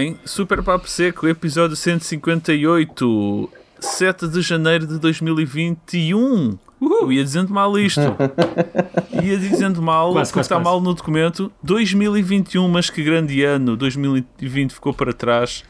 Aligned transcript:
bem? 0.00 0.16
Super 0.24 0.62
Papo 0.62 0.88
Seco, 0.88 1.28
episódio 1.28 1.76
158, 1.76 3.50
7 3.78 4.28
de 4.28 4.40
janeiro 4.40 4.86
de 4.86 4.98
2021. 4.98 6.58
Eu 6.80 7.12
ia 7.12 7.22
dizendo 7.22 7.52
mal 7.52 7.78
isto. 7.78 8.00
ia 9.22 9.36
dizendo 9.36 9.82
mal, 9.82 10.12
Quase, 10.12 10.30
porque 10.30 10.40
está 10.40 10.54
quase. 10.54 10.64
mal 10.64 10.80
no 10.80 10.94
documento. 10.94 11.52
2021, 11.62 12.66
mas 12.66 12.88
que 12.88 13.04
grande 13.04 13.44
ano. 13.44 13.76
2020 13.76 14.72
ficou 14.72 14.94
para 14.94 15.12
trás. 15.12 15.64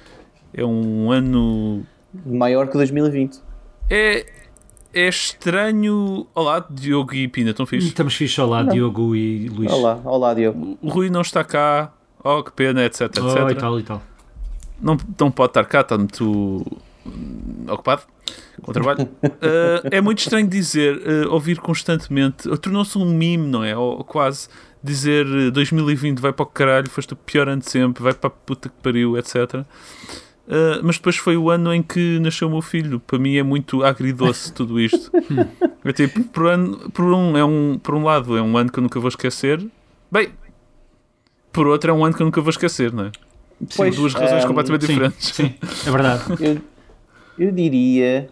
É 0.54 0.64
um 0.64 1.10
ano. 1.10 1.84
Maior 2.24 2.68
que 2.68 2.74
2020. 2.74 3.40
É, 3.90 4.24
é 4.94 5.08
estranho. 5.08 6.28
Olá, 6.32 6.64
Diogo 6.70 7.14
e 7.14 7.26
Pina, 7.26 7.50
estão 7.50 7.66
fixe? 7.66 7.88
Estamos 7.88 8.14
fixe 8.14 8.40
ao 8.40 8.48
lado, 8.48 8.70
Diogo 8.70 9.16
e 9.16 9.48
Luís. 9.48 9.72
Olá, 9.72 10.00
olá 10.04 10.32
Diogo. 10.34 10.78
O 10.80 10.88
Rui 10.88 11.10
não 11.10 11.22
está 11.22 11.42
cá. 11.42 11.92
Oh, 12.22 12.44
que 12.44 12.52
pena, 12.52 12.84
etc, 12.84 13.02
etc. 13.02 13.22
Oh, 13.24 13.50
e 13.50 13.54
tal 13.56 13.80
e 13.80 13.82
tal. 13.82 14.02
Não, 14.80 14.96
não 15.18 15.30
pode 15.30 15.50
estar 15.50 15.64
cá, 15.64 15.80
está 15.80 15.96
muito 15.96 16.64
ocupado 17.68 18.02
com 18.62 18.70
o 18.70 18.74
trabalho. 18.74 19.02
Uh, 19.02 19.88
é 19.90 20.00
muito 20.00 20.18
estranho 20.18 20.46
dizer, 20.46 20.96
uh, 20.96 21.32
ouvir 21.32 21.58
constantemente, 21.58 22.48
uh, 22.48 22.56
tornou-se 22.56 22.96
um 22.98 23.04
meme, 23.04 23.46
não 23.46 23.64
é? 23.64 23.76
Ou, 23.76 23.98
ou 23.98 24.04
quase 24.04 24.48
dizer 24.82 25.26
uh, 25.26 25.50
2020 25.50 26.18
vai 26.20 26.32
para 26.32 26.42
o 26.42 26.46
caralho, 26.46 26.88
foste 26.88 27.12
o 27.12 27.16
pior 27.16 27.48
ano 27.48 27.60
de 27.60 27.70
sempre, 27.70 28.02
vai 28.02 28.14
para 28.14 28.28
a 28.28 28.30
puta 28.30 28.68
que 28.68 28.76
pariu, 28.82 29.16
etc. 29.16 29.64
Mas 30.82 30.96
depois 30.96 31.16
foi 31.16 31.36
o 31.36 31.48
ano 31.48 31.72
em 31.72 31.80
que 31.80 32.18
nasceu 32.18 32.48
o 32.48 32.50
meu 32.50 32.60
filho. 32.60 32.98
Para 32.98 33.20
mim 33.20 33.36
é 33.36 33.42
muito 33.42 33.84
agridoce 33.84 34.52
tudo 34.52 34.80
isto. 34.80 35.10
É 35.82 35.92
tipo, 35.94 36.22
por, 36.24 36.46
ano, 36.46 36.90
por, 36.90 37.06
um, 37.06 37.38
é 37.38 37.42
um, 37.42 37.78
por 37.82 37.94
um 37.94 38.04
lado 38.04 38.36
é 38.36 38.42
um 38.42 38.54
ano 38.58 38.70
que 38.70 38.78
eu 38.78 38.82
nunca 38.82 39.00
vou 39.00 39.08
esquecer. 39.08 39.66
Bem, 40.12 40.28
por 41.50 41.66
outro 41.66 41.90
é 41.90 41.94
um 41.94 42.04
ano 42.04 42.14
que 42.14 42.20
eu 42.20 42.26
nunca 42.26 42.40
vou 42.42 42.50
esquecer, 42.50 42.92
não 42.92 43.04
é? 43.04 43.12
São 43.68 43.76
Pois, 43.76 43.94
duas 43.96 44.14
razões 44.14 44.44
um, 44.44 44.48
completamente 44.48 44.86
Sim, 44.86 44.92
diferentes. 44.94 45.28
sim, 45.34 45.54
é 45.86 45.90
verdade. 45.90 46.22
Eu, 46.40 46.58
eu 47.46 47.52
diria 47.52 48.28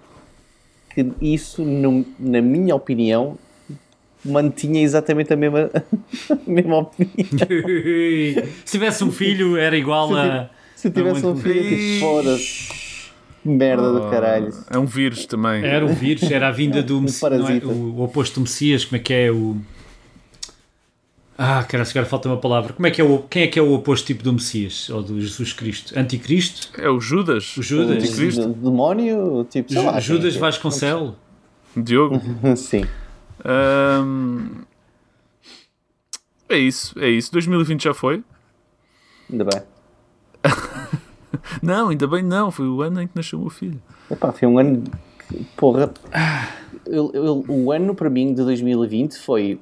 que 0.95 1.07
isso, 1.21 1.63
no- 1.65 2.05
na 2.19 2.41
minha 2.41 2.75
opinião, 2.75 3.39
mantinha 4.25 4.83
exatamente 4.83 5.33
a 5.33 5.37
mesma, 5.37 5.71
a 6.31 6.51
mesma 6.51 6.79
opinião. 6.79 7.15
Se 8.65 8.73
tivesse 8.73 9.05
um 9.05 9.11
filho, 9.13 9.57
era 9.57 9.77
igual 9.77 10.15
a. 10.17 10.51
Se 10.75 10.91
tivesse 10.91 11.23
Não, 11.23 11.33
um 11.33 11.37
filho, 11.37 11.77
tipo, 11.77 12.01
foda-se. 12.01 12.89
Merda 13.45 13.93
do 13.93 14.11
caralho. 14.11 14.53
É 14.71 14.79
um 14.79 14.85
vírus 14.85 15.25
também. 15.27 15.65
Era 15.65 15.85
o 15.85 15.89
vírus, 15.89 16.31
era 16.31 16.49
a 16.49 16.51
vinda 16.51 16.83
do 16.83 16.99
Um 16.99 17.03
Messi- 17.03 17.25
não 17.31 17.49
é? 17.49 17.59
o 17.65 18.01
oposto 18.03 18.35
do 18.35 18.41
Messias, 18.43 18.85
como 18.85 18.97
é 18.97 18.99
que 19.01 19.13
é 19.15 19.31
o. 19.31 19.57
Ah, 21.41 21.63
cara, 21.63 21.85
agora 21.89 22.05
falta 22.05 22.29
uma 22.29 22.37
palavra. 22.37 22.73
Como 22.73 22.85
é 22.87 22.91
que 22.91 23.01
é 23.01 23.05
o, 23.05 23.21
quem 23.21 23.45
é 23.45 23.47
que 23.47 23.57
é 23.59 23.63
o 23.63 23.73
oposto 23.73 24.05
tipo 24.09 24.25
do 24.25 24.33
Messias 24.33 24.91
ou 24.91 25.01
do 25.05 25.21
Jesus 25.21 25.53
Cristo? 25.53 25.97
Anticristo? 25.97 26.69
É 26.81 26.91
o 26.91 27.01
Judas. 27.01 27.57
O 27.57 27.63
Judas. 27.63 27.91
O 27.91 27.93
Anticristo. 27.93 28.49
Do- 28.49 28.55
Demónio, 28.71 29.47
tipo, 29.49 29.73
sei 29.73 29.83
lá. 29.83 30.01
Ju- 30.01 30.15
Judas 30.17 30.35
é 30.35 30.39
Vasconcelos? 30.41 31.15
Diogo. 31.77 32.21
é. 32.43 32.57
Sim. 32.57 32.85
Ahm, 33.45 34.63
é 36.49 36.59
isso, 36.59 36.99
é 36.99 37.09
isso. 37.09 37.31
2020 37.31 37.85
já 37.85 37.95
foi? 37.95 38.25
Ainda 39.31 39.45
bem. 39.45 39.63
Não, 41.63 41.89
ainda 41.91 42.07
bem 42.07 42.23
não. 42.23 42.51
Foi 42.51 42.67
o 42.67 42.83
ano 42.83 43.01
em 43.03 43.07
que 43.07 43.15
nasceu 43.15 43.39
o 43.39 43.43
meu 43.43 43.51
filho. 43.51 43.81
Epá, 44.11 44.33
foi 44.33 44.49
um 44.49 44.59
ano. 44.59 44.83
que- 45.29 45.45
Porra. 45.57 45.93
Eu- 46.87 47.11
eu- 47.15 47.45
o 47.49 47.71
ano 47.73 47.95
para 47.95 48.09
mim 48.11 48.33
de 48.35 48.43
2020 48.43 49.19
foi 49.19 49.61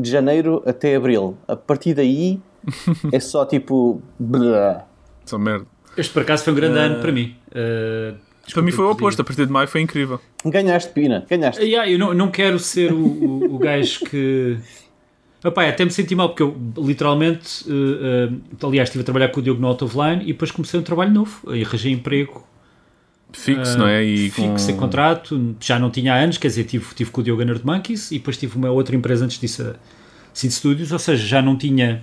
de 0.00 0.10
janeiro 0.10 0.62
até 0.66 0.96
abril. 0.96 1.36
A 1.46 1.56
partir 1.56 1.94
daí 1.94 2.40
é 3.12 3.20
só 3.20 3.44
tipo. 3.44 4.02
blá. 4.18 4.86
Só 5.24 5.38
merda. 5.38 5.66
Este 5.96 6.12
por 6.12 6.22
acaso 6.22 6.44
foi 6.44 6.52
um 6.52 6.56
grande 6.56 6.78
ano 6.78 7.00
para 7.00 7.12
mim. 7.12 7.34
Uh, 7.50 8.16
Para 8.52 8.62
mim 8.62 8.70
foi 8.70 8.84
o 8.84 8.90
oposto. 8.90 9.20
A 9.20 9.24
partir 9.24 9.46
de 9.46 9.52
maio 9.52 9.68
foi 9.68 9.80
incrível. 9.80 10.20
Ganhaste, 10.44 10.92
Pina, 10.92 11.24
ganhaste. 11.28 11.62
Yeah, 11.62 11.90
eu 11.90 11.98
não, 11.98 12.14
não 12.14 12.30
quero 12.30 12.58
ser 12.58 12.92
o, 12.92 12.98
o, 12.98 13.54
o 13.54 13.58
gajo 13.58 14.04
que. 14.06 14.58
Epá, 15.44 15.66
até 15.68 15.84
me 15.84 15.90
senti 15.90 16.14
mal 16.14 16.28
porque 16.28 16.42
eu 16.42 16.54
literalmente, 16.76 17.64
eh, 17.66 18.28
eh, 18.30 18.66
aliás, 18.66 18.88
estive 18.88 19.00
a 19.00 19.04
trabalhar 19.04 19.28
com 19.28 19.40
o 19.40 19.42
Diogo 19.42 19.58
no 19.58 19.68
Out 19.68 19.84
of 19.84 19.96
Line 19.96 20.22
e 20.24 20.26
depois 20.34 20.50
comecei 20.50 20.78
um 20.78 20.82
trabalho 20.82 21.10
novo 21.10 21.54
e 21.54 21.64
arranjei 21.64 21.92
emprego 21.92 22.46
Fixo, 23.32 23.74
eh, 23.74 23.76
não 23.76 23.86
é? 23.86 24.04
E 24.04 24.30
fixo, 24.30 24.58
sem 24.58 24.74
com... 24.74 24.82
contrato, 24.82 25.56
já 25.60 25.78
não 25.78 25.90
tinha 25.90 26.14
há 26.14 26.16
anos, 26.16 26.38
quer 26.38 26.48
dizer, 26.48 26.64
tive, 26.64 26.94
tive 26.94 27.10
com 27.10 27.20
o 27.20 27.24
Diogo 27.24 27.42
Nerd 27.42 27.64
Monkeys 27.64 28.10
e 28.10 28.18
depois 28.18 28.36
tive 28.36 28.56
uma 28.56 28.70
outra 28.70 28.94
empresa 28.96 29.24
antes 29.24 29.38
disso, 29.38 29.62
a 29.62 29.74
Seed 30.32 30.52
Studios, 30.52 30.92
ou 30.92 30.98
seja, 30.98 31.26
já 31.26 31.42
não 31.42 31.56
tinha 31.56 32.02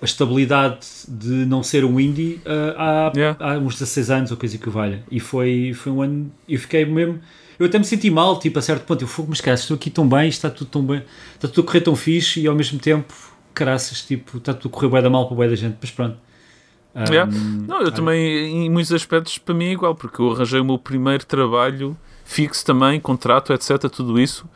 a 0.00 0.04
estabilidade 0.04 0.86
de 1.08 1.46
não 1.46 1.62
ser 1.62 1.84
um 1.84 1.98
indie 1.98 2.40
eh, 2.44 2.74
há, 2.76 3.12
Yeah. 3.16 3.36
há 3.40 3.58
uns 3.58 3.74
16 3.74 4.10
anos 4.10 4.30
ou 4.30 4.36
coisa 4.36 4.58
que 4.58 4.68
o 4.68 4.72
valha. 4.72 5.02
E 5.10 5.18
foi, 5.20 5.72
foi 5.74 5.92
um 5.92 6.02
ano, 6.02 6.32
eu 6.48 6.58
fiquei 6.58 6.84
mesmo. 6.84 7.20
Eu 7.58 7.66
até 7.66 7.78
me 7.78 7.84
senti 7.84 8.10
mal, 8.10 8.38
tipo, 8.38 8.58
a 8.58 8.62
certo 8.62 8.84
ponto, 8.84 9.02
eu 9.02 9.08
fui, 9.08 9.24
mas 9.28 9.40
cara, 9.40 9.54
estou 9.54 9.76
aqui 9.76 9.88
tão 9.88 10.08
bem, 10.08 10.28
está 10.28 10.50
tudo 10.50 10.68
tão 10.68 10.82
bem, 10.82 11.02
está 11.34 11.48
tudo 11.48 11.60
a 11.62 11.64
correr 11.66 11.80
tão 11.80 11.94
fixe 11.94 12.40
e 12.40 12.46
ao 12.46 12.54
mesmo 12.54 12.78
tempo, 12.78 13.14
caraças, 13.54 14.02
tipo, 14.02 14.38
está 14.38 14.52
tudo 14.52 14.72
a 14.72 14.74
correr 14.74 14.90
bem 14.90 15.02
da 15.02 15.08
mal 15.08 15.28
para 15.28 15.36
bem 15.36 15.48
da 15.48 15.56
gente, 15.56 15.76
mas 15.80 15.90
pronto. 15.90 16.16
Um, 16.94 17.12
Yeah. 17.12 17.32
Não, 17.66 17.82
eu 17.82 17.90
também, 17.90 18.66
em 18.66 18.70
muitos 18.70 18.92
aspectos, 18.92 19.36
para 19.38 19.54
mim 19.54 19.66
é 19.66 19.72
igual, 19.72 19.94
porque 19.94 20.20
eu 20.22 20.30
arranjei 20.30 20.60
o 20.60 20.64
meu 20.64 20.78
primeiro 20.78 21.26
trabalho 21.26 21.96
fixo 22.24 22.64
também, 22.64 23.00
contrato, 23.00 23.52
etc. 23.52 23.90
Tudo 23.90 24.18
isso 24.20 24.48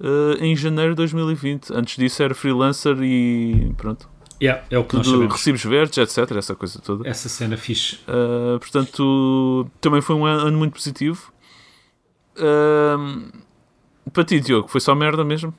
eh, 0.00 0.36
em 0.44 0.56
janeiro 0.56 0.90
de 0.92 0.96
2020. 0.96 1.72
Antes 1.72 1.96
disso 1.96 2.22
era 2.22 2.34
freelancer 2.34 2.96
e 3.02 3.72
pronto. 3.76 4.08
yeah, 4.42 4.62
é 4.70 4.78
o 4.78 4.84
que 4.84 4.96
nós 4.96 5.06
Tudo, 5.06 5.16
sabemos. 5.16 5.34
recibos 5.36 5.64
verdes, 5.64 5.98
etc. 5.98 6.36
Essa 6.36 6.54
coisa 6.54 6.78
toda. 6.80 7.08
Essa 7.08 7.28
cena 7.28 7.56
fixe. 7.56 8.00
Uh, 8.08 8.58
portanto, 8.58 9.66
também 9.80 10.00
foi 10.00 10.16
um 10.16 10.24
ano 10.24 10.58
muito 10.58 10.72
positivo. 10.74 11.32
Uh, 12.36 13.30
para 14.12 14.24
ti, 14.24 14.40
Diogo, 14.40 14.68
foi 14.68 14.80
só 14.80 14.94
merda 14.94 15.24
mesmo? 15.24 15.54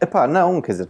Epá, 0.00 0.26
não, 0.26 0.60
quer 0.60 0.72
dizer, 0.72 0.88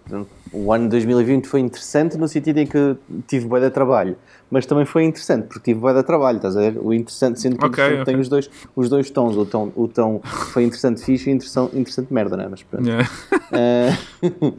o 0.52 0.72
ano 0.72 0.84
de 0.84 0.90
2020 0.90 1.46
foi 1.46 1.60
interessante 1.60 2.16
no 2.18 2.28
sentido 2.28 2.58
em 2.58 2.66
que 2.66 2.96
tive 3.26 3.46
bué 3.46 3.60
de 3.60 3.70
trabalho, 3.70 4.16
mas 4.52 4.66
também 4.66 4.84
foi 4.84 5.04
interessante 5.04 5.46
porque 5.46 5.72
tive 5.72 5.80
bué 5.80 5.94
de 5.94 6.02
trabalho, 6.02 6.36
estás 6.36 6.54
a 6.58 6.60
ver? 6.60 6.78
O 6.78 6.92
interessante, 6.92 7.40
sendo 7.40 7.56
que 7.56 7.64
Ok, 7.64 7.82
interessante 7.82 8.04
tem 8.04 8.20
os 8.20 8.28
dois, 8.28 8.50
os 8.76 8.88
dois 8.90 9.08
tons, 9.10 9.34
o 9.34 9.46
tom, 9.46 9.72
o 9.74 9.88
tom 9.88 10.20
foi 10.52 10.64
interessante 10.64 11.02
fixe 11.02 11.30
e 11.30 11.32
interessante, 11.32 11.76
interessante 11.76 12.12
merda, 12.12 12.36
não 12.36 12.44
é? 12.44 12.48
Mas 12.48 12.62
pronto. 12.62 12.86
Yeah. 12.86 13.08
Eh, 13.50 13.96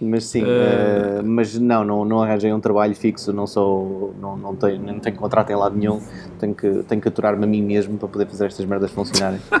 mas 0.00 0.24
sim, 0.24 0.42
eh, 0.44 1.22
mas 1.24 1.56
não, 1.58 1.84
não, 1.84 2.04
não 2.04 2.22
arranjei 2.22 2.52
um 2.52 2.58
trabalho 2.58 2.94
fixo, 2.96 3.32
não 3.32 3.46
sou, 3.46 4.16
não, 4.20 4.36
não 4.36 4.56
tenho, 4.56 4.82
não 4.82 4.98
tenho 4.98 5.14
contrato 5.14 5.50
em 5.50 5.54
lado 5.54 5.76
nenhum, 5.76 6.02
tenho 6.40 6.52
que, 6.52 6.82
tenho 6.82 7.00
que 7.00 7.06
aturar-me 7.06 7.44
a 7.44 7.46
mim 7.46 7.62
mesmo 7.62 7.96
para 7.96 8.08
poder 8.08 8.26
fazer 8.26 8.46
estas 8.46 8.66
merdas 8.66 8.90
funcionarem. 8.90 9.40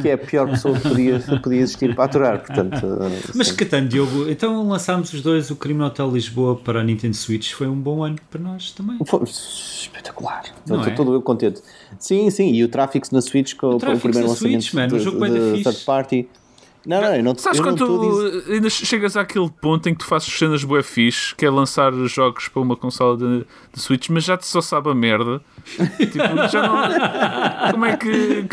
Que 0.00 0.10
é 0.10 0.12
a 0.14 0.18
pior 0.18 0.48
pessoa 0.50 0.74
que 0.78 0.88
podia, 0.88 1.18
que 1.18 1.38
podia 1.40 1.60
existir 1.60 1.94
para 1.94 2.04
aturar, 2.04 2.38
portanto. 2.40 2.86
Mas 3.34 3.48
sim. 3.48 3.56
Catano, 3.56 3.88
Diogo, 3.88 4.28
então 4.28 4.66
lançámos 4.68 5.12
os 5.12 5.22
dois 5.22 5.50
o 5.50 5.56
Crime 5.56 5.78
no 5.78 5.86
Hotel 5.86 6.10
Lisboa 6.10 6.56
para 6.56 6.80
a 6.80 6.84
Nintendo 6.84 7.14
Switch. 7.14 7.52
Foi 7.52 7.66
um 7.66 7.76
bom 7.76 8.02
ano 8.02 8.16
para 8.30 8.40
nós 8.40 8.72
também. 8.72 8.95
Foi 9.04 9.22
espetacular. 9.24 10.42
Não 10.66 10.76
Estou 10.78 10.92
é? 10.92 10.96
todo 10.96 11.12
eu 11.14 11.22
contente. 11.22 11.60
Sim, 11.98 12.30
sim, 12.30 12.52
e 12.52 12.64
o 12.64 12.68
Tráfix 12.68 13.10
na 13.10 13.20
Switch 13.20 13.54
com 13.54 13.68
o, 13.74 13.78
Tráfix 13.78 14.02
primeiro 14.02 14.28
lançamento 14.28 14.62
Switch, 14.62 14.74
mano, 14.74 14.94
o 14.94 14.98
de, 14.98 15.04
jogo 15.04 15.18
da 15.20 15.26
de 15.28 15.50
fixe. 15.56 15.64
third 15.64 15.84
party. 15.84 16.28
Não, 16.86 17.00
não, 17.00 17.16
eu 17.16 17.24
não, 17.24 17.34
Sabes 17.36 17.58
eu 17.58 17.66
não 17.66 17.76
quando 17.76 18.28
dizer- 18.30 18.42
tu 18.44 18.52
ainda 18.52 18.70
chegas 18.70 19.16
àquele 19.16 19.50
ponto 19.50 19.88
em 19.88 19.92
que 19.92 19.98
tu 19.98 20.06
fazes 20.06 20.28
cenas 20.32 20.62
bué 20.62 20.84
fixe, 20.84 21.34
que 21.34 21.44
é 21.44 21.50
lançar 21.50 21.92
jogos 22.06 22.46
para 22.46 22.62
uma 22.62 22.76
consola 22.76 23.16
de, 23.16 23.38
de 23.74 23.80
Switch, 23.80 24.08
mas 24.08 24.22
já 24.22 24.36
te 24.36 24.46
só 24.46 24.60
sabe 24.60 24.88
a 24.90 24.94
merda. 24.94 25.40
tipo, 25.98 26.48
já 26.48 26.62
não, 26.62 27.72
como 27.72 27.84
é 27.86 27.96
que 27.96 28.44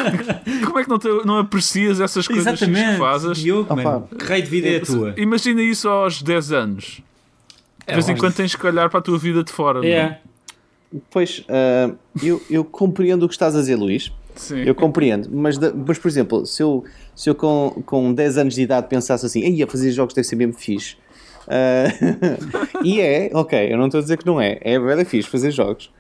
como 0.66 0.80
é 0.80 0.84
que 0.84 0.90
não, 0.90 0.98
te, 0.98 1.08
não 1.26 1.38
aprecias 1.38 2.02
essas 2.02 2.28
coisas 2.28 2.48
Exatamente, 2.48 2.94
que 2.94 2.98
fazes? 2.98 3.38
Diogo, 3.38 3.68
Ah, 3.72 3.76
mano, 3.76 4.08
que 4.18 4.26
raio 4.26 4.42
de 4.44 4.50
vida 4.50 4.68
é 4.68 4.78
a 4.78 4.82
tua? 4.82 5.14
Imagina 5.16 5.62
isso 5.62 5.88
aos 5.88 6.24
10 6.24 6.52
anos. 6.54 7.02
De 7.86 7.94
vez 7.94 8.10
em 8.10 8.16
quando 8.18 8.34
tens 8.34 8.56
que 8.56 8.66
olhar 8.66 8.90
para 8.90 8.98
a 8.98 9.04
tua 9.04 9.20
vida 9.20 9.44
de 9.44 9.52
fora. 9.52 9.80
não 9.80 9.88
É, 9.88 10.20
Pois, 11.10 11.44
ah, 11.50 11.94
eu, 12.22 12.42
eu 12.50 12.64
compreendo 12.64 13.24
o 13.24 13.28
que 13.28 13.34
estás 13.34 13.56
a 13.56 13.60
dizer, 13.60 13.76
Luís. 13.76 14.12
Sim. 14.36 14.64
Eu 14.64 14.74
compreendo, 14.74 15.30
mas, 15.32 15.58
mas 15.60 16.00
por 16.00 16.08
exemplo, 16.08 16.44
se 16.46 16.64
eu, 16.64 16.84
se 17.16 17.30
eu 17.30 17.36
com, 17.36 17.84
com 17.86 18.12
10 18.12 18.40
anos 18.40 18.56
de 18.56 18.64
idade 18.64 18.88
pensasse 18.88 19.24
assim, 19.24 19.42
ia 19.42 19.68
fazer 19.68 19.92
jogos 19.92 20.16
deve 20.16 20.28
ser 20.28 20.36
mesmo 20.36 20.54
fixe. 20.54 20.98
Ah, 21.48 21.86
e 22.84 23.00
é, 23.00 23.30
ok, 23.34 23.72
eu 23.72 23.78
não 23.78 23.86
estou 23.86 24.00
a 24.00 24.02
dizer 24.02 24.18
que 24.18 24.26
não 24.26 24.42
é, 24.42 24.58
é 24.62 24.80
bem 24.80 25.06
fixe 25.06 25.30
fazer 25.30 25.52
jogos. 25.52 25.92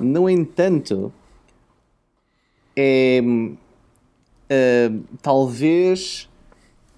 No 0.00 0.28
entanto, 0.28 1.12
é 2.76 3.20
ah, 4.50 4.92
talvez 5.22 6.28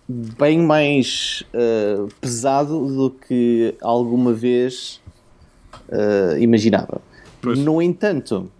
bem 0.08 0.58
mais 0.58 1.44
ah, 1.52 2.08
pesado 2.20 2.86
do 2.86 3.10
que 3.10 3.74
alguma 3.80 4.32
vez 4.32 5.00
imaginava. 6.38 7.00
Pois. 7.48 7.58
No 7.58 7.82
entanto, 7.82 8.50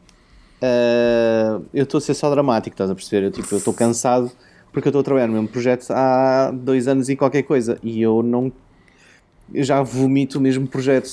Uh, 0.59 1.65
eu 1.73 1.85
estou 1.85 1.99
a 1.99 2.01
ser 2.01 2.15
só 2.15 2.29
dramático, 2.31 2.75
estás 2.75 2.91
a 2.91 2.95
perceber? 2.95 3.27
Eu 3.27 3.31
tipo, 3.31 3.55
eu 3.55 3.59
estou 3.59 3.73
cansado 3.73 4.31
porque 4.73 4.89
eu 4.89 4.91
estou 4.91 5.01
a 5.01 5.05
trabalhar 5.05 5.29
no 5.29 5.35
mesmo 5.35 5.49
projeto 5.49 5.87
há 5.91 6.51
dois 6.51 6.89
anos 6.89 7.09
e 7.09 7.17
qualquer 7.17 7.43
coisa 7.43 7.79
e 7.83 8.03
eu 8.03 8.23
não 8.23 8.53
eu 9.55 9.65
já 9.65 9.81
vomito 9.83 10.39
o 10.39 10.41
mesmo 10.43 10.67
projeto. 10.67 11.09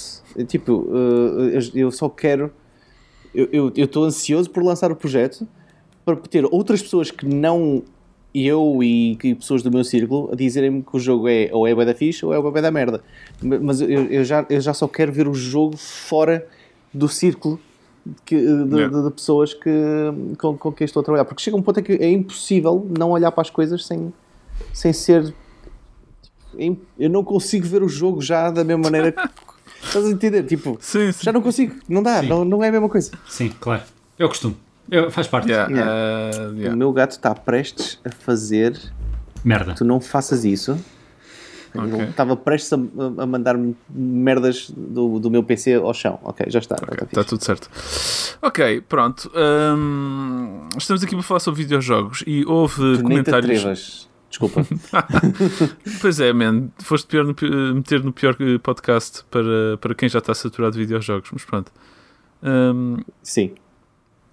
Tipo, 0.47 0.73
uh, 0.73 1.49
eu, 1.49 1.61
eu 1.73 1.91
só 1.91 2.09
quero. 2.09 2.51
Eu 3.33 3.71
estou 3.75 4.05
ansioso 4.05 4.49
por 4.49 4.63
lançar 4.63 4.91
o 4.91 4.95
projeto 4.95 5.47
para 6.03 6.15
ter 6.15 6.45
outras 6.45 6.81
pessoas 6.81 7.11
que 7.11 7.25
não 7.25 7.83
eu 8.33 8.81
e, 8.81 9.17
e 9.23 9.35
pessoas 9.35 9.61
do 9.61 9.71
meu 9.71 9.83
círculo 9.83 10.29
a 10.31 10.35
dizerem-me 10.35 10.81
que 10.81 10.95
o 10.95 10.99
jogo 10.99 11.27
é 11.27 11.49
ou 11.51 11.67
é 11.67 11.73
bué 11.73 11.85
da 11.85 11.93
ficha 11.93 12.25
ou 12.25 12.33
é 12.33 12.41
bué 12.41 12.61
da 12.61 12.71
merda. 12.71 13.01
Mas 13.41 13.79
eu, 13.79 13.89
eu, 13.89 14.23
já, 14.23 14.45
eu 14.49 14.59
já 14.59 14.73
só 14.73 14.87
quero 14.87 15.11
ver 15.11 15.27
o 15.27 15.33
jogo 15.33 15.77
fora 15.77 16.45
do 16.95 17.07
círculo 17.09 17.59
que, 18.25 18.35
de, 18.35 18.75
yeah. 18.75 18.87
de, 18.87 19.03
de, 19.03 19.11
pessoas 19.11 19.53
que, 19.53 19.69
com, 20.37 20.57
com 20.57 20.71
quem 20.71 20.85
estou 20.85 21.01
a 21.01 21.03
trabalhar. 21.03 21.25
Porque 21.25 21.41
chega 21.41 21.57
um 21.57 21.61
ponto 21.61 21.79
em 21.79 21.83
que 21.83 21.93
é 21.93 22.09
impossível 22.09 22.87
não 22.97 23.11
olhar 23.11 23.31
para 23.31 23.41
as 23.41 23.49
coisas 23.49 23.85
sem, 23.85 24.13
sem 24.73 24.93
ser. 24.93 25.33
Tipo, 26.57 26.81
eu 26.97 27.09
não 27.09 27.23
consigo 27.23 27.67
ver 27.67 27.83
o 27.83 27.89
jogo 27.89 28.21
já 28.21 28.49
da 28.49 28.63
mesma 28.63 28.83
maneira 28.83 29.11
que. 29.11 29.21
Estás 29.83 30.05
a 30.05 30.09
entender? 30.09 30.43
Tipo, 30.43 30.77
sim, 30.81 31.11
sim. 31.11 31.23
já 31.23 31.31
não 31.31 31.41
consigo, 31.41 31.75
não 31.87 32.01
dá, 32.01 32.21
não, 32.21 32.43
não 32.43 32.63
é 32.63 32.69
a 32.69 32.71
mesma 32.71 32.89
coisa. 32.89 33.11
Sim, 33.27 33.53
claro. 33.59 33.83
Eu 34.17 34.27
costumo. 34.27 34.55
Eu, 34.89 35.11
faz 35.11 35.27
parte. 35.27 35.49
Yeah, 35.49 35.71
yeah. 35.71 35.91
Uh, 35.91 36.53
yeah. 36.55 36.73
O 36.73 36.77
meu 36.77 36.91
gato 36.91 37.11
está 37.11 37.35
prestes 37.35 37.99
a 38.03 38.09
fazer. 38.09 38.79
Merda. 39.43 39.75
Tu 39.75 39.85
não 39.85 39.99
faças 40.01 40.43
isso. 40.43 40.79
Okay. 41.77 42.09
Estava 42.09 42.35
prestes 42.35 42.73
a, 42.73 42.77
a 43.21 43.25
mandar-me 43.25 43.75
merdas 43.89 44.69
do, 44.69 45.19
do 45.19 45.29
meu 45.29 45.43
PC 45.43 45.75
ao 45.75 45.93
chão. 45.93 46.19
Ok, 46.23 46.45
já 46.49 46.59
está. 46.59 46.75
Okay, 46.75 47.07
está 47.07 47.23
tudo 47.23 47.43
certo. 47.43 47.69
Ok, 48.41 48.81
pronto. 48.81 49.31
Um, 49.35 50.67
estamos 50.77 51.03
aqui 51.03 51.15
para 51.15 51.23
falar 51.23 51.39
sobre 51.39 51.63
videojogos 51.63 52.23
e 52.25 52.45
houve 52.45 52.97
tu 52.97 53.03
comentários. 53.03 54.09
Desculpa. 54.29 54.65
pois 56.01 56.19
é, 56.19 56.33
man. 56.33 56.69
Foste 56.79 57.07
pior 57.07 57.23
no, 57.25 57.35
meter 57.75 58.03
no 58.03 58.11
pior 58.11 58.35
podcast 58.61 59.23
para, 59.31 59.77
para 59.79 59.95
quem 59.95 60.09
já 60.09 60.19
está 60.19 60.33
saturado 60.33 60.73
de 60.73 60.79
videojogos, 60.79 61.29
mas 61.31 61.45
pronto. 61.45 61.71
Um, 62.43 62.97
Sim. 63.23 63.53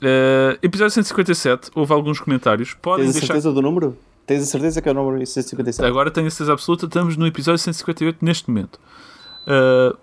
Uh, 0.02 0.58
episódio 0.60 0.90
157, 0.90 1.70
houve 1.74 1.92
alguns 1.92 2.18
comentários. 2.18 2.74
Podem 2.74 3.04
Tens 3.04 3.16
a 3.16 3.20
deixar... 3.20 3.26
certeza 3.34 3.52
do 3.52 3.62
número? 3.62 3.96
Tens 4.26 4.42
a 4.42 4.46
certeza 4.46 4.80
que 4.80 4.88
é 4.88 4.92
o 4.92 4.94
número 4.94 5.26
157? 5.26 5.86
Agora 5.86 6.10
tenho 6.10 6.26
a 6.26 6.30
certeza 6.30 6.52
absoluta, 6.52 6.86
estamos 6.86 7.16
no 7.16 7.26
episódio 7.26 7.58
158 7.58 8.24
neste 8.24 8.48
momento. 8.48 8.78
Uh, 9.46 9.90
eh, 9.90 9.96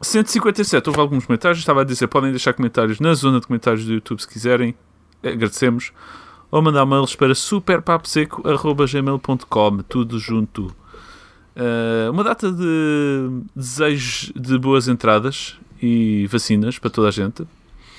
157, 0.00 0.88
houve 0.88 1.00
alguns 1.00 1.26
comentários. 1.26 1.58
Estava 1.58 1.82
a 1.82 1.84
dizer, 1.84 2.06
podem 2.06 2.30
deixar 2.30 2.52
comentários 2.52 3.00
na 3.00 3.12
zona 3.14 3.40
de 3.40 3.46
comentários 3.46 3.84
do 3.84 3.92
YouTube 3.92 4.20
se 4.20 4.28
quiserem. 4.28 4.76
Agradecemos. 5.22 5.92
Ou 6.50 6.62
mandar 6.62 6.86
mails 6.86 7.14
para 7.14 7.34
superpaposeco.gmail.com 7.34 9.78
Tudo 9.88 10.18
junto. 10.18 10.74
Uh, 11.56 12.10
uma 12.12 12.22
data 12.22 12.52
de 12.52 13.42
desejos 13.54 14.32
de 14.36 14.56
boas 14.56 14.86
entradas 14.86 15.58
e 15.82 16.28
vacinas 16.28 16.78
para 16.78 16.90
toda 16.90 17.08
a 17.08 17.10
gente. 17.10 17.44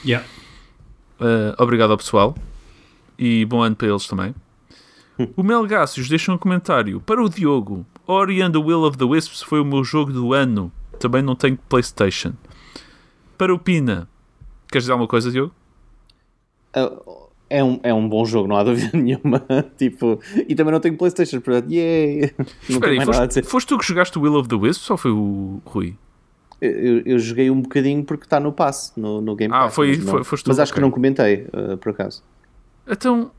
Yeah. 0.06 0.26
Uh, 1.20 1.54
obrigado 1.62 1.92
ao 1.92 1.98
pessoal. 1.98 2.34
E 3.18 3.44
bom 3.46 3.62
ano 3.62 3.76
para 3.76 3.90
eles 3.90 4.08
também. 4.08 4.34
O 5.36 5.44
Mel 5.44 5.66
Gácios 5.68 6.08
deixa 6.08 6.32
um 6.32 6.38
comentário. 6.38 7.02
Para 7.02 7.22
o 7.22 7.30
Diogo, 7.30 7.86
Ori 8.08 8.42
and 8.42 8.52
the 8.52 8.58
Will 8.58 8.84
of 8.84 8.98
the 8.98 9.04
Wisps 9.04 9.42
foi 9.42 9.60
o 9.60 9.66
meu 9.66 9.84
jogo 9.84 10.14
do 10.14 10.34
ano. 10.34 10.72
Também 10.98 11.22
não 11.22 11.36
tenho 11.36 11.58
Playstation. 11.68 12.34
Para 13.38 13.54
o 13.54 13.60
Pina, 13.60 14.08
queres 14.72 14.84
dizer 14.84 14.94
alguma 14.94 15.08
coisa, 15.08 15.30
Diogo? 15.32 15.54
Uh, 16.76 17.30
é 17.50 17.64
um, 17.64 17.80
é 17.84 17.94
um 17.94 18.08
bom 18.08 18.24
jogo, 18.26 18.48
não 18.48 18.56
há 18.56 18.64
dúvida 18.64 18.92
nenhuma. 18.98 19.46
tipo, 19.78 20.20
e 20.48 20.56
também 20.56 20.72
não 20.72 20.80
tenho 20.80 20.98
Playstation, 20.98 21.42
portanto, 21.42 21.72
yay! 21.72 22.32
Espera 22.70 22.92
aí, 22.92 23.06
foste, 23.06 23.42
foste 23.44 23.68
tu 23.68 23.78
que 23.78 23.86
jogaste 23.86 24.18
o 24.18 24.22
Will 24.22 24.36
of 24.36 24.48
the 24.48 24.56
Wisps 24.56 24.90
ou 24.90 24.98
foi 24.98 25.12
o 25.12 25.62
Rui? 25.66 25.96
Eu, 26.62 27.02
eu, 27.06 27.20
joguei 27.20 27.50
um 27.50 27.62
bocadinho 27.62 28.04
porque 28.04 28.26
está 28.26 28.38
no 28.38 28.52
passe, 28.52 28.92
no, 29.00 29.22
no 29.22 29.34
Game 29.36 29.54
ah, 29.54 29.62
Pass. 29.62 29.68
Ah, 29.68 29.76
foi, 29.76 29.98
mas, 29.98 30.28
foi, 30.28 30.38
tu, 30.38 30.44
mas 30.48 30.60
acho 30.60 30.72
okay. 30.72 30.80
que 30.80 30.82
não 30.82 30.92
comentei, 30.92 31.48
uh, 31.54 31.78
por 31.78 31.92
acaso. 31.92 32.22
Então, 32.86 33.32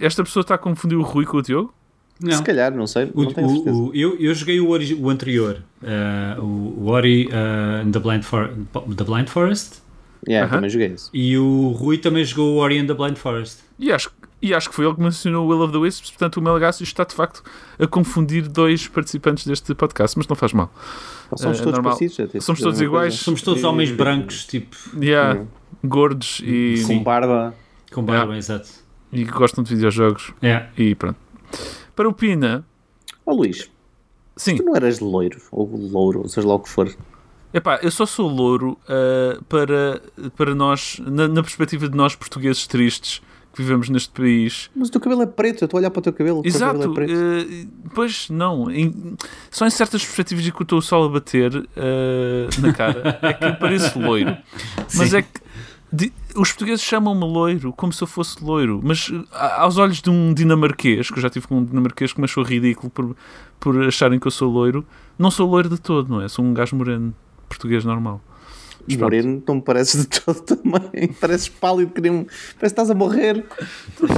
esta 0.00 0.24
pessoa 0.24 0.42
está 0.42 0.54
a 0.54 0.58
confundir 0.58 0.96
o 0.96 1.02
Rui 1.02 1.24
com 1.24 1.36
o 1.36 1.42
Diogo? 1.42 1.74
Não. 2.20 2.36
Se 2.36 2.42
calhar, 2.42 2.74
não 2.74 2.86
sei, 2.86 3.10
o, 3.14 3.24
não 3.24 3.32
tenho 3.32 3.48
certeza. 3.48 3.76
O, 3.76 3.90
eu, 3.94 4.16
eu 4.18 4.34
joguei 4.34 4.60
o, 4.60 4.68
ori, 4.68 4.94
o 4.94 5.08
anterior, 5.08 5.62
uh, 5.82 6.42
o, 6.42 6.88
Ori 6.88 7.28
uh, 7.28 7.90
the, 7.90 7.98
Blind 7.98 8.22
For, 8.22 8.50
the 8.96 9.04
Blind 9.04 9.28
Forest. 9.28 9.82
Yeah, 10.28 10.46
uh 10.46 10.50
-huh. 10.50 10.56
também 10.56 10.68
joguei 10.68 10.88
isso. 10.88 11.10
E 11.14 11.38
o 11.38 11.70
Rui 11.70 11.96
também 11.96 12.22
jogou 12.22 12.56
o 12.56 12.58
Ori 12.58 12.78
and 12.78 12.86
the 12.86 12.94
Blind 12.94 13.16
Forest. 13.16 13.60
E 13.78 13.90
acho, 13.90 14.10
e 14.42 14.52
acho 14.52 14.68
que 14.68 14.74
foi 14.74 14.84
ele 14.84 14.94
que 14.94 15.00
mencionou 15.00 15.46
o 15.46 15.48
Will 15.48 15.62
of 15.62 15.72
the 15.72 15.78
Wisps, 15.78 16.10
portanto 16.10 16.36
o 16.36 16.42
Melgaço 16.42 16.82
está 16.82 17.04
de 17.04 17.14
facto 17.14 17.42
a 17.78 17.86
confundir 17.86 18.46
dois 18.46 18.86
participantes 18.86 19.46
deste 19.46 19.74
podcast, 19.74 20.18
mas 20.18 20.28
não 20.28 20.36
faz 20.36 20.52
mal. 20.52 20.70
Somos 21.36 21.58
uh, 21.58 21.62
todos 21.62 21.78
normal. 21.78 21.96
parecidos. 21.96 22.34
É 22.34 22.40
Somos 22.40 22.60
todos 22.60 22.80
iguais. 22.80 23.14
Somos 23.14 23.40
todos 23.40 23.64
homens 23.64 23.90
brancos, 23.92 24.44
tipo. 24.44 24.76
Yeah, 25.00 25.46
gordos 25.82 26.42
e. 26.44 26.82
Com 26.86 27.02
barba. 27.02 27.54
Com 27.92 28.02
barba, 28.02 28.34
yeah. 28.34 28.38
exato. 28.38 28.68
E 29.12 29.24
que 29.24 29.32
gostam 29.32 29.64
de 29.64 29.74
videojogos. 29.74 30.32
Yeah. 30.42 30.68
E 30.76 30.94
pronto. 30.94 31.18
Para 31.96 32.08
o 32.08 32.12
Pina. 32.12 32.64
Ó 33.26 33.32
oh, 33.32 33.36
Luís. 33.36 33.70
Sim. 34.36 34.56
Tu 34.56 34.64
não 34.64 34.74
eras 34.74 35.00
loiro, 35.00 35.40
ou 35.50 35.68
louro, 35.76 36.20
ou 36.20 36.28
seja 36.28 36.46
lá 36.46 36.54
o 36.54 36.60
que 36.60 36.68
for. 36.68 36.90
Epá, 37.52 37.80
eu 37.82 37.90
só 37.90 38.06
sou 38.06 38.28
louro 38.28 38.78
uh, 38.84 39.42
para, 39.44 40.00
para 40.36 40.54
nós, 40.54 41.00
na, 41.04 41.26
na 41.26 41.42
perspectiva 41.42 41.88
de 41.88 41.96
nós 41.96 42.14
portugueses 42.14 42.66
tristes 42.66 43.20
que 43.52 43.62
vivemos 43.62 43.88
neste 43.88 44.10
país. 44.10 44.70
Mas 44.74 44.88
o 44.88 44.92
teu 44.92 45.00
cabelo 45.00 45.22
é 45.22 45.26
preto, 45.26 45.62
eu 45.62 45.66
estou 45.66 45.78
a 45.78 45.80
olhar 45.80 45.90
para 45.90 45.98
o 45.98 46.02
teu 46.02 46.12
cabelo. 46.12 46.42
Exato, 46.44 46.78
teu 46.78 46.94
cabelo 46.94 47.12
é 47.12 47.42
uh, 47.42 47.68
pois 47.92 48.30
não. 48.30 48.70
Em, 48.70 49.16
só 49.50 49.66
em 49.66 49.70
certas 49.70 50.04
perspectivas 50.04 50.46
em 50.46 50.50
que 50.52 50.56
eu 50.56 50.62
estou 50.62 50.78
o 50.78 50.82
sol 50.82 51.04
a 51.04 51.08
bater 51.08 51.54
uh, 51.56 52.60
na 52.60 52.72
cara 52.72 53.18
é 53.20 53.32
que 53.32 53.44
eu 53.44 53.56
pareço 53.56 53.98
loiro. 53.98 54.36
Mas 54.94 55.10
Sim. 55.10 55.16
é 55.16 55.22
que 55.22 55.40
de, 55.92 56.12
os 56.36 56.50
portugueses 56.50 56.82
chamam-me 56.82 57.24
loiro 57.24 57.72
como 57.72 57.92
se 57.92 58.02
eu 58.02 58.06
fosse 58.06 58.42
loiro, 58.42 58.80
mas 58.82 59.10
aos 59.32 59.78
olhos 59.78 60.00
de 60.00 60.10
um 60.10 60.32
dinamarquês, 60.34 61.10
que 61.10 61.18
eu 61.18 61.22
já 61.22 61.30
tive 61.30 61.46
com 61.46 61.58
um 61.58 61.64
dinamarquês 61.64 62.12
que 62.12 62.20
me 62.20 62.24
achou 62.24 62.42
ridículo 62.42 62.90
por, 62.90 63.16
por 63.58 63.82
acharem 63.86 64.18
que 64.18 64.26
eu 64.26 64.30
sou 64.30 64.50
loiro, 64.50 64.84
não 65.18 65.30
sou 65.30 65.48
loiro 65.48 65.68
de 65.68 65.80
todo, 65.80 66.08
não 66.08 66.20
é? 66.20 66.28
Sou 66.28 66.44
um 66.44 66.54
gajo 66.54 66.76
moreno 66.76 67.14
português 67.48 67.84
normal. 67.84 68.22
Mas 68.86 68.96
Moreno 68.96 69.42
não 69.46 69.56
me 69.56 69.62
pareces 69.62 70.02
de 70.02 70.20
todo 70.20 70.40
também. 70.56 71.08
Pareces 71.20 71.48
pálido, 71.48 71.92
que 71.92 72.00
nem 72.00 72.10
um... 72.10 72.24
parece 72.24 72.58
que 72.58 72.66
estás 72.66 72.90
a 72.90 72.94
morrer. 72.94 73.44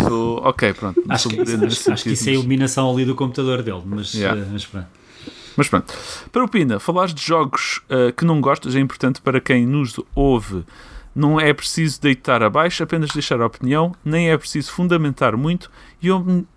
Sou... 0.09 0.39
Ok, 0.39 0.73
pronto. 0.75 1.03
Acho, 1.09 1.29
que, 1.29 1.41
acho, 1.41 1.93
acho 1.93 2.05
que 2.05 2.11
isso 2.11 2.29
é 2.29 2.33
a 2.33 2.35
iluminação 2.35 2.91
ali 2.91 3.05
do 3.05 3.15
computador 3.15 3.63
dele, 3.63 3.83
mas, 3.85 4.15
yeah. 4.15 4.41
uh, 4.41 4.47
mas 4.53 4.67
pronto. 4.67 4.87
Mas 5.57 5.69
pronto. 5.69 5.95
Para 6.31 6.45
o 6.45 6.49
Pina, 6.49 6.79
falar 6.79 7.09
de 7.09 7.23
jogos 7.23 7.83
uh, 7.91 8.13
que 8.13 8.25
não 8.25 8.41
gostas 8.41 8.75
é 8.75 8.81
importante 8.81 9.21
para 9.21 9.41
quem 9.41 9.67
nos 9.67 9.99
ouve. 10.15 10.65
Não 11.15 11.39
é 11.39 11.53
preciso 11.53 12.01
deitar 12.01 12.43
abaixo, 12.43 12.83
apenas 12.83 13.11
deixar 13.11 13.41
a 13.41 13.47
opinião, 13.47 13.95
nem 14.05 14.31
é 14.31 14.39
preciso 14.39 14.73
fundamentar 14.73 15.37
muito, 15.37 15.71
e 16.03 16.09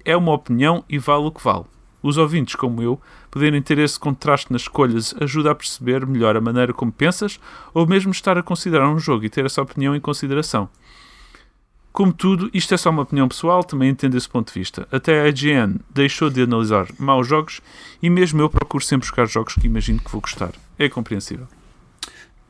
é 0.05 0.15
uma 0.15 0.33
opinião 0.33 0.83
e 0.89 0.97
vale 0.97 1.25
o 1.25 1.31
que 1.31 1.43
vale. 1.43 1.65
Os 2.01 2.17
ouvintes, 2.17 2.55
como 2.55 2.81
eu, 2.83 3.01
poderem 3.31 3.61
ter 3.61 3.79
esse 3.79 3.99
contraste 3.99 4.53
nas 4.53 4.61
escolhas 4.61 5.15
ajuda 5.19 5.51
a 5.51 5.55
perceber 5.55 6.05
melhor 6.05 6.37
a 6.37 6.41
maneira 6.41 6.71
como 6.71 6.91
pensas 6.91 7.39
ou 7.73 7.87
mesmo 7.87 8.11
estar 8.11 8.37
a 8.37 8.43
considerar 8.43 8.87
um 8.87 8.99
jogo 8.99 9.25
e 9.25 9.29
ter 9.29 9.43
essa 9.43 9.61
opinião 9.61 9.95
em 9.95 9.99
consideração. 9.99 10.69
Como 11.91 12.13
tudo, 12.13 12.49
isto 12.53 12.73
é 12.73 12.77
só 12.77 12.89
uma 12.91 13.01
opinião 13.01 13.27
pessoal, 13.27 13.63
também 13.63 13.89
entendo 13.89 14.15
esse 14.15 14.29
ponto 14.29 14.53
de 14.53 14.59
vista. 14.59 14.87
Até 14.91 15.21
a 15.21 15.29
IGN 15.29 15.79
deixou 15.89 16.29
de 16.29 16.43
analisar 16.43 16.87
maus 16.99 17.27
jogos 17.27 17.59
e 18.03 18.09
mesmo 18.09 18.41
eu 18.41 18.49
procuro 18.49 18.83
sempre 18.83 19.07
buscar 19.07 19.25
jogos 19.25 19.55
que 19.55 19.65
imagino 19.65 19.99
que 19.99 20.11
vou 20.11 20.21
gostar. 20.21 20.51
É 20.77 20.87
compreensível. 20.87 21.47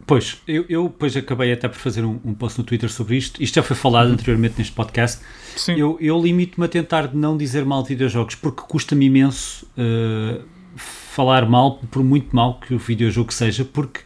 Pois, 0.07 0.39
eu, 0.47 0.65
eu 0.69 0.83
depois 0.83 1.17
acabei 1.17 1.51
até 1.51 1.67
por 1.67 1.77
fazer 1.77 2.05
um, 2.05 2.19
um, 2.23 2.33
post 2.33 2.59
no 2.59 2.63
Twitter 2.63 2.91
sobre 2.91 3.17
isto. 3.17 3.41
Isto 3.41 3.55
já 3.55 3.63
foi 3.63 3.75
falado 3.75 4.07
anteriormente 4.07 4.55
neste 4.57 4.73
podcast. 4.73 5.21
Sim. 5.55 5.73
Eu, 5.73 5.97
eu 5.99 6.21
limito-me 6.21 6.65
a 6.65 6.69
tentar 6.69 7.13
não 7.13 7.35
dizer 7.35 7.65
mal 7.65 7.81
de 7.81 7.89
videojogos 7.89 8.35
porque 8.35 8.61
custa-me 8.67 9.05
imenso 9.05 9.65
uh, 9.77 10.43
falar 10.75 11.49
mal, 11.49 11.77
por 11.89 12.03
muito 12.03 12.35
mal 12.35 12.59
que 12.59 12.75
o 12.75 12.77
videojogo 12.77 13.33
seja, 13.33 13.65
porque 13.65 14.01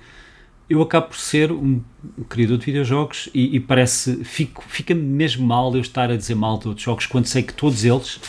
eu 0.69 0.81
acabo 0.81 1.07
por 1.07 1.17
ser 1.17 1.51
um, 1.51 1.81
um 2.17 2.23
criador 2.23 2.59
de 2.59 2.65
videojogos 2.67 3.27
e, 3.33 3.55
e 3.55 3.59
parece, 3.59 4.23
fico, 4.23 4.63
fica-me 4.67 5.01
mesmo 5.01 5.45
mal 5.45 5.73
eu 5.73 5.81
estar 5.81 6.11
a 6.11 6.15
dizer 6.15 6.35
mal 6.35 6.57
de 6.59 6.67
outros 6.67 6.85
jogos 6.85 7.07
quando 7.07 7.25
sei 7.25 7.43
que 7.43 7.53
todos 7.53 7.83
eles, 7.83 8.21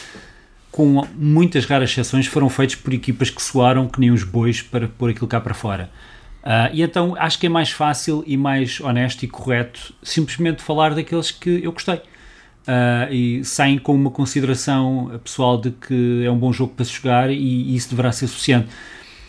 com 0.73 1.07
muitas 1.15 1.67
raras 1.67 1.91
exceções, 1.91 2.27
foram 2.27 2.49
feitos 2.49 2.77
por 2.77 2.93
equipas 2.93 3.31
que 3.31 3.43
soaram 3.43 3.87
que 3.87 4.01
nem 4.01 4.11
os 4.11 4.25
bois 4.25 4.63
para 4.63 4.89
pôr 4.89 5.11
aquilo 5.11 5.29
cá 5.29 5.41
para 5.41 5.55
fora. 5.55 5.91
Uh, 6.43 6.73
e 6.73 6.83
então 6.83 7.15
acho 7.19 7.39
que 7.39 7.47
é 7.47 7.49
mais 7.51 7.71
fácil 7.71 8.25
e 8.27 8.35
mais 8.37 8.81
honesto 8.81 9.23
e 9.25 9.29
correto 9.29 9.93
simplesmente 10.03 10.63
falar 10.63 10.95
daqueles 10.95 11.31
que 11.31 11.63
eu 11.63 11.73
gostei. 11.73 11.97
Uh, 11.97 13.13
e 13.13 13.45
saem 13.45 13.79
com 13.79 13.95
uma 13.95 14.11
consideração 14.11 15.19
pessoal 15.25 15.59
de 15.59 15.71
que 15.71 16.23
é 16.25 16.31
um 16.31 16.39
bom 16.39 16.53
jogo 16.53 16.75
para 16.75 16.85
se 16.85 16.93
jogar 16.93 17.31
e, 17.31 17.35
e 17.35 17.77
isso 17.77 17.91
deverá 17.91 18.13
ser 18.13 18.27
suficiente. 18.27 18.69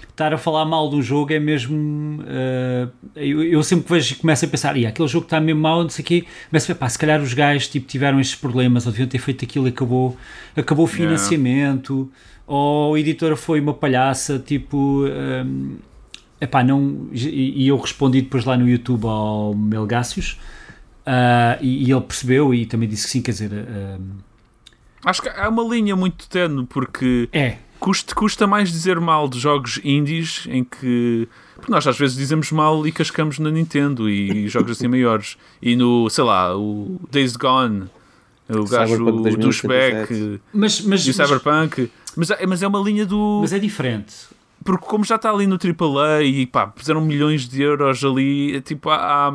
estar 0.09 0.33
a 0.33 0.37
falar 0.37 0.65
mal 0.65 0.89
de 0.89 0.97
um 0.97 1.01
jogo 1.01 1.33
é 1.33 1.39
mesmo. 1.39 2.21
Uh, 2.21 2.91
eu, 3.15 3.43
eu, 3.43 3.63
sempre 3.63 3.85
que 3.85 3.91
vejo 3.91 4.15
começo 4.17 4.45
a 4.45 4.47
pensar, 4.47 4.77
e 4.77 4.85
aquele 4.85 5.07
jogo 5.07 5.25
está 5.25 5.39
mesmo 5.39 5.61
mal, 5.61 5.81
não 5.81 5.89
sei 5.89 6.03
o 6.03 6.05
quê, 6.05 6.25
começo 6.49 6.71
a 6.71 6.75
pá, 6.75 6.87
se 6.87 6.99
calhar 6.99 7.21
os 7.21 7.33
gajos 7.33 7.67
tipo, 7.67 7.87
tiveram 7.87 8.19
estes 8.19 8.35
problemas, 8.35 8.85
ou 8.85 8.91
deviam 8.91 9.07
ter 9.07 9.19
feito 9.19 9.43
aquilo 9.43 9.67
e 9.67 9.69
acabou, 9.69 10.15
acabou 10.55 10.85
o 10.85 10.87
financiamento, 10.87 11.93
yeah. 11.93 12.11
ou 12.47 12.95
a 12.95 12.99
editora 12.99 13.35
foi 13.35 13.59
uma 13.59 13.73
palhaça, 13.73 14.39
tipo. 14.39 15.05
Um, 15.05 15.90
epá, 16.41 16.63
não, 16.63 17.07
e, 17.11 17.63
e, 17.63 17.67
eu 17.67 17.77
respondi 17.77 18.21
depois 18.21 18.43
lá 18.43 18.57
no 18.57 18.67
YouTube 18.67 19.05
ao 19.05 19.53
Melgácios, 19.53 20.39
uh, 21.05 21.61
e, 21.61 21.87
e, 21.87 21.91
ele 21.91 22.01
percebeu 22.01 22.53
e 22.53 22.65
também 22.65 22.89
disse 22.89 23.05
que 23.05 23.11
sim, 23.11 23.21
quer 23.21 23.31
dizer. 23.31 23.51
Uh, 23.51 24.01
Acho 25.05 25.21
que 25.21 25.29
há 25.29 25.47
uma 25.47 25.63
linha 25.63 25.95
muito 25.95 26.27
tenue, 26.27 26.65
porque. 26.65 27.29
É 27.31 27.57
custa, 27.81 28.13
custa 28.13 28.47
mais 28.47 28.71
dizer 28.71 28.99
mal 28.99 29.27
de 29.27 29.37
jogos 29.37 29.81
indies 29.83 30.47
em 30.47 30.63
que. 30.63 31.27
Porque 31.55 31.71
nós 31.71 31.85
às 31.85 31.97
vezes 31.97 32.15
dizemos 32.15 32.51
mal 32.51 32.87
e 32.87 32.91
cascamos 32.91 33.39
na 33.39 33.51
Nintendo 33.51 34.09
e, 34.09 34.47
jogos 34.47 34.71
assim 34.71 34.87
maiores. 34.87 35.37
E 35.61 35.75
no, 35.75 36.09
sei 36.09 36.23
lá, 36.23 36.55
o 36.55 36.99
Days 37.11 37.35
Gone, 37.35 37.89
o 38.47 38.63
gajo 38.65 39.03
do 39.03 39.37
douchebag 39.37 40.39
mas, 40.53 40.81
mas, 40.81 41.05
e 41.05 41.09
o 41.09 41.13
Cyberpunk. 41.13 41.91
Mas, 42.15 42.29
é, 42.29 42.45
mas 42.45 42.63
é 42.63 42.67
uma 42.67 42.79
linha 42.79 43.05
do. 43.05 43.39
Mas 43.41 43.51
é 43.51 43.59
diferente. 43.59 44.13
Porque 44.63 44.85
como 44.85 45.03
já 45.03 45.15
está 45.15 45.31
ali 45.31 45.47
no 45.47 45.55
AAA 45.55 46.23
e 46.23 46.45
pá, 46.45 46.67
puseram 46.67 47.01
milhões 47.01 47.47
de 47.47 47.61
euros 47.61 48.03
ali, 48.03 48.55
é 48.55 48.61
tipo, 48.61 48.89
há, 48.89 49.27
há 49.27 49.33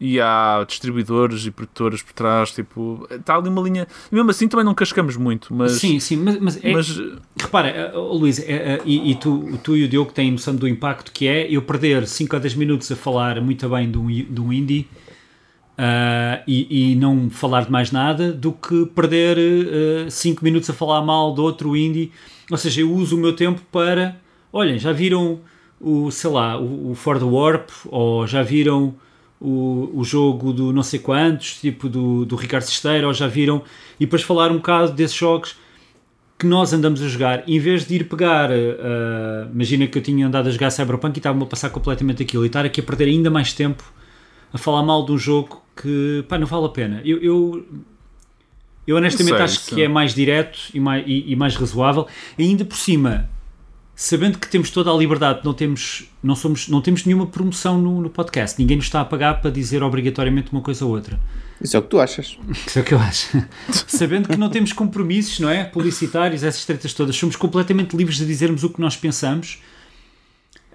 e 0.00 0.20
há 0.20 0.64
distribuidores 0.68 1.46
e 1.46 1.50
produtoras 1.50 2.02
por 2.02 2.12
trás, 2.12 2.50
tipo, 2.50 3.06
está 3.10 3.36
ali 3.36 3.48
uma 3.48 3.62
linha. 3.62 3.86
E 4.10 4.14
mesmo 4.14 4.30
assim 4.30 4.46
também 4.46 4.64
não 4.64 4.74
cascamos 4.74 5.16
muito, 5.16 5.54
mas. 5.54 5.72
Sim, 5.72 5.98
sim, 5.98 6.16
mas. 6.16 6.38
mas, 6.38 6.64
é, 6.64 6.72
mas... 6.72 6.98
Repara, 7.36 7.92
oh, 7.94 8.14
Luís, 8.14 8.38
é, 8.38 8.80
e, 8.84 9.10
e, 9.10 9.14
tu, 9.14 9.58
tu 9.62 9.76
e 9.76 9.84
o 9.84 9.88
Diogo 9.88 10.12
têm 10.12 10.30
noção 10.30 10.54
do 10.54 10.68
impacto 10.68 11.10
que 11.12 11.26
é 11.26 11.50
eu 11.50 11.62
perder 11.62 12.06
5 12.06 12.36
a 12.36 12.38
10 12.38 12.54
minutos 12.56 12.92
a 12.92 12.96
falar 12.96 13.40
muito 13.40 13.68
bem 13.68 13.90
de 13.90 13.98
um, 13.98 14.06
de 14.06 14.40
um 14.40 14.52
indie 14.52 14.86
uh, 15.78 16.42
e, 16.46 16.92
e 16.92 16.96
não 16.96 17.30
falar 17.30 17.64
de 17.64 17.70
mais 17.70 17.90
nada 17.90 18.32
do 18.32 18.52
que 18.52 18.86
perder 18.86 19.38
5 20.10 20.40
uh, 20.40 20.44
minutos 20.44 20.70
a 20.70 20.72
falar 20.72 21.02
mal 21.02 21.34
de 21.34 21.40
outro 21.40 21.76
indie. 21.76 22.10
Ou 22.50 22.56
seja, 22.56 22.80
eu 22.80 22.92
uso 22.92 23.16
o 23.16 23.20
meu 23.20 23.34
tempo 23.34 23.60
para. 23.70 24.16
Olhem, 24.52 24.78
já 24.78 24.92
viram 24.92 25.40
o, 25.80 26.10
sei 26.10 26.30
lá, 26.30 26.58
o, 26.58 26.92
o 26.92 26.94
For 26.94 27.18
the 27.18 27.24
Warp, 27.24 27.68
ou 27.86 28.26
já 28.26 28.42
viram 28.42 28.94
o, 29.40 29.90
o 29.94 30.04
jogo 30.04 30.52
do 30.52 30.72
não 30.72 30.82
sei 30.82 30.98
quantos, 30.98 31.60
tipo 31.60 31.88
do, 31.88 32.24
do 32.24 32.36
Ricardo 32.36 32.64
Sesteira, 32.64 33.06
ou 33.06 33.12
já 33.12 33.26
viram, 33.26 33.62
e 34.00 34.06
depois 34.06 34.22
falar 34.22 34.50
um 34.50 34.56
bocado 34.56 34.92
desses 34.92 35.16
jogos 35.16 35.56
que 36.38 36.46
nós 36.46 36.72
andamos 36.72 37.02
a 37.02 37.08
jogar, 37.08 37.44
em 37.48 37.58
vez 37.58 37.86
de 37.86 37.94
ir 37.94 38.08
pegar, 38.08 38.50
uh, 38.50 39.50
imagina 39.52 39.86
que 39.86 39.96
eu 39.96 40.02
tinha 40.02 40.26
andado 40.26 40.48
a 40.48 40.50
jogar 40.50 40.70
Cyberpunk 40.70 41.16
e 41.16 41.18
estava-me 41.18 41.42
a 41.42 41.46
passar 41.46 41.70
completamente 41.70 42.22
aquilo, 42.22 42.44
e 42.44 42.46
estar 42.46 42.64
aqui 42.64 42.80
a 42.80 42.84
perder 42.84 43.08
ainda 43.08 43.30
mais 43.30 43.54
tempo 43.54 43.82
a 44.52 44.58
falar 44.58 44.82
mal 44.82 45.04
de 45.04 45.12
um 45.12 45.18
jogo 45.18 45.62
que 45.80 46.24
pá, 46.28 46.38
não 46.38 46.46
vale 46.46 46.66
a 46.66 46.70
pena. 46.70 47.00
Eu, 47.04 47.18
eu, 47.18 47.66
eu 48.86 48.96
honestamente 48.96 49.36
sei, 49.36 49.44
acho 49.44 49.66
que 49.66 49.82
é 49.82 49.88
mais 49.88 50.14
direto 50.14 50.58
e 50.72 50.80
mais, 50.80 51.04
e, 51.06 51.32
e 51.32 51.36
mais 51.36 51.56
razoável, 51.56 52.06
e 52.38 52.44
ainda 52.44 52.64
por 52.64 52.76
cima 52.76 53.28
sabendo 53.96 54.38
que 54.38 54.46
temos 54.46 54.68
toda 54.68 54.90
a 54.90 54.94
liberdade, 54.94 55.40
não 55.42 55.54
temos, 55.54 56.04
não 56.22 56.36
somos, 56.36 56.68
não 56.68 56.82
temos 56.82 57.06
nenhuma 57.06 57.26
promoção 57.26 57.80
no, 57.80 58.02
no, 58.02 58.10
podcast, 58.10 58.60
ninguém 58.60 58.76
nos 58.76 58.84
está 58.84 59.00
a 59.00 59.04
pagar 59.06 59.40
para 59.40 59.50
dizer 59.50 59.82
obrigatoriamente 59.82 60.52
uma 60.52 60.60
coisa 60.60 60.84
ou 60.84 60.90
outra. 60.90 61.18
Isso 61.58 61.74
é 61.74 61.80
o 61.80 61.82
que 61.82 61.88
tu 61.88 61.98
achas. 61.98 62.36
Isso 62.66 62.78
é 62.78 62.82
o 62.82 62.84
que 62.84 62.92
eu 62.92 62.98
acho. 62.98 63.42
sabendo 63.88 64.28
que 64.28 64.36
não 64.36 64.50
temos 64.50 64.74
compromissos, 64.74 65.40
não 65.40 65.48
é? 65.48 65.64
Publicitários, 65.64 66.44
essas 66.44 66.66
tretas 66.66 66.92
todas, 66.92 67.16
somos 67.16 67.34
completamente 67.34 67.96
livres 67.96 68.18
de 68.18 68.26
dizermos 68.26 68.62
o 68.62 68.68
que 68.68 68.78
nós 68.78 68.94
pensamos. 68.94 69.62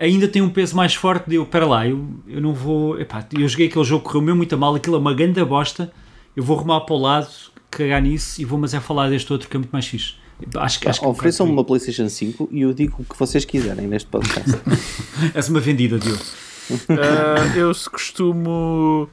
Ainda 0.02 0.28
tem 0.28 0.42
um 0.42 0.50
peso 0.50 0.76
mais 0.76 0.96
forte 0.96 1.30
de 1.30 1.36
eu, 1.36 1.44
espera 1.44 1.68
lá, 1.68 1.88
eu, 1.88 2.04
eu 2.28 2.42
não 2.42 2.56
vou. 2.56 3.00
Epá, 3.00 3.24
eu 3.38 3.48
joguei 3.48 3.68
aquele 3.68 3.86
jogo, 3.86 4.04
correu 4.04 4.22
meu 4.22 4.36
muito 4.36 4.58
mal, 4.58 4.74
aquilo 4.74 4.96
é 4.96 5.00
uma 5.00 5.14
grande 5.14 5.46
bosta. 5.46 5.94
Eu 6.36 6.44
vou 6.44 6.58
arrumar 6.58 6.82
para 6.82 6.96
o 6.96 6.98
lado, 6.98 7.30
cagar 7.70 8.02
nisso 8.02 8.42
e 8.42 8.46
vou, 8.46 8.58
mas 8.58 8.74
é 8.74 8.80
falar 8.80 9.12
deste 9.12 9.32
outro 9.32 9.48
que 9.48 9.56
é 9.56 9.60
muito 9.60 9.70
mais 9.70 9.86
fixe. 9.86 10.16
Acho, 10.56 10.80
que, 10.80 10.90
acho 10.90 11.08
Ofereçam-me 11.08 11.52
uma 11.52 11.64
PlayStation 11.64 12.10
5 12.10 12.50
e 12.52 12.62
eu 12.62 12.74
digo 12.74 12.96
o 12.98 13.06
que 13.06 13.16
vocês 13.16 13.46
quiserem 13.46 13.86
neste 13.86 14.10
podcast. 14.10 14.60
És 15.36 15.50
uma 15.50 15.60
vendida, 15.60 16.00
Diogo. 16.00 16.24
Uh, 16.72 17.56
eu 17.56 17.72
costumo. 17.92 19.08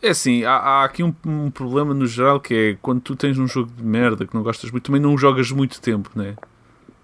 É 0.00 0.10
assim, 0.10 0.44
há, 0.44 0.52
há 0.52 0.84
aqui 0.84 1.02
um, 1.02 1.12
um, 1.26 1.50
problema 1.50 1.92
no 1.92 2.06
geral 2.06 2.38
que 2.38 2.54
é 2.54 2.78
quando 2.80 3.00
tu 3.00 3.16
tens 3.16 3.38
um 3.38 3.48
jogo 3.48 3.72
de 3.76 3.82
merda 3.82 4.24
que 4.24 4.34
não 4.36 4.42
gostas 4.44 4.70
muito, 4.70 4.84
também 4.84 5.00
não 5.00 5.18
jogas 5.18 5.50
muito 5.50 5.80
tempo, 5.80 6.10
né? 6.14 6.36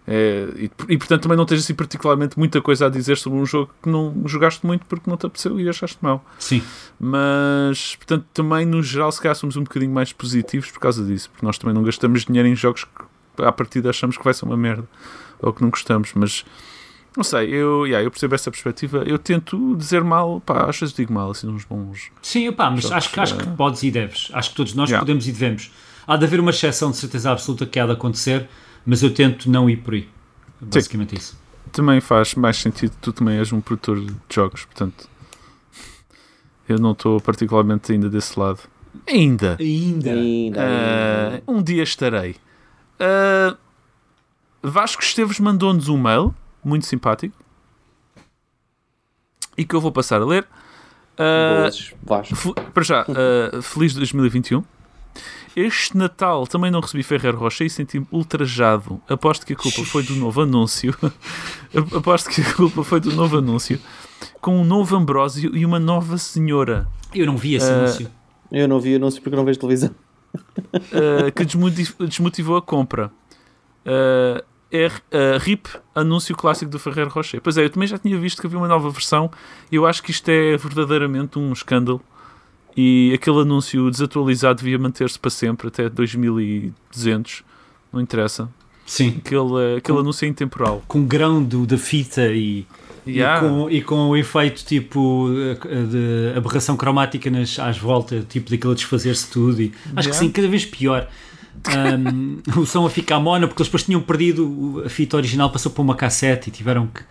É, 0.07 0.49
e, 0.57 0.71
e, 0.89 0.99
portanto 0.99 1.23
também 1.23 1.39
não 1.39 1.47
tens 1.47 1.61
assim 1.61 1.75
particularmente 1.75 2.37
muita 2.37 2.61
coisa 2.61 2.87
a 2.87 2.89
dizer 2.89 3.17
sobre 3.17 3.39
um 3.39 3.47
jogo 3.47 3.71
que 3.81 3.89
não 3.89 4.13
jogaste 4.27 4.67
muito 4.67 4.85
porque 4.87 5.09
não 5.09 5.17
te 5.17 5.27
apeteceu 5.27 5.61
e 5.61 5.69
achaste 5.69 5.99
mal. 6.01 6.25
Sim. 6.39 6.63
Mas, 6.99 7.95
portanto, 7.97 8.27
também 8.35 8.67
no 8.67 8.83
geral, 8.83 9.13
se 9.13 9.21
calhar 9.21 9.37
somos 9.37 9.57
um 9.57 9.63
bocadinho 9.63 9.93
mais 9.93 10.13
positivos 10.13 10.71
por 10.71 10.81
causa 10.81 11.05
disso, 11.05 11.31
porque 11.31 11.47
nós 11.47 11.57
também 11.57 11.75
não 11.75 11.85
gastamos 11.85 12.25
dinheiro 12.25 12.49
em 12.49 12.57
jogos 12.57 12.85
que 12.85 13.45
à 13.45 13.53
partida 13.53 13.91
achamos 13.91 14.17
que 14.17 14.25
vai 14.25 14.35
ser 14.35 14.45
uma 14.45 14.57
merda 14.57 14.89
ou 15.41 15.53
que 15.53 15.63
não 15.63 15.71
gostamos, 15.71 16.13
mas 16.15 16.45
não 17.17 17.23
sei, 17.23 17.51
eu, 17.51 17.87
yeah, 17.87 18.05
eu 18.05 18.11
percebo 18.11 18.35
essa 18.35 18.51
perspectiva. 18.51 19.05
Eu 19.07 19.19
tento 19.19 19.77
dizer 19.77 20.03
mal, 20.03 20.41
pá, 20.41 20.69
às 20.69 20.79
vezes 20.79 20.95
digo 20.95 21.13
mal, 21.13 21.31
assim, 21.31 21.47
uns 21.47 21.65
bons. 21.65 22.11
Sim, 22.23 22.51
pá, 22.53 22.71
mas 22.71 22.83
jogos, 22.83 22.97
acho, 22.97 23.21
acho 23.21 23.37
que 23.37 23.45
eh, 23.45 23.53
podes 23.57 23.83
e 23.83 23.91
deves. 23.91 24.31
Acho 24.33 24.51
que 24.51 24.57
todos 24.57 24.75
nós 24.75 24.89
yeah. 24.89 25.05
podemos 25.05 25.27
e 25.29 25.33
devemos. 25.33 25.71
Há 26.07 26.17
de 26.17 26.25
haver 26.25 26.41
uma 26.41 26.51
exceção 26.51 26.91
de 26.91 26.97
certeza 26.97 27.31
absoluta 27.31 27.67
que 27.67 27.79
há 27.79 27.87
de 27.87 27.93
acontecer, 27.93 28.49
mas 28.85 29.03
eu 29.03 29.13
tento 29.13 29.51
não 29.51 29.69
ir 29.69 29.79
por 29.79 29.95
aí. 29.95 30.09
Basicamente 30.61 31.11
Sim. 31.11 31.17
isso. 31.17 31.43
Também 31.71 32.01
faz 32.01 32.35
mais 32.35 32.59
sentido, 32.59 32.93
tu 33.01 33.13
também 33.13 33.39
és 33.39 33.53
um 33.53 33.61
produtor 33.61 34.01
de 34.01 34.15
jogos, 34.31 34.65
portanto. 34.65 35.09
Eu 36.69 36.79
não 36.79 36.93
estou 36.93 37.21
particularmente 37.21 37.93
ainda 37.93 38.09
desse 38.09 38.39
lado. 38.39 38.61
Ainda. 39.07 39.57
Ainda. 39.59 40.13
ainda, 40.13 40.61
uh, 40.61 41.33
ainda. 41.33 41.43
Um 41.49 41.63
dia 41.63 41.83
estarei. 41.83 42.37
Uh, 43.01 43.57
Vasco 44.63 45.03
Esteves 45.03 45.41
mandou-nos 45.41 45.89
um 45.89 45.99
mail 45.99 46.35
muito 46.63 46.87
simpático 46.87 47.35
e 49.57 49.65
que 49.65 49.75
eu 49.75 49.81
vou 49.81 49.91
passar 49.91 50.21
a 50.23 50.25
ler. 50.25 50.47
Uh, 51.15 51.97
Vasco. 52.03 52.55
Para 52.73 52.83
já, 52.83 53.03
uh, 53.03 53.63
feliz 53.63 53.95
2021. 53.95 54.63
Este 55.55 55.97
Natal 55.97 56.47
também 56.47 56.71
não 56.71 56.81
recebi 56.81 57.03
Ferreiro 57.03 57.39
Rocha 57.39 57.65
e 57.65 57.71
senti-me 57.71 58.07
ultrajado. 58.11 59.01
Aposto 59.09 59.45
que 59.45 59.53
a 59.53 59.57
culpa 59.57 59.85
foi 59.85 60.03
do 60.03 60.15
novo 60.17 60.43
anúncio. 60.43 60.95
Aposto 61.97 62.31
que 62.31 62.41
a 62.41 62.55
culpa 62.55 62.83
foi 62.83 63.01
do 63.01 63.13
novo 63.13 63.39
anúncio. 63.39 63.79
Com 64.41 64.61
um 64.61 64.65
novo 64.65 64.97
Ambrósio 64.97 65.55
e 65.57 65.67
uma 65.67 65.79
nova 65.79 66.17
senhora. 66.17 66.89
Eu 67.15 67.27
não 67.27 67.37
vi 67.37 67.55
esse 67.55 67.71
uh, 67.71 67.75
anúncio. 67.75 68.11
Eu 68.51 68.69
não 68.69 68.81
vi 68.81 68.95
anúncio 68.95 69.21
porque 69.21 69.37
não 69.37 69.45
vejo 69.45 69.59
televisão 69.59 69.95
uh, 70.35 71.33
que 71.35 71.45
desmotivou 72.07 72.57
a 72.57 72.63
compra. 72.63 73.11
Uh, 73.85 74.43
é 74.71 74.87
uh, 74.87 75.39
RIP, 75.39 75.69
anúncio 75.95 76.35
clássico 76.35 76.71
do 76.71 76.79
Ferreiro 76.79 77.11
Rocher. 77.11 77.41
Pois 77.43 77.59
é, 77.59 77.65
eu 77.65 77.71
também 77.71 77.87
já 77.87 77.99
tinha 77.99 78.19
visto 78.19 78.41
que 78.41 78.47
havia 78.47 78.59
uma 78.59 78.69
nova 78.69 78.89
versão 78.91 79.31
e 79.71 79.77
eu 79.77 79.87
acho 79.87 80.03
que 80.03 80.11
isto 80.11 80.29
é 80.31 80.57
verdadeiramente 80.57 81.39
um 81.39 81.53
escândalo. 81.53 82.01
E 82.77 83.13
aquele 83.15 83.41
anúncio 83.41 83.91
desatualizado 83.91 84.63
devia 84.63 84.79
manter-se 84.79 85.19
para 85.19 85.31
sempre, 85.31 85.69
até 85.69 85.89
2200. 85.89 87.43
Não 87.93 88.01
interessa. 88.01 88.49
Sim. 88.87 89.21
Aquele, 89.25 89.77
aquele 89.77 89.97
com, 89.97 89.99
anúncio 89.99 90.25
é 90.25 90.29
intemporal. 90.29 90.83
Com 90.89 91.05
grão 91.05 91.43
do, 91.43 91.67
da 91.67 91.79
fita 91.79 92.29
e 92.29 92.67
Yeah. 93.07 93.45
E, 93.45 93.49
com, 93.49 93.71
e 93.71 93.83
com 93.83 94.09
o 94.11 94.17
efeito 94.17 94.65
tipo 94.65 95.29
de 95.91 96.37
aberração 96.37 96.77
cromática 96.77 97.31
nas, 97.31 97.59
às 97.59 97.77
voltas, 97.77 98.25
tipo 98.29 98.51
daquilo 98.51 98.75
desfazer-se 98.75 99.29
tudo. 99.29 99.61
E, 99.61 99.73
acho 99.97 100.09
yeah. 100.09 100.11
que 100.11 100.17
sim, 100.17 100.31
cada 100.31 100.49
vez 100.49 100.65
pior. 100.65 101.09
Um, 101.99 102.39
o 102.61 102.65
som 102.65 102.87
a 102.87 102.91
ficar 102.91 103.19
mono, 103.21 103.49
porque 103.49 103.63
eles 103.63 103.69
depois 103.69 103.83
tinham 103.83 104.01
perdido 104.01 104.83
a 104.87 104.89
fita 104.89 105.17
original, 105.17 105.51
passou 105.51 105.73
para 105.73 105.83
uma 105.83 105.97
cassete 105.97 106.49
e 106.49 106.53
tiveram 106.53 106.87
que. 106.87 107.03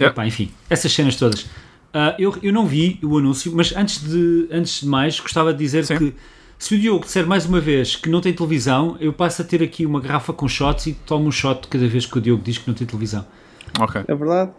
Yeah. 0.00 0.12
Epá, 0.12 0.26
enfim, 0.26 0.50
essas 0.70 0.92
cenas 0.92 1.16
todas. 1.16 1.46
Uh, 1.94 2.12
eu, 2.18 2.34
eu 2.42 2.52
não 2.52 2.66
vi 2.66 2.98
o 3.04 3.16
anúncio, 3.16 3.52
mas 3.54 3.74
antes 3.76 4.02
de, 4.02 4.48
antes 4.50 4.80
de 4.80 4.86
mais, 4.88 5.20
gostava 5.20 5.52
de 5.52 5.58
dizer 5.60 5.86
sim. 5.86 5.96
que 5.96 6.14
se 6.58 6.74
o 6.74 6.78
Diogo 6.78 7.04
disser 7.04 7.24
mais 7.24 7.46
uma 7.46 7.60
vez 7.60 7.94
que 7.94 8.08
não 8.08 8.20
tem 8.20 8.32
televisão, 8.32 8.96
eu 8.98 9.12
passo 9.12 9.42
a 9.42 9.44
ter 9.44 9.62
aqui 9.62 9.86
uma 9.86 10.00
garrafa 10.00 10.32
com 10.32 10.48
shots 10.48 10.88
e 10.88 10.92
tomo 10.92 11.28
um 11.28 11.30
shot 11.30 11.68
cada 11.68 11.86
vez 11.86 12.04
que 12.04 12.18
o 12.18 12.20
Diogo 12.20 12.42
diz 12.42 12.58
que 12.58 12.66
não 12.66 12.74
tem 12.74 12.84
televisão. 12.84 13.24
Ok. 13.78 14.02
É 14.08 14.14
verdade. 14.14 14.52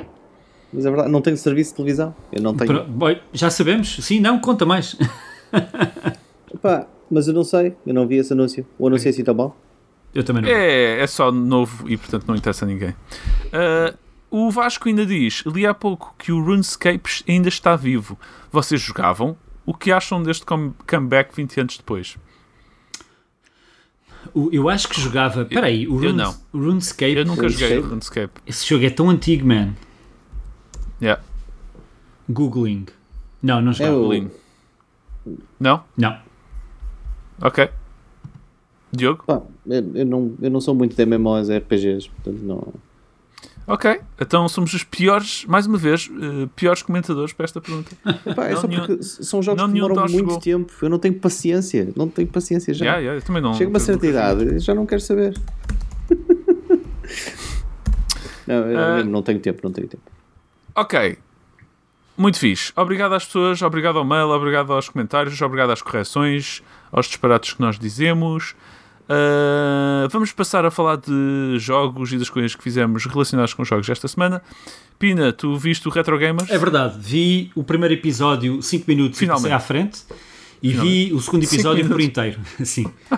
Mas 0.71 0.85
é 0.85 0.89
verdade, 0.89 1.11
não 1.11 1.21
tenho 1.21 1.35
serviço 1.35 1.71
de 1.71 1.75
televisão. 1.77 2.15
Eu 2.31 2.41
não 2.41 2.55
tenho. 2.55 2.85
Bom, 2.85 3.13
já 3.33 3.49
sabemos. 3.49 3.97
Sim, 4.01 4.19
não, 4.19 4.39
conta 4.39 4.65
mais. 4.65 4.97
Epá, 6.53 6.87
mas 7.11 7.27
eu 7.27 7.33
não 7.33 7.43
sei. 7.43 7.75
Eu 7.85 7.93
não 7.93 8.07
vi 8.07 8.15
esse 8.15 8.31
anúncio. 8.31 8.65
O 8.79 8.87
anúncio 8.87 9.07
é 9.07 9.11
assim 9.11 9.23
tão 9.23 9.33
bom? 9.33 9.55
Eu 10.13 10.23
também 10.23 10.43
não. 10.43 10.49
É, 10.49 11.01
é 11.01 11.07
só 11.07 11.31
novo 11.31 11.89
e 11.89 11.97
portanto 11.97 12.25
não 12.27 12.35
interessa 12.35 12.63
a 12.63 12.67
ninguém. 12.67 12.89
Uh, 12.89 13.97
o 14.29 14.49
Vasco 14.51 14.87
ainda 14.87 15.05
diz: 15.05 15.43
li 15.45 15.65
há 15.65 15.73
pouco 15.73 16.13
que 16.17 16.31
o 16.31 16.43
RuneScape 16.43 17.23
ainda 17.27 17.47
está 17.49 17.75
vivo. 17.75 18.17
Vocês 18.51 18.81
jogavam? 18.81 19.37
O 19.65 19.73
que 19.73 19.91
acham 19.91 20.21
deste 20.21 20.45
comeback 20.45 21.35
20 21.35 21.59
anos 21.61 21.77
depois? 21.77 22.17
O- 24.33 24.49
Eu 24.51 24.69
acho 24.69 24.87
que 24.89 24.99
jogava. 24.99 25.43
Espera 25.43 25.67
aí, 25.67 25.87
o 25.87 25.91
eu 26.03 26.11
Rune- 26.11 26.13
não. 26.13 26.35
o 26.53 26.57
RuneScape. 26.59 27.13
Eu 27.15 27.25
nunca 27.25 27.47
joguei 27.49 27.79
RuneScape. 27.79 28.41
Esse 28.45 28.65
jogo 28.67 28.85
é 28.85 28.89
tão 28.89 29.09
antigo, 29.09 29.45
man. 29.47 29.73
Yeah. 31.01 31.21
Googling. 32.29 32.85
Não, 33.41 33.61
não 33.61 33.71
É 33.71 33.75
jogava. 33.75 33.97
o- 33.97 34.13
Link. 34.13 34.31
Não? 35.59 35.83
Não. 35.97 36.17
Ok. 37.41 37.69
Diogo? 38.91 39.23
Pá, 39.25 39.41
eu, 39.67 39.91
eu 39.95 40.05
não, 40.05 40.35
eu 40.41 40.49
não 40.49 40.61
sou 40.61 40.73
muito 40.73 40.95
de 40.95 41.05
MMOs 41.05 41.49
RPGs, 41.49 42.09
portanto 42.09 42.41
não. 42.43 42.73
Ok. 43.67 43.99
Então 44.21 44.47
somos 44.47 44.73
os 44.73 44.83
piores, 44.83 45.43
mais 45.45 45.65
uma 45.65 45.77
vez, 45.77 46.09
eh, 46.13 46.47
piores 46.55 46.83
comentadores 46.83 47.33
para 47.33 47.45
esta 47.45 47.59
pergunta. 47.59 47.95
Epá, 48.25 48.45
é 48.45 48.53
Não, 48.53 48.61
só 48.61 48.67
nenhum- 48.67 48.85
porque 48.85 49.01
são 49.03 49.41
jogos 49.41 49.63
que 49.63 49.71
demoram 49.71 49.95
muito 49.95 50.11
chegou. 50.11 50.39
tempo. 50.39 50.71
Eu 50.81 50.89
não 50.89 50.99
tenho 50.99 51.15
paciência. 51.15 51.91
Não 51.95 52.07
tenho 52.07 52.27
paciência 52.27 52.73
já. 52.73 52.85
Yeah, 52.85 53.01
yeah, 53.01 53.25
também 53.25 53.41
não. 53.41 53.53
Chega 53.55 53.69
uma 53.69 53.79
certa 53.79 54.05
idade, 54.05 54.59
já 54.59 54.75
não 54.75 54.85
quero 54.85 55.01
saber. 55.01 55.33
não, 58.45 58.55
eu 58.69 58.95
mesmo 58.97 59.11
não 59.11 59.21
tenho 59.23 59.39
tempo, 59.39 59.59
não 59.63 59.71
tenho 59.71 59.87
tempo. 59.87 60.03
Ok. 60.75 61.17
Muito 62.17 62.39
fixe. 62.39 62.71
Obrigado 62.75 63.13
às 63.13 63.25
pessoas, 63.25 63.61
obrigado 63.61 63.97
ao 63.97 64.05
mail, 64.05 64.29
obrigado 64.29 64.71
aos 64.71 64.87
comentários, 64.87 65.41
obrigado 65.41 65.71
às 65.71 65.81
correções, 65.81 66.63
aos 66.91 67.07
disparates 67.07 67.53
que 67.53 67.61
nós 67.61 67.77
dizemos. 67.77 68.55
Uh, 69.05 70.09
vamos 70.09 70.31
passar 70.31 70.65
a 70.65 70.71
falar 70.71 70.97
de 70.97 71.57
jogos 71.59 72.11
e 72.11 72.17
das 72.17 72.29
coisas 72.29 72.55
que 72.55 72.63
fizemos 72.63 73.05
relacionadas 73.05 73.53
com 73.53 73.63
jogos 73.63 73.87
esta 73.89 74.07
semana. 74.07 74.41
Pina, 74.97 75.31
tu 75.31 75.55
viste 75.57 75.87
o 75.87 75.91
Retro 75.91 76.17
Gamers? 76.17 76.49
É 76.49 76.57
verdade, 76.57 76.95
vi 76.99 77.51
o 77.55 77.63
primeiro 77.63 77.93
episódio 77.93 78.61
5 78.61 78.85
minutos 78.87 79.19
Finalmente. 79.19 79.51
à 79.51 79.59
frente 79.59 80.03
e 80.63 80.73
vi 80.73 81.13
o 81.13 81.21
segundo 81.21 81.43
episódio 81.43 81.87
por 81.87 82.01
inteiro. 82.01 82.39
Sim. 82.63 82.85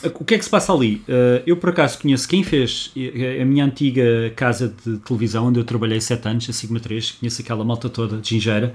Ah, 0.00 0.10
o 0.14 0.24
que 0.24 0.34
é 0.34 0.38
que 0.38 0.44
se 0.44 0.50
passa 0.50 0.72
ali? 0.72 1.02
Ah, 1.08 1.42
eu 1.46 1.56
por 1.56 1.70
acaso 1.70 1.98
conheço 2.00 2.28
quem 2.28 2.42
fez 2.42 2.92
eh, 2.96 3.40
a 3.40 3.44
minha 3.44 3.64
antiga 3.64 4.32
casa 4.34 4.74
de 4.84 4.98
televisão 4.98 5.46
onde 5.46 5.60
eu 5.60 5.64
trabalhei 5.64 6.00
7 6.00 6.28
anos, 6.28 6.50
a 6.50 6.52
Sigma 6.52 6.80
3, 6.80 7.12
conheço 7.12 7.40
aquela 7.40 7.64
malta 7.64 7.88
toda 7.88 8.18
de 8.18 8.28
Gingeira. 8.28 8.74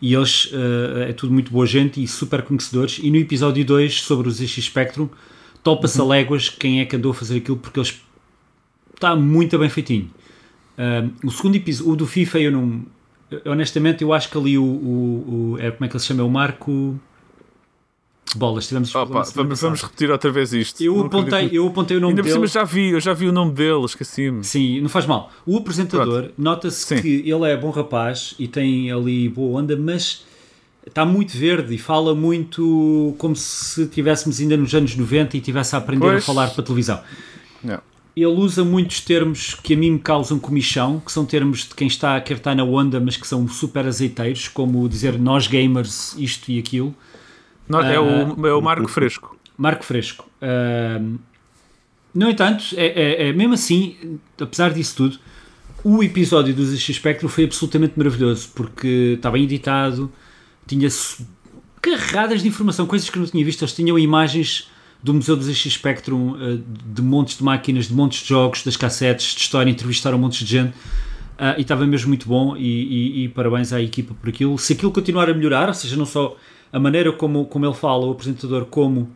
E 0.00 0.14
eles 0.14 0.50
ah, 0.52 1.08
é 1.08 1.12
tudo 1.12 1.32
muito 1.32 1.50
boa 1.50 1.66
gente 1.66 2.02
e 2.02 2.06
super 2.06 2.42
conhecedores. 2.42 2.98
E 3.02 3.10
no 3.10 3.16
episódio 3.16 3.64
2 3.64 4.02
sobre 4.02 4.28
os 4.28 4.36
ZX 4.36 4.64
Spectrum, 4.64 5.08
topa-se 5.62 6.00
a 6.00 6.04
léguas 6.04 6.48
quem 6.48 6.80
é 6.80 6.84
que 6.84 6.96
andou 6.96 7.10
a 7.12 7.14
fazer 7.14 7.38
aquilo 7.38 7.56
porque 7.56 7.78
eles 7.80 8.00
está 8.94 9.14
muito 9.16 9.58
bem 9.58 9.68
feitinho. 9.68 10.10
Um, 10.78 11.28
o 11.28 11.30
segundo 11.30 11.56
episódio, 11.56 11.92
o 11.92 11.96
do 11.96 12.06
FIFA, 12.06 12.38
eu 12.40 12.52
não. 12.52 12.82
honestamente, 13.46 14.02
eu 14.02 14.12
acho 14.12 14.30
que 14.30 14.36
ali 14.38 14.58
o. 14.58 14.62
o, 14.64 15.52
o- 15.54 15.58
é, 15.58 15.70
como 15.70 15.84
é 15.84 15.88
que 15.88 15.94
ele 15.94 16.00
se 16.00 16.06
chama? 16.06 16.22
O 16.24 16.30
Marco. 16.30 17.00
Bolas, 18.34 18.66
tivemos. 18.66 18.90
Semana 18.90 19.24
vamos, 19.34 19.60
vamos 19.60 19.82
repetir 19.82 20.10
outra 20.10 20.30
vez 20.30 20.52
isto. 20.52 20.82
Eu 20.82 20.96
Não 20.96 21.06
apontei, 21.06 21.34
acredito. 21.34 21.54
eu 21.54 21.66
apontei 21.68 21.96
o 21.96 22.00
nome 22.00 22.10
Ainda 22.12 22.22
por 22.22 22.26
dele. 22.28 22.34
cima 22.34 22.46
já 22.48 22.64
vi, 22.64 22.90
eu 22.90 23.00
já 23.00 23.12
vi 23.14 23.28
o 23.28 23.32
nome 23.32 23.52
dele, 23.52 23.84
esqueci-me. 23.84 24.42
Sim, 24.44 24.80
não 24.80 24.88
faz 24.88 25.06
mal. 25.06 25.30
O 25.46 25.56
apresentador, 25.56 26.30
nota-se 26.36 26.94
que 27.00 27.08
ele 27.30 27.50
é 27.50 27.56
bom 27.56 27.70
rapaz 27.70 28.34
e 28.38 28.48
tem 28.48 28.90
ali 28.90 29.28
boa 29.28 29.60
onda, 29.60 29.76
mas 29.76 30.24
está 30.86 31.04
muito 31.06 31.36
verde 31.36 31.74
e 31.74 31.78
fala 31.78 32.14
muito 32.14 33.14
como 33.18 33.34
se 33.36 33.82
estivéssemos 33.82 34.40
ainda 34.40 34.56
nos 34.56 34.74
anos 34.74 34.94
90 34.96 35.36
e 35.36 35.40
estivesse 35.40 35.74
a 35.74 35.78
aprender 35.78 36.04
Pois. 36.06 36.22
a 36.22 36.26
falar 36.26 36.50
para 36.50 36.60
a 36.60 36.64
televisão. 36.64 37.00
Yeah. 37.64 37.82
Ele 38.14 38.26
usa 38.26 38.64
muitos 38.64 39.00
termos 39.00 39.54
que 39.54 39.74
a 39.74 39.76
mim 39.76 39.90
me 39.92 39.98
causam 39.98 40.38
comichão, 40.38 41.00
que 41.00 41.12
são 41.12 41.24
termos 41.24 41.60
de 41.68 41.74
quem 41.74 41.86
está 41.86 42.16
a 42.16 42.20
querer 42.20 42.38
estar 42.38 42.54
na 42.54 42.64
onda, 42.64 42.98
mas 42.98 43.16
que 43.16 43.26
são 43.26 43.46
super 43.48 43.86
azeiteiros, 43.86 44.48
como 44.48 44.88
dizer 44.88 45.18
nós 45.18 45.46
gamers, 45.46 46.14
isto 46.18 46.50
e 46.50 46.58
aquilo. 46.58 46.94
Não, 47.68 47.80
é, 47.80 47.96
Ah. 47.96 48.00
o, 48.02 48.46
é 48.46 48.54
o 48.54 48.60
Marco 48.62 48.88
Fresco. 48.88 49.36
Marco 49.58 49.84
Fresco. 49.84 50.28
Ahm, 50.40 51.16
no 52.14 52.30
entanto, 52.30 52.64
é, 52.76 52.86
é- 52.86 53.28
é 53.28 53.32
mesmo 53.32 53.54
assim, 53.54 54.18
apesar 54.40 54.72
disso 54.72 54.96
tudo, 54.96 55.18
o 55.84 56.02
episódio 56.02 56.54
do 56.54 56.64
ZX 56.64 56.96
Spectrum 56.96 57.28
foi 57.28 57.44
absolutamente 57.44 57.94
maravilhoso, 57.96 58.48
porque 58.54 59.14
está 59.16 59.30
bem 59.30 59.44
editado, 59.44 60.10
tinha 60.66 60.88
carradas 61.80 62.42
de 62.42 62.48
informação, 62.48 62.86
coisas 62.86 63.08
que 63.08 63.16
eu 63.18 63.22
não 63.22 63.28
tinha 63.28 63.44
visto. 63.44 63.62
Eles 63.62 63.74
tinham 63.74 63.98
imagens 63.98 64.68
do 65.02 65.14
Museu 65.14 65.36
do 65.36 65.42
ZX 65.44 65.72
Spectrum, 65.74 66.34
ah, 66.36 66.58
de 66.86 67.02
montes 67.02 67.36
de 67.38 67.44
máquinas, 67.44 67.86
de 67.88 67.94
montes 67.94 68.22
de 68.22 68.28
jogos, 68.28 68.62
das 68.64 68.76
cassetes, 68.76 69.34
de 69.34 69.40
história, 69.40 69.70
entrevistaram 69.70 70.18
montes 70.18 70.40
de 70.44 70.46
gente. 70.46 70.74
Ah, 71.38 71.54
e 71.58 71.62
estava 71.62 71.86
mesmo 71.86 72.08
muito 72.08 72.26
bom 72.26 72.56
e, 72.56 72.62
e- 72.62 73.24
e 73.24 73.28
parabéns 73.28 73.72
à 73.72 73.80
equipa 73.80 74.14
por 74.14 74.28
aquilo. 74.28 74.56
Se 74.58 74.72
aquilo 74.72 74.90
continuar 74.90 75.28
a 75.28 75.34
melhorar, 75.34 75.68
ou 75.68 75.74
seja, 75.74 75.94
não 75.94 76.06
só 76.06 76.34
a 76.72 76.78
maneira 76.78 77.12
como, 77.12 77.44
como 77.46 77.64
ele 77.66 77.74
fala, 77.74 78.06
o 78.06 78.10
apresentador, 78.10 78.64
como 78.66 79.10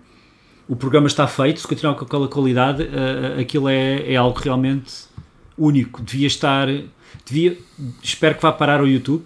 o 0.69 0.77
programa 0.77 1.07
está 1.07 1.27
feito, 1.27 1.61
se 1.61 1.67
continuar 1.67 1.95
com 1.95 2.05
aquela 2.05 2.29
qualidade, 2.29 2.89
ah, 2.93 3.41
aquilo 3.41 3.69
é, 3.69 4.13
é 4.13 4.17
algo 4.17 4.39
realmente 4.39 4.93
único. 5.59 6.03
Devia 6.03 6.27
estar. 6.27 6.69
Devia, 7.27 7.59
espero 8.03 8.35
que 8.37 8.43
vá 8.43 8.53
parar 8.53 8.81
ao 8.81 8.87
YouTube 8.87 9.25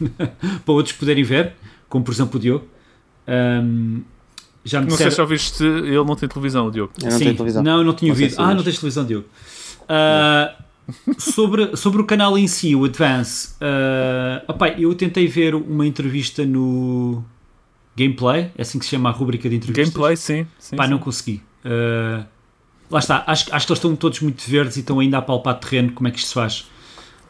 para 0.64 0.72
outros 0.74 0.94
poderem 0.96 1.24
ver, 1.24 1.52
como 1.88 2.04
por 2.04 2.12
exemplo 2.12 2.38
o 2.38 2.40
Diogo. 2.40 2.66
Ahm, 3.26 4.00
já 4.64 4.80
me 4.80 4.88
Não 4.88 4.96
sei 4.96 5.06
disseram- 5.06 5.10
se 5.10 5.16
já 5.16 5.22
ouviste, 5.22 5.64
ele 5.64 5.94
não 6.04 6.16
tem 6.16 6.28
televisão, 6.28 6.66
o 6.66 6.70
Diogo. 6.70 6.92
Eu 7.00 7.04
não 7.10 7.18
Sim, 7.18 7.24
tenho 7.24 7.36
televisão. 7.36 7.62
Não, 7.62 7.78
eu 7.78 7.84
não 7.84 7.92
tinha 7.94 8.14
sei 8.14 8.24
ouvido. 8.24 8.40
Ah, 8.42 8.54
não 8.54 8.62
tens 8.64 8.78
televisão, 8.78 9.04
Diogo. 9.04 9.26
Ah, 9.88 10.54
sobre, 11.18 11.76
sobre 11.76 12.00
o 12.00 12.04
canal 12.04 12.36
em 12.38 12.46
si, 12.46 12.74
o 12.74 12.84
Advance, 12.84 13.54
ah, 13.60 14.42
opá, 14.48 14.68
eu 14.70 14.94
tentei 14.94 15.26
ver 15.26 15.54
uma 15.54 15.86
entrevista 15.86 16.44
no 16.44 17.22
Gameplay, 17.96 18.50
é 18.56 18.62
assim 18.62 18.78
que 18.78 18.84
se 18.84 18.90
chama 18.92 19.08
a 19.08 19.12
rubrica 19.12 19.48
de 19.48 19.56
entrevistas. 19.56 19.88
Gameplay, 19.94 20.16
sim. 20.16 20.46
sim, 20.58 20.76
Pá, 20.76 20.84
sim. 20.84 20.90
não 20.90 20.98
consegui. 20.98 21.42
Ah, 21.64 22.24
lá 22.90 22.98
está, 22.98 23.24
acho, 23.26 23.52
acho 23.52 23.66
que 23.66 23.72
eles 23.72 23.78
estão 23.78 23.96
todos 23.96 24.20
muito 24.20 24.42
verdes 24.48 24.76
e 24.76 24.80
estão 24.80 25.00
ainda 25.00 25.18
a 25.18 25.22
palpar 25.22 25.58
terreno, 25.58 25.92
como 25.92 26.08
é 26.08 26.10
que 26.10 26.18
isto 26.18 26.28
se 26.28 26.34
faz. 26.34 26.66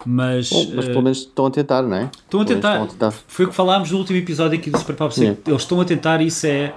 Mas, 0.05 0.51
Bom, 0.51 0.73
mas 0.77 0.85
ah, 0.85 0.88
pelo 0.90 1.03
menos 1.03 1.19
estão 1.19 1.47
a 1.47 1.51
tentar, 1.51 1.83
não 1.83 1.97
é? 1.97 2.11
estão 2.14 2.40
a 2.40 2.45
tentar. 2.45 2.73
Estão 2.73 2.85
a 2.85 2.88
tentar. 3.11 3.11
Foi 3.27 3.45
o 3.45 3.49
que 3.49 3.55
falámos 3.55 3.90
no 3.90 3.99
último 3.99 4.19
episódio 4.19 4.57
aqui 4.59 4.71
do 4.71 4.79
Super 4.79 4.95
Pop 4.95 5.19
Yeah. 5.19 5.40
Eles 5.47 5.62
estão 5.62 5.81
a 5.81 5.85
tentar 5.85 6.21
e 6.21 6.27
isso 6.27 6.47
é 6.47 6.73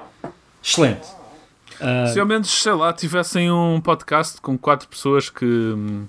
excelente. 0.63 1.07
Ah, 1.79 2.07
Se 2.07 2.19
ao 2.19 2.25
menos, 2.25 2.49
sei 2.49 2.73
lá, 2.73 2.91
tivessem 2.91 3.51
um 3.51 3.79
podcast 3.81 4.41
com 4.41 4.57
quatro 4.57 4.87
pessoas 4.87 5.29
que, 5.29 5.45
hum, 5.45 6.05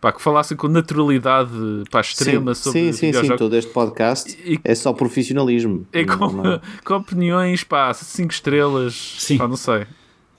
pá, 0.00 0.12
que 0.12 0.22
falassem 0.22 0.56
com 0.56 0.66
naturalidade 0.68 1.50
pá, 1.90 2.00
extrema 2.00 2.54
sim, 2.54 2.62
sobre 2.62 2.92
sim, 2.92 3.12
sim, 3.12 3.26
sim, 3.28 3.36
todo 3.36 3.54
este 3.56 3.70
podcast 3.72 4.36
E- 4.44 4.58
é 4.64 4.74
só 4.74 4.92
profissionalismo. 4.92 5.86
E 5.92 6.04
Não- 6.04 6.18
com, 6.18 6.28
não- 6.32 6.60
com 6.84 6.94
opiniões, 6.94 7.62
pá, 7.64 7.92
cinco 7.94 8.32
estrelas, 8.32 9.16
Sim. 9.18 9.38
pá, 9.38 9.46
não 9.46 9.56
sei. 9.56 9.86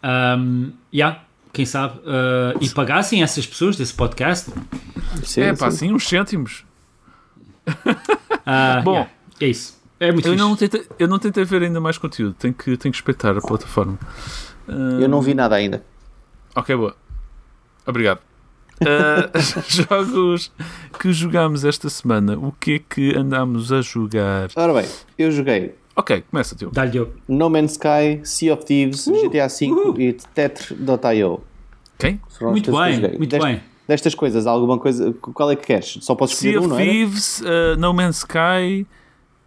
Um, 0.03 0.71
yeah, 0.93 1.23
quem 1.53 1.65
sabe? 1.65 1.99
uh, 1.99 2.57
e 2.59 2.69
pagassem 2.69 3.21
essas 3.21 3.45
pessoas 3.45 3.75
desse 3.75 3.93
podcast. 3.93 4.51
Sim, 5.23 5.41
é 5.41 5.49
pá, 5.55 5.69
sim. 5.69 5.85
assim, 5.87 5.93
uns 5.93 6.07
cêntimos. 6.07 6.65
Uh, 7.67 8.83
Bom. 8.83 8.91
yeah, 8.93 9.11
é 9.39 9.47
isso. 9.47 9.79
É 9.99 10.11
muito 10.11 10.25
Eu 10.27 10.31
fixe. 10.33 10.43
não, 10.43 10.55
tentei, 10.55 10.87
eu 10.97 11.07
não 11.07 11.19
tentei 11.19 11.43
ver 11.45 11.61
ainda 11.61 11.79
mais 11.79 11.97
conteúdo, 11.99 12.33
tenho 12.39 12.53
que, 12.53 12.75
tenho 12.75 12.91
que 12.91 12.97
respeitar 12.97 13.37
a 13.37 13.41
plataforma. 13.41 13.99
Eu 14.67 15.07
não 15.07 15.21
vi 15.21 15.33
nada 15.35 15.55
ainda. 15.55 15.83
Ok, 16.55 16.75
boa. 16.75 16.95
Obrigado. 17.85 18.19
Uh, 18.91 19.61
jogos 19.69 20.51
que 20.99 21.13
jogámos 21.13 21.63
esta 21.63 21.87
semana, 21.89 22.35
o 22.37 22.51
que 22.51 22.75
é 22.75 22.79
que 22.79 23.15
andámos 23.15 23.71
a 23.71 23.81
jogar? 23.81 24.49
Ora 24.55 24.73
bem, 24.73 24.85
eu 25.17 25.31
joguei 25.31 25.75
Ok, 25.95 26.23
começa. 26.31 26.55
Dá-lhe 26.71 26.91
Diogo. 26.91 27.11
No 27.27 27.49
Man's 27.49 27.73
Sky, 27.73 28.21
Sea 28.23 28.53
of 28.53 28.65
Thieves, 28.65 29.07
GTA 29.07 29.47
V 29.47 30.01
e 30.01 30.13
Tether.io. 30.13 31.41
Quem? 31.99 32.19
Muito 32.41 32.71
bem, 32.71 32.99
muito 33.17 33.27
Dest- 33.27 33.43
bem. 33.45 33.61
Destas 33.87 34.15
coisas, 34.15 34.47
alguma 34.47 34.79
coisa, 34.79 35.13
qual 35.33 35.51
é 35.51 35.55
que 35.55 35.65
queres? 35.65 35.97
Só 36.01 36.15
podes 36.15 36.33
escolher 36.35 36.53
Sea 36.53 36.61
um, 36.61 36.63
of 36.65 36.69
não 36.73 36.79
é? 36.79 36.83
Thieves, 36.85 37.41
uh, 37.41 37.77
No 37.77 37.93
Man's 37.93 38.17
Sky. 38.19 38.87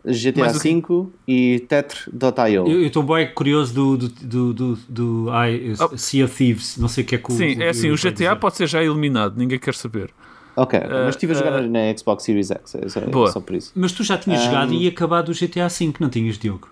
GTA 0.04 0.50
o? 0.50 0.52
V 0.58 1.06
e 1.26 1.60
Tether.io. 1.60 2.66
Eu 2.68 2.86
estou 2.86 3.02
bem 3.02 3.32
curioso 3.34 3.72
do, 3.74 3.96
do, 3.96 4.08
do, 4.08 4.52
do, 4.54 4.78
do 4.88 5.30
ai, 5.30 5.72
Oh. 5.80 5.96
Sea 5.96 6.24
of 6.26 6.36
Thieves. 6.36 6.76
Não 6.76 6.88
sei 6.88 7.04
o 7.04 7.06
que 7.06 7.14
é 7.14 7.18
que 7.18 7.32
o. 7.32 7.36
Sim, 7.36 7.62
é 7.62 7.68
assim, 7.70 7.90
o 7.90 7.96
GTA 7.96 8.10
dizer. 8.12 8.36
pode 8.36 8.56
ser 8.56 8.66
já 8.66 8.82
eliminado, 8.82 9.36
ninguém 9.36 9.58
quer 9.58 9.74
saber. 9.74 10.10
Ok, 10.56 10.78
mas 10.88 11.16
estive 11.16 11.32
a 11.32 11.36
jogar 11.36 11.62
uh, 11.64 11.68
na 11.68 11.96
Xbox 11.96 12.22
Series 12.22 12.50
X, 12.50 12.74
é 12.76 12.88
só, 12.88 13.00
é 13.00 13.06
Boa. 13.06 13.32
só 13.32 13.40
por 13.40 13.56
isso. 13.56 13.72
Mas 13.74 13.90
tu 13.92 14.04
já 14.04 14.16
tinhas 14.16 14.40
Um, 14.42 14.44
jogado 14.44 14.72
e 14.74 14.86
acabado 14.86 15.30
o 15.30 15.32
GTA 15.32 15.66
V, 15.68 15.94
não 15.98 16.08
tinhas, 16.08 16.38
Diogo? 16.38 16.68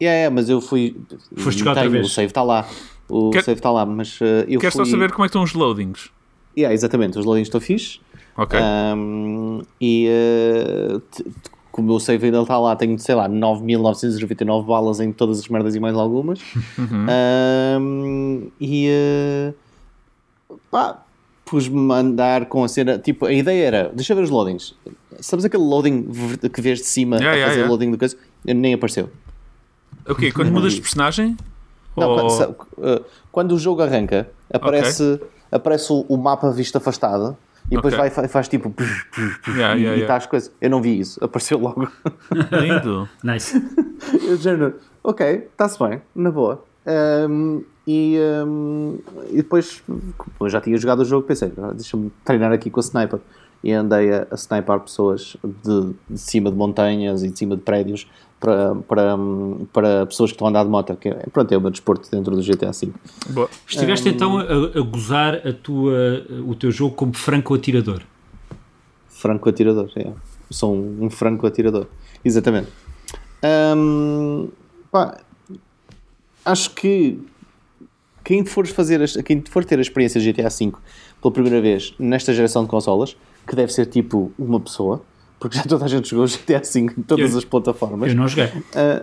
É, 0.00 0.24
é, 0.24 0.30
mas 0.30 0.48
eu 0.48 0.60
fui. 0.60 0.96
Foste 1.36 1.58
jogar 1.58 1.72
outra 1.72 1.88
vez? 1.90 2.06
O 2.06 2.08
save 2.08 2.28
está 2.28 2.42
lá. 2.42 2.66
O 3.08 3.30
Quer- 3.30 3.42
save 3.44 3.58
está 3.58 3.70
lá, 3.70 3.84
mas 3.84 4.18
uh, 4.20 4.24
eu 4.48 4.58
Quero 4.60 4.72
fui. 4.72 4.84
só 4.86 4.90
saber 4.90 5.10
como 5.12 5.24
é 5.24 5.28
que 5.28 5.30
estão 5.30 5.42
os 5.42 5.52
loadings. 5.52 6.08
Yeah, 6.56 6.72
exatamente, 6.72 7.18
os 7.18 7.26
loadings 7.26 7.48
estão 7.48 7.60
fixe. 7.60 8.00
Ok. 8.38 8.58
Um, 8.58 9.60
e 9.80 10.08
uh, 10.08 11.02
o 11.82 12.00
save 12.00 12.26
ainda 12.26 12.40
está 12.42 12.58
lá, 12.58 12.74
tenho, 12.76 12.98
sei 12.98 13.14
lá, 13.14 13.28
9.999 13.28 14.64
balas 14.66 15.00
em 15.00 15.12
todas 15.12 15.38
as 15.40 15.48
merdas 15.48 15.74
e 15.74 15.80
mais 15.80 15.94
algumas. 15.96 16.40
Uhum. 16.78 17.06
Um, 17.80 18.50
e 18.60 18.88
uh, 20.50 20.56
pá, 20.70 21.02
pus-me 21.44 21.92
a 21.92 21.96
andar 21.96 22.46
com 22.46 22.62
a 22.64 22.68
cena. 22.68 22.98
Tipo, 22.98 23.26
a 23.26 23.32
ideia 23.32 23.64
era, 23.66 23.90
deixa 23.94 24.12
eu 24.12 24.16
ver 24.16 24.22
os 24.24 24.30
loadings. 24.30 24.74
Sabes 25.20 25.44
aquele 25.44 25.62
loading 25.62 26.06
que 26.52 26.60
vês 26.60 26.80
de 26.80 26.86
cima 26.86 27.16
Yeah, 27.16 27.30
a 27.32 27.34
yeah, 27.36 27.48
fazer 27.48 27.60
yeah. 27.60 27.70
loading 27.70 27.90
de 27.92 27.98
coisa? 27.98 28.16
Nem 28.44 28.74
apareceu. 28.74 29.08
Ok, 30.08 30.30
quando 30.32 30.52
mudas 30.52 30.74
de 30.74 30.80
personagem? 30.80 31.36
Não, 31.96 32.10
Ou- 32.10 32.16
quando, 32.16 32.30
sa- 32.30 32.48
uh, 32.50 33.04
quando 33.32 33.52
o 33.52 33.58
jogo 33.58 33.82
arranca, 33.82 34.28
aparece, 34.52 35.18
aparece 35.50 35.90
o, 35.92 36.04
o 36.08 36.16
mapa 36.16 36.50
visto 36.50 36.76
afastado 36.76 37.36
e 37.70 37.76
depois 37.76 37.94
vai, 37.94 38.10
fa- 38.10 38.28
faz 38.28 38.48
tipo. 38.48 38.72
Yeah, 38.78 39.28
e 39.48 39.56
yeah, 39.56 39.76
e 39.76 39.82
yeah. 39.84 40.06
tá 40.06 40.16
as 40.16 40.26
coisas. 40.26 40.52
Eu 40.60 40.70
não 40.70 40.80
vi 40.82 40.98
isso, 41.00 41.22
apareceu 41.24 41.58
logo. 41.58 41.88
Lindo. 42.52 43.08
Nice. 43.22 43.60
Eu 44.26 44.36
género, 44.36 44.74
ok, 45.02 45.48
está-se 45.50 45.78
bem, 45.78 46.00
na 46.14 46.30
boa. 46.30 46.62
Um, 47.28 47.62
e, 47.86 48.16
um, 48.46 48.98
e 49.30 49.36
depois, 49.36 49.82
como 50.16 50.32
eu 50.40 50.48
já 50.48 50.60
tinha 50.60 50.76
jogado 50.76 51.00
o 51.00 51.04
jogo, 51.04 51.26
pensei, 51.26 51.52
"Ah, 51.58 51.72
deixa-me 51.72 52.12
treinar 52.24 52.52
aqui 52.52 52.68
com 52.70 52.80
a 52.80 52.82
sniper. 52.82 53.18
E 53.64 53.72
andei 53.72 54.12
a, 54.12 54.26
a 54.30 54.34
sniper 54.36 54.78
pessoas 54.80 55.36
de, 55.42 55.92
de 56.08 56.18
cima 56.20 56.50
de 56.50 56.56
montanhas 56.56 57.22
e 57.24 57.28
de 57.30 57.38
cima 57.38 57.56
de 57.56 57.62
prédios 57.62 58.08
para, 58.40 58.74
para, 58.74 59.16
um, 59.16 59.66
para 59.72 60.06
pessoas 60.06 60.30
que 60.30 60.34
estão 60.34 60.46
a 60.46 60.50
andar 60.50 60.64
de 60.64 60.70
moto. 60.70 60.96
Que 60.96 61.08
é, 61.08 61.26
pronto, 61.32 61.52
é 61.52 61.56
o 61.56 61.60
meu 61.60 61.70
desporto 61.70 62.10
dentro 62.10 62.34
do 62.36 62.42
GTA 62.42 62.72
V. 62.72 62.92
Boa. 63.30 63.48
Estiveste 63.66 64.08
então 64.08 64.38
a, 64.38 64.42
a 64.42 64.80
gozar 64.82 65.46
a 65.46 65.52
tua, 65.52 66.24
o 66.46 66.54
teu 66.54 66.70
jogo 66.70 66.94
como 66.94 67.14
franco-atirador. 67.14 68.02
Franco 69.08 69.48
atirador, 69.48 69.90
é. 69.96 70.12
Sou 70.50 70.74
um, 70.74 71.06
um 71.06 71.10
franco 71.10 71.46
atirador. 71.46 71.86
Exatamente. 72.24 72.68
Hum, 73.76 74.48
pá, 74.90 75.18
acho 76.44 76.70
que 76.70 77.18
quem 78.24 78.44
for, 78.44 78.66
fazer 78.66 79.00
quem 79.22 79.42
for 79.48 79.64
ter 79.64 79.78
a 79.78 79.82
experiência 79.82 80.20
de 80.20 80.32
GTA 80.32 80.48
V 80.48 80.72
pela 81.22 81.32
primeira 81.32 81.60
vez 81.60 81.94
nesta 81.98 82.34
geração 82.34 82.64
de 82.64 82.68
consolas, 82.68 83.16
que 83.46 83.54
deve 83.54 83.72
ser 83.72 83.86
tipo 83.86 84.32
uma 84.38 84.58
pessoa, 84.58 85.02
porque 85.38 85.56
já 85.56 85.64
toda 85.64 85.84
a 85.84 85.88
gente 85.88 86.08
jogou 86.10 86.26
GTA 86.26 86.60
V 86.60 86.80
em 86.80 87.02
todas 87.02 87.32
Eu- 87.32 87.38
as 87.38 87.44
plataformas. 87.44 88.08
Eu 88.10 88.16
não 88.16 88.26
joguei. 88.28 88.50
Ah, 88.74 89.02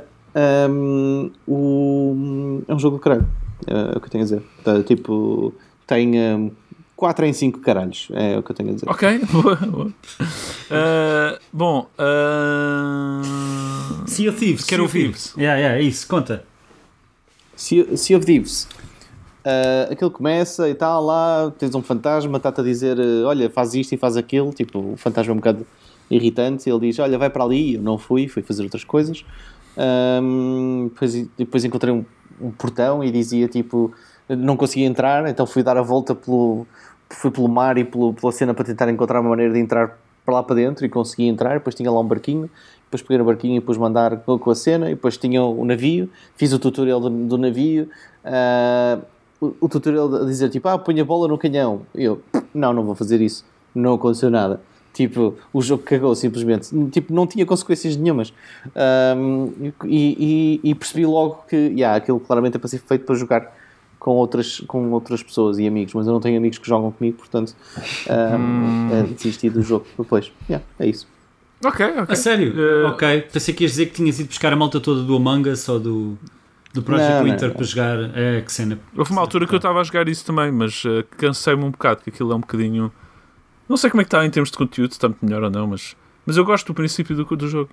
um, 0.69 1.31
o- 1.47 2.61
é 2.67 2.73
um 2.73 2.79
jogo 2.79 2.97
de 2.97 3.03
caralho, 3.03 3.27
é 3.67 3.97
o 3.97 3.99
que 3.99 4.07
eu 4.07 4.09
tenho 4.11 4.23
a 4.23 4.25
dizer. 4.25 4.41
Tá, 4.63 4.81
tipo, 4.83 5.53
tem 5.85 6.19
um, 6.19 6.51
4 6.95 7.25
em 7.25 7.33
5 7.33 7.59
caralhos, 7.59 8.07
é 8.13 8.37
o 8.37 8.43
que 8.43 8.51
eu 8.51 8.55
tenho 8.55 8.69
a 8.71 8.73
dizer. 8.73 8.89
Ok, 8.89 9.19
boa, 9.31 9.55
boa. 9.57 9.93
Ah, 10.71 11.37
bom, 11.51 11.87
ah, 11.97 13.21
Sea 14.07 14.29
of 14.29 14.39
Thieves, 14.39 14.65
quero 14.65 14.83
ouvir. 14.83 15.03
Thieves. 15.03 15.33
Yeah, 15.37 15.59
yeah, 15.59 15.79
é 15.79 15.83
isso, 15.83 16.07
conta. 16.07 16.43
Sea, 17.55 17.95
sea 17.97 18.17
of 18.17 18.25
Thieves. 18.25 18.67
Uh, 19.45 19.91
aquilo 19.91 20.09
começa 20.09 20.69
e 20.69 20.73
tal, 20.73 21.03
lá 21.03 21.51
tens 21.59 21.75
um 21.75 21.81
fantasma, 21.83 22.37
está-te 22.37 22.61
a 22.61 22.63
dizer 22.63 22.97
uh, 22.97 23.25
olha, 23.25 23.49
faz 23.49 23.73
isto 23.73 23.93
e 23.93 23.97
faz 23.97 24.15
aquilo, 24.15 24.53
tipo, 24.53 24.93
o 24.93 24.97
fantasma 24.97 25.31
é 25.31 25.33
um 25.33 25.37
bocado 25.37 25.67
irritante, 26.15 26.69
ele 26.69 26.79
diz, 26.79 26.99
olha, 26.99 27.17
vai 27.17 27.29
para 27.29 27.43
ali, 27.43 27.75
eu 27.75 27.81
não 27.81 27.97
fui, 27.97 28.27
fui 28.27 28.41
fazer 28.41 28.63
outras 28.63 28.83
coisas. 28.83 29.25
Um, 29.77 30.89
depois, 30.89 31.27
depois 31.37 31.65
encontrei 31.65 31.93
um, 31.93 32.05
um 32.39 32.51
portão 32.51 33.03
e 33.03 33.11
dizia, 33.11 33.47
tipo, 33.47 33.91
não 34.29 34.55
conseguia 34.55 34.85
entrar, 34.85 35.27
então 35.27 35.45
fui 35.45 35.63
dar 35.63 35.77
a 35.77 35.81
volta 35.81 36.13
pelo, 36.13 36.65
fui 37.09 37.31
pelo 37.31 37.47
mar 37.47 37.77
e 37.77 37.83
pelo, 37.83 38.13
pela 38.13 38.31
cena 38.31 38.53
para 38.53 38.65
tentar 38.65 38.89
encontrar 38.89 39.19
uma 39.19 39.29
maneira 39.29 39.53
de 39.53 39.59
entrar 39.59 39.97
para 40.25 40.35
lá 40.35 40.43
para 40.43 40.55
dentro 40.55 40.85
e 40.85 40.89
consegui 40.89 41.27
entrar, 41.27 41.55
depois 41.55 41.75
tinha 41.75 41.91
lá 41.91 41.99
um 41.99 42.07
barquinho, 42.07 42.49
depois 42.85 43.01
peguei 43.01 43.17
no 43.17 43.25
barquinho 43.25 43.57
e 43.57 43.59
depois 43.59 43.77
mandar 43.77 44.17
com 44.17 44.49
a 44.49 44.55
cena, 44.55 44.87
e 44.89 44.95
depois 44.95 45.17
tinha 45.17 45.43
o 45.43 45.65
navio, 45.65 46.09
fiz 46.35 46.53
o 46.53 46.59
tutorial 46.59 46.99
do, 46.99 47.09
do 47.09 47.37
navio, 47.37 47.89
ah, 48.23 48.99
o, 49.41 49.53
o 49.61 49.69
tutorial 49.69 50.15
a 50.15 50.25
dizer 50.25 50.49
tipo, 50.49 50.67
ah, 50.69 50.77
põe 50.77 50.99
a 50.99 51.05
bola 51.05 51.27
no 51.27 51.37
canhão. 51.37 51.81
Eu, 51.93 52.21
não, 52.53 52.71
não 52.71 52.83
vou 52.83 52.95
fazer 52.95 53.19
isso, 53.19 53.43
não 53.75 53.95
aconteceu 53.95 54.29
nada. 54.29 54.61
Tipo, 54.93 55.35
o 55.51 55.59
jogo 55.61 55.81
cagou 55.83 56.13
simplesmente, 56.15 56.69
tipo, 56.91 57.11
não 57.13 57.25
tinha 57.25 57.45
consequências 57.45 57.95
nenhumas. 57.97 58.31
Ahm, 58.75 59.71
e, 59.85 60.59
e- 60.63 60.69
e 60.69 60.75
percebi 60.75 61.05
logo 61.05 61.43
que, 61.49 61.55
yeah, 61.55 61.97
aquilo 61.97 62.19
claramente 62.19 62.57
é 62.57 62.59
para 62.59 62.67
ser 62.69 62.77
feito 62.79 63.03
para 63.03 63.15
jogar 63.15 63.51
com 63.97 64.11
outras, 64.11 64.59
com 64.67 64.91
outras 64.91 65.23
pessoas 65.23 65.57
e 65.57 65.65
amigos, 65.67 65.93
mas 65.95 66.05
eu 66.05 66.13
não 66.13 66.19
tenho 66.19 66.37
amigos 66.37 66.57
que 66.59 66.67
jogam 66.67 66.91
comigo, 66.91 67.17
portanto, 67.17 67.55
ahm, 68.09 68.89
é, 68.91 69.03
desisti 69.03 69.49
do 69.49 69.61
jogo 69.63 69.85
depois. 69.97 70.31
Yeah, 70.49 70.63
é 70.79 70.87
isso. 70.87 71.07
ok, 71.65 71.85
ok. 71.85 72.05
A 72.09 72.15
sério? 72.15 72.53
Eh, 72.55 72.85
ok. 72.87 73.21
Pensei 73.31 73.53
que 73.53 73.63
ias 73.63 73.71
dizer 73.71 73.85
que 73.87 73.93
tinhas 73.93 74.19
ido 74.19 74.27
buscar 74.27 74.51
a 74.53 74.55
malta 74.55 74.79
toda 74.79 75.01
do 75.03 75.15
Among 75.15 75.49
Us 75.49 75.67
ou 75.69 75.79
do, 75.79 76.17
do 76.73 76.83
Project 76.83 77.13
Não, 77.13 77.23
Winter 77.23 77.47
não. 77.47 77.55
para 77.55 77.65
jogar. 77.65 77.97
É, 78.15 78.41
que 78.41 78.51
cena. 78.51 78.77
Houve 78.95 79.11
uma 79.11 79.21
altura 79.21 79.47
que 79.47 79.53
eu 79.53 79.57
estava 79.57 79.79
a 79.79 79.83
jogar 79.83 80.07
isso 80.09 80.25
também, 80.25 80.51
mas 80.51 80.83
eh, 80.85 81.03
cansei-me 81.17 81.63
um 81.63 81.71
bocado, 81.71 82.01
que 82.03 82.09
aquilo 82.09 82.31
é 82.31 82.35
um 82.35 82.41
bocadinho. 82.41 82.91
Não 83.73 83.77
sei 83.77 83.89
como 83.89 84.01
é 84.01 84.03
que 84.03 84.07
está 84.09 84.23
em 84.23 84.29
termos 84.29 84.51
de 84.51 84.57
conteúdo, 84.59 84.91
se 84.91 84.97
está 84.97 85.07
muito 85.09 85.25
melhor 85.25 85.41
ou 85.41 85.49
não, 85.49 85.65
mas, 85.65 85.95
mas 86.27 86.37
eu 86.37 86.45
gosto 86.45 86.67
do 86.67 86.75
princípio 86.75 87.15
do, 87.15 87.25
do 87.35 87.47
jogo. 87.47 87.71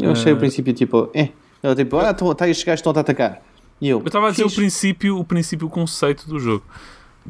Eu 0.00 0.12
achei 0.12 0.30
Ah. 0.30 0.36
o 0.36 0.38
princípio 0.38 0.72
tipo, 0.72 1.10
é, 1.12 1.30
eu, 1.64 1.74
tipo, 1.74 1.98
ah, 1.98 2.12
estão, 2.12 2.32
tá, 2.32 2.48
estes 2.48 2.64
gajos 2.64 2.78
estão 2.78 2.92
a 2.94 3.00
atacar. 3.00 3.42
E 3.80 3.88
eu, 3.88 3.98
Eu 3.98 4.06
estava 4.06 4.28
a 4.28 4.30
dizer 4.30 4.44
o 4.44 4.50
princípio, 4.52 5.18
o 5.18 5.24
princípio, 5.24 5.66
o 5.66 5.70
conceito 5.70 6.28
do 6.28 6.38
jogo. 6.38 6.62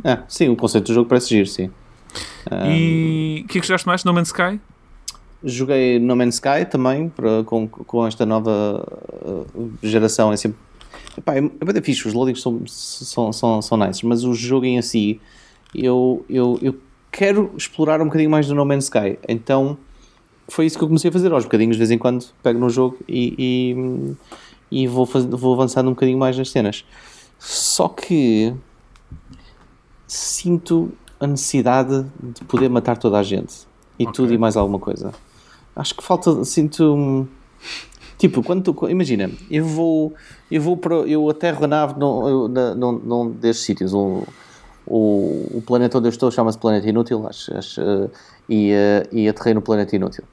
Ah, 0.04 0.24
sim, 0.28 0.50
o 0.50 0.56
conceito 0.56 0.88
do 0.88 0.92
jogo 0.92 1.08
parece 1.08 1.30
giro, 1.30 1.46
sim. 1.46 1.70
E 2.68 3.40
o 3.46 3.48
que 3.48 3.56
é 3.56 3.60
que 3.62 3.66
jogaste 3.66 3.86
mais? 3.86 4.04
No 4.04 4.12
Man's 4.12 4.28
Sky? 4.28 4.60
Joguei 5.42 5.98
No 5.98 6.14
Man's 6.16 6.34
Sky 6.34 6.66
também, 6.70 7.08
para, 7.08 7.44
com, 7.44 7.66
com 7.66 8.06
esta 8.06 8.26
nova 8.26 8.84
uh, 9.24 9.72
geração. 9.82 10.30
É 10.34 10.36
sempre. 10.36 10.58
Epá, 11.16 11.34
é, 11.34 11.38
é 11.38 11.72
bem 11.72 11.82
fixe, 11.82 12.06
os 12.06 12.12
loadings 12.12 12.42
são, 12.42 12.60
são, 12.66 13.32
são, 13.32 13.62
são 13.62 13.78
nice, 13.78 14.04
mas 14.04 14.22
o 14.22 14.34
jogo 14.34 14.66
em 14.66 14.82
si, 14.82 15.18
eu, 15.74 16.26
eu, 16.28 16.58
eu 16.60 16.76
quero 17.10 17.52
explorar 17.56 18.00
um 18.00 18.06
bocadinho 18.06 18.30
mais 18.30 18.46
do 18.46 18.54
No 18.54 18.64
Man's 18.64 18.84
Sky. 18.84 19.18
Então 19.28 19.76
foi 20.48 20.66
isso 20.66 20.78
que 20.78 20.84
eu 20.84 20.88
comecei 20.88 21.10
a 21.10 21.12
fazer 21.12 21.32
aos 21.32 21.44
bocadinhos, 21.44 21.76
de 21.76 21.78
vez 21.78 21.90
em 21.90 21.98
quando 21.98 22.24
pego 22.42 22.58
no 22.58 22.70
jogo 22.70 22.96
e, 23.08 23.34
e, 24.70 24.82
e 24.82 24.86
vou, 24.86 25.04
faz, 25.06 25.24
vou 25.24 25.52
avançando 25.54 25.88
um 25.88 25.92
bocadinho 25.92 26.18
mais 26.18 26.36
nas 26.38 26.50
cenas. 26.50 26.84
Só 27.38 27.88
que 27.88 28.54
sinto 30.06 30.90
a 31.20 31.26
necessidade 31.26 32.06
de 32.22 32.44
poder 32.44 32.68
matar 32.68 32.96
toda 32.96 33.18
a 33.18 33.22
gente 33.22 33.66
e 33.98 34.04
Ok. 34.04 34.12
tudo 34.14 34.32
e 34.34 34.38
mais 34.38 34.56
alguma 34.56 34.78
coisa. 34.78 35.12
Acho 35.74 35.94
que 35.94 36.02
falta, 36.02 36.44
sinto. 36.44 36.94
um- 36.94 37.26
Tipo, 38.16 38.42
quando 38.42 38.72
tu, 38.72 38.88
imagina, 38.88 39.30
eu 39.48 39.64
vou, 39.64 40.12
eu 40.50 40.60
vou 40.60 40.76
para, 40.76 40.94
eu 41.06 41.28
aterro 41.30 41.64
a 41.64 41.68
nave 41.68 41.94
num, 42.00 42.48
num, 42.48 42.92
num 42.92 43.30
destes 43.30 43.64
sítios, 43.64 43.94
o, 43.94 44.24
o, 44.88 45.58
o 45.58 45.62
planeta 45.62 45.98
onde 45.98 46.08
eu 46.08 46.10
estou 46.10 46.30
chama-se 46.30 46.58
Planeta 46.58 46.88
Inútil, 46.88 47.26
acho, 47.28 47.54
acho, 47.56 47.80
eh, 47.80 48.10
e, 48.48 48.72
eh, 48.72 49.06
e 49.12 49.28
aterrei 49.28 49.52
no 49.52 49.60
Planeta 49.60 49.94
Inútil. 49.94 50.24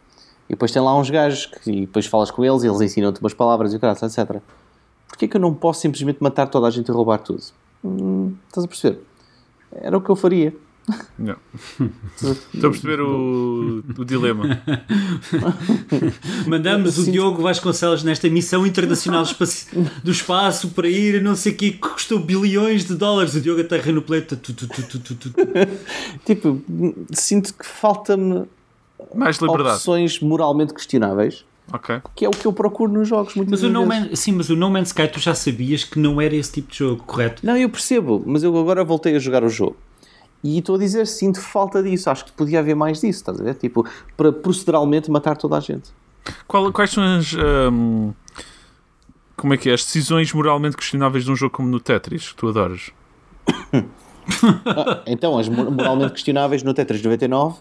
E 0.48 0.54
depois 0.54 0.72
tem 0.72 0.82
lá 0.82 0.98
uns 0.98 1.10
gajos 1.10 1.48
que 1.48 1.72
e 1.72 1.82
depois 1.82 2.06
falas 2.06 2.32
com 2.32 2.44
eles 2.44 2.64
e 2.64 2.68
eles 2.68 2.80
ensinam-te 2.80 3.20
umas 3.20 3.34
palavras 3.34 3.74
e 3.74 3.76
o 3.76 3.80
caralho, 3.80 4.00
etc. 4.02 4.42
Porquê 5.08 5.28
que 5.28 5.36
eu 5.36 5.42
não 5.42 5.54
posso 5.54 5.82
simplesmente 5.82 6.22
matar 6.22 6.48
toda 6.48 6.68
a 6.68 6.72
gente 6.72 6.88
e 6.88 6.92
roubar 6.92 7.20
tudo? 7.20 7.44
Hum, 7.84 8.34
estás 8.48 8.64
a 8.64 8.68
perceber? 8.68 9.02
Era 9.72 9.98
o 9.98 10.02
que 10.02 10.10
eu 10.10 10.16
faria. 10.16 10.56
Não. 11.18 11.36
Estou 12.54 12.68
a 12.68 12.72
perceber 12.72 13.02
o, 13.02 13.84
o 13.98 14.06
dilema. 14.06 14.62
Mandamos 16.48 16.98
o. 16.98 17.12
Diogo 17.12 17.42
Vasconcelos 17.42 18.04
nesta 18.04 18.30
missão 18.30 18.66
internacional 18.66 19.24
do 20.04 20.12
espaço 20.12 20.70
para 20.70 20.88
ir 20.88 21.20
a 21.20 21.22
não 21.22 21.36
sei 21.36 21.54
o 21.54 21.56
que, 21.56 21.72
que 21.72 21.78
custou 21.80 22.20
bilhões 22.20 22.86
de 22.86 22.96
dólares. 22.96 23.34
O 23.36 23.42
Diogo 23.42 23.62
aterra 23.62 23.92
no 23.92 24.02
planeta. 24.02 24.36
Tu, 24.36 24.54
tu, 24.54 24.68
tu, 24.68 24.82
tu, 24.84 25.00
tu, 25.00 25.16
tu. 25.16 25.34
Tipo, 26.26 26.62
sinto 27.12 27.54
que 27.54 27.66
falta-me 27.66 28.46
Mais 29.14 29.38
liberdade. 29.38 29.76
opções 29.78 30.20
moralmente 30.20 30.74
questionáveis, 30.74 31.46
Ok. 31.72 32.02
que 32.16 32.26
é 32.26 32.28
o 32.28 32.32
que 32.32 32.46
eu 32.46 32.54
procuro 32.54 32.92
nos 32.92 33.08
jogos 33.08 33.36
muitas 33.36 33.52
Mas 33.62 33.64
o 33.64 33.70
no 33.74 33.88
vezes. 33.88 34.10
Man, 34.10 34.16
sim, 34.16 34.32
mas 34.34 34.50
o 34.50 34.56
No 34.56 34.70
Man's 34.70 34.90
Sky 34.90 35.08
tu 35.08 35.20
já 35.20 35.34
sabias 35.36 35.84
que 35.84 35.98
não 36.00 36.20
era 36.22 36.36
esse 36.36 36.52
tipo 36.52 36.72
de 36.72 36.78
jogo, 36.80 37.04
correto? 37.04 37.46
Não, 37.46 37.56
eu 37.58 37.70
percebo, 37.70 38.24
mas 38.26 38.44
eu 38.44 38.56
agora 38.58 38.84
voltei 38.84 39.16
a 39.16 39.20
jogar 39.20 39.44
o 39.44 39.50
jogo. 39.50 39.76
E 40.48 40.60
estou 40.60 40.76
a 40.76 40.78
dizer, 40.78 41.08
sinto 41.08 41.42
falta 41.42 41.82
disso. 41.82 42.08
Acho 42.10 42.26
que 42.26 42.32
podia 42.32 42.60
haver 42.60 42.76
mais 42.76 43.02
disso, 43.02 43.20
estás 43.20 43.42
a 43.42 43.44
ver? 43.44 43.56
Tipo, 43.56 43.84
para 44.16 44.32
proceduralmente 44.32 45.10
matar 45.10 45.36
toda 45.36 45.58
a 45.58 45.60
gente. 45.60 45.90
Qual- 46.48 46.72
quais 46.72 46.92
são 46.92 47.04
as. 47.04 47.34
ahm, 47.34 48.12
como 49.36 49.54
é 49.54 49.58
que 49.58 49.70
é? 49.70 49.74
As 49.74 49.84
decisões 49.84 50.32
moralmente 50.34 50.78
questionáveis 50.78 51.26
de 51.26 51.32
um 51.32 51.36
jogo 51.36 51.56
como 51.56 51.68
no 51.68 51.80
Tetris, 51.80 52.30
que 52.30 52.36
tu 52.36 52.48
adoras? 52.48 52.92
Então, 55.06 55.38
as 55.38 55.48
mor- 55.48 55.70
moralmente 55.70 56.14
questionáveis 56.14 56.64
no 56.64 56.74
Tetris 56.74 57.02
99 57.02 57.58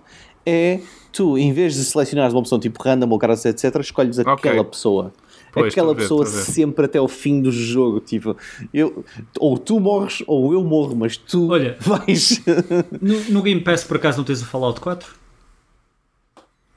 é 0.47 0.81
tu, 1.13 1.37
em 1.37 1.53
vez 1.53 1.75
de 1.75 1.85
selecionares 1.85 2.33
uma 2.33 2.41
opção 2.41 2.59
tipo 2.59 2.83
random 2.83 3.09
ou 3.11 3.19
caras, 3.19 3.45
etc., 3.45 3.77
escolhes 3.81 4.19
aquela 4.19 4.35
Ok. 4.61 4.65
pessoa. 4.65 5.13
Pois, 5.55 5.73
aquela 5.73 5.95
pessoa 5.95 6.25
ver. 6.25 6.31
sempre 6.31 6.85
até 6.87 6.99
ao 6.99 7.09
fim 7.09 7.41
do 7.41 7.51
jogo. 7.53 8.01
Tipo, 8.01 8.37
eu, 8.73 9.05
ou 9.39 9.57
tu 9.57 9.79
morres 9.81 10.23
ou 10.27 10.53
eu 10.53 10.63
morro, 10.65 10.95
mas 10.97 11.17
tu 11.17 11.51
Olha. 11.53 11.77
vais. 11.81 12.43
No, 13.01 13.21
no 13.31 13.43
Game 13.43 13.61
Pass 13.61 13.85
por 13.85 13.97
acaso 13.97 14.19
não 14.19 14.25
tens 14.25 14.43
o 14.43 14.47
Fallout 14.47 14.81
4? 14.81 15.09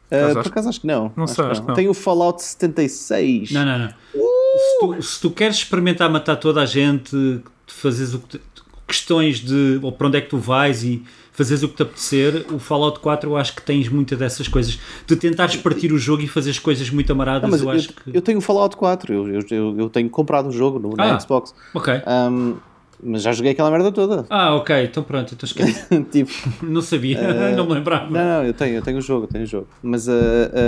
Uh, 0.10 0.16
acho- 0.26 0.34
por 0.36 0.48
acaso 0.48 0.70
acho 0.70 0.82
que 0.82 0.88
não. 0.88 1.12
Não 1.18 1.28
sei, 1.28 1.44
acho 1.46 1.62
que 1.62 1.68
não. 1.68 1.76
Tem 1.76 1.90
o 1.90 1.94
Fallout 1.94 2.42
76. 2.42 3.52
Não, 3.52 3.66
não, 3.66 3.80
não. 3.80 3.90
Se, 3.90 4.80
tu, 4.80 5.02
se 5.04 5.22
tu 5.22 5.32
queres 5.32 5.58
experimentar 5.58 6.10
matar 6.10 6.38
toda 6.38 6.62
a 6.62 6.66
gente, 6.66 7.42
fazes 7.68 8.14
o 8.14 8.20
que, 8.20 8.38
te- 8.38 8.42
questões 8.88 9.40
de 9.42 9.80
ou 9.84 9.92
para 9.92 10.08
onde 10.08 10.18
é 10.18 10.22
que 10.22 10.30
tu 10.30 10.38
vais 10.38 10.84
e 10.84 11.04
fazeres 11.38 11.62
o 11.62 11.70
que 11.70 11.76
te 11.76 11.84
apetecer, 11.84 12.48
o 12.52 12.58
Fallout 12.58 13.00
4 13.00 13.30
eu 13.30 13.38
acho 13.38 13.56
que 13.56 13.62
tens 13.62 13.88
muita 13.88 14.16
dessas 14.16 14.48
coisas. 14.48 14.80
De 15.06 15.16
tentares 15.16 15.56
partir 15.56 15.94
o 15.94 15.98
jogo 16.00 16.24
e 16.24 16.28
fazeres 16.28 16.58
coisas 16.58 16.90
muito 16.90 17.12
amaradas, 17.12 17.48
Não, 17.48 17.58
eu, 17.60 17.64
eu, 17.66 17.70
acho 17.70 17.90
que. 17.90 18.18
eu 18.18 18.22
tenho 18.24 18.40
o 18.40 18.42
Fallout 18.42 18.76
4, 18.76 19.14
eu, 19.14 19.42
eu, 19.52 19.78
eu, 19.78 19.90
tenho 19.90 20.10
comprado 20.10 20.48
o 20.48 20.52
jogo 20.52 20.80
no, 20.80 20.96
na 20.96 21.16
Ah. 21.16 21.20
Xbox. 21.20 21.54
Ok. 21.76 21.94
Um, 22.08 22.56
mas 23.04 23.22
já 23.22 23.32
joguei 23.32 23.52
aquela 23.52 23.70
merda 23.70 23.92
toda. 23.92 24.26
Ah, 24.28 24.56
ok, 24.56 24.86
então 24.86 25.04
pronto, 25.04 25.36
então 25.36 25.46
esquece. 25.46 25.86
tipo, 26.12 26.32
Não 26.64 26.82
sabia, 26.82 27.22
não 27.56 27.68
me 27.68 27.76
lembrava. 27.76 28.10
Não, 28.10 28.40
não, 28.40 28.44
eu 28.44 28.54
tenho, 28.56 28.78
eu 28.78 28.82
tenho 28.82 28.98
o 28.98 29.02
jogo, 29.02 29.26
eu 29.26 29.30
tenho 29.30 29.44
o 29.44 29.48
jogo. 29.48 29.68
Mas 29.84 30.08
uh, 30.08 30.12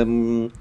um, 0.08 0.46
uh, 0.46 0.52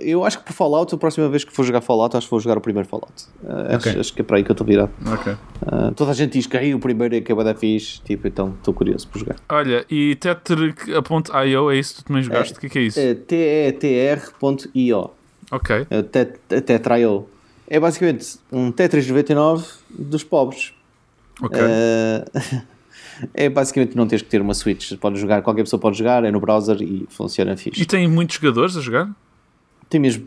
eu 0.00 0.24
acho 0.24 0.38
que 0.38 0.44
por 0.44 0.52
Fallout, 0.52 0.94
a 0.94 0.98
próxima 0.98 1.28
vez 1.28 1.44
que 1.44 1.52
for 1.52 1.64
jogar 1.64 1.80
Fallout, 1.80 2.16
acho 2.16 2.26
que 2.26 2.30
vou 2.30 2.40
jogar 2.40 2.58
o 2.58 2.60
primeiro 2.60 2.88
Fallout. 2.88 3.12
Uh, 3.42 3.74
Ok. 3.76 3.90
acho, 3.90 4.00
acho 4.00 4.12
que 4.12 4.20
é 4.20 4.24
para 4.24 4.36
aí 4.38 4.44
que 4.44 4.50
eu 4.50 4.54
estou 4.54 4.66
virado. 4.66 4.90
Ok. 5.06 5.32
Uh, 5.32 5.92
toda 5.94 6.10
a 6.10 6.14
gente 6.14 6.32
diz 6.32 6.46
que 6.46 6.56
aí 6.56 6.74
o 6.74 6.78
primeiro 6.78 7.14
é 7.14 7.20
que 7.20 7.32
é 7.32 7.34
da 7.44 7.54
fixe, 7.54 8.00
tipo, 8.02 8.26
então 8.28 8.54
estou 8.58 8.72
curioso 8.74 9.06
por 9.08 9.18
jogar. 9.18 9.36
Olha, 9.48 9.84
e 9.90 10.14
Tetric.io, 10.16 11.70
é 11.70 11.76
isso 11.76 11.96
que 11.96 12.02
tu 12.02 12.06
também 12.06 12.22
jogaste? 12.22 12.54
O 12.54 12.60
que 12.60 12.66
é 12.66 12.68
que 12.70 12.78
é 12.78 12.82
isso? 12.82 13.00
É 13.00 13.14
T-E-T-R.io 13.14 15.10
Ok. 15.50 15.86
é 15.90 16.02
Tetra.io 16.60 17.26
É 17.68 17.78
basicamente 17.80 18.38
um 18.50 18.70
Tetris 18.72 19.06
99 19.06 19.64
dos 19.90 20.24
pobres. 20.24 20.72
Ok. 21.40 21.60
Uh, 21.60 22.62
é 23.34 23.48
basicamente 23.48 23.96
não 23.96 24.06
teres 24.06 24.22
que 24.22 24.28
ter 24.28 24.40
uma 24.40 24.54
Switch. 24.54 24.94
Pode 24.96 25.18
jogar, 25.20 25.42
qualquer 25.42 25.62
pessoa 25.62 25.78
pode 25.80 25.98
jogar, 25.98 26.24
é 26.24 26.30
no 26.30 26.40
browser 26.40 26.80
e 26.80 27.06
funciona 27.10 27.56
fixe. 27.56 27.82
E 27.82 27.84
tem 27.86 28.08
muitos 28.08 28.36
jogadores 28.36 28.76
a 28.76 28.80
jogar? 28.80 29.10
Tem 29.88 30.00
mesmo, 30.00 30.26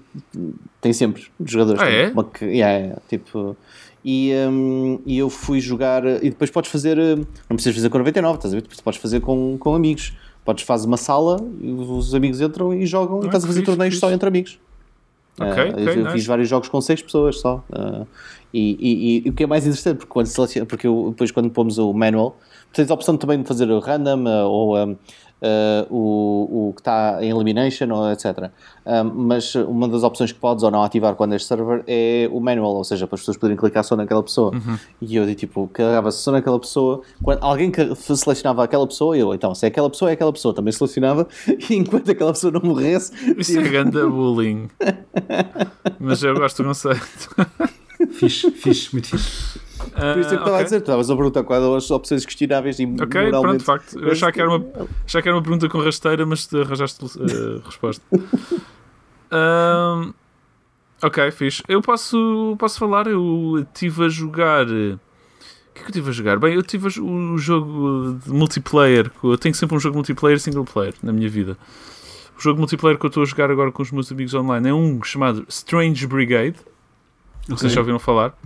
tem 0.79 0.93
sempre 0.93 1.27
jogadores. 1.45 1.81
Ah, 1.81 1.89
é? 1.89 2.09
uma 2.11 2.29
yeah, 2.41 2.77
yeah, 2.77 3.01
tipo, 3.09 3.57
e, 4.05 4.31
hum, 4.49 4.99
e 5.05 5.17
eu 5.17 5.29
fui 5.29 5.59
jogar, 5.59 6.05
e 6.23 6.29
depois 6.29 6.49
podes 6.49 6.71
fazer, 6.71 6.97
hum, 6.97 7.25
não 7.49 7.55
precisas 7.57 7.75
fazer 7.75 7.89
com 7.89 7.97
99, 7.97 8.35
estás 8.37 8.53
a 8.53 8.55
ver? 8.57 8.61
Depois 8.61 8.79
podes 8.81 8.99
fazer 9.01 9.19
com, 9.19 9.57
com 9.59 9.75
amigos. 9.75 10.13
Podes 10.45 10.63
fazer 10.63 10.87
uma 10.87 10.95
sala, 10.97 11.37
e 11.61 11.69
os 11.69 12.15
amigos 12.15 12.39
entram 12.39 12.73
e 12.73 12.85
jogam, 12.85 13.19
e 13.19 13.23
Ah, 13.23 13.25
estás 13.27 13.43
a 13.43 13.47
fazer 13.47 13.59
fixe, 13.59 13.71
torneios 13.71 13.93
fixe. 13.95 13.99
só 13.99 14.11
entre 14.11 14.27
amigos. 14.29 14.57
Ok, 15.39 15.47
Ah, 15.51 15.69
ok, 15.73 15.83
eu 15.87 15.93
eu 15.93 16.03
nice. 16.03 16.11
fiz 16.13 16.25
vários 16.25 16.49
jogos 16.49 16.69
com 16.69 16.79
6 16.81 17.01
pessoas 17.01 17.39
só. 17.39 17.63
Ah, 17.71 18.05
e, 18.53 18.77
e- 18.79 19.27
e 19.27 19.29
o 19.29 19.33
que 19.33 19.43
é 19.43 19.47
mais 19.47 19.65
interessante, 19.67 19.97
porque, 19.97 20.11
quando 20.11 20.27
seleciona, 20.27 20.65
porque 20.65 20.87
eu, 20.87 21.07
depois 21.11 21.29
quando 21.31 21.49
pomos 21.51 21.77
o 21.77 21.93
manual, 21.93 22.39
tens 22.73 22.89
a 22.89 22.93
opção 22.93 23.17
também 23.17 23.41
de 23.41 23.47
fazer 23.47 23.69
o 23.69 23.79
random 23.79 24.27
ah, 24.27 24.47
ou 24.47 24.75
ah, 24.75 24.87
ah, 25.41 25.87
o, 25.89 26.69
o 26.69 26.73
que 26.73 26.81
está 26.81 27.17
em 27.21 27.29
elimination, 27.29 27.89
ou 27.91 28.11
etc. 28.11 28.49
Ah, 28.85 29.03
mas 29.03 29.55
uma 29.55 29.87
das 29.87 30.03
opções 30.03 30.31
que 30.31 30.39
podes 30.39 30.63
ou 30.63 30.71
não 30.71 30.83
ativar 30.83 31.15
quando 31.15 31.33
és 31.33 31.45
server 31.45 31.83
é 31.87 32.29
o 32.31 32.39
manual, 32.39 32.75
ou 32.75 32.83
seja, 32.83 33.07
para 33.07 33.15
as 33.15 33.21
pessoas 33.21 33.37
poderem 33.37 33.57
clicar 33.57 33.83
só 33.83 33.95
naquela 33.95 34.21
pessoa. 34.21 34.53
Uhum. 34.53 34.77
E 35.01 35.15
eu 35.15 35.25
digo 35.25 35.39
tipo, 35.39 35.67
carregava 35.71 36.11
só 36.11 36.31
naquela 36.31 36.59
pessoa. 36.59 37.01
Quando 37.23 37.43
alguém 37.43 37.71
que 37.71 37.95
selecionava 37.95 38.63
aquela 38.63 38.85
pessoa, 38.85 39.17
eu 39.17 39.33
então, 39.33 39.55
se 39.55 39.65
é 39.65 39.69
aquela 39.69 39.89
pessoa, 39.89 40.11
é 40.11 40.13
aquela 40.13 40.33
pessoa, 40.33 40.53
também 40.53 40.71
selecionava. 40.71 41.27
E 41.69 41.75
enquanto 41.75 42.09
aquela 42.09 42.31
pessoa 42.31 42.51
não 42.51 42.61
morresse, 42.61 43.11
Isso 43.37 43.59
é 43.59 43.69
ganda 43.69 44.07
bullying. 44.07 44.69
Mas 45.99 46.23
eu 46.23 46.33
gosto 46.33 46.63
do 46.63 46.69
conceito. 46.69 47.35
Fixe, 48.11 48.49
fixe, 48.51 48.91
muito 48.93 49.09
fixe. 49.09 49.68
Por 49.79 50.19
isso 50.19 50.29
é 50.29 50.29
que 50.29 50.35
eu 50.35 50.39
estava 50.39 50.57
a 50.59 50.63
dizer, 50.63 50.77
estavas 50.77 51.09
a 51.09 51.15
perguntar 51.15 51.43
quais 51.43 51.63
as 51.63 51.91
opções 51.91 52.25
questionáveis 52.25 52.79
e 52.79 52.85
Ok, 52.85 53.07
pronto, 53.07 53.25
moralmente... 53.31 53.57
de 53.59 53.65
facto. 53.65 53.99
Eu 53.99 54.11
achava 54.11 54.31
que 54.31 54.41
era 54.41 54.49
uma, 54.49 54.65
achava 55.05 55.21
que 55.23 55.29
era 55.29 55.35
uma 55.37 55.41
pergunta 55.43 55.69
com 55.69 55.79
rasteira, 55.79 56.25
mas 56.25 56.45
te 56.47 56.57
arranjaste 56.61 57.05
a 57.05 57.65
resposta. 57.65 58.03
Ok, 61.01 61.31
fixe. 61.31 61.63
Eu 61.67 61.81
posso, 61.81 62.55
posso 62.59 62.77
falar, 62.77 63.07
eu 63.07 63.59
estive 63.73 64.05
a 64.05 64.09
jogar. 64.09 64.67
eh, 64.67 64.95
O 64.95 65.73
que 65.73 65.79
é 65.79 65.81
que 65.81 65.81
eu 65.83 65.87
estive 65.87 66.09
a 66.09 66.11
jogar? 66.13 66.37
Bem, 66.39 66.55
eu 66.55 66.61
tive 66.63 66.87
o 66.99 67.37
jogo 67.37 68.19
de 68.25 68.29
multiplayer. 68.29 69.09
Eu 69.23 69.37
tenho 69.37 69.55
sempre 69.55 69.77
um 69.77 69.79
jogo 69.79 69.95
multiplayer 69.95 70.37
e 70.37 70.41
single 70.41 70.65
player 70.65 70.93
na 71.01 71.13
minha 71.13 71.29
vida. 71.29 71.57
O 72.37 72.41
jogo 72.41 72.59
multiplayer 72.59 72.97
que 72.99 73.05
eu 73.05 73.07
estou 73.07 73.23
a 73.23 73.25
jogar 73.25 73.49
agora 73.49 73.71
com 73.71 73.81
os 73.81 73.91
meus 73.91 74.11
amigos 74.11 74.33
online 74.33 74.67
é 74.69 74.73
um 74.73 75.01
chamado 75.01 75.45
Strange 75.47 76.05
Brigade. 76.05 76.57
Vocês 77.47 77.71
já 77.71 77.79
ouviram 77.79 77.99
falar? 77.99 78.37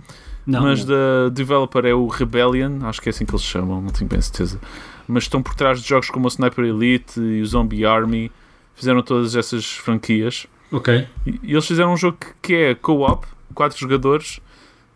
Não, 0.46 0.62
mas 0.62 0.84
da 0.84 1.28
developer 1.32 1.84
é 1.86 1.94
o 1.94 2.06
Rebellion, 2.06 2.78
acho 2.84 3.00
que 3.00 3.08
é 3.08 3.10
assim 3.10 3.24
que 3.24 3.32
eles 3.32 3.42
chamam, 3.44 3.80
não 3.80 3.90
tenho 3.90 4.08
bem 4.08 4.20
certeza. 4.20 4.60
Mas 5.08 5.24
estão 5.24 5.42
por 5.42 5.54
trás 5.54 5.80
de 5.82 5.88
jogos 5.88 6.10
como 6.10 6.26
o 6.26 6.28
Sniper 6.28 6.64
Elite 6.64 7.18
e 7.20 7.40
o 7.40 7.46
Zombie 7.46 7.84
Army, 7.86 8.30
fizeram 8.74 9.02
todas 9.02 9.34
essas 9.36 9.64
franquias. 9.72 10.46
ok. 10.70 11.06
E, 11.26 11.40
e 11.42 11.52
eles 11.52 11.66
fizeram 11.66 11.92
um 11.92 11.96
jogo 11.96 12.18
que, 12.18 12.26
que 12.42 12.54
é 12.54 12.74
co-op, 12.74 13.26
quatro 13.54 13.78
jogadores, 13.78 14.40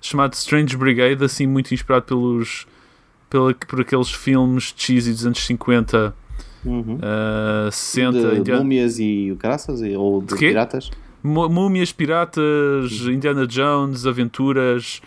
chamado 0.01 0.35
Strange 0.35 0.77
Brigade, 0.77 1.25
assim 1.25 1.47
muito 1.47 1.73
inspirado 1.73 2.05
pelos 2.07 2.67
pela, 3.31 3.53
por 3.55 3.81
aqueles 3.81 4.11
filmes 4.11 4.73
cheesy 4.77 5.13
dos 5.13 5.27
anos 5.27 5.45
50, 5.45 6.15
Uhum. 6.65 6.97
uh, 6.97 7.71
60, 7.71 8.13
de 8.33 8.41
Indiana- 8.41 8.61
múmias 8.63 8.99
e 8.99 9.31
o 9.33 9.37
caraças, 9.37 9.81
e- 9.81 9.95
ou 9.97 10.21
de, 10.21 10.29
De 10.35 10.37
piratas. 10.37 10.91
Mú- 11.23 11.49
Múmias, 11.49 11.93
piratas, 11.93 12.91
Indiana 13.07 13.47
Jones, 13.47 14.07
aventuras, 14.07 15.01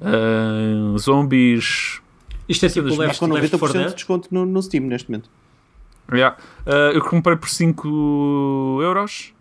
uh, 0.00 0.98
zombies, 0.98 2.00
Isto 2.48 2.66
é 2.66 2.68
tipo 2.68 2.88
o 2.88 2.96
Left, 2.96 3.18
com 3.18 3.26
Left 3.32 3.56
4 3.58 3.78
90% 3.78 3.86
de 3.88 3.94
desconto 3.94 4.28
no, 4.30 4.44
no 4.46 4.62
Steam 4.62 4.84
neste 4.84 5.10
momento. 5.10 5.28
Yeah. 6.12 6.36
Uh, 6.66 6.94
eu 6.94 7.02
comprei 7.02 7.36
por 7.36 7.48
5 7.48 8.80
euros. 8.82 9.32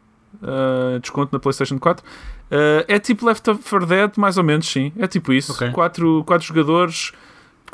uh, 0.42 1.00
desconto 1.00 1.30
na 1.34 1.40
PlayStation 1.40 1.80
4. 1.80 2.04
Uh, 2.06 2.84
é 2.88 3.00
tipo 3.00 3.26
Left 3.26 3.44
4 3.46 3.86
Dead, 3.86 4.12
mais 4.18 4.38
ou 4.38 4.44
menos, 4.44 4.68
sim. 4.68 4.92
É 4.98 5.08
tipo 5.08 5.32
isso. 5.34 5.54
Ok. 5.54 5.72
Quatro, 5.72 6.24
quatro 6.26 6.46
jogadores, 6.46 7.12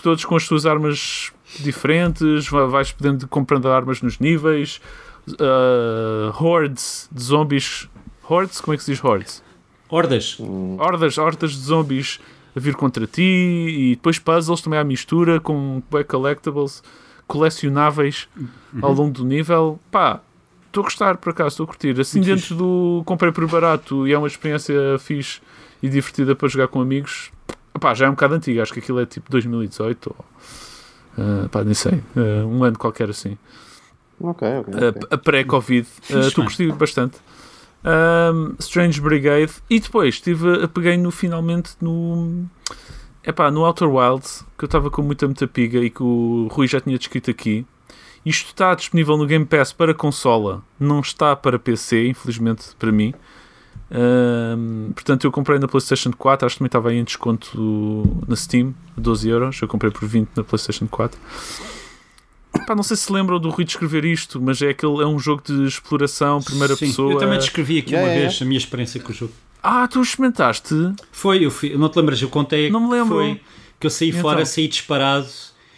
todos 0.02 0.24
com 0.26 0.36
as 0.36 0.44
suas 0.44 0.66
armas 0.66 1.32
diferentes. 1.60 2.48
va- 2.50 2.68
Vais 2.68 2.92
podendo 2.92 3.28
comprando 3.28 3.68
armas 3.70 4.02
nos 4.02 4.20
níveis. 4.20 4.80
Uh, 5.28 6.32
hordes 6.44 7.08
de 7.12 7.24
zombies. 7.24 7.90
Hordes? 8.28 8.62
Como 8.62 8.74
é 8.74 8.78
que 8.78 8.84
se 8.84 8.92
diz 8.92 9.04
hordes? 9.04 9.44
Hordas. 9.90 10.38
hordas, 10.80 11.18
hordas 11.18 11.52
de 11.52 11.60
zombies 11.62 12.20
a 12.56 12.60
vir 12.60 12.76
contra 12.76 13.06
ti 13.08 13.22
e 13.22 13.96
depois 13.96 14.20
puzzles 14.20 14.62
também 14.62 14.80
à 14.80 14.84
mistura 14.84 15.40
com 15.40 15.82
collectibles 16.08 16.84
colecionáveis 17.28 18.28
ao 18.82 18.94
longo 18.94 19.12
do 19.12 19.26
nível. 19.26 19.80
Pá, 19.92 20.22
estou 20.68 20.82
a 20.82 20.84
gostar 20.86 21.18
por 21.18 21.32
acaso, 21.32 21.50
estou 21.50 21.64
a 21.64 21.68
curtir. 21.68 22.00
Assim 22.00 22.20
Muito 22.20 22.36
dentro 22.36 22.56
do 22.56 23.04
comprei 23.06 23.32
por 23.32 23.48
barato 23.48 24.08
e 24.08 24.14
é 24.14 24.18
uma 24.18 24.28
experiência 24.28 24.76
fixe 25.00 25.42
e 25.82 25.90
divertida 25.90 26.36
para 26.36 26.48
jogar 26.48 26.68
com 26.68 26.82
amigos. 26.82 27.32
Pá, 27.80 27.94
já 27.94 28.06
é 28.06 28.10
um 28.10 28.14
bocado 28.14 28.36
antigo, 28.36 28.62
acho 28.62 28.72
que 28.72 28.80
aquilo 28.80 29.00
é 29.00 29.06
tipo 29.06 29.32
2018 29.32 30.16
ou 30.16 30.26
ah, 31.18 31.48
pá, 31.52 31.64
nem 31.64 31.74
sei, 31.74 32.02
ah, 32.16 32.46
um 32.46 32.64
ano 32.64 32.78
qualquer 32.78 33.10
assim 33.10 33.38
Ok, 34.20 34.48
ok. 34.60 34.74
a, 34.74 34.90
ok. 34.90 35.02
a 35.12 35.18
pré-Covid. 35.18 35.88
Uh, 36.10 36.20
Estou 36.20 36.20
a 36.20 36.24
bem. 36.24 36.32
curtir 36.46 36.72
bastante. 36.74 37.18
Um, 37.84 38.56
Strange 38.60 39.00
Brigade. 39.02 39.54
E 39.70 39.80
depois 39.80 40.20
tive, 40.20 40.68
peguei 40.70 40.98
no 40.98 41.12
finalmente 41.12 41.76
no. 41.82 42.46
Epá, 43.26 43.50
no 43.50 43.62
Outer 43.66 43.90
Wilds, 43.90 44.46
que 44.58 44.66
eu 44.66 44.68
estava 44.68 44.92
com 44.92 45.02
muita, 45.02 45.26
muita 45.26 45.48
piga 45.48 45.80
e 45.80 45.90
que 45.90 46.04
o 46.04 46.48
Rui 46.52 46.68
já 46.68 46.82
tinha 46.82 46.98
descrito 46.98 47.32
aqui. 47.32 47.66
Isto 48.26 48.48
está 48.48 48.74
disponível 48.76 49.18
no 49.18 49.26
Game 49.26 49.46
Pass 49.46 49.72
para 49.74 49.94
consola, 49.94 50.62
não 50.80 51.00
está 51.00 51.36
para 51.36 51.60
PC, 51.60 52.08
infelizmente 52.08 52.76
para 52.78 52.92
mim. 52.92 53.14
Um, 53.92 54.92
portanto, 54.94 55.26
eu 55.26 55.32
comprei 55.32 55.60
na 55.60 55.68
PlayStation 55.68 56.12
4, 56.12 56.46
acho 56.46 56.56
que 56.56 56.60
também 56.60 56.68
estava 56.68 56.90
aí 56.90 56.98
em 56.98 57.04
desconto 57.04 58.24
na 58.28 58.36
Steam, 58.36 58.74
12 58.98 59.30
euros. 59.30 59.62
Eu 59.62 59.68
comprei 59.68 59.92
por 59.92 60.08
20 60.08 60.30
na 60.36 60.44
PlayStation 60.44 60.88
4. 60.88 61.20
Pá, 62.66 62.76
não 62.76 62.84
sei 62.84 62.96
se 62.98 63.12
lembram 63.12 63.40
do 63.40 63.50
Rui 63.50 63.66
descrever 63.66 64.06
isto, 64.06 64.42
mas 64.42 64.62
é, 64.62 64.70
aquele, 64.70 65.02
é 65.02 65.06
um 65.06 65.20
jogo 65.20 65.42
de 65.46 65.66
exploração, 65.66 66.42
primeira 66.42 66.76
Sim, 66.76 66.88
pessoa. 66.88 67.14
Eu 67.14 67.18
também 67.18 67.38
descrevi 67.38 67.80
aqui 67.80 67.92
Yeah, 67.92 68.08
uma 68.08 68.14
yeah, 68.14 68.30
vez 68.30 68.42
a 68.42 68.46
minha 68.46 68.58
experiência 68.58 69.00
com 69.02 69.12
o 69.12 69.16
jogo. 69.16 69.34
Ah, 69.62 69.88
tu 69.88 70.02
experimentaste? 70.02 70.74
Foi, 71.12 71.46
eu 71.46 71.52
fui, 71.52 71.76
não 71.78 71.90
te 71.90 71.98
lembras? 71.98 72.22
Eu 72.22 72.30
contei 72.30 72.70
Não 72.70 72.82
me 72.82 72.88
que 72.90 72.94
lembro. 72.96 73.16
foi 73.16 73.42
que 73.80 73.86
eu 73.88 73.90
saí 73.92 74.10
Então? 74.10 74.22
fora, 74.22 74.46
saí 74.46 74.68
disparado 74.68 75.28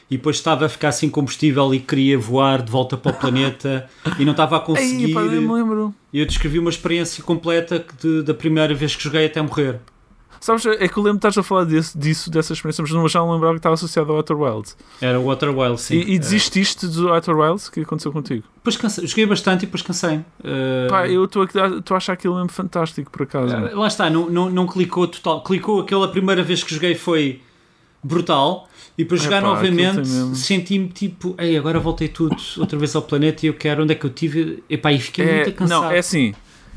e 0.09 0.17
depois 0.17 0.35
estava 0.35 0.65
a 0.65 0.69
ficar 0.69 0.91
sem 0.91 1.09
combustível 1.09 1.73
e 1.73 1.79
queria 1.79 2.17
voar 2.17 2.61
de 2.61 2.71
volta 2.71 2.95
para 2.97 3.11
o 3.11 3.15
planeta 3.15 3.89
e 4.19 4.25
não 4.25 4.31
estava 4.31 4.57
a 4.57 4.59
conseguir. 4.61 5.05
Ei, 5.05 5.13
pá, 5.13 5.21
nem 5.23 5.41
me 5.41 5.51
lembro. 5.53 5.93
E 6.13 6.19
eu 6.19 6.25
descrevi 6.25 6.59
uma 6.59 6.69
experiência 6.69 7.23
completa 7.23 7.83
de- 8.01 8.21
da 8.23 8.33
primeira 8.33 8.73
vez 8.73 8.95
que 8.95 9.03
joguei 9.03 9.25
até 9.25 9.41
morrer. 9.41 9.79
Sabes, 10.45 10.63
é 10.67 10.87
que 10.87 10.95
eu 10.95 11.01
lembro 11.01 11.19
que 11.19 11.27
estás 11.27 11.37
a 11.39 11.41
falar 11.41 11.63
desse, 11.63 11.97
disso, 11.97 12.29
dessa 12.29 12.53
experiência, 12.53 12.83
mas 12.83 12.91
não- 12.91 13.07
já 13.07 13.19
não 13.19 13.31
lembrava 13.33 13.53
que 13.55 13.57
estava 13.59 13.73
associado 13.73 14.11
ao 14.11 14.17
Outer 14.17 14.39
Wilds. 14.39 14.77
Era 15.01 15.19
o 15.19 15.27
Outer 15.27 15.49
Wild, 15.57 15.81
sim. 15.81 15.95
E, 15.95 16.13
e 16.13 16.19
desististe 16.19 16.85
do 16.85 17.09
Outer 17.11 17.35
Wilds? 17.35 17.67
O 17.67 17.71
que 17.71 17.79
aconteceu 17.79 18.11
contigo? 18.11 18.43
Depois 18.57 18.77
cansei, 18.77 19.07
joguei 19.07 19.25
bastante 19.25 19.63
e 19.63 19.65
depois 19.65 19.81
cansei. 19.81 20.17
Uh, 20.17 20.87
Pá, 20.87 21.07
eu 21.07 21.25
estou 21.25 21.41
a, 21.41 21.97
achar 21.97 22.13
aquilo 22.13 22.35
mesmo 22.35 22.49
fantástico, 22.49 23.09
por 23.09 23.23
acaso. 23.23 23.55
Uh, 23.57 23.75
Lá 23.79 23.87
está, 23.87 24.07
não, 24.07 24.29
não, 24.29 24.47
não 24.51 24.67
clicou 24.67 25.07
total. 25.07 25.41
Clicou 25.43 25.81
aquela 25.81 26.07
primeira 26.09 26.43
vez 26.43 26.63
que 26.63 26.71
joguei 26.75 26.93
foi 26.93 27.41
brutal. 28.03 28.69
E 28.97 29.03
depois 29.03 29.21
jogar 29.23 29.39
Epá, 29.39 29.47
novamente 29.47 30.07
senti-me 30.37 30.87
tipo, 30.87 31.35
ei, 31.37 31.57
agora 31.57 31.79
voltei 31.79 32.07
tudo 32.07 32.37
outra 32.57 32.77
vez 32.79 32.95
ao 32.95 33.01
planeta 33.01 33.45
e 33.45 33.49
eu 33.49 33.53
quero 33.53 33.83
onde 33.83 33.91
é 33.91 33.95
que 33.95 34.05
eu 34.05 34.09
tive. 34.09 34.63
Epá, 34.69 34.91
e 34.93 34.99
fiquei 34.99 35.25
É, 35.27 35.35
muito 35.43 35.53
cansado. 35.57 35.81
não, 35.85 35.91
é 35.91 35.97
assim. 35.97 36.33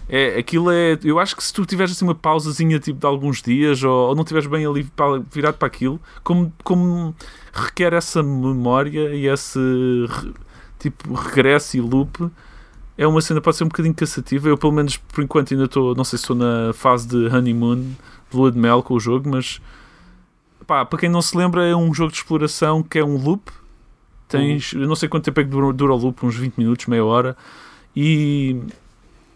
É, 0.08 0.38
aquilo 0.38 0.70
é. 0.70 0.98
Eu 1.04 1.18
acho 1.18 1.36
que 1.36 1.44
se 1.44 1.52
tu 1.52 1.66
tiveres 1.66 1.92
assim 1.92 2.04
uma 2.04 2.14
pausazinha 2.14 2.78
tipo 2.78 2.98
de 2.98 3.06
alguns 3.06 3.42
dias 3.42 3.82
ou, 3.82 4.08
ou 4.08 4.14
não 4.14 4.22
estiveres 4.22 4.48
bem 4.48 4.64
ali 4.64 4.84
para, 4.84 5.22
virado 5.30 5.58
para 5.58 5.68
aquilo, 5.68 6.00
como, 6.24 6.52
como 6.64 7.14
requer 7.52 7.92
essa 7.92 8.22
memória 8.22 9.14
e 9.14 9.26
esse 9.26 9.58
tipo 10.78 11.12
regresso 11.12 11.76
e 11.76 11.80
loop, 11.80 12.30
é 12.96 13.06
uma 13.06 13.20
cena 13.20 13.40
pode 13.40 13.56
ser 13.56 13.64
um 13.64 13.68
bocadinho 13.68 13.94
cansativa. 13.94 14.48
Eu, 14.48 14.56
pelo 14.56 14.72
menos 14.72 14.96
por 14.96 15.22
enquanto, 15.22 15.52
ainda 15.52 15.66
estou, 15.66 15.94
não 15.94 16.04
sei 16.04 16.18
se 16.18 16.24
estou 16.24 16.36
na 16.36 16.72
fase 16.72 17.06
de 17.06 17.26
honeymoon, 17.26 17.82
de 18.30 18.36
lua 18.36 18.50
de 18.50 18.58
mel 18.58 18.82
com 18.82 18.94
o 18.94 19.00
jogo, 19.00 19.28
mas 19.28 19.60
pá, 20.66 20.84
para 20.84 20.98
quem 20.98 21.08
não 21.08 21.20
se 21.20 21.36
lembra, 21.36 21.66
é 21.66 21.76
um 21.76 21.92
jogo 21.92 22.10
de 22.10 22.18
exploração 22.18 22.82
que 22.82 22.98
é 22.98 23.04
um 23.04 23.16
loop. 23.16 23.50
Tens, 24.26 24.72
eu 24.74 24.86
não 24.86 24.94
sei 24.94 25.08
quanto 25.08 25.24
tempo 25.24 25.40
é 25.40 25.44
que 25.44 25.50
dura, 25.50 25.72
dura 25.72 25.94
o 25.94 25.96
loop, 25.96 26.24
uns 26.24 26.36
20 26.36 26.58
minutos, 26.58 26.86
meia 26.86 27.04
hora, 27.04 27.34
e, 27.96 28.60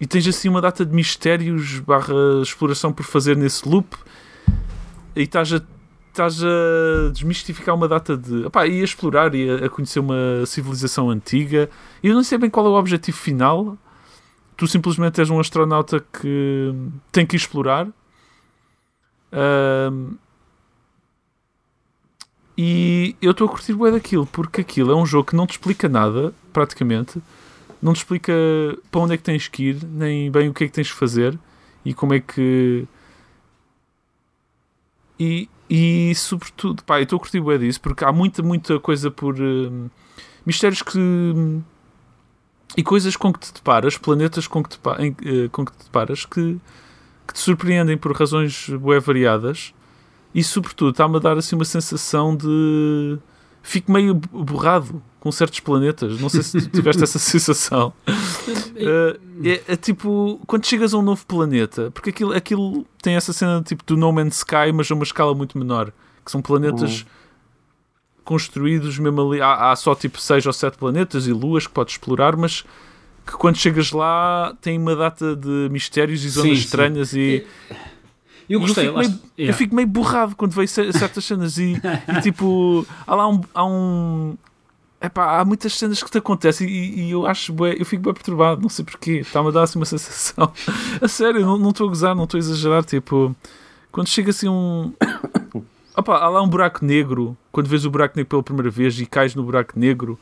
e 0.02 0.06
tens 0.06 0.26
assim 0.26 0.48
uma 0.48 0.60
data 0.60 0.84
de 0.84 0.92
mistérios 0.92 1.78
barra 1.78 2.12
exploração 2.42 2.92
por 2.92 3.04
fazer 3.04 3.36
nesse 3.36 3.68
loop, 3.68 3.96
e 5.14 5.22
estás 5.22 5.52
a, 5.52 5.62
estás 6.08 6.42
a 6.42 7.10
desmistificar 7.12 7.72
uma 7.72 7.86
data 7.86 8.16
de. 8.16 8.46
Opá, 8.46 8.66
e 8.66 8.80
a 8.80 8.84
explorar 8.84 9.32
e 9.32 9.48
a, 9.48 9.66
a 9.66 9.68
conhecer 9.68 10.00
uma 10.00 10.44
civilização 10.44 11.08
antiga. 11.08 11.70
E 12.02 12.08
eu 12.08 12.16
não 12.16 12.24
sei 12.24 12.36
bem 12.36 12.50
qual 12.50 12.66
é 12.66 12.68
o 12.70 12.72
objetivo 12.72 13.16
final. 13.16 13.78
Tu 14.56 14.66
simplesmente 14.66 15.20
és 15.20 15.30
um 15.30 15.38
astronauta 15.38 16.00
que 16.00 16.74
tem 17.12 17.24
que 17.24 17.36
explorar. 17.36 17.86
Ahm, 19.30 20.16
e 22.58 23.14
eu 23.22 23.30
estou 23.30 23.46
a 23.46 23.50
curtir 23.50 23.74
bem 23.74 23.92
daquilo, 23.92 24.26
porque 24.26 24.62
aquilo 24.62 24.90
é 24.90 24.96
um 24.96 25.06
jogo 25.06 25.28
que 25.28 25.36
não 25.36 25.46
te 25.46 25.52
explica 25.52 25.88
nada, 25.88 26.34
praticamente. 26.52 27.22
Não 27.82 27.92
te 27.92 27.96
explica 27.98 28.32
para 28.90 29.00
onde 29.00 29.14
é 29.14 29.16
que 29.16 29.24
tens 29.24 29.48
que 29.48 29.64
ir, 29.70 29.84
nem 29.84 30.30
bem 30.30 30.48
o 30.48 30.54
que 30.54 30.64
é 30.64 30.68
que 30.68 30.72
tens 30.72 30.90
que 30.90 30.96
fazer 30.96 31.38
e 31.84 31.92
como 31.92 32.14
é 32.14 32.20
que. 32.20 32.86
E, 35.18 35.48
e 35.68 36.14
sobretudo, 36.14 36.82
pá, 36.84 36.98
eu 36.98 37.04
estou 37.04 37.16
a 37.16 37.20
curtir 37.20 37.40
bem 37.40 37.58
disso, 37.58 37.80
porque 37.80 38.04
há 38.04 38.12
muita, 38.12 38.42
muita 38.42 38.78
coisa 38.80 39.10
por. 39.10 39.36
hum, 39.40 39.88
mistérios 40.46 40.82
que. 40.82 40.98
e 42.76 42.82
coisas 42.82 43.16
com 43.16 43.32
que 43.32 43.40
te 43.40 43.52
deparas, 43.52 43.98
planetas 43.98 44.46
com 44.46 44.62
que 44.62 44.70
te, 44.70 44.78
em- 44.98 45.16
eh, 45.24 45.48
com 45.50 45.64
que 45.64 45.72
te 45.72 45.84
deparas 45.84 46.24
que, 46.24 46.58
que 47.26 47.34
te 47.34 47.38
surpreendem 47.40 47.96
por 47.98 48.12
razões 48.16 48.68
bué 48.68 48.98
variadas 49.00 49.74
e 50.34 50.42
sobretudo 50.42 50.90
está-me 50.92 51.16
a 51.16 51.20
dar 51.20 51.36
assim 51.36 51.54
uma 51.56 51.64
sensação 51.66 52.34
de 52.34 53.18
fico 53.62 53.90
meio 53.92 54.14
borrado 54.14 55.02
com 55.20 55.30
certos 55.30 55.60
planetas. 55.60 56.20
Não 56.20 56.28
sei 56.28 56.42
se 56.42 56.60
tu 56.60 56.68
tiveste 56.68 57.02
essa 57.02 57.18
sensação. 57.20 57.92
Uh, 58.08 59.46
é, 59.46 59.62
é 59.68 59.76
tipo 59.76 60.40
quando 60.46 60.66
chegas 60.66 60.92
a 60.92 60.98
um 60.98 61.02
novo 61.02 61.24
planeta 61.26 61.90
porque 61.92 62.10
aquilo, 62.10 62.32
aquilo 62.32 62.86
tem 63.00 63.14
essa 63.14 63.32
cena 63.32 63.62
tipo 63.62 63.84
do 63.84 63.96
No 63.96 64.12
Man's 64.12 64.38
Sky 64.38 64.72
mas 64.74 64.90
a 64.90 64.94
uma 64.94 65.04
escala 65.04 65.34
muito 65.34 65.56
menor 65.56 65.92
que 66.24 66.30
são 66.30 66.42
planetas 66.42 67.06
construídos 68.24 68.98
mesmo 68.98 69.32
ali 69.32 69.40
há, 69.40 69.70
há 69.70 69.76
só 69.76 69.94
tipo 69.94 70.20
6 70.20 70.46
ou 70.46 70.52
7 70.52 70.76
planetas 70.78 71.26
e 71.26 71.32
luas 71.32 71.66
que 71.66 71.72
podes 71.72 71.94
explorar 71.94 72.36
mas 72.36 72.64
que 73.26 73.32
quando 73.32 73.56
chegas 73.56 73.92
lá 73.92 74.56
tem 74.60 74.78
uma 74.78 74.96
data 74.96 75.36
de 75.36 75.68
mistérios 75.70 76.24
e 76.24 76.28
zonas 76.28 76.50
Sim, 76.50 76.56
sim. 76.56 76.64
estranhas 76.64 77.12
e 77.12 77.46
Eu 78.54 78.60
gostei. 78.60 78.88
eu, 78.88 78.92
fico 78.92 78.98
meio, 78.98 79.10
está- 79.10 79.26
eu 79.38 79.42
yeah. 79.44 79.58
fico 79.58 79.74
meio 79.74 79.88
borrado 79.88 80.36
quando 80.36 80.52
vejo 80.52 80.72
cer- 80.72 80.92
certas 80.92 81.24
cenas 81.24 81.58
e, 81.58 81.74
e, 82.16 82.20
tipo, 82.22 82.86
há 83.06 83.14
lá 83.14 83.28
um. 83.28 83.40
Há, 83.54 83.64
um 83.64 84.34
epá, 85.00 85.38
há 85.40 85.44
muitas 85.44 85.72
cenas 85.76 86.02
que 86.02 86.10
te 86.10 86.18
acontecem 86.18 86.68
e, 86.68 87.00
e 87.06 87.10
eu 87.10 87.26
acho 87.26 87.52
bué- 87.52 87.76
eu 87.78 87.84
fico 87.84 88.02
bem 88.04 88.14
perturbado, 88.14 88.60
não 88.60 88.68
sei 88.68 88.84
porquê. 88.84 89.18
Está-me 89.18 89.48
a 89.48 89.50
dar 89.52 89.62
assim 89.64 89.78
uma 89.78 89.84
sensação. 89.86 90.52
A 91.00 91.08
sério, 91.08 91.40
não 91.44 91.58
não 91.58 91.70
estou 91.70 91.86
a 91.86 91.88
gozar, 91.88 92.14
não 92.14 92.24
estou 92.24 92.38
a 92.38 92.40
exagerar. 92.40 92.84
Tipo, 92.84 93.34
quando 93.90 94.08
chega 94.08 94.30
assim 94.30 94.48
um. 94.48 94.92
Opa, 95.96 96.16
há 96.16 96.28
lá 96.28 96.40
um 96.42 96.48
buraco 96.48 96.84
negro, 96.84 97.36
quando 97.50 97.66
vês 97.68 97.84
o 97.84 97.90
buraco 97.90 98.16
negro 98.16 98.28
pela 98.30 98.42
primeira 98.42 98.70
vez 98.70 98.98
e 98.98 99.04
cais 99.04 99.34
no 99.34 99.42
buraco 99.42 99.78
negro 99.78 100.18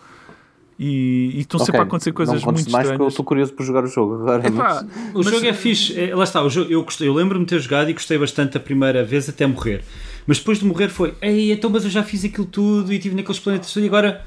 e, 0.83 1.33
e 1.37 1.41
estão 1.41 1.61
sempre 1.61 1.83
a 1.83 1.85
acontecer 1.85 2.11
coisas 2.13 2.43
não 2.43 2.53
muito 2.53 2.71
mais 2.71 2.87
porque 2.89 2.93
eu 3.03 3.09
estranhas. 3.09 3.13
estou 3.13 3.25
curioso 3.27 3.53
por 3.53 3.67
jogar 3.67 3.85
o 3.85 3.87
jogo 3.87 4.15
agora. 4.15 4.47
Epá, 4.49 4.83
mas- 4.83 5.15
O 5.15 5.19
mas- 5.19 5.27
jogo 5.27 5.47
é 5.47 5.53
fixe, 5.53 6.01
é, 6.01 6.15
lá 6.17 6.25
está, 6.25 6.43
o 6.43 6.49
jogo, 6.49 6.73
eu, 6.73 6.83
gostei, 6.83 7.07
eu 7.07 7.13
lembro-me 7.13 7.45
de 7.45 7.51
ter 7.51 7.61
jogado 7.61 7.91
e 7.91 7.93
gostei 7.93 8.17
bastante 8.17 8.57
a 8.57 8.61
primeira 8.61 9.05
vez 9.05 9.29
até 9.29 9.47
morrer. 9.47 9.85
Mas 10.27 10.39
depois 10.39 10.59
de 10.59 10.65
morrer 10.65 10.89
foi, 10.89 11.15
ei, 11.21 11.53
então 11.53 11.69
mas 11.69 11.85
eu 11.85 11.91
já 11.91 12.03
fiz 12.03 12.25
aquilo 12.25 12.47
tudo 12.47 12.91
e 12.93 12.97
estive 12.97 13.15
naqueles 13.15 13.39
planetas 13.39 13.71
todos 13.73 13.85
e 13.85 13.89
agora 13.89 14.25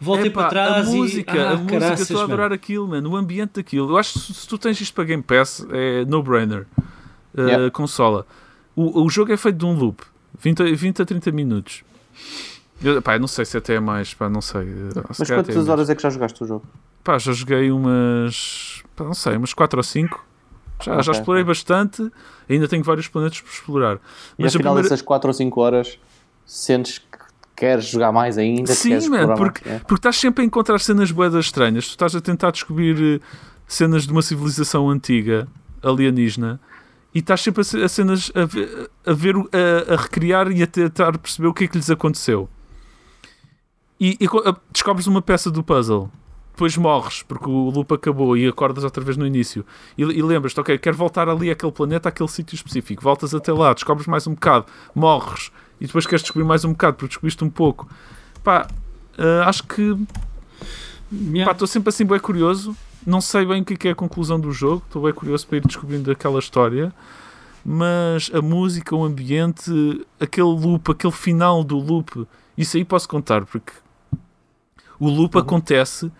voltei 0.00 0.26
Epá, 0.26 0.42
para 0.42 0.48
trás 0.50 0.88
a 0.88 0.92
e... 0.92 0.94
música, 0.96 1.32
ah, 1.32 1.50
a 1.50 1.56
música, 1.56 1.72
caraças, 1.80 2.00
estou 2.02 2.18
a 2.18 2.20
mano. 2.20 2.32
adorar 2.34 2.52
aquilo, 2.52 2.86
mano, 2.86 3.10
o 3.10 3.16
ambiente 3.16 3.52
daquilo. 3.54 3.90
Eu 3.90 3.96
acho 3.98 4.12
que 4.12 4.18
se, 4.20 4.34
se 4.34 4.46
tu 4.46 4.56
tens 4.58 4.80
isto 4.80 4.94
para 4.94 5.04
Game 5.04 5.22
Pass, 5.24 5.66
é 5.72 6.04
no-brainer. 6.04 6.66
Uh, 7.36 7.40
Yeah. 7.40 7.70
Consola. 7.70 8.24
O, 8.74 9.02
o 9.04 9.10
jogo 9.10 9.32
é 9.32 9.36
feito 9.36 9.56
de 9.58 9.64
um 9.66 9.72
loop, 9.74 10.02
20, 10.40 10.62
a- 10.62 10.74
20 10.74 11.02
a 11.02 11.04
30 11.04 11.32
minutos. 11.32 11.82
Eu, 12.82 13.00
pá, 13.00 13.18
não 13.18 13.26
sei 13.26 13.44
se 13.44 13.56
até 13.56 13.74
é 13.74 13.80
mais, 13.80 14.12
pá, 14.14 14.28
não 14.28 14.40
sei. 14.40 14.64
se 14.66 15.02
Mas 15.18 15.30
é 15.30 15.34
quantas 15.34 15.54
menos. 15.54 15.68
horas 15.68 15.90
é 15.90 15.94
que 15.94 16.02
já 16.02 16.10
jogaste 16.10 16.42
o 16.44 16.46
jogo? 16.46 16.64
Pá, 17.02 17.18
já 17.18 17.32
joguei 17.32 17.70
umas, 17.70 18.82
pá, 18.94 19.04
não 19.04 19.14
sei, 19.14 19.36
umas 19.36 19.54
4 19.54 19.78
ou 19.78 19.82
5. 19.82 20.24
Já, 20.82 21.00
já 21.00 21.10
Ok, 21.12 21.20
explorei 21.20 21.42
bastante, 21.44 22.12
ainda 22.50 22.68
tenho 22.68 22.84
vários 22.84 23.08
planetas 23.08 23.40
por 23.40 23.50
explorar. 23.50 23.96
E 24.38 24.42
Mas 24.42 24.54
ao 24.54 24.58
a 24.58 24.60
final 24.60 24.74
primeira- 24.74 24.82
dessas 24.82 25.00
4 25.00 25.28
ou 25.28 25.32
5 25.34 25.60
horas 25.60 25.98
sentes 26.44 26.98
que 26.98 27.06
queres 27.56 27.86
jogar 27.86 28.12
mais 28.12 28.36
ainda? 28.36 28.70
Sim, 28.74 28.92
explorar 28.94 29.36
porque, 29.36 29.66
mais? 29.66 29.80
É. 29.80 29.84
porque 29.84 29.94
estás 30.00 30.16
sempre 30.16 30.42
a 30.42 30.46
encontrar 30.46 30.78
cenas 30.80 31.10
boedas 31.10 31.46
estranhas. 31.46 31.86
Tu 31.86 31.90
estás 31.92 32.14
a 32.14 32.20
tentar 32.20 32.50
descobrir 32.50 33.20
eh, 33.22 33.26
cenas 33.66 34.06
de 34.06 34.12
uma 34.12 34.20
civilização 34.20 34.90
antiga, 34.90 35.48
alienígena, 35.82 36.60
e 37.14 37.20
estás 37.20 37.40
sempre 37.40 37.62
a, 37.62 37.64
ce- 37.64 37.82
a 37.82 37.88
cenas 37.88 38.30
a 38.34 38.44
ver, 38.44 38.90
a, 39.06 39.12
ver 39.14 39.34
a- 39.36 39.94
a 39.94 39.96
recriar 39.96 40.52
e 40.52 40.62
a 40.62 40.66
tentar 40.66 41.16
perceber 41.16 41.48
o 41.48 41.54
que 41.54 41.64
é 41.64 41.68
que 41.68 41.76
lhes 41.78 41.88
aconteceu. 41.88 42.50
E, 44.00 44.16
e 44.20 44.26
a- 44.26 44.56
descobres 44.70 45.06
uma 45.06 45.22
peça 45.22 45.50
do 45.50 45.62
puzzle. 45.62 46.10
Depois 46.52 46.74
morres, 46.76 47.22
porque 47.22 47.48
o 47.48 47.68
loop 47.68 47.92
acabou 47.92 48.34
e 48.36 48.48
acordas 48.48 48.82
outra 48.82 49.04
vez 49.04 49.16
no 49.16 49.26
início. 49.26 49.64
E, 49.96 50.02
e 50.02 50.22
lembras-te, 50.22 50.58
ok, 50.58 50.78
quero 50.78 50.96
voltar 50.96 51.28
ali 51.28 51.50
àquele 51.50 51.72
planeta, 51.72 52.08
àquele 52.08 52.28
sítio 52.30 52.54
específico. 52.54 53.02
Voltas 53.02 53.34
até 53.34 53.52
lá, 53.52 53.74
descobres 53.74 54.06
mais 54.06 54.26
um 54.26 54.32
bocado, 54.32 54.66
morres. 54.94 55.50
E 55.78 55.86
depois 55.86 56.06
queres 56.06 56.22
descobrir 56.22 56.46
mais 56.46 56.64
um 56.64 56.70
bocado, 56.70 56.96
porque 56.96 57.08
descobriste 57.08 57.44
um 57.44 57.50
pouco. 57.50 57.86
Pá, 58.42 58.66
ah, 59.18 59.48
acho 59.48 59.64
que 59.64 59.96
Yeah. 61.12 61.52
Estou 61.52 61.68
sempre 61.68 61.90
assim 61.90 62.04
bem 62.04 62.18
curioso. 62.18 62.76
Não 63.06 63.20
sei 63.20 63.46
bem 63.46 63.62
o 63.62 63.64
que 63.64 63.74
é, 63.74 63.76
que 63.76 63.88
é 63.88 63.90
a 63.92 63.94
conclusão 63.94 64.40
do 64.40 64.50
jogo. 64.50 64.82
Estou 64.86 65.02
bem 65.02 65.12
curioso 65.12 65.46
para 65.46 65.58
ir 65.58 65.66
descobrindo 65.66 66.10
aquela 66.10 66.38
história. 66.38 66.92
Mas 67.64 68.30
a 68.32 68.40
música, 68.40 68.94
o 68.94 69.04
ambiente, 69.04 69.70
aquele 70.20 70.46
loop, 70.46 70.90
aquele 70.90 71.12
final 71.12 71.64
do 71.64 71.78
loop, 71.78 72.26
isso 72.56 72.76
aí 72.76 72.84
posso 72.84 73.08
contar, 73.08 73.44
porque 73.44 73.72
o 74.98 75.08
loop 75.08 75.36
acontece 75.38 76.10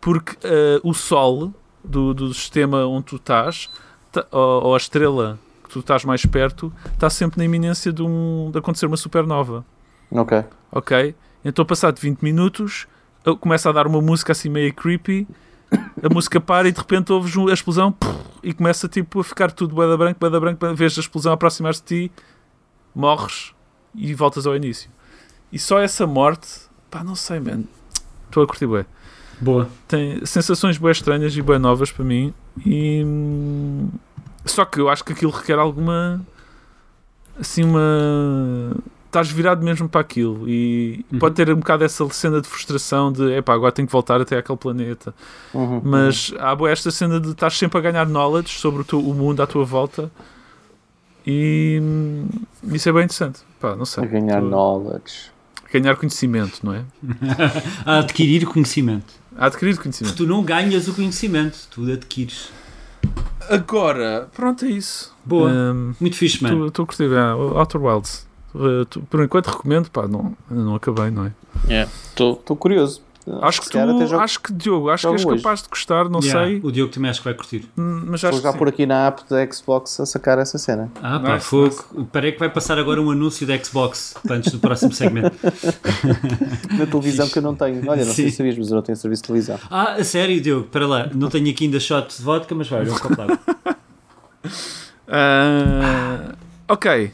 porque 0.00 0.36
ah, 0.46 0.80
o 0.82 0.92
sol 0.94 1.52
do, 1.82 2.12
do 2.14 2.32
sistema 2.34 2.84
onde 2.86 3.04
tu 3.06 3.16
estás, 3.16 3.68
tá- 4.12 4.26
ou, 4.30 4.64
ou 4.64 4.74
a 4.74 4.76
estrela 4.76 5.38
que 5.62 5.70
tu 5.70 5.80
estás 5.80 6.04
mais 6.04 6.24
perto, 6.26 6.72
está 6.92 7.08
sempre 7.10 7.38
na 7.38 7.44
iminência 7.44 7.92
de, 7.92 8.02
um, 8.02 8.50
de 8.52 8.58
acontecer 8.58 8.86
uma 8.86 8.96
supernova 8.96 9.64
Ok. 10.10 10.44
ok? 10.70 11.14
Então, 11.44 11.64
passado 11.64 11.98
20 11.98 12.20
minutos, 12.22 12.86
eu 13.24 13.36
começo 13.36 13.68
a 13.68 13.72
dar 13.72 13.86
uma 13.86 14.00
música 14.00 14.32
assim 14.32 14.48
meio 14.48 14.72
creepy, 14.74 15.26
a 16.02 16.08
música 16.12 16.40
para 16.40 16.68
e 16.68 16.72
de 16.72 16.78
repente 16.78 17.12
ouves 17.12 17.36
a 17.36 17.52
explosão 17.52 17.94
e 18.42 18.52
começa 18.54 18.86
tipo 18.88 19.20
a 19.20 19.24
ficar 19.24 19.50
tudo 19.50 19.74
bué 19.74 19.88
da 19.88 19.96
branco, 19.96 20.20
bué 20.20 20.30
da 20.30 20.38
branco, 20.38 20.74
vês 20.74 20.96
a 20.96 21.00
explosão 21.00 21.32
aproximar-se 21.32 21.80
de 21.82 22.08
ti, 22.08 22.12
morres 22.94 23.52
e 23.94 24.14
voltas 24.14 24.46
ao 24.46 24.54
início. 24.54 24.90
E 25.52 25.58
só 25.58 25.80
essa 25.80 26.06
morte, 26.06 26.48
pá, 26.90 27.02
não 27.02 27.14
sei, 27.14 27.40
man. 27.40 27.64
Estou 28.34 28.42
a 28.42 28.46
curtir 28.48 28.66
bué. 28.66 28.84
Boa. 29.40 29.68
Tem 29.86 30.26
sensações 30.26 30.76
bué 30.76 30.90
estranhas 30.90 31.36
e 31.36 31.40
bué 31.40 31.56
novas 31.56 31.92
para 31.92 32.04
mim 32.04 32.34
e... 32.66 33.04
Só 34.44 34.64
que 34.64 34.80
eu 34.80 34.88
acho 34.88 35.04
que 35.04 35.12
aquilo 35.12 35.30
requer 35.30 35.56
alguma... 35.56 36.20
Assim, 37.38 37.62
uma... 37.62 38.72
Estás 39.06 39.30
virado 39.30 39.64
mesmo 39.64 39.88
para 39.88 40.00
aquilo 40.00 40.48
e 40.48 41.04
Uhum. 41.12 41.20
pode 41.20 41.36
ter 41.36 41.48
um 41.48 41.54
bocado 41.56 41.84
essa 41.84 42.04
cena 42.10 42.40
de 42.40 42.48
frustração 42.48 43.12
de 43.12 43.32
epá, 43.36 43.54
agora 43.54 43.70
tenho 43.70 43.86
que 43.86 43.92
voltar 43.92 44.20
até 44.20 44.36
aquele 44.36 44.58
planeta. 44.58 45.14
Uhum, 45.54 45.80
Mas 45.84 46.34
há 46.40 46.52
bué 46.56 46.72
esta 46.72 46.90
cena 46.90 47.20
de 47.20 47.30
estás 47.30 47.56
sempre 47.56 47.78
a 47.78 47.80
ganhar 47.80 48.06
knowledge 48.08 48.58
sobre 48.58 48.80
o, 48.82 48.84
teu- 48.84 48.98
o 48.98 49.14
mundo 49.14 49.40
à 49.40 49.46
tua 49.46 49.64
volta 49.64 50.10
e 51.24 51.78
hum, 51.80 52.26
isso 52.72 52.88
é 52.88 52.92
bem 52.92 53.04
interessante. 53.04 53.40
Pá, 53.60 53.76
não 53.76 53.84
sei. 53.84 54.02
A 54.02 54.06
ganhar 54.08 54.40
Tô- 54.40 54.48
knowledge. 54.48 55.32
Ganhar 55.74 55.96
conhecimento, 55.96 56.60
não 56.62 56.72
é? 56.72 56.84
A 57.84 57.98
adquirir 57.98 58.46
conhecimento. 58.46 59.12
A 59.36 59.46
adquirir 59.46 59.76
conhecimento. 59.76 60.14
Tu 60.16 60.24
não 60.26 60.42
ganhas 60.44 60.86
o 60.86 60.94
conhecimento, 60.94 61.58
tu 61.70 61.90
adquires. 61.92 62.50
Agora, 63.50 64.28
pronto, 64.34 64.64
é 64.64 64.68
isso. 64.68 65.12
Boa. 65.24 65.50
Hum, 65.50 65.94
Muito 66.00 66.16
fixe, 66.16 66.42
mano. 66.42 66.68
Estou 66.68 66.84
a 66.84 66.86
curtir, 66.86 67.04
é, 67.12 67.34
o 67.34 67.58
Outer 67.58 67.82
Wilds. 67.82 68.26
Uh, 68.54 68.84
tu- 68.84 69.00
por 69.10 69.22
enquanto 69.24 69.48
recomendo, 69.48 69.90
pá, 69.90 70.06
não, 70.06 70.36
ainda 70.48 70.62
não 70.62 70.76
acabei, 70.76 71.10
não 71.10 71.26
é? 71.26 71.32
Estou 72.10 72.56
curioso. 72.56 73.02
Acho 73.40 73.62
que 73.62 73.70
tu, 73.70 73.78
jogo- 74.06 74.22
acho 74.22 74.38
que 74.40 74.52
Diogo, 74.52 74.90
acho 74.90 75.08
que 75.08 75.14
és 75.14 75.24
hoje. 75.24 75.36
capaz 75.42 75.62
de 75.62 75.68
gostar, 75.70 76.10
não 76.10 76.20
Yeah, 76.20 76.44
sei, 76.46 76.60
O 76.62 76.70
Diogo 76.70 76.92
também 76.92 77.10
acho 77.10 77.20
que 77.20 77.24
vai 77.24 77.32
curtir. 77.34 77.66
hum, 77.78 78.02
mas 78.08 78.20
já 78.20 78.30
sim. 78.30 78.58
por 78.58 78.68
aqui 78.68 78.84
na 78.84 79.06
app 79.06 79.22
da 79.30 79.50
Xbox 79.50 79.98
a 79.98 80.04
sacar 80.04 80.38
essa 80.38 80.58
cena. 80.58 80.90
Ah, 81.02 81.18
pá, 81.18 81.34
Nice, 81.36 81.46
fogo. 81.46 82.04
Peraí 82.12 82.32
que 82.32 82.38
vai 82.38 82.50
passar 82.50 82.78
agora 82.78 83.00
um 83.00 83.10
anúncio 83.10 83.46
da 83.46 83.56
Xbox 83.56 84.14
antes 84.30 84.52
do 84.52 84.58
próximo 84.58 84.92
segmento. 84.92 85.34
Na 86.78 86.84
televisão 86.86 87.26
que 87.28 87.38
eu 87.38 87.42
não 87.42 87.54
tenho. 87.54 87.78
Olha, 87.88 88.04
não 88.04 88.12
sei 88.12 88.26
Sim. 88.26 88.30
se 88.30 88.36
sabias, 88.36 88.58
mas 88.58 88.68
eu 88.68 88.74
não 88.76 88.82
tenho 88.82 88.96
serviço 88.96 89.22
de 89.22 89.26
televisão. 89.28 89.58
Ah, 89.70 89.92
a 89.94 90.04
sério, 90.04 90.38
Diogo? 90.40 90.66
Espera 90.66 90.86
lá. 90.86 91.08
Não 91.14 91.30
tenho 91.30 91.48
aqui 91.50 91.64
ainda 91.64 91.80
shot 91.80 92.14
de 92.16 92.22
vodka, 92.22 92.54
mas 92.54 92.68
vai, 92.68 92.80
olha 92.80 92.92
um 92.92 92.98
copo. 92.98 93.16
Ah, 95.08 96.34
ok, 96.68 97.10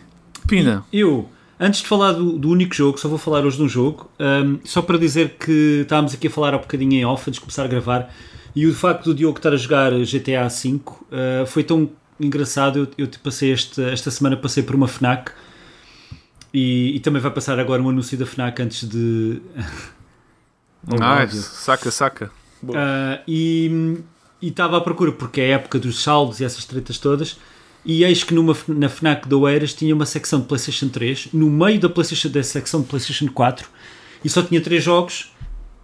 Pina. 0.47 0.85
Eu, 0.93 1.29
antes 1.61 1.83
de 1.83 1.87
falar 1.87 2.13
do, 2.13 2.39
do 2.39 2.49
único 2.49 2.75
jogo, 2.75 2.99
só 2.99 3.09
vou 3.09 3.19
falar 3.19 3.45
hoje 3.45 3.59
de 3.59 3.63
um 3.63 3.69
jogo, 3.69 4.11
ahm, 4.19 4.57
só 4.65 4.81
para 4.81 4.99
dizer 4.99 5.37
que 5.39 5.81
estávamos 5.83 6.15
aqui 6.15 6.27
a 6.27 6.31
falar 6.31 6.55
há 6.55 6.59
bocadinho 6.59 6.95
em 6.95 7.05
off 7.05 7.29
antes 7.29 7.35
de 7.35 7.41
começar 7.41 7.65
a 7.65 7.69
gravar, 7.69 8.13
e 8.57 8.67
o 8.67 8.75
facto 8.75 9.05
do 9.05 9.15
Diogo 9.15 9.39
estar 9.39 9.53
a 9.53 9.57
jogar 9.57 9.93
GTA 9.93 10.49
V 10.49 10.81
ah, 11.13 11.47
foi 11.47 11.63
tão 11.63 11.91
engraçado. 12.19 12.81
Eu, 12.81 12.89
eu 12.99 13.07
te 13.07 13.19
passei 13.19 13.53
esta, 13.53 13.83
esta 13.83 14.11
semana 14.11 14.37
passei 14.37 14.63
por 14.63 14.75
uma 14.75 14.89
Fnac 14.89 15.31
e, 16.53 16.97
e 16.97 17.01
também 17.01 17.23
vai 17.23 17.31
passar 17.31 17.61
agora 17.61 17.81
um 17.81 17.89
anúncio 17.89 18.19
da 18.19 18.27
Fnac 18.27 18.61
antes 18.61 18.89
de. 18.89 19.41
Oh, 20.89 20.95
Nice, 20.95 21.37
saca, 21.37 21.91
saca. 21.91 22.31
Ah, 22.75 23.21
e 23.29 24.01
e 24.43 24.49
estava 24.49 24.79
à 24.79 24.81
procura 24.81 25.13
porque 25.13 25.41
é 25.41 25.53
a 25.53 25.57
época 25.57 25.79
dos 25.79 26.03
saldos 26.03 26.41
e 26.41 26.45
essas 26.45 26.65
tretas 26.65 26.99
todas. 26.99 27.39
E 27.85 28.05
eis 28.05 28.23
que 28.23 28.35
numa, 28.35 28.57
na 28.69 28.89
Fnac 28.89 29.27
de 29.29 29.35
Oeiras 29.35 29.73
tinha 29.73 29.95
uma 29.95 30.05
secção 30.07 30.41
de 30.41 30.47
PlayStation 30.47 30.89
3, 30.89 31.29
no 31.33 31.49
meio 31.49 31.81
da, 31.81 31.89
PlayStation, 31.89 32.29
da 32.29 32.43
secção 32.43 32.83
de 32.83 32.87
PlayStation 32.87 33.27
4, 33.29 33.69
e 34.25 34.29
só 34.29 34.43
tinha 34.43 34.61
três 34.61 34.85
jogos: 34.85 35.33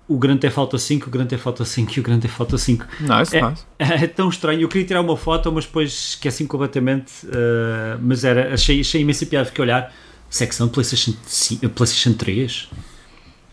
o 0.07 0.19
Grand 0.19 0.37
Theft 0.37 0.59
Auto 0.59 0.79
5, 0.79 1.09
o 1.09 1.11
Grand 1.11 1.27
Theft 1.27 1.47
Auto 1.47 1.65
5 1.65 1.93
e 1.97 2.01
o 2.01 2.03
Grand 2.03 2.21
Theft 2.21 2.39
Auto 2.39 2.59
5. 2.59 2.87
Nice, 3.01 3.37
É, 3.37 3.43
nice. 3.49 3.65
é 4.05 4.07
tão 4.07 4.29
estranho. 4.29 4.61
Eu 4.61 4.69
queria 4.69 4.87
tirar 4.87 5.01
uma 5.01 5.17
foto, 5.17 5.51
mas 5.51 5.65
depois 5.65 5.91
esqueci 6.11 6.45
completamente. 6.45 7.13
ah, 7.33 7.99
mas 8.01 8.25
era, 8.25 8.53
achei, 8.53 8.81
achei 8.81 9.01
imensa 9.01 9.25
piada. 9.25 9.47
Fiquei 9.47 9.63
a 9.63 9.65
olhar, 9.65 9.95
secção 10.29 10.67
de 10.67 10.75
PlayStation, 10.75 11.15
5, 11.27 11.69
PlayStation 11.71 12.13
3. 12.13 12.69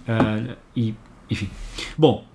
Ah, 0.08 0.56
e, 0.76 0.94
enfim. 1.30 1.50
Bom, 1.98 2.26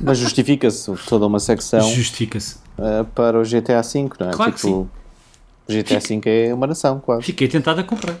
Mas 0.00 0.18
justifica-se 0.18 0.92
toda 1.08 1.26
uma 1.26 1.38
secção 1.38 1.80
justifica-se. 1.94 2.56
uh, 2.78 3.04
para 3.14 3.38
o 3.38 3.42
GTA 3.44 3.80
V, 3.82 4.08
não 4.18 4.28
é? 4.28 4.32
Claro 4.32 4.52
que 4.52 4.60
tipo, 4.60 4.90
o 5.68 5.72
GTA 5.72 5.98
V 6.00 6.20
é 6.24 6.54
uma 6.54 6.66
nação, 6.66 7.00
quase. 7.00 7.24
Fiquei 7.24 7.48
tentado 7.48 7.80
a 7.80 7.84
comprar. 7.84 8.16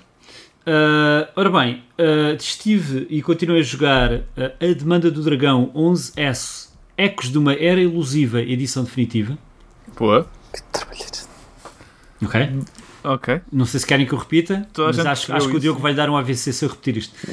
Ah, 0.66 1.28
ora 1.36 1.48
bem, 1.48 1.84
ah, 1.96 2.36
estive 2.38 3.06
e 3.08 3.22
continuei 3.22 3.60
a 3.60 3.62
jogar 3.62 4.12
ah, 4.36 4.52
A 4.60 4.74
Demanda 4.74 5.10
do 5.10 5.22
Dragão 5.22 5.70
11S 5.74 6.70
Ecos 6.96 7.30
de 7.30 7.38
uma 7.38 7.54
Era 7.54 7.80
Ilusiva 7.80 8.40
edição 8.40 8.82
definitiva. 8.82 9.38
Boa. 9.96 10.28
Que 10.52 10.62
trabalheiro. 10.72 11.12
Ok? 12.24 12.50
Ok. 13.04 13.40
Não 13.52 13.64
sei 13.64 13.78
se 13.78 13.86
querem 13.86 14.04
que 14.04 14.12
eu 14.12 14.18
repita, 14.18 14.66
Toda 14.72 14.90
a 14.90 15.04
mas 15.04 15.06
acho, 15.06 15.32
acho 15.32 15.48
que 15.48 15.56
o. 15.56 15.60
Diogo 15.60 15.78
vai 15.80 15.92
lhe 15.92 15.96
dar 15.96 16.10
um 16.10 16.16
AVC 16.16 16.52
se 16.52 16.64
eu 16.64 16.68
repetir 16.68 16.96
isto. 16.96 17.14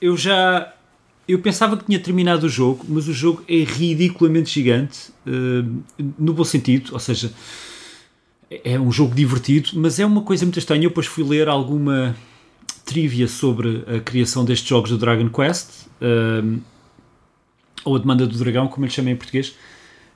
Eu 0.00 0.16
já. 0.16 0.74
Eu 1.26 1.38
pensava 1.38 1.76
que 1.76 1.84
tinha 1.84 1.98
terminado 1.98 2.46
o 2.46 2.48
jogo, 2.48 2.84
mas 2.88 3.06
o 3.08 3.12
jogo 3.12 3.44
é 3.48 3.62
ridiculamente 3.62 4.50
gigante, 4.50 5.10
ah, 5.26 5.64
no 6.18 6.32
bom 6.34 6.44
sentido, 6.44 6.90
ou 6.92 6.98
seja, 6.98 7.32
é 8.64 8.78
um 8.78 8.90
jogo 8.90 9.14
divertido, 9.14 9.70
mas 9.74 9.98
é 9.98 10.04
uma 10.04 10.22
coisa 10.22 10.44
muito 10.44 10.58
estranha. 10.58 10.84
Eu 10.84 10.90
depois 10.90 11.06
fui 11.06 11.24
ler 11.24 11.48
alguma 11.48 12.16
trivia 12.84 13.28
sobre 13.28 13.84
a 13.86 14.00
criação 14.00 14.44
destes 14.44 14.68
jogos 14.68 14.90
do 14.90 14.98
Dragon 14.98 15.28
Quest, 15.28 15.86
ah, 16.00 16.58
ou 17.84 17.96
a 17.96 17.98
demanda 17.98 18.26
do 18.26 18.36
dragão, 18.38 18.68
como 18.68 18.84
ele 18.84 18.92
chama 18.92 19.10
em 19.10 19.16
português. 19.16 19.54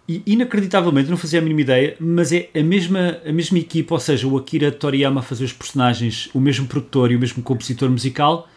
E 0.08 0.22
inacreditavelmente, 0.24 1.10
não 1.10 1.16
fazia 1.16 1.40
a 1.40 1.42
mínima 1.42 1.62
ideia, 1.62 1.96
mas 1.98 2.30
é 2.30 2.48
a 2.54 2.62
mesma, 2.62 3.18
a 3.26 3.32
mesma 3.32 3.58
equipa, 3.58 3.94
ou 3.94 4.00
seja, 4.00 4.26
o 4.26 4.36
Akira 4.36 4.70
Toriyama 4.70 5.20
a 5.20 5.22
fazer 5.22 5.44
os 5.44 5.52
personagens, 5.52 6.30
o 6.32 6.40
mesmo 6.40 6.66
produtor 6.66 7.10
e 7.10 7.16
o 7.16 7.18
mesmo 7.18 7.42
compositor 7.42 7.90
musical, 7.90 8.48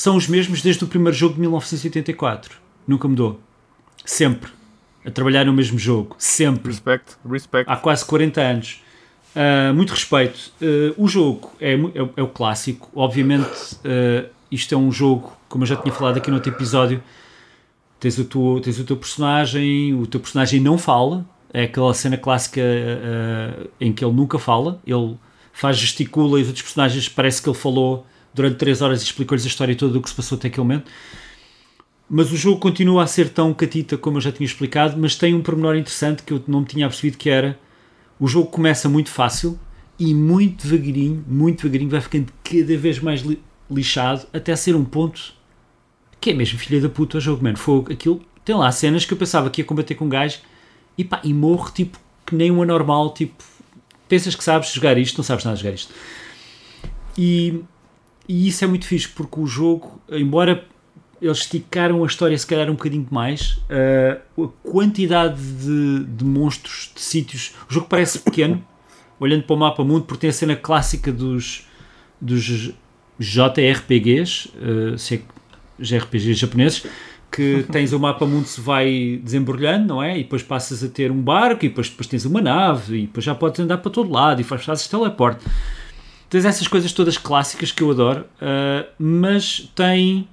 são 0.00 0.14
os 0.16 0.28
mesmos 0.28 0.62
desde 0.62 0.84
o 0.84 0.86
primeiro 0.86 1.16
jogo 1.16 1.34
de 1.34 1.40
1984. 1.40 2.56
Nunca 2.86 3.08
mudou. 3.08 3.40
Sempre. 4.04 4.48
A 5.04 5.10
trabalhar 5.10 5.44
no 5.44 5.52
mesmo 5.52 5.76
jogo. 5.76 6.14
Sempre 6.18 6.70
Respect, 6.70 7.16
respect. 7.28 7.68
há 7.68 7.76
quase 7.76 8.04
40 8.04 8.40
anos. 8.40 8.80
Uh, 9.34 9.74
muito 9.74 9.90
respeito. 9.90 10.52
Uh, 10.62 10.94
o 10.96 11.08
jogo 11.08 11.50
é, 11.60 11.72
é 11.72 12.02
o- 12.02 12.10
é 12.16 12.22
o 12.22 12.28
clássico. 12.28 12.88
Obviamente, 12.94 13.44
uh, 13.84 14.28
isto 14.52 14.72
é 14.72 14.78
um 14.78 14.92
jogo, 14.92 15.32
como 15.48 15.64
eu 15.64 15.66
já 15.66 15.74
tinha 15.74 15.92
falado 15.92 16.16
aqui 16.18 16.30
no 16.30 16.36
outro 16.36 16.52
episódio. 16.52 17.02
Tens 17.98 18.16
o, 18.18 18.24
teu, 18.24 18.60
tens 18.62 18.78
o 18.78 18.84
teu 18.84 18.96
personagem, 18.96 19.94
o 19.94 20.06
teu 20.06 20.20
personagem 20.20 20.60
não 20.60 20.78
fala. 20.78 21.26
É 21.52 21.64
aquela 21.64 21.92
cena 21.92 22.16
clássica 22.16 22.60
em 23.80 23.92
que 23.92 24.04
ele 24.04 24.12
nunca 24.14 24.38
fala. 24.38 24.80
Ele 24.86 25.16
faz 25.52 25.76
gesticula 25.76 26.38
e 26.38 26.42
os 26.42 26.46
outros 26.48 26.62
personagens 26.62 27.08
parece 27.08 27.42
que 27.42 27.48
ele 27.48 27.56
falou 27.58 28.06
durante 28.38 28.56
3 28.56 28.80
horas 28.80 29.02
e 29.02 29.04
explicou-lhes 29.04 29.44
a 29.44 29.48
história 29.48 29.74
toda 29.76 29.92
do 29.92 30.00
que 30.00 30.08
se 30.08 30.14
passou 30.14 30.38
até 30.38 30.48
aquele 30.48 30.62
momento. 30.62 30.90
Mas 32.08 32.32
o 32.32 32.36
jogo 32.36 32.58
continua 32.58 33.02
a 33.02 33.06
ser 33.06 33.28
tão 33.28 33.52
catita 33.52 33.98
como 33.98 34.16
eu 34.16 34.20
já 34.20 34.32
tinha 34.32 34.46
explicado, 34.46 34.96
mas 34.98 35.14
tem 35.14 35.34
um 35.34 35.42
pormenor 35.42 35.76
interessante 35.76 36.22
que 36.22 36.32
eu 36.32 36.42
não 36.48 36.60
me 36.60 36.66
tinha 36.66 36.88
percebido 36.88 37.18
que 37.18 37.28
era 37.28 37.58
o 38.18 38.26
jogo 38.26 38.48
começa 38.48 38.88
muito 38.88 39.10
fácil 39.10 39.58
e 39.98 40.14
muito 40.14 40.66
devagarinho, 40.66 41.24
muito 41.28 41.58
devagarinho 41.62 41.90
vai 41.90 42.00
ficando 42.00 42.32
cada 42.42 42.76
vez 42.76 42.98
mais 43.00 43.20
li- 43.20 43.42
lixado 43.70 44.26
até 44.32 44.56
ser 44.56 44.74
um 44.74 44.84
ponto 44.84 45.34
que 46.20 46.30
é 46.30 46.34
mesmo 46.34 46.58
filha 46.58 46.80
da 46.80 46.88
puta 46.88 47.18
o 47.18 47.20
jogo, 47.20 47.44
mano. 47.44 47.58
Fogo, 47.58 47.92
aquilo 47.92 48.22
tem 48.44 48.56
lá 48.56 48.72
cenas 48.72 49.04
que 49.04 49.12
eu 49.12 49.18
pensava 49.18 49.50
que 49.50 49.60
ia 49.60 49.64
combater 49.64 49.94
com 49.94 50.06
um 50.06 50.08
gajo 50.08 50.38
e 50.96 51.04
pá, 51.04 51.20
e 51.22 51.34
morro 51.34 51.70
tipo 51.70 51.98
que 52.24 52.34
nem 52.34 52.50
um 52.50 52.62
anormal, 52.62 53.12
tipo, 53.14 53.42
pensas 54.08 54.34
que 54.34 54.42
sabes 54.42 54.72
jogar 54.72 54.98
isto, 54.98 55.16
não 55.16 55.24
sabes 55.24 55.44
nada 55.44 55.56
jogar 55.56 55.74
isto. 55.74 55.92
E, 57.16 57.62
e 58.28 58.48
isso 58.48 58.62
é 58.62 58.68
muito 58.68 58.86
fixe 58.86 59.08
porque 59.08 59.40
o 59.40 59.46
jogo, 59.46 60.00
embora 60.10 60.64
eles 61.20 61.38
esticaram 61.38 62.04
a 62.04 62.06
história 62.06 62.36
se 62.36 62.46
calhar 62.46 62.68
um 62.68 62.74
bocadinho 62.74 63.04
demais. 63.04 63.60
Uh, 64.36 64.44
a 64.44 64.70
quantidade 64.70 65.40
de, 65.40 66.04
de 66.04 66.24
monstros, 66.24 66.92
de 66.94 67.00
sítios. 67.00 67.54
O 67.68 67.72
jogo 67.72 67.86
parece 67.88 68.20
pequeno, 68.20 68.64
olhando 69.18 69.42
para 69.42 69.54
o 69.54 69.58
mapa 69.58 69.84
mundo, 69.84 70.04
porque 70.04 70.22
tem 70.22 70.30
a 70.30 70.32
cena 70.32 70.54
clássica 70.54 71.10
dos, 71.10 71.66
dos 72.20 72.72
JRPGs, 73.18 74.50
uh, 74.54 74.98
se 74.98 75.16
é 75.16 75.20
JRPGs 75.80 76.34
japoneses, 76.34 76.86
que 77.32 77.64
tens 77.72 77.92
o 77.92 77.98
mapa 77.98 78.24
mundo 78.24 78.46
se 78.46 78.60
vai 78.60 79.20
desembrulhando, 79.22 79.88
não 79.88 80.02
é? 80.02 80.18
E 80.18 80.22
depois 80.22 80.42
passas 80.42 80.84
a 80.84 80.88
ter 80.88 81.10
um 81.10 81.20
barco, 81.20 81.64
e 81.64 81.68
depois, 81.68 81.88
depois 81.88 82.06
tens 82.06 82.24
uma 82.24 82.40
nave, 82.40 82.98
e 82.98 83.02
depois 83.02 83.24
já 83.24 83.34
podes 83.34 83.58
andar 83.58 83.78
para 83.78 83.90
todo 83.90 84.12
lado, 84.12 84.40
e 84.40 84.44
faz 84.44 84.64
fazes 84.64 84.86
teleporte. 84.86 85.44
Tens 86.28 86.44
essas 86.44 86.68
coisas 86.68 86.92
todas 86.92 87.16
clássicas 87.16 87.72
que 87.72 87.82
eu 87.82 87.90
adoro, 87.90 88.20
uh, 88.20 88.86
mas 88.98 89.70
tem 89.74 90.28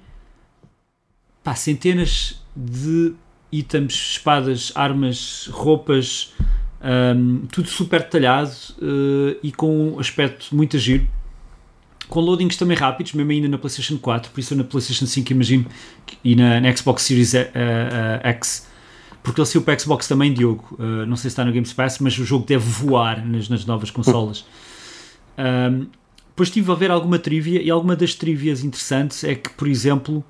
pá, 1.42 1.54
centenas 1.54 2.42
de 2.54 3.14
itens, 3.52 3.94
espadas, 3.94 4.72
armas, 4.74 5.48
roupas, 5.52 6.34
hum, 7.16 7.42
tudo 7.50 7.68
super 7.68 8.00
detalhado 8.00 8.50
eh, 8.82 9.36
e 9.42 9.52
com 9.52 9.92
um 9.92 10.00
aspecto 10.00 10.54
muito 10.54 10.78
giro. 10.78 11.06
Com 12.08 12.20
loadings 12.20 12.56
também 12.56 12.76
rápidos, 12.76 13.12
mesmo 13.12 13.30
ainda 13.32 13.48
na 13.48 13.58
PlayStation 13.58 13.98
4, 13.98 14.30
por 14.30 14.40
isso 14.40 14.54
na 14.54 14.64
PlayStation 14.64 15.06
5 15.06 15.32
imagino 15.32 15.66
e 16.22 16.36
na, 16.36 16.60
na 16.60 16.76
Xbox 16.76 17.02
Series 17.02 17.34
eh, 17.34 17.50
eh, 17.54 18.30
X, 18.30 18.68
porque 19.22 19.40
ele 19.40 19.46
saiu 19.46 19.62
para 19.62 19.78
Xbox 19.78 20.06
também, 20.06 20.32
Diogo. 20.32 20.76
Não 20.78 21.16
sei 21.16 21.22
se 21.22 21.28
está 21.28 21.44
no 21.44 21.50
Game 21.50 21.66
Pass, 21.66 21.98
mas 21.98 22.16
o 22.16 22.24
jogo 22.24 22.46
deve 22.46 22.64
voar 22.64 23.26
nas, 23.26 23.48
nas 23.48 23.64
novas 23.64 23.90
consolas. 23.90 24.44
Um, 25.38 25.86
depois 26.28 26.48
estive 26.48 26.70
a 26.70 26.74
ver 26.74 26.90
alguma 26.90 27.18
trivia 27.18 27.62
e 27.62 27.70
alguma 27.70 27.96
das 27.96 28.14
trivias 28.14 28.62
interessantes 28.62 29.24
é 29.24 29.34
que, 29.34 29.50
por 29.50 29.66
exemplo, 29.68 30.22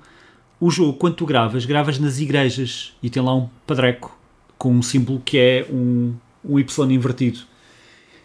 o 0.59 0.69
jogo, 0.71 0.93
quando 0.93 1.15
tu 1.15 1.25
gravas, 1.25 1.65
gravas 1.65 1.99
nas 1.99 2.19
igrejas 2.19 2.93
e 3.03 3.09
tem 3.09 3.21
lá 3.21 3.35
um 3.35 3.49
padreco 3.65 4.17
com 4.57 4.71
um 4.73 4.81
símbolo 4.81 5.21
que 5.23 5.37
é 5.37 5.67
um, 5.69 6.13
um 6.43 6.57
Y 6.57 6.91
invertido. 6.91 7.39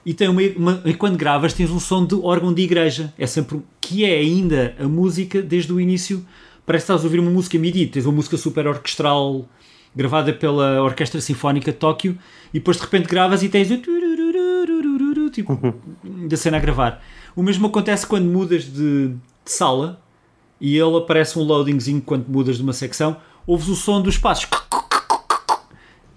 E, 0.05 0.15
tem 0.15 0.29
uma, 0.29 0.41
uma- 0.57 0.83
e 0.85 0.95
quando 0.95 1.17
gravas 1.17 1.53
tens 1.53 1.71
um 1.71 1.79
som 1.79 2.05
de 2.07 2.15
órgão 2.15 2.53
de 2.53 2.63
igreja. 2.63 3.13
É 3.19 3.27
sempre 3.27 3.61
que 3.81 4.05
é 4.05 4.19
ainda 4.19 4.75
a 4.79 4.89
música 4.89 5.41
desde 5.43 5.73
o 5.73 5.81
início. 5.81 6.25
Parece 6.67 6.87
que 6.87 6.93
estás 6.93 7.01
a 7.03 7.05
ouvir 7.05 7.21
uma 7.21 7.31
música 7.31 7.59
MIDI. 7.59 7.87
Tens 7.87 8.05
uma 8.07 8.15
música 8.15 8.37
super 8.37 8.67
orquestral 8.67 9.49
gravada 9.95 10.33
pela 10.33 10.83
Orquestra 10.83 11.21
Sinfónica 11.21 11.71
de 11.71 11.79
Tóquio 11.79 12.19
e 12.53 12.59
depois 12.59 12.79
de 12.79 12.83
repente 12.85 13.07
gravas 13.09 13.43
e 13.43 13.49
tens 13.49 13.71
o 13.71 13.77
tipo 15.33 15.75
da 16.29 16.37
cena 16.37 16.59
a 16.59 16.61
gravar. 16.61 17.03
O 17.35 17.43
mesmo 17.43 17.67
acontece 17.67 18.07
quando 18.07 18.27
mudas 18.27 18.65
de, 18.65 19.09
de 19.09 19.17
sala 19.45 20.01
e 20.61 20.77
ele 20.77 20.97
aparece 20.97 21.39
um 21.39 21.43
loadingzinho 21.43 22.01
quando 22.01 22.29
mudas 22.29 22.57
de 22.57 22.63
uma 22.63 22.73
secção, 22.73 23.17
ouves 23.47 23.69
o 23.69 23.75
som 23.75 24.01
dos 24.01 24.17
passos 24.17 24.49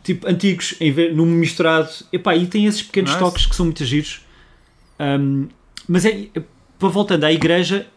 tipo 0.05 0.27
antigos, 0.29 0.75
em 0.79 0.91
vez, 0.91 1.15
num 1.15 1.25
misturado. 1.25 1.89
Epá, 2.13 2.35
e 2.35 2.45
tem 2.45 2.67
esses 2.67 2.83
pequenos 2.83 3.09
Nice. 3.09 3.23
toques 3.23 3.45
que 3.47 3.55
são 3.55 3.65
muito 3.65 3.83
giros. 3.83 4.21
Um, 4.99 5.47
mas 5.87 6.05
é, 6.05 6.27
para 6.77 6.89
voltando 6.89 7.23
à 7.23 7.33
igreja, 7.33 7.87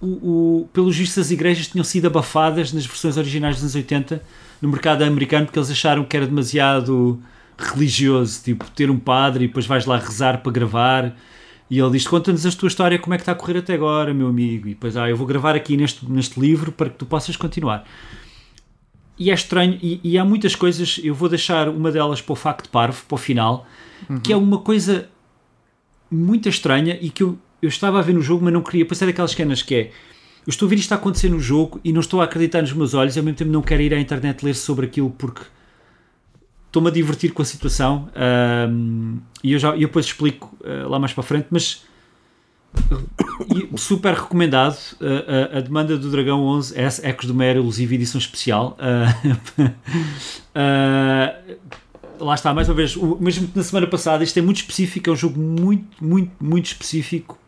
o, 0.00 0.06
o, 0.62 0.68
pelos 0.72 0.96
vistos 0.96 1.18
as 1.18 1.30
igrejas 1.30 1.68
tinham 1.68 1.84
sido 1.84 2.06
abafadas 2.06 2.72
nas 2.72 2.86
versões 2.86 3.18
originais 3.18 3.56
dos 3.56 3.64
anos 3.64 3.74
80 3.74 4.22
no 4.62 4.68
mercado 4.70 5.02
americano 5.02 5.46
porque 5.46 5.58
eles 5.58 5.70
acharam 5.70 6.04
que 6.04 6.16
era 6.16 6.26
demasiado 6.26 7.20
religioso, 7.58 8.42
tipo 8.42 8.70
ter 8.70 8.90
um 8.90 8.98
padre 8.98 9.44
e 9.44 9.48
depois 9.48 9.66
vais 9.66 9.84
lá 9.84 9.98
rezar 9.98 10.42
para 10.42 10.52
gravar 10.52 11.16
e 11.70 11.78
ele 11.78 11.90
diz, 11.90 12.06
conta-nos 12.06 12.46
a 12.46 12.50
tua 12.50 12.68
história, 12.68 12.98
como 12.98 13.14
é 13.14 13.18
que 13.18 13.22
está 13.22 13.32
a 13.32 13.34
correr 13.34 13.58
até 13.58 13.74
agora, 13.74 14.14
meu 14.14 14.28
amigo, 14.28 14.68
e 14.68 14.70
depois, 14.70 14.96
ah, 14.96 15.08
eu 15.08 15.16
vou 15.16 15.26
gravar 15.26 15.54
aqui 15.54 15.76
neste, 15.76 16.10
neste 16.10 16.40
livro 16.40 16.72
para 16.72 16.88
que 16.88 16.96
tu 16.96 17.04
possas 17.04 17.36
continuar. 17.36 17.84
E 19.18 19.30
é 19.30 19.34
estranho, 19.34 19.78
e, 19.82 20.00
e 20.02 20.16
há 20.16 20.24
muitas 20.24 20.54
coisas, 20.54 20.98
eu 21.02 21.14
vou 21.14 21.28
deixar 21.28 21.68
uma 21.68 21.92
delas 21.92 22.22
para 22.22 22.32
o 22.32 22.36
facto 22.36 22.70
parvo, 22.70 23.04
para 23.06 23.14
o 23.14 23.18
final, 23.18 23.66
uhum. 24.08 24.20
que 24.20 24.32
é 24.32 24.36
uma 24.36 24.58
coisa 24.58 25.10
muito 26.10 26.48
estranha 26.48 26.96
e 27.02 27.10
que 27.10 27.22
eu, 27.22 27.38
eu 27.60 27.68
estava 27.68 27.98
a 27.98 28.02
ver 28.02 28.14
no 28.14 28.22
jogo, 28.22 28.42
mas 28.44 28.54
não 28.54 28.62
queria, 28.62 28.86
passar 28.86 29.04
daquelas 29.04 29.32
cenas 29.32 29.60
que 29.60 29.74
é, 29.74 29.90
eu 30.46 30.50
estou 30.50 30.64
a 30.64 30.70
ver 30.70 30.76
isto 30.76 30.92
a 30.92 30.94
acontecer 30.94 31.28
no 31.28 31.38
jogo 31.38 31.78
e 31.84 31.92
não 31.92 32.00
estou 32.00 32.22
a 32.22 32.24
acreditar 32.24 32.62
nos 32.62 32.72
meus 32.72 32.94
olhos, 32.94 33.14
e 33.14 33.18
ao 33.18 33.24
mesmo 33.24 33.36
tempo 33.36 33.50
não 33.50 33.60
quero 33.60 33.82
ir 33.82 33.92
à 33.92 34.00
internet 34.00 34.42
ler 34.42 34.54
sobre 34.54 34.86
aquilo 34.86 35.10
porque 35.10 35.42
estou-me 36.68 36.88
a 36.88 36.92
divertir 36.92 37.32
com 37.32 37.42
a 37.42 37.44
situação 37.44 38.08
um, 38.70 39.18
e 39.42 39.52
eu, 39.52 39.58
já, 39.58 39.70
eu 39.70 39.80
depois 39.80 40.06
explico 40.06 40.56
uh, 40.60 40.88
lá 40.88 40.98
mais 40.98 41.12
para 41.12 41.22
a 41.22 41.26
frente, 41.26 41.48
mas 41.50 41.84
super 43.76 44.14
recomendado 44.14 44.76
uh, 45.00 45.54
a, 45.54 45.58
a, 45.58 45.60
demanda 45.60 45.96
do 45.96 46.10
Dragão 46.10 46.44
11 46.44 46.78
S 46.78 47.06
Ecos 47.06 47.26
do 47.26 47.34
Mero 47.34 47.60
elusiva 47.60 47.94
edição 47.94 48.18
especial 48.18 48.76
uh, 48.78 49.72
lá 52.20 52.34
está, 52.34 52.52
mais 52.52 52.68
uma 52.68 52.74
vez 52.74 52.94
o, 52.96 53.16
mesmo 53.18 53.48
que 53.48 53.56
na 53.56 53.64
semana 53.64 53.86
passada 53.86 54.22
isto 54.22 54.38
é 54.38 54.42
muito 54.42 54.58
específico, 54.58 55.08
é 55.08 55.12
um 55.12 55.16
jogo 55.16 55.40
muito, 55.40 56.04
muito, 56.04 56.32
muito 56.38 56.66
específico 56.66 57.38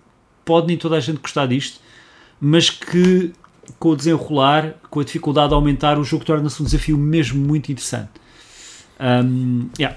pode 0.44 0.68
nem 0.68 0.78
toda 0.78 0.96
a 0.96 1.00
gente 1.00 1.18
gostar 1.18 1.44
disto 1.46 1.80
mas 2.40 2.70
que 2.70 3.32
com 3.78 3.90
o 3.90 3.96
desenrolar, 3.96 4.74
com 4.88 5.00
a 5.00 5.04
dificuldade 5.04 5.52
a 5.52 5.56
aumentar 5.56 5.98
o 5.98 6.04
jogo 6.04 6.24
torna-se 6.24 6.62
um 6.62 6.64
desafio 6.64 6.96
mesmo 6.96 7.46
muito 7.46 7.70
interessante 7.70 8.19
um, 9.00 9.70
yeah, 9.78 9.96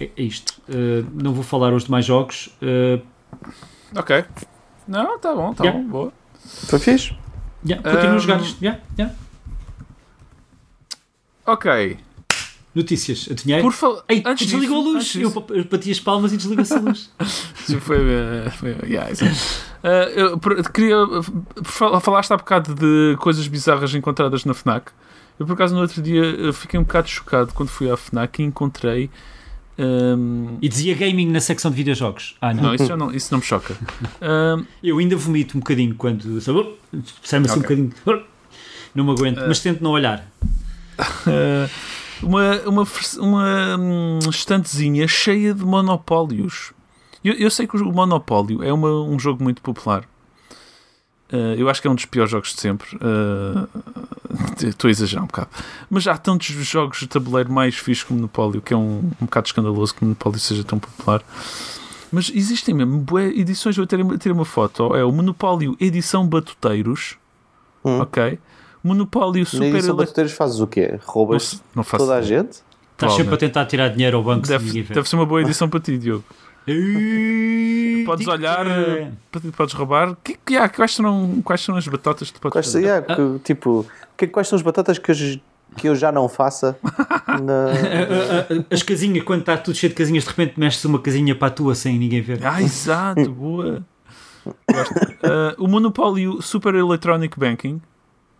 é, 0.00 0.10
é 0.16 0.22
isto. 0.22 0.60
Uh, 0.68 1.06
não 1.12 1.32
vou 1.32 1.42
falar 1.42 1.72
os 1.72 1.84
demais 1.84 2.04
jogos. 2.04 2.50
Uh, 2.62 3.02
ok. 3.96 4.24
Não, 4.86 5.18
tá 5.18 5.34
bom, 5.34 5.54
tá 5.54 5.64
yeah. 5.64 5.82
bom, 5.82 5.88
boa. 5.88 6.12
Foi 6.68 6.78
fixe. 6.78 7.16
Yeah, 7.66 7.82
continuo 7.82 8.12
um, 8.12 8.16
a 8.16 8.18
jogar 8.18 8.40
isto. 8.40 8.62
Yeah, 8.62 8.80
yeah. 8.98 9.14
Ok. 11.46 11.98
Notícias, 12.74 13.28
adivinhei? 13.30 13.62
Por 13.62 13.72
favor, 13.72 14.04
antes 14.26 14.48
desligou 14.48 14.82
disso, 14.96 15.18
a 15.18 15.22
luz. 15.22 15.36
Eu, 15.36 15.56
eu 15.56 15.64
bati 15.64 15.92
as 15.92 16.00
palmas 16.00 16.32
e 16.32 16.36
desligou-se 16.36 16.74
a 16.74 16.80
luz. 16.80 17.10
Isso 17.62 17.80
foi. 17.80 17.98
Uh, 17.98 18.50
foi 18.50 18.76
yeah, 18.84 19.10
isso. 19.12 19.24
Uh, 19.24 19.86
eu 20.18 20.38
queria. 20.72 20.96
Falaste 21.62 22.32
há 22.32 22.36
bocado 22.36 22.74
de 22.74 23.16
coisas 23.18 23.46
bizarras 23.46 23.94
encontradas 23.94 24.44
na 24.44 24.54
Fnac. 24.54 24.90
Eu, 25.38 25.46
por 25.46 25.54
acaso, 25.54 25.74
no 25.74 25.80
outro 25.80 26.00
dia 26.00 26.52
fiquei 26.52 26.78
um 26.78 26.82
bocado 26.84 27.08
chocado 27.08 27.52
quando 27.54 27.68
fui 27.68 27.90
à 27.90 27.96
FNAC 27.96 28.40
e 28.40 28.44
encontrei. 28.44 29.10
Um... 29.76 30.56
E 30.62 30.68
dizia 30.68 30.94
gaming 30.94 31.30
na 31.30 31.40
secção 31.40 31.70
de 31.70 31.76
videojogos. 31.76 32.36
Ah, 32.40 32.54
não. 32.54 32.62
não, 32.62 32.74
isso, 32.74 32.96
não, 32.96 33.12
isso 33.12 33.28
não 33.32 33.40
me 33.40 33.44
choca. 33.44 33.76
Um... 34.22 34.64
Eu 34.82 34.98
ainda 34.98 35.16
vomito 35.16 35.56
um 35.56 35.60
bocadinho 35.60 35.94
quando. 35.96 36.40
Sai-me 36.40 37.46
assim 37.46 37.60
okay. 37.60 37.76
um 37.76 37.86
bocadinho. 37.86 38.24
Não 38.94 39.04
me 39.04 39.10
aguento, 39.10 39.38
uh... 39.38 39.48
mas 39.48 39.58
tento 39.60 39.82
não 39.82 39.90
olhar. 39.90 40.24
Uh... 40.98 41.68
Uma, 42.22 42.60
uma, 42.60 42.84
uma 43.18 43.76
hum, 43.78 44.18
estantezinha 44.30 45.06
cheia 45.06 45.52
de 45.52 45.64
monopólios. 45.64 46.72
Eu, 47.24 47.34
eu 47.34 47.50
sei 47.50 47.66
que 47.66 47.76
o 47.76 47.92
Monopólio 47.92 48.62
é 48.62 48.72
uma, 48.72 48.90
um 49.02 49.18
jogo 49.18 49.42
muito 49.42 49.62
popular. 49.62 50.04
Uh, 51.34 51.58
eu 51.58 51.68
acho 51.68 51.82
que 51.82 51.88
é 51.88 51.90
um 51.90 51.96
dos 51.96 52.04
piores 52.04 52.30
jogos 52.30 52.54
de 52.54 52.60
sempre. 52.60 52.96
Uh, 52.96 53.68
estou 54.64 54.86
a 54.86 54.90
exagerar 54.92 55.24
um 55.24 55.26
bocado. 55.26 55.48
Mas 55.90 56.06
há 56.06 56.16
tantos 56.16 56.46
jogos 56.46 57.00
de 57.00 57.08
tabuleiro 57.08 57.50
mais 57.50 57.74
fixos 57.74 58.04
que 58.04 58.12
o 58.12 58.14
Monopólio, 58.14 58.62
que 58.62 58.72
é 58.72 58.76
um, 58.76 59.10
um 59.20 59.24
bocado 59.24 59.48
escandaloso 59.48 59.92
que 59.92 60.02
o 60.02 60.04
Monopólio 60.04 60.38
seja 60.38 60.62
tão 60.62 60.78
popular. 60.78 61.22
Mas 62.12 62.30
existem 62.32 62.72
mesmo 62.72 62.98
boas 62.98 63.32
edições. 63.34 63.76
Eu 63.76 63.84
tirei, 63.84 64.06
tirei 64.18 64.32
uma 64.32 64.44
foto. 64.44 64.94
É 64.94 65.04
o 65.04 65.10
Monopólio 65.10 65.76
Edição 65.80 66.24
Batuteiros. 66.24 67.16
Hum. 67.84 67.98
Ok. 67.98 68.38
Monopólio 68.84 69.44
Super. 69.44 69.70
Na 69.70 69.78
edição 69.78 69.96
Batuteiros 69.96 70.32
fazes 70.34 70.60
o 70.60 70.68
quê? 70.68 71.00
Roubas 71.04 71.60
não, 71.74 71.82
não 71.82 71.98
toda 71.98 72.14
a 72.14 72.22
gente? 72.22 72.62
Estás 72.92 73.14
sempre 73.14 73.34
a 73.34 73.36
tentar 73.36 73.66
tirar 73.66 73.88
dinheiro 73.88 74.18
ao 74.18 74.22
banco 74.22 74.46
deve, 74.46 74.84
deve 74.84 75.08
ser 75.08 75.16
uma 75.16 75.26
boa 75.26 75.42
edição 75.42 75.68
para 75.68 75.80
ti, 75.80 75.98
Diogo 75.98 76.22
podes 78.06 78.26
olhar, 78.26 78.66
podes 79.56 79.74
roubar. 79.74 80.16
Que, 80.22 80.38
que, 80.44 80.56
ah, 80.56 80.68
quais, 80.68 80.94
são, 80.94 81.42
quais 81.42 81.60
são 81.60 81.76
as 81.76 81.86
batatas 81.86 82.30
que 82.30 82.34
tu 82.38 82.40
podes 82.40 82.72
quais, 82.72 82.74
yeah, 82.74 83.04
que, 83.04 83.38
Tipo, 83.44 83.86
que, 84.16 84.26
quais 84.26 84.48
são 84.48 84.56
as 84.56 84.62
batatas 84.62 84.98
que 84.98 85.10
eu, 85.10 85.14
que 85.76 85.88
eu 85.88 85.94
já 85.94 86.10
não 86.10 86.28
faça? 86.28 86.78
Na... 87.42 87.66
as 88.70 88.82
casinhas, 88.82 89.24
quando 89.24 89.40
está 89.40 89.56
tudo 89.56 89.76
cheio 89.76 89.90
de 89.90 89.96
casinhas, 89.96 90.24
de 90.24 90.30
repente 90.30 90.58
mexes 90.58 90.84
uma 90.84 90.98
casinha 90.98 91.34
para 91.34 91.48
a 91.48 91.50
tua 91.50 91.74
sem 91.74 91.98
ninguém 91.98 92.22
ver. 92.22 92.44
Ah, 92.44 92.62
exato, 92.62 93.30
boa. 93.30 93.84
uh, 94.46 94.52
o 95.58 95.68
monopólio 95.68 96.40
Super 96.40 96.74
Electronic 96.74 97.38
Banking 97.38 97.80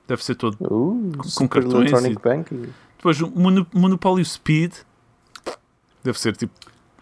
deve 0.06 0.24
ser 0.24 0.34
todo 0.34 0.56
uh, 0.60 1.12
com 1.36 1.48
cartões. 1.48 1.90
Electronic 1.90 2.16
e... 2.16 2.22
Banking. 2.22 2.68
Depois 2.96 3.20
o 3.20 3.30
monopólio 3.74 4.24
Speed 4.24 4.72
deve 6.02 6.18
ser 6.18 6.34
tipo 6.36 6.54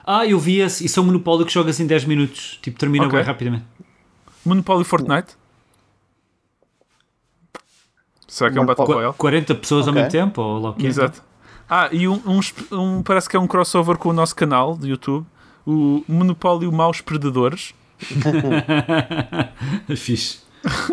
ah, 0.04 0.26
eu 0.26 0.38
vi 0.38 0.60
esse. 0.60 0.84
Isso 0.84 0.98
é 0.98 1.02
um 1.02 1.06
monopólio 1.06 1.46
que 1.46 1.52
jogas 1.52 1.78
em 1.78 1.86
10 1.86 2.04
minutos. 2.06 2.58
Tipo, 2.60 2.78
termina 2.78 3.06
okay. 3.06 3.18
bem 3.18 3.26
rapidamente. 3.26 3.64
Monopólio 4.44 4.84
Fortnite? 4.84 5.36
Será 8.26 8.50
que 8.50 8.58
é 8.58 8.60
um 8.60 8.66
Battle 8.66 8.86
Royale? 8.86 9.14
40 9.14 9.54
pessoas 9.56 9.86
okay. 9.86 9.90
ao 9.90 9.94
mesmo 9.94 10.10
tempo? 10.10 10.40
Ou 10.40 10.58
lá 10.58 10.70
o 10.70 10.74
que 10.74 10.86
é? 10.86 10.88
Exato. 10.88 11.22
Ah, 11.68 11.88
e 11.92 12.08
um, 12.08 12.20
um, 12.26 12.40
um, 12.76 13.02
parece 13.02 13.28
que 13.28 13.36
é 13.36 13.40
um 13.40 13.46
crossover 13.46 13.96
com 13.96 14.08
o 14.08 14.12
nosso 14.12 14.34
canal 14.34 14.76
de 14.76 14.88
YouTube. 14.88 15.24
O 15.64 16.02
Monopólio 16.08 16.72
Maus 16.72 17.00
Predadores. 17.00 17.72
Fixe. 19.96 20.40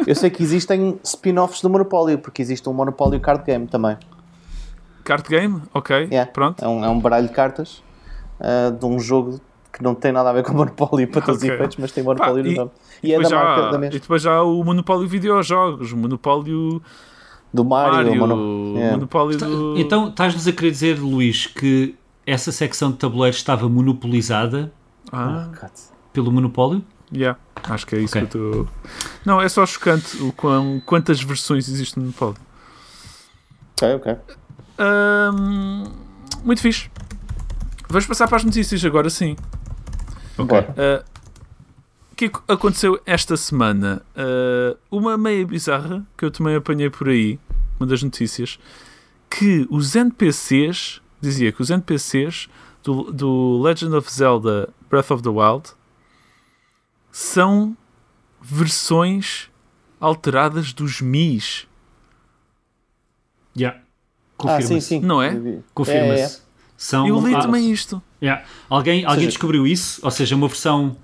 Eu 0.06 0.16
sei 0.16 0.30
que 0.30 0.44
existem 0.44 1.00
spin-offs 1.04 1.62
do 1.62 1.70
Monopólio, 1.70 2.20
porque 2.20 2.42
existe 2.42 2.68
um 2.70 2.74
Monopólio 2.74 3.20
Card 3.20 3.44
Game 3.44 3.68
também. 3.68 3.98
Card 5.04 5.28
Game? 5.28 5.62
Ok, 5.74 6.08
yeah. 6.12 6.32
pronto. 6.32 6.64
É 6.64 6.68
um, 6.68 6.86
é 6.86 6.90
um 6.90 7.00
baralho 7.00 7.28
de 7.28 7.34
cartas 7.34 7.82
uh, 8.40 8.72
de 8.72 8.86
um 8.86 9.00
jogo 9.00 9.40
que 9.72 9.84
não 9.84 9.94
tem 9.94 10.12
nada 10.12 10.30
a 10.30 10.34
ver 10.34 10.44
com 10.44 10.52
o 10.52 10.56
Monopólio 10.56 11.08
para 11.08 11.22
todos 11.22 11.40
okay. 11.40 11.50
os 11.50 11.56
efeitos, 11.56 11.78
mas 11.78 11.92
tem 11.92 12.04
Monopólio 12.04 12.44
no 12.44 12.52
nome. 12.52 12.72
E, 13.04 13.10
e 13.10 13.14
é 13.14 13.22
da 13.22 13.30
marca 13.30 13.72
da 13.72 13.78
mesma. 13.78 13.96
E 13.96 14.00
depois 14.00 14.22
já 14.22 14.34
há 14.34 14.44
o 14.44 14.64
Monopólio 14.64 15.08
Videojogos, 15.08 15.92
o 15.92 15.98
Monopólio 15.98 16.82
do 17.54 17.66
Mario, 17.66 17.94
Mario 17.94 18.16
Mono... 18.16 18.74
yeah. 18.76 18.96
Monopólio 18.96 19.36
então, 19.36 19.50
do... 19.50 19.80
Então 19.80 20.08
estás-nos 20.10 20.48
a 20.48 20.52
querer 20.52 20.72
dizer, 20.72 21.00
Luís, 21.00 21.48
que 21.48 21.96
essa 22.26 22.52
secção 22.52 22.92
de 22.92 22.98
tabuleiros 22.98 23.38
estava 23.38 23.68
monopolizada 23.68 24.72
ah. 25.12 25.50
pelo 26.14 26.32
Monopólio? 26.32 26.84
Yeah, 27.12 27.40
acho 27.64 27.88
que 27.88 27.96
é 27.96 28.00
isso 28.00 28.16
okay. 28.16 28.28
que 28.28 28.38
eu 28.38 28.52
estou. 28.52 28.68
Não, 29.26 29.42
é 29.42 29.50
só 29.50 29.66
chocante 29.66 30.22
o 30.22 30.32
quão, 30.32 30.80
quantas 30.86 31.22
versões 31.22 31.68
existem 31.68 32.04
no 32.04 32.10
Monopólio. 32.10 32.38
Ok, 33.74 33.96
ok. 33.96 34.16
Um, 34.80 35.86
muito 36.44 36.62
fixe. 36.62 36.92
Vamos 37.90 38.06
passar 38.06 38.28
para 38.28 38.38
as 38.38 38.44
notícias 38.44 38.86
agora 38.86 39.10
sim. 39.10 39.36
Ok. 40.38 40.60
Uh, 40.60 41.04
o 42.12 42.16
que 42.16 42.32
aconteceu 42.48 43.02
esta 43.04 43.36
semana? 43.36 44.04
Uh, 44.16 44.78
uma 44.96 45.18
meia 45.18 45.44
bizarra 45.46 46.06
que 46.16 46.24
eu 46.24 46.30
também 46.30 46.56
apanhei 46.56 46.92
por 46.92 47.10
aí, 47.10 47.40
uma 47.80 47.88
das 47.88 48.04
notícias, 48.04 48.60
que 49.28 49.66
os 49.72 49.96
NPCs, 49.96 51.02
dizia 51.20 51.52
que 51.52 51.64
os 51.64 51.72
NPCs 51.72 52.48
do, 52.84 53.12
do 53.12 53.60
Legend 53.60 53.96
of 53.96 54.12
Zelda 54.12 54.70
Breath 54.88 55.10
of 55.10 55.24
the 55.24 55.30
Wild 55.30 55.72
são 57.12 57.76
versões 58.40 59.50
alteradas 60.00 60.74
dos 60.74 61.02
Mis. 61.02 61.68
Já. 63.56 63.70
Yeah. 63.70 63.84
Ah, 64.46 64.62
sim, 64.62 64.80
sim. 64.80 65.00
Não 65.02 65.22
é? 65.22 65.32
Confirma-se. 65.74 66.22
É, 66.22 66.46
é. 66.46 66.49
São, 66.80 67.06
eu 67.06 67.20
li 67.20 67.34
também 67.34 67.70
isto. 67.70 68.02
Yeah. 68.24 68.42
Alguém, 68.70 69.04
alguém 69.04 69.16
seja, 69.16 69.28
descobriu 69.28 69.68
isso, 69.68 70.00
ou 70.02 70.10
seja, 70.10 70.34
uma 70.34 70.48
versão. 70.48 70.96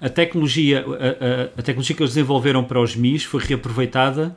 A 0.00 0.08
tecnologia, 0.08 0.84
a, 0.86 0.92
a, 0.92 1.44
a, 1.58 1.62
tecnologia 1.62 1.96
que 1.96 2.02
eles 2.02 2.14
desenvolveram 2.14 2.62
para 2.62 2.80
os 2.80 2.94
MIs 2.94 3.24
foi 3.24 3.42
reaproveitada 3.42 4.36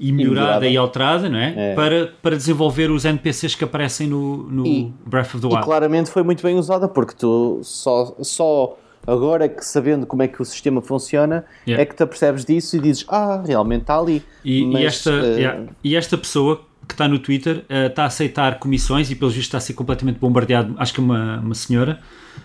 e 0.00 0.10
melhorada 0.10 0.66
e, 0.66 0.72
e 0.72 0.76
alterada, 0.78 1.28
não 1.28 1.38
é? 1.38 1.72
é? 1.72 1.74
Para, 1.74 2.14
para 2.22 2.34
desenvolver 2.34 2.90
os 2.90 3.04
NPCs 3.04 3.56
que 3.56 3.64
aparecem 3.64 4.06
no, 4.06 4.44
no 4.44 4.66
e, 4.66 4.92
Breath 5.04 5.34
of 5.34 5.40
the 5.40 5.48
Wild. 5.48 5.60
E 5.60 5.64
claramente 5.64 6.10
foi 6.10 6.22
muito 6.22 6.42
bem 6.42 6.56
usada, 6.56 6.88
porque 6.88 7.14
tu 7.14 7.60
só, 7.62 8.16
só 8.22 8.78
agora 9.06 9.50
que 9.50 9.62
sabendo 9.62 10.06
como 10.06 10.22
é 10.22 10.28
que 10.28 10.40
o 10.40 10.44
sistema 10.46 10.80
funciona 10.80 11.44
yeah. 11.66 11.82
é 11.82 11.84
que 11.84 11.94
te 11.94 12.02
apercebes 12.02 12.46
disso 12.46 12.74
e 12.74 12.80
dizes, 12.80 13.04
ah, 13.08 13.42
realmente 13.44 13.82
está 13.82 13.98
ali. 13.98 14.22
E, 14.42 14.64
Mas, 14.64 14.80
e 14.80 14.86
esta, 14.86 15.10
uh... 15.10 15.38
yeah. 15.38 15.66
e 15.84 15.94
esta 15.94 16.16
pessoa 16.16 16.66
que 16.88 16.94
está 16.94 17.06
no 17.06 17.18
Twitter 17.18 17.58
uh, 17.68 17.86
está 17.86 18.04
a 18.04 18.06
aceitar 18.06 18.58
comissões 18.58 19.10
e, 19.10 19.14
pelos 19.14 19.34
vistos, 19.34 19.48
está 19.48 19.58
a 19.58 19.60
ser 19.60 19.74
completamente 19.74 20.18
bombardeado. 20.18 20.74
Acho 20.78 20.94
que 20.94 21.00
é 21.00 21.02
uma, 21.02 21.38
uma 21.38 21.54
senhora 21.54 22.00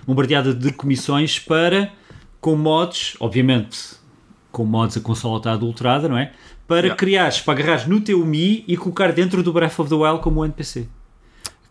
bombardeada 0.05 0.53
de 0.53 0.71
comissões 0.73 1.39
para, 1.39 1.91
com 2.41 2.55
mods, 2.55 3.15
obviamente, 3.19 3.79
com 4.51 4.65
mods 4.65 4.97
a 4.97 5.01
consola 5.01 5.37
está 5.37 5.53
adulterada, 5.53 6.09
não 6.09 6.17
é? 6.17 6.33
para 6.67 6.87
Yeah. 6.87 6.95
criares, 6.95 7.41
para 7.41 7.59
agarrares 7.59 7.87
no 7.87 8.01
teu 8.01 8.25
Mi 8.25 8.63
e 8.67 8.77
colocar 8.77 9.11
dentro 9.11 9.43
do 9.43 9.51
Breath 9.51 9.79
of 9.79 9.89
the 9.89 9.95
Wild 9.95 10.21
como 10.21 10.43
NPC. 10.43 10.87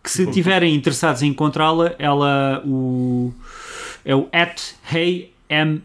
Que 0.03 0.11
se 0.11 0.27
tiverem 0.27 0.75
interessados 0.75 1.21
em 1.21 1.27
encontrá-la, 1.27 1.95
ela 1.97 2.61
o, 2.65 3.33
é 4.03 4.13
o 4.13 4.27
at 4.33 4.73
hey 4.93 5.33
am, 5.49 5.81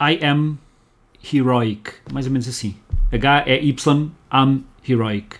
I 0.00 0.24
am 0.24 0.58
heroic, 1.32 1.92
mais 2.12 2.26
ou 2.26 2.32
menos 2.32 2.48
assim. 2.48 2.74
H 3.12 3.44
é 3.46 3.64
Y 3.64 4.10
am 4.30 4.64
heroic. 4.88 5.36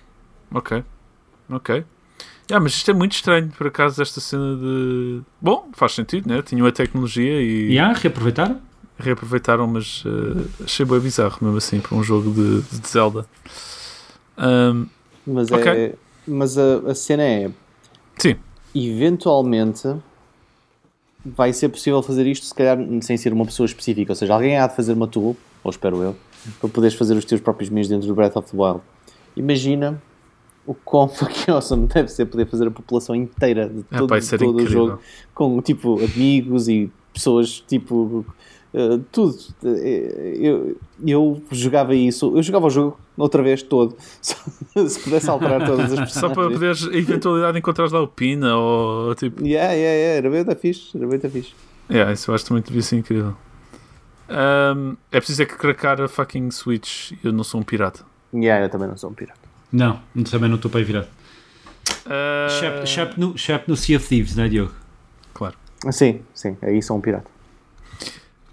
Ok. 0.52 0.82
Ok. 1.50 1.84
Ah, 2.52 2.60
mas 2.60 2.74
isto 2.74 2.90
é 2.90 2.94
muito 2.94 3.12
estranho, 3.12 3.48
por 3.58 3.66
acaso, 3.66 4.00
esta 4.00 4.20
cena 4.20 4.56
de. 4.56 5.20
Bom, 5.40 5.68
faz 5.72 5.92
sentido, 5.94 6.28
né? 6.28 6.42
Tinham 6.42 6.66
a 6.66 6.72
tecnologia 6.72 7.40
e 7.42 7.72
E 7.76 7.92
reaproveitaram? 7.94 8.60
reaproveitaram, 8.98 9.66
mas 9.66 10.02
eh, 10.06 10.64
achei 10.64 10.86
bem 10.86 10.98
bizarro, 11.00 11.36
mesmo 11.42 11.58
assim, 11.58 11.80
para 11.80 11.94
um 11.96 12.02
jogo 12.02 12.30
de, 12.30 12.62
de 12.62 12.88
Zelda. 12.88 13.26
Ahm, 14.38 14.86
Mas, 15.26 15.50
Ok. 15.50 15.66
é, 15.70 15.94
mas 16.26 16.56
a, 16.56 16.76
a 16.90 16.94
cena 16.94 17.22
é, 17.22 17.50
sim, 18.16 18.36
eventualmente 18.74 19.86
vai 21.24 21.52
ser 21.52 21.68
possível 21.68 22.02
fazer 22.02 22.26
isto, 22.26 22.46
se 22.46 22.54
calhar 22.54 22.78
sem 23.02 23.16
ser 23.16 23.32
uma 23.32 23.44
pessoa 23.44 23.66
específica, 23.66 24.12
ou 24.12 24.16
seja, 24.16 24.32
alguém 24.32 24.56
há 24.58 24.66
de 24.66 24.76
fazer 24.76 24.92
uma 24.92 25.08
tool, 25.08 25.36
ou 25.64 25.70
espero 25.70 26.02
eu, 26.02 26.16
para 26.60 26.68
poderes 26.70 26.96
fazer 26.96 27.14
os 27.16 27.24
teus 27.24 27.40
próprios 27.40 27.68
meios 27.68 27.88
dentro 27.88 28.06
do 28.06 28.14
Breath 28.14 28.36
of 28.36 28.50
the 28.50 28.56
Wild. 28.56 28.80
Imagina 29.36 30.00
o 30.66 30.74
quão 30.74 31.08
fucking 31.10 31.50
awesome 31.50 31.86
deve 31.86 32.08
ser 32.08 32.26
poder 32.26 32.46
fazer 32.46 32.68
a 32.68 32.70
população 32.70 33.14
inteira 33.14 33.68
de 33.68 33.82
todo, 33.84 34.20
ser 34.20 34.38
todo 34.38 34.56
o 34.62 34.66
jogo 34.66 35.00
com 35.34 35.60
tipo 35.62 35.98
amigos 36.02 36.68
e 36.68 36.90
pessoas 37.12 37.60
tipo 37.60 38.24
eh, 38.74 39.00
tudo. 39.10 39.36
Eh, 39.64 40.34
Eu, 40.38 40.76
eu 41.06 41.42
jogava 41.50 41.94
isso, 41.94 42.36
eu 42.36 42.42
jogava 42.42 42.66
o 42.66 42.70
jogo 42.70 42.98
outra 43.16 43.42
vez 43.42 43.62
todo, 43.62 43.96
se 44.20 45.00
pudesse 45.02 45.30
alterar 45.30 45.64
todas 45.64 45.92
as 45.92 46.12
só 46.14 46.28
para 46.28 46.50
poderes, 46.50 46.86
a 46.86 46.94
eventualidade 46.94 47.54
de 47.54 47.58
encontrares 47.60 47.92
lá 47.92 48.02
o 48.02 48.08
Pina 48.08 48.56
ou 48.56 49.14
tipo. 49.14 49.42
Yeah, 49.42 49.72
yeah, 49.72 49.96
yeah, 49.96 50.16
era 50.18 50.30
bem 50.30 50.44
da 50.44 50.54
fixe, 50.54 50.96
era 50.96 51.06
bem 51.06 51.18
da 51.18 51.30
fixe. 51.30 51.54
Yeah, 51.90 52.12
isso 52.12 52.30
eu 52.30 52.34
acho 52.34 52.44
também 52.44 52.62
devia 52.62 52.82
ser 52.82 52.96
incrível. 52.96 53.34
Ahm, 54.28 54.96
é 55.12 55.18
preciso 55.18 55.42
é 55.42 55.46
que 55.46 55.54
cracar 55.56 56.00
a 56.00 56.08
fucking 56.08 56.50
Switch. 56.50 57.12
Eu 57.22 57.32
não 57.32 57.44
sou 57.44 57.60
um 57.60 57.64
pirata. 57.64 58.04
Yeah, 58.34 58.64
eu 58.66 58.68
também 58.68 58.88
não 58.88 58.96
sou 58.96 59.08
um 59.10 59.14
pirata. 59.14 59.45
Não, 59.72 60.00
também 60.30 60.48
não 60.48 60.56
estou 60.56 60.70
para 60.70 60.80
aí 60.80 60.84
virar. 60.84 61.06
Ah, 62.06 62.46
Except, 62.48 62.80
except 62.82 63.20
no, 63.20 63.32
except 63.34 63.68
no 63.68 63.76
Sea 63.76 63.96
of 63.96 64.08
Thieves, 64.08 64.34
não 64.36 64.44
é, 64.44 64.48
Diogo? 64.48 64.72
Claro. 65.34 65.54
Sim, 65.90 66.20
sim, 66.34 66.56
aí 66.62 66.82
sou 66.82 66.96
um 66.96 67.00
pirata. 67.00 67.28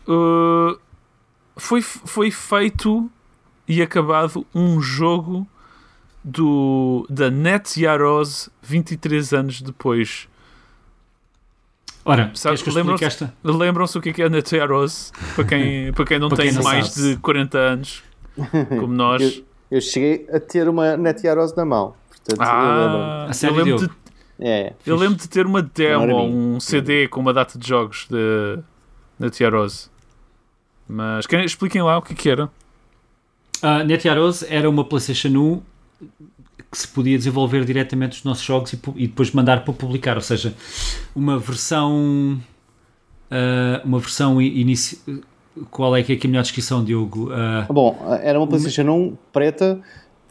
Uh, 0.08 0.78
foi, 1.56 1.82
foi 1.82 2.30
feito 2.32 3.10
e 3.68 3.82
acabado 3.82 4.46
um 4.54 4.82
jogo 4.82 5.48
do, 6.24 7.06
da 7.10 7.30
Net 7.32 7.80
Yaroz 7.82 8.50
23 8.62 9.34
anos 9.34 9.62
depois. 9.62 10.28
Ora, 12.06 12.34
que 12.34 12.70
lembram-se- 12.70 13.06
esta? 13.06 13.34
Lembram-se 13.44 13.98
o 13.98 14.02
que 14.02 14.10
é 14.10 14.14
que 14.14 14.22
é 14.22 14.26
a 14.26 14.30
Net 14.30 14.54
Yaroz? 14.54 15.14
Para 15.36 15.46
quem, 15.46 15.94
para 15.96 16.06
quem 16.06 16.20
não 16.20 16.28
Para 16.28 16.38
tem 16.40 16.48
quem 16.48 16.56
não 16.56 16.64
mais 16.64 16.90
sabe. 16.90 17.14
de 17.16 17.22
40 17.22 17.58
anos, 17.58 18.04
como 18.68 18.88
nós. 18.94 19.42
Eu, 19.72 19.82
cheguei 19.82 20.28
a 20.32 20.40
ter 20.40 20.68
uma 20.70 20.96
Net 20.98 21.26
Yaros 21.26 21.56
na 21.56 21.66
mão. 21.66 21.94
Portanto, 22.10 22.42
eu 22.42 22.46
lembro. 22.86 22.98
Ah, 23.02 23.26
A 23.30 23.34
sério, 23.34 23.54
eu 23.60 23.64
lembro, 23.66 23.80
de, 23.80 23.86
Diogo? 23.88 24.00
É, 24.40 24.74
eu 24.86 24.96
lembro 24.96 25.16
de 25.18 25.28
ter 25.30 25.46
uma 25.46 25.62
demo, 25.62 26.24
um 26.26 26.60
CD 26.60 27.08
com 27.08 27.20
uma 27.20 27.34
data 27.34 27.58
de 27.58 27.68
jogos 27.68 28.08
de 28.10 28.60
Net 29.20 29.42
Yaroz. 29.42 29.90
Mas 30.88 31.26
querem, 31.26 31.46
expliquem 31.46 31.82
lá 31.82 31.98
o 31.98 32.02
que, 32.02 32.14
que 32.14 32.30
era. 32.30 32.50
A 33.62 33.84
NetYaros 33.84 34.44
era 34.44 34.70
uma 34.70 34.84
PlayStation 34.84 35.30
1 35.30 35.62
que 36.70 36.78
se 36.78 36.88
podia 36.88 37.18
desenvolver 37.18 37.64
diretamente 37.64 38.18
os 38.18 38.24
nossos 38.24 38.44
jogos 38.44 38.74
e, 38.74 38.80
e 38.98 39.08
depois 39.08 39.32
mandar 39.32 39.64
para 39.64 39.74
publicar, 39.74 40.16
ou 40.18 40.22
seja, 40.22 40.54
uma 41.16 41.40
versão 41.40 42.42
ah, 43.32 43.82
uma 43.86 44.00
versão 44.00 44.42
i- 44.42 44.60
inici... 44.62 45.02
qual 45.72 45.96
é 45.96 46.04
que 46.04 46.14
é 46.14 46.20
a 46.24 46.28
melhor 46.28 46.42
descrição, 46.44 46.84
Diogo? 46.84 47.30
Ah, 47.32 47.66
Bom, 47.72 47.98
era 48.22 48.40
uma 48.40 48.48
PlayStation 48.48 48.84
1 48.90 49.18
preta 49.32 49.80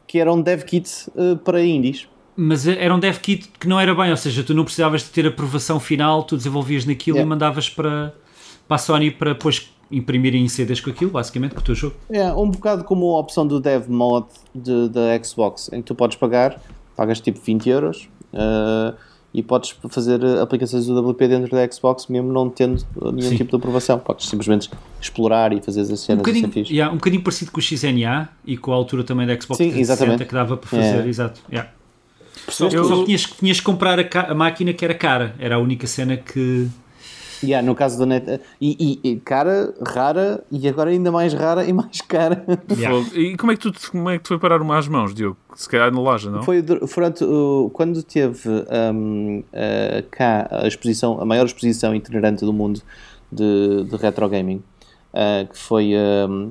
que 0.07 0.18
era 0.18 0.33
um 0.33 0.41
dev 0.43 0.62
kit 0.64 0.91
eh, 1.16 1.35
para 1.45 1.62
indies. 1.64 2.09
mas 2.37 2.66
era 2.66 2.95
um 2.95 2.99
dev 2.99 3.16
kit 3.18 3.49
que 3.59 3.66
não 3.68 3.79
era 3.81 3.95
bem, 3.95 4.11
ou 4.11 4.16
seja, 4.16 4.43
tu 4.43 4.53
não 4.55 4.64
precisavas 4.64 5.03
de 5.03 5.11
ter 5.11 5.27
aprovação 5.27 5.79
final, 5.81 6.23
tu 6.25 6.37
desenvolvias 6.37 6.85
naquilo 6.85 7.16
Yeah. 7.18 7.27
e 7.27 7.29
mandavas 7.29 7.68
para, 7.68 8.12
para 8.68 8.75
a 8.75 8.79
Sony 8.79 9.11
para 9.11 9.33
depois 9.33 9.70
imprimirem 9.91 10.43
em 10.45 10.49
CDs 10.49 10.81
com 10.81 10.91
aquilo, 10.91 11.11
basicamente, 11.11 11.55
com 11.55 11.61
o 11.61 11.64
teu 11.64 11.75
jogo. 11.75 11.95
É, 12.11 12.33
um 12.33 12.51
bocado 12.51 12.83
como 12.85 13.14
a 13.14 13.20
opção 13.20 13.47
do 13.47 13.61
dev 13.61 13.89
mod 13.89 14.27
de- 14.55 14.89
da 14.89 15.23
Xbox, 15.23 15.70
em 15.73 15.77
que 15.83 15.87
tu 15.87 15.95
podes 15.95 16.16
pagar, 16.16 16.61
pagas 16.97 17.20
tipo 17.20 17.39
20 17.41 17.68
euros 17.68 18.09
eh, 18.33 18.95
e 19.35 19.43
podes 19.43 19.74
fazer 19.89 20.24
aplicações 20.41 20.87
do 20.87 21.11
WP 21.11 21.26
dentro 21.28 21.51
da 21.51 21.70
Xbox 21.72 22.07
mesmo 22.09 22.33
não 22.33 22.51
tendo 22.51 22.85
nenhum 23.14 23.30
Sim. 23.30 23.37
tipo 23.37 23.51
de 23.51 23.57
aprovação. 23.57 23.99
Podes 23.99 24.28
simplesmente 24.28 24.68
explorar 25.01 25.53
e 25.53 25.61
fazer 25.62 25.80
as 25.80 25.91
Um 25.91 25.97
cenas 25.97 25.99
assim 25.99 26.16
bocadinho, 26.43 26.51
fixe. 26.53 26.72
yeah, 26.72 26.93
um 26.93 26.97
bocadinho 26.99 27.22
parecido 27.22 27.51
com 27.51 27.59
o 27.59 27.62
XNA 27.62 28.28
e 28.45 28.57
com 28.57 28.72
a 28.72 28.74
altura 28.74 29.05
também 29.05 29.26
da 29.26 29.33
Xbox 29.35 29.57
Sim, 29.57 29.70
360 29.70 29.80
exatamente. 29.80 30.24
que 30.28 30.35
dava 30.35 30.57
para 30.57 30.68
fazer, 30.68 31.05
É. 31.05 31.09
exato. 31.09 31.41
yeah. 31.51 31.70
Percebeste? 32.45 32.76
Eu- 32.76 32.85
Só 32.85 32.97
que 32.99 33.05
tinhas, 33.07 33.22
tinhas 33.22 33.59
que 33.61 33.64
comprar 33.64 33.99
a, 34.01 34.20
a 34.30 34.35
máquina 34.35 34.72
que 34.72 34.85
era 34.85 34.95
cara. 34.95 35.35
Era 35.39 35.55
a 35.57 35.59
única 35.59 35.87
cena 35.87 36.16
que. 36.16 36.66
Yeah, 37.43 37.66
no 37.66 37.74
caso 37.74 37.99
da 37.99 38.07
net. 38.07 38.40
E, 38.61 39.01
e- 39.05 39.11
e 39.11 39.16
cara, 39.16 39.74
rara, 39.86 40.43
e 40.51 40.68
agora 40.68 40.90
ainda 40.90 41.11
mais 41.11 41.32
rara 41.34 41.64
e 41.64 41.72
mais 41.72 42.01
cara. 42.01 42.45
Yeah. 42.70 43.07
E 43.14 43.36
como 43.36 43.53
é, 43.53 43.57
que 43.57 43.70
tu, 43.70 43.90
como 43.90 44.09
é 44.11 44.16
que 44.18 44.24
tu 44.24 44.28
foi 44.28 44.38
parar 44.38 44.61
uma 44.62 44.78
às 44.78 44.86
mãos, 44.88 45.14
Diogo? 45.14 45.36
Se 45.55 45.68
calhar 45.68 45.93
na 45.93 46.01
loja, 46.01 46.30
não? 46.30 46.43
Foi 46.43 46.62
dur- 46.62 46.80
durante, 46.86 47.24
quando 47.72 48.03
teve 48.03 48.49
hum, 48.95 49.43
eh, 49.53 50.05
cá 50.11 50.49
a 50.51 50.66
exposição, 50.66 51.20
a 51.20 51.24
maior 51.24 51.45
exposição 51.47 51.95
itinerante 51.95 52.45
do 52.45 52.53
mundo 52.53 52.80
de, 53.30 53.84
de 53.84 53.97
retro 53.97 54.28
gaming, 54.28 54.62
eh, 55.12 55.47
que 55.51 55.59
foi 55.59 55.93
hum, 56.28 56.51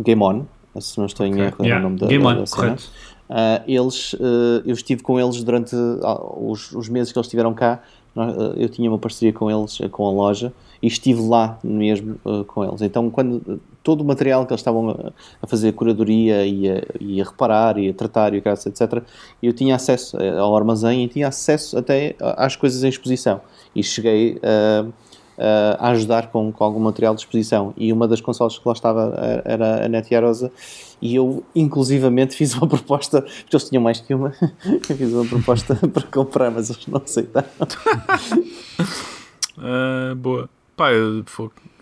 Game 0.00 0.22
On, 0.22 0.44
se 0.80 0.98
não 0.98 1.06
estou 1.06 1.24
em 1.26 1.38
erro, 1.38 1.54
era 1.60 1.64
Yeah. 1.68 1.78
o 1.78 1.82
nome 1.88 2.00
da, 2.00 2.06
Game 2.08 2.24
da- 2.24 2.30
On, 2.30 2.34
da 2.44 2.50
correto. 2.50 2.90
Ah, 3.30 3.62
eles, 3.66 4.14
eu 4.66 4.74
estive 4.74 5.02
com 5.02 5.18
eles 5.18 5.42
durante 5.42 5.74
ah, 6.02 6.20
os, 6.38 6.72
os 6.72 6.88
meses 6.90 7.10
que 7.10 7.18
eles 7.18 7.26
estiveram 7.26 7.54
cá. 7.54 7.80
Eh, 8.16 8.64
Eu 8.64 8.68
tinha 8.68 8.90
uma 8.90 8.98
parceria 8.98 9.32
com 9.32 9.50
eles, 9.50 9.80
eh, 9.80 9.88
com 9.88 10.06
a 10.06 10.10
loja, 10.10 10.52
e 10.82 10.86
estive 10.86 11.20
lá 11.20 11.58
mesmo 11.62 12.16
eh, 12.26 12.44
com 12.46 12.64
eles. 12.64 12.82
Então, 12.82 13.10
quando 13.10 13.60
todo 13.82 14.00
o 14.00 14.04
material 14.04 14.46
que 14.46 14.52
eles 14.52 14.60
estavam 14.60 14.90
a, 14.90 15.12
a 15.42 15.46
fazer 15.46 15.72
curadoria 15.72 16.46
e 16.46 16.70
a, 16.70 16.82
e 17.00 17.20
a 17.20 17.24
reparar 17.24 17.78
e 17.78 17.88
a 17.90 17.94
tratar 17.94 18.34
e 18.34 18.38
etc., 18.38 19.02
eu 19.42 19.52
tinha 19.52 19.74
acesso 19.76 20.16
ao 20.38 20.56
armazém 20.56 21.04
e 21.04 21.08
tinha 21.08 21.28
acesso 21.28 21.76
até 21.76 22.16
às 22.18 22.56
coisas 22.56 22.82
em 22.82 22.88
exposição. 22.88 23.40
E 23.74 23.82
cheguei 23.82 24.40
a 25.38 25.88
a 25.88 25.90
ajudar 25.90 26.28
com, 26.28 26.52
com 26.52 26.64
algum 26.64 26.80
material 26.80 27.14
de 27.14 27.20
exposição. 27.22 27.74
E 27.76 27.92
uma 27.92 28.06
das 28.08 28.20
consoles 28.20 28.58
que 28.58 28.66
lá 28.66 28.72
estava 28.72 29.14
era 29.44 29.84
a 29.84 29.88
Net 29.88 30.12
Yarosa. 30.12 30.52
E 31.02 31.16
eu, 31.16 31.44
inclusivamente, 31.54 32.34
fiz 32.36 32.54
uma 32.54 32.66
proposta, 32.66 33.22
porque 33.22 33.56
eles 33.56 33.68
tinham 33.68 33.82
mais 33.82 34.00
que 34.00 34.14
uma, 34.14 34.32
eu 34.64 34.96
fiz 34.96 35.12
uma 35.12 35.24
proposta 35.26 35.74
para 35.92 36.02
comprar, 36.04 36.50
mas 36.50 36.70
eles 36.70 36.86
não 36.86 37.02
aceitaram. 37.04 37.48
Ah, 39.58 40.14
boa. 40.16 40.48
Pá, 40.76 40.92
eu, 40.92 41.24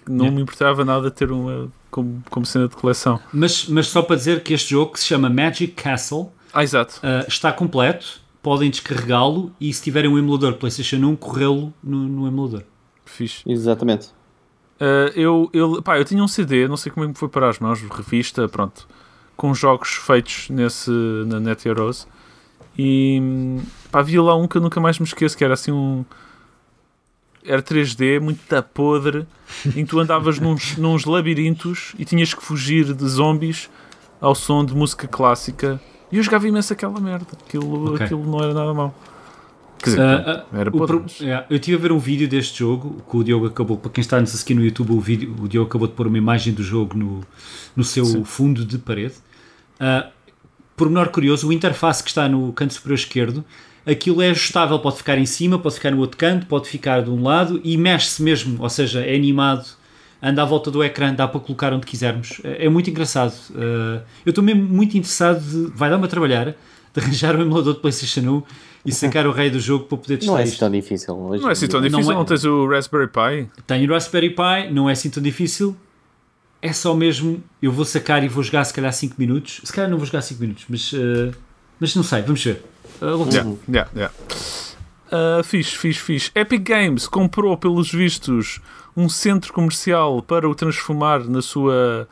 não 0.08 0.30
me 0.30 0.42
importava 0.42 0.84
nada 0.84 1.10
ter 1.10 1.30
uma 1.30 1.70
como, 1.90 2.22
como 2.30 2.44
cena 2.44 2.68
de 2.68 2.76
coleção. 2.76 3.20
Mas, 3.32 3.66
mas 3.68 3.88
só 3.88 4.02
para 4.02 4.16
dizer 4.16 4.42
que 4.42 4.52
este 4.54 4.70
jogo, 4.70 4.92
que 4.92 5.00
se 5.00 5.06
chama 5.06 5.28
Magic 5.30 5.68
Castle, 5.68 6.26
Ah, 6.52 6.62
exato. 6.62 7.00
ah, 7.02 7.24
está 7.28 7.52
completo. 7.52 8.20
Podem 8.42 8.70
descarregá-lo 8.70 9.52
e, 9.60 9.72
se 9.72 9.80
tiverem 9.82 10.10
um 10.10 10.18
emulador 10.18 10.54
PlayStation 10.54 10.96
1, 10.96 11.14
corrê-lo 11.16 11.72
no, 11.82 11.96
no 12.08 12.26
emulador. 12.26 12.64
Fixe. 13.12 13.42
Exatamente. 13.46 14.08
Ah, 14.80 15.12
eu, 15.14 15.48
eu, 15.52 15.80
pá, 15.82 15.98
eu 15.98 16.04
tinha 16.04 16.22
um 16.22 16.28
CD, 16.28 16.66
não 16.66 16.76
sei 16.76 16.90
como 16.90 17.04
é 17.04 17.06
que 17.06 17.12
me 17.12 17.18
foi 17.18 17.28
para 17.28 17.48
as 17.48 17.58
mãos, 17.60 17.80
revista, 17.82 18.48
pronto, 18.48 18.88
com 19.36 19.54
jogos 19.54 19.90
feitos 19.94 20.50
nesse, 20.50 20.90
na 21.26 21.38
Net 21.38 21.68
Heroes. 21.68 22.06
E 22.76 23.20
pá, 23.90 24.00
havia 24.00 24.22
lá 24.22 24.34
um 24.34 24.48
que 24.48 24.56
eu 24.56 24.60
nunca 24.62 24.80
mais 24.80 24.98
me 24.98 25.04
esqueço, 25.06 25.36
que 25.36 25.44
era 25.44 25.54
assim 25.54 25.70
um. 25.70 26.04
Era 27.44 27.60
3D, 27.60 28.20
muito 28.20 28.40
da 28.48 28.62
podre, 28.62 29.26
em 29.66 29.70
que 29.70 29.84
tu 29.86 29.98
andavas 29.98 30.38
nos, 30.40 30.76
nos 30.76 31.04
labirintos 31.04 31.92
e 31.98 32.04
tinhas 32.04 32.32
que 32.32 32.42
fugir 32.42 32.94
de 32.94 33.08
zombies 33.08 33.68
ao 34.20 34.34
som 34.34 34.64
de 34.64 34.74
música 34.74 35.08
clássica. 35.08 35.80
E 36.10 36.18
eu 36.18 36.22
jogava 36.22 36.46
imenso 36.46 36.72
aquela 36.72 37.00
merda. 37.00 37.26
Aquilo, 37.46 37.94
Ok. 37.94 38.04
aquilo 38.04 38.24
não 38.24 38.38
era 38.42 38.54
nada 38.54 38.72
mau. 38.72 38.94
Quer 39.82 39.90
dizer, 39.90 40.00
Ah, 40.02 40.46
ah, 40.52 40.58
era 40.58 40.68
o 40.70 40.72
podre. 40.72 40.86
pro- 40.96 41.02
mas- 41.02 41.20
yeah, 41.20 41.46
eu 41.50 41.56
estive 41.56 41.76
a 41.76 41.80
ver 41.80 41.92
um 41.92 41.98
vídeo 41.98 42.28
deste 42.28 42.58
jogo 42.60 43.02
que 43.08 43.16
o 43.16 43.22
Diogo 43.24 43.46
acabou. 43.46 43.76
Para 43.76 43.90
quem 43.90 44.00
está 44.02 44.20
nos 44.20 44.40
aqui 44.40 44.54
no 44.54 44.64
YouTube, 44.64 44.92
o, 44.92 45.00
vídeo, 45.00 45.34
o 45.40 45.48
Diogo 45.48 45.68
acabou 45.68 45.88
de 45.88 45.94
pôr 45.94 46.06
uma 46.06 46.18
imagem 46.18 46.52
do 46.52 46.62
jogo 46.62 46.96
no, 46.96 47.20
no 47.74 47.84
seu 47.84 48.04
Sim. 48.04 48.24
fundo 48.24 48.64
de 48.64 48.78
parede. 48.78 49.14
Ah, 49.80 50.08
por 50.76 50.88
menor 50.88 51.08
curioso, 51.08 51.48
o 51.48 51.52
interface 51.52 52.02
que 52.02 52.08
está 52.10 52.28
no 52.28 52.52
canto 52.52 52.72
superior 52.74 52.94
esquerdo, 52.96 53.44
aquilo 53.86 54.22
é 54.22 54.30
ajustável, 54.30 54.78
pode 54.78 54.96
ficar 54.96 55.18
em 55.18 55.26
cima, 55.26 55.58
pode 55.58 55.74
ficar 55.74 55.90
no 55.90 55.98
outro 55.98 56.16
canto, 56.16 56.46
pode 56.46 56.68
ficar 56.68 57.02
de 57.02 57.10
um 57.10 57.22
lado 57.22 57.60
e 57.64 57.76
mexe-se 57.76 58.22
mesmo, 58.22 58.62
ou 58.62 58.68
seja, 58.70 59.00
é 59.00 59.14
animado 59.14 59.66
anda 60.24 60.40
à 60.42 60.44
volta 60.44 60.70
do 60.70 60.84
ecrã, 60.84 61.12
dá 61.12 61.26
para 61.26 61.40
colocar 61.40 61.72
onde 61.72 61.84
quisermos. 61.84 62.40
É, 62.44 62.66
é 62.66 62.68
muito 62.68 62.88
engraçado. 62.88 63.32
Uh, 63.50 64.00
eu 64.24 64.30
estou 64.30 64.42
mesmo 64.44 64.62
muito 64.62 64.96
interessado 64.96 65.40
de. 65.40 65.76
Vai 65.76 65.90
dar-me 65.90 66.04
a 66.04 66.08
trabalhar 66.08 66.44
de 66.46 66.54
arranjar 67.02 67.34
um 67.34 67.40
emulador 67.42 67.74
de 67.74 67.80
PlayStation 67.80 68.20
1 68.20 68.42
e 68.84 68.92
sacar 68.92 69.26
o 69.26 69.32
rei 69.32 69.48
do 69.50 69.60
jogo 69.60 69.84
para 69.84 69.98
poder 69.98 70.16
testar 70.18 70.32
Não 70.32 70.38
é 70.38 70.42
assim 70.42 70.56
tão 70.58 70.70
difícil. 70.70 71.14
hoje 71.16 71.42
Não 71.42 71.48
é 71.48 71.52
assim 71.52 71.68
tão 71.68 71.80
difícil, 71.80 72.04
Não 72.08 72.14
não, 72.14 72.22
é. 72.22 72.24
tens 72.24 72.44
o 72.44 72.66
Raspberry 72.68 73.08
Pi? 73.08 73.50
Tenho 73.66 73.88
o 73.90 73.92
Raspberry 73.94 74.30
Pi, 74.30 74.70
não 74.72 74.88
é 74.88 74.92
assim 74.92 75.08
tão 75.10 75.22
difícil. 75.22 75.76
É 76.60 76.72
só 76.72 76.94
mesmo, 76.94 77.42
eu 77.60 77.72
vou 77.72 77.84
sacar 77.84 78.22
e 78.22 78.28
vou 78.28 78.42
jogar 78.42 78.64
se 78.64 78.72
calhar 78.72 78.92
5 78.92 79.16
minutos. 79.18 79.60
Se 79.64 79.72
calhar 79.72 79.90
não 79.90 79.96
vou 79.98 80.06
jogar 80.06 80.22
5 80.22 80.40
minutos, 80.40 80.64
mas, 80.68 80.92
uh, 80.92 81.32
mas 81.80 81.94
não 81.96 82.02
sei, 82.02 82.22
vamos 82.22 82.42
ver. 82.42 82.62
Uh, 83.00 83.28
Yeah, 83.32 83.50
yeah, 83.68 83.90
yeah. 83.96 84.14
Uh, 85.10 85.42
fixe, 85.44 85.76
fixe, 85.76 86.00
fixe. 86.00 86.30
Epic 86.34 86.62
Games 86.62 87.06
comprou, 87.06 87.56
pelos 87.56 87.90
vistos, 87.92 88.60
um 88.96 89.08
centro 89.08 89.52
comercial 89.52 90.22
para 90.22 90.48
o 90.48 90.54
transformar 90.54 91.24
na 91.24 91.42
sua. 91.42 92.08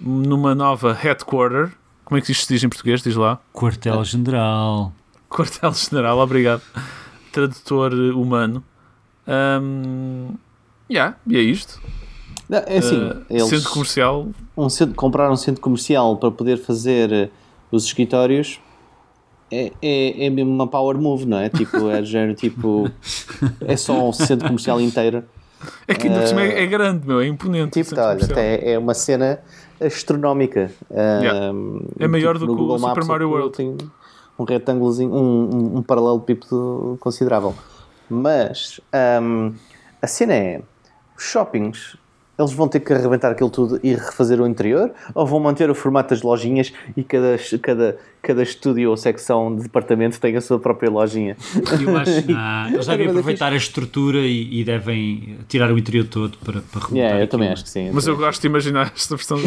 numa 0.00 0.54
nova 0.54 0.92
headquarter. 0.92 1.70
Como 2.04 2.18
é 2.18 2.20
que 2.20 2.32
isto 2.32 2.46
se 2.46 2.54
diz 2.54 2.64
em 2.64 2.68
português? 2.68 3.02
Diz 3.02 3.14
lá. 3.14 3.38
Quartel-General. 3.52 4.92
Quartel-General, 5.36 6.18
obrigado. 6.18 6.62
Tradutor 7.30 7.92
uh, 7.92 8.18
humano. 8.18 8.64
Um, 9.28 10.30
yeah, 10.90 11.16
e 11.26 11.36
é 11.36 11.40
isto. 11.40 11.78
Não, 12.48 12.62
É 12.66 12.78
assim, 12.78 12.96
Uh, 12.96 13.24
eles 13.28 13.48
Centro 13.48 13.70
comercial. 13.70 14.28
um 14.56 14.68
centro, 14.70 14.94
compraram 14.94 15.34
um 15.34 15.36
centro 15.36 15.60
comercial 15.60 16.16
para 16.16 16.30
poder 16.30 16.56
fazer 16.56 17.12
eh, 17.12 17.28
os 17.70 17.84
escritórios 17.84 18.60
é, 19.50 19.72
é, 19.82 20.26
é 20.26 20.30
mesmo 20.30 20.52
uma 20.52 20.66
power 20.66 20.96
move, 20.96 21.26
não 21.26 21.38
é? 21.38 21.50
Tipo, 21.50 21.90
é 21.90 22.02
género, 22.02 22.34
tipo, 22.34 22.90
é 23.60 23.76
só 23.76 24.08
um 24.08 24.12
centro 24.12 24.46
comercial 24.46 24.80
inteiro. 24.80 25.24
É 25.86 25.94
que 25.94 26.06
ainda 26.08 26.26
cima 26.26 26.42
é, 26.42 26.62
é 26.62 26.66
grande, 26.66 27.06
meu, 27.06 27.20
é 27.20 27.26
imponente. 27.26 27.72
Tipo, 27.72 27.90
centro 27.90 28.04
olha, 28.04 28.24
até 28.24 28.72
é 28.72 28.78
uma 28.78 28.94
cena 28.94 29.40
astronómica. 29.80 30.70
Yeah. 30.90 31.52
Um, 31.52 31.80
É 31.98 32.08
maior 32.08 32.38
do 32.38 32.46
que 32.46 32.62
o 32.62 32.78
Super 32.78 33.04
Mario 33.04 33.30
World. 33.30 33.56
Tem 33.56 33.76
um 34.38 34.44
retângulozinho, 34.44 35.12
um, 35.12 35.50
um, 35.54 35.76
um 35.78 35.82
paralelepípedo 35.82 36.96
considerável. 37.00 37.54
Mas 38.08 38.80
um, 39.22 39.54
a 40.00 40.06
cena 40.06 40.34
é: 40.34 40.62
os 41.16 41.24
shoppings. 41.24 41.96
Eles 42.38 42.52
vão 42.52 42.68
ter 42.68 42.80
que 42.80 42.92
arrebentar 42.92 43.32
aquilo 43.32 43.48
tudo 43.48 43.80
e 43.82 43.94
refazer 43.94 44.38
o 44.42 44.46
interior? 44.46 44.92
Ou 45.14 45.26
vão 45.26 45.40
manter 45.40 45.70
o 45.70 45.74
formato 45.74 46.10
das 46.10 46.22
lojinhas 46.22 46.70
e 46.94 47.02
cada, 47.02 47.38
cada, 47.62 47.98
cada 48.26 48.42
estúdio 48.42 48.90
ou 48.90 48.96
secção 48.96 49.54
de 49.54 49.62
departamento 49.62 50.18
tem 50.18 50.36
a 50.36 50.40
sua 50.40 50.58
própria 50.58 50.90
lojinha? 50.90 51.36
Eu 51.80 51.96
acho 51.96 52.24
ah, 52.34 52.68
eles 52.72 52.86
devem 52.86 53.06
é 53.06 53.10
aproveitar 53.10 53.52
a 53.52 53.56
estrutura 53.56 54.18
e, 54.18 54.60
e 54.60 54.64
devem 54.64 55.38
tirar 55.48 55.70
o 55.70 55.78
interior 55.78 56.06
todo 56.08 56.36
para, 56.38 56.60
para 56.60 56.80
remontar 56.80 56.96
Yeah, 56.96 57.18
eu 57.20 57.24
aquilo. 57.24 57.30
também 57.30 57.48
acho 57.50 57.62
que 57.62 57.70
sim. 57.70 57.90
Mas 57.92 58.06
eu 58.06 58.16
gosto 58.16 58.40
de 58.40 58.46
imaginar 58.48 58.92
esta 58.94 59.14
versão. 59.14 59.38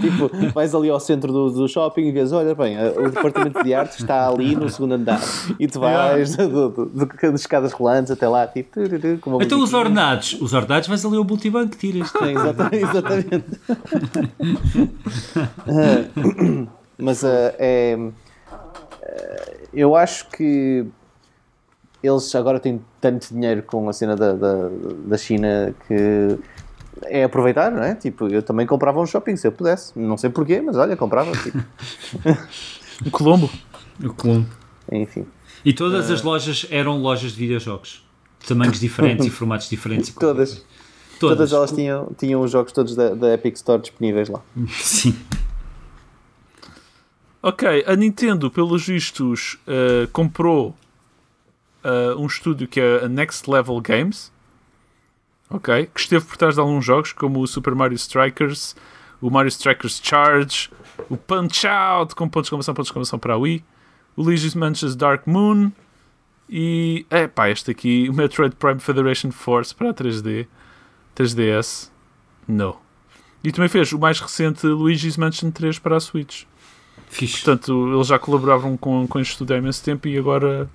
Tipo, 0.00 0.52
vais 0.52 0.74
ali 0.74 0.90
ao 0.90 1.00
centro 1.00 1.32
do, 1.32 1.50
do 1.50 1.68
shopping 1.68 2.08
e 2.08 2.12
vês, 2.12 2.32
olha 2.32 2.54
bem, 2.54 2.76
o 2.78 3.10
departamento 3.10 3.62
de 3.62 3.72
arte 3.72 3.98
está 3.98 4.28
ali 4.28 4.54
no 4.54 4.68
segundo 4.68 4.92
andar. 4.92 5.20
E 5.58 5.66
tu 5.66 5.80
vais 5.80 6.36
do, 6.36 6.68
do, 6.68 6.86
do, 6.86 7.06
das 7.06 7.40
escadas 7.40 7.72
rolantes 7.72 8.10
até 8.10 8.28
lá, 8.28 8.46
tipo, 8.46 8.72
tururu, 8.72 9.18
com 9.18 9.30
uma 9.30 9.42
Então 9.42 9.62
os 9.62 9.72
ordenados, 9.72 10.36
os 10.40 10.52
ordenados 10.52 10.88
vais 10.88 11.04
ali 11.04 11.16
ao 11.16 11.24
multibanco, 11.24 11.76
tiras. 11.76 12.10
Sim, 12.10 12.36
exatamente. 12.36 12.76
exatamente. 12.76 13.44
Mas 17.00 17.24
ah, 17.24 17.54
é, 17.58 17.96
ah, 19.02 19.52
eu 19.72 19.96
acho 19.96 20.28
que 20.30 20.86
eles 22.02 22.34
agora 22.34 22.58
têm 22.58 22.80
tanto 23.00 23.28
dinheiro 23.32 23.62
com 23.62 23.88
a 23.88 23.92
cena 23.92 24.16
da, 24.16 24.32
da, 24.32 24.70
da 25.06 25.18
China 25.18 25.74
que 25.86 26.38
é 27.04 27.24
aproveitar, 27.24 27.70
não 27.70 27.82
é? 27.82 27.94
Tipo, 27.94 28.28
eu 28.28 28.42
também 28.42 28.66
comprava 28.66 29.00
um 29.00 29.06
shopping 29.06 29.36
se 29.36 29.46
eu 29.46 29.52
pudesse. 29.52 29.98
Não 29.98 30.16
sei 30.16 30.30
porquê, 30.30 30.60
mas 30.60 30.76
olha, 30.76 30.96
comprava. 30.96 31.32
Tipo, 31.32 31.58
Um 33.04 33.10
Colombo. 33.10 33.50
O 34.02 34.12
Colombo. 34.12 34.46
enfim. 34.92 35.26
E 35.64 35.72
todas 35.72 36.10
as 36.10 36.22
lojas 36.22 36.66
eram 36.70 36.98
lojas 37.00 37.32
de 37.32 37.38
videojogos. 37.38 38.04
De 38.40 38.46
tamanhos 38.46 38.80
diferentes 38.80 39.26
e 39.26 39.30
formatos 39.30 39.68
diferentes. 39.68 40.08
e 40.08 40.14
Todas. 40.14 40.64
Todas. 41.18 41.36
Todas 41.36 41.52
elas 41.52 41.72
tinham, 41.72 42.08
tinham 42.16 42.40
os 42.40 42.50
jogos 42.50 42.72
todos 42.72 42.96
da, 42.96 43.14
da 43.14 43.34
Epic 43.34 43.54
Store 43.56 43.80
disponíveis 43.80 44.28
lá. 44.28 44.40
Sim. 44.70 45.14
Ok, 47.42 47.84
a 47.86 47.96
Nintendo, 47.96 48.50
pelos 48.50 48.86
vistos, 48.86 49.58
uh, 49.66 50.06
comprou 50.12 50.76
uh, 51.82 52.20
um 52.20 52.26
estúdio 52.26 52.68
que 52.68 52.78
é 52.78 53.04
a 53.04 53.08
Next 53.08 53.50
Level 53.50 53.80
Games. 53.80 54.30
Ok, 55.48 55.88
que 55.94 56.00
esteve 56.00 56.24
por 56.26 56.36
trás 56.36 56.54
de 56.56 56.60
alguns 56.60 56.84
jogos, 56.84 57.12
como 57.12 57.40
o 57.40 57.46
Super 57.46 57.74
Mario 57.74 57.96
Strikers, 57.96 58.76
o 59.22 59.30
Mario 59.30 59.48
Strikers 59.48 60.00
Charge, 60.02 60.70
o 61.08 61.16
Punch 61.16 61.66
Out, 61.66 62.14
com 62.14 62.28
pontos 62.28 62.44
de 62.44 62.48
exclamação, 62.48 62.74
pontos 62.74 62.88
de 62.88 62.90
exclamação 62.90 63.18
para 63.18 63.34
a 63.34 63.36
Wii, 63.38 63.64
o 64.16 64.22
Luigi's 64.22 64.54
Mansion's 64.54 64.94
Dark 64.94 65.26
Moon 65.26 65.72
e, 66.48 67.06
é 67.08 67.26
pá, 67.26 67.48
este 67.48 67.70
aqui, 67.70 68.08
o 68.10 68.12
Metroid 68.12 68.54
Prime 68.56 68.80
Federation 68.80 69.30
Force 69.30 69.74
para 69.74 69.90
a 69.90 69.94
3D, 69.94 70.46
3DS, 71.16 71.90
não. 72.46 72.76
E 73.42 73.50
também 73.50 73.68
fez 73.68 73.92
o 73.92 73.98
mais 73.98 74.20
recente 74.20 74.66
Luigi's 74.66 75.16
Mansion 75.16 75.50
3 75.50 75.78
para 75.78 75.96
a 75.96 76.00
Switch. 76.00 76.44
Fixe. 77.10 77.42
Portanto, 77.42 77.92
eles 77.92 78.06
já 78.06 78.18
colaboravam 78.18 78.76
com, 78.76 79.06
com 79.06 79.18
este 79.18 79.32
estúdio 79.32 79.56
há 79.56 79.58
imenso 79.58 79.82
tempo 79.82 80.06
e 80.08 80.16
agora. 80.16 80.70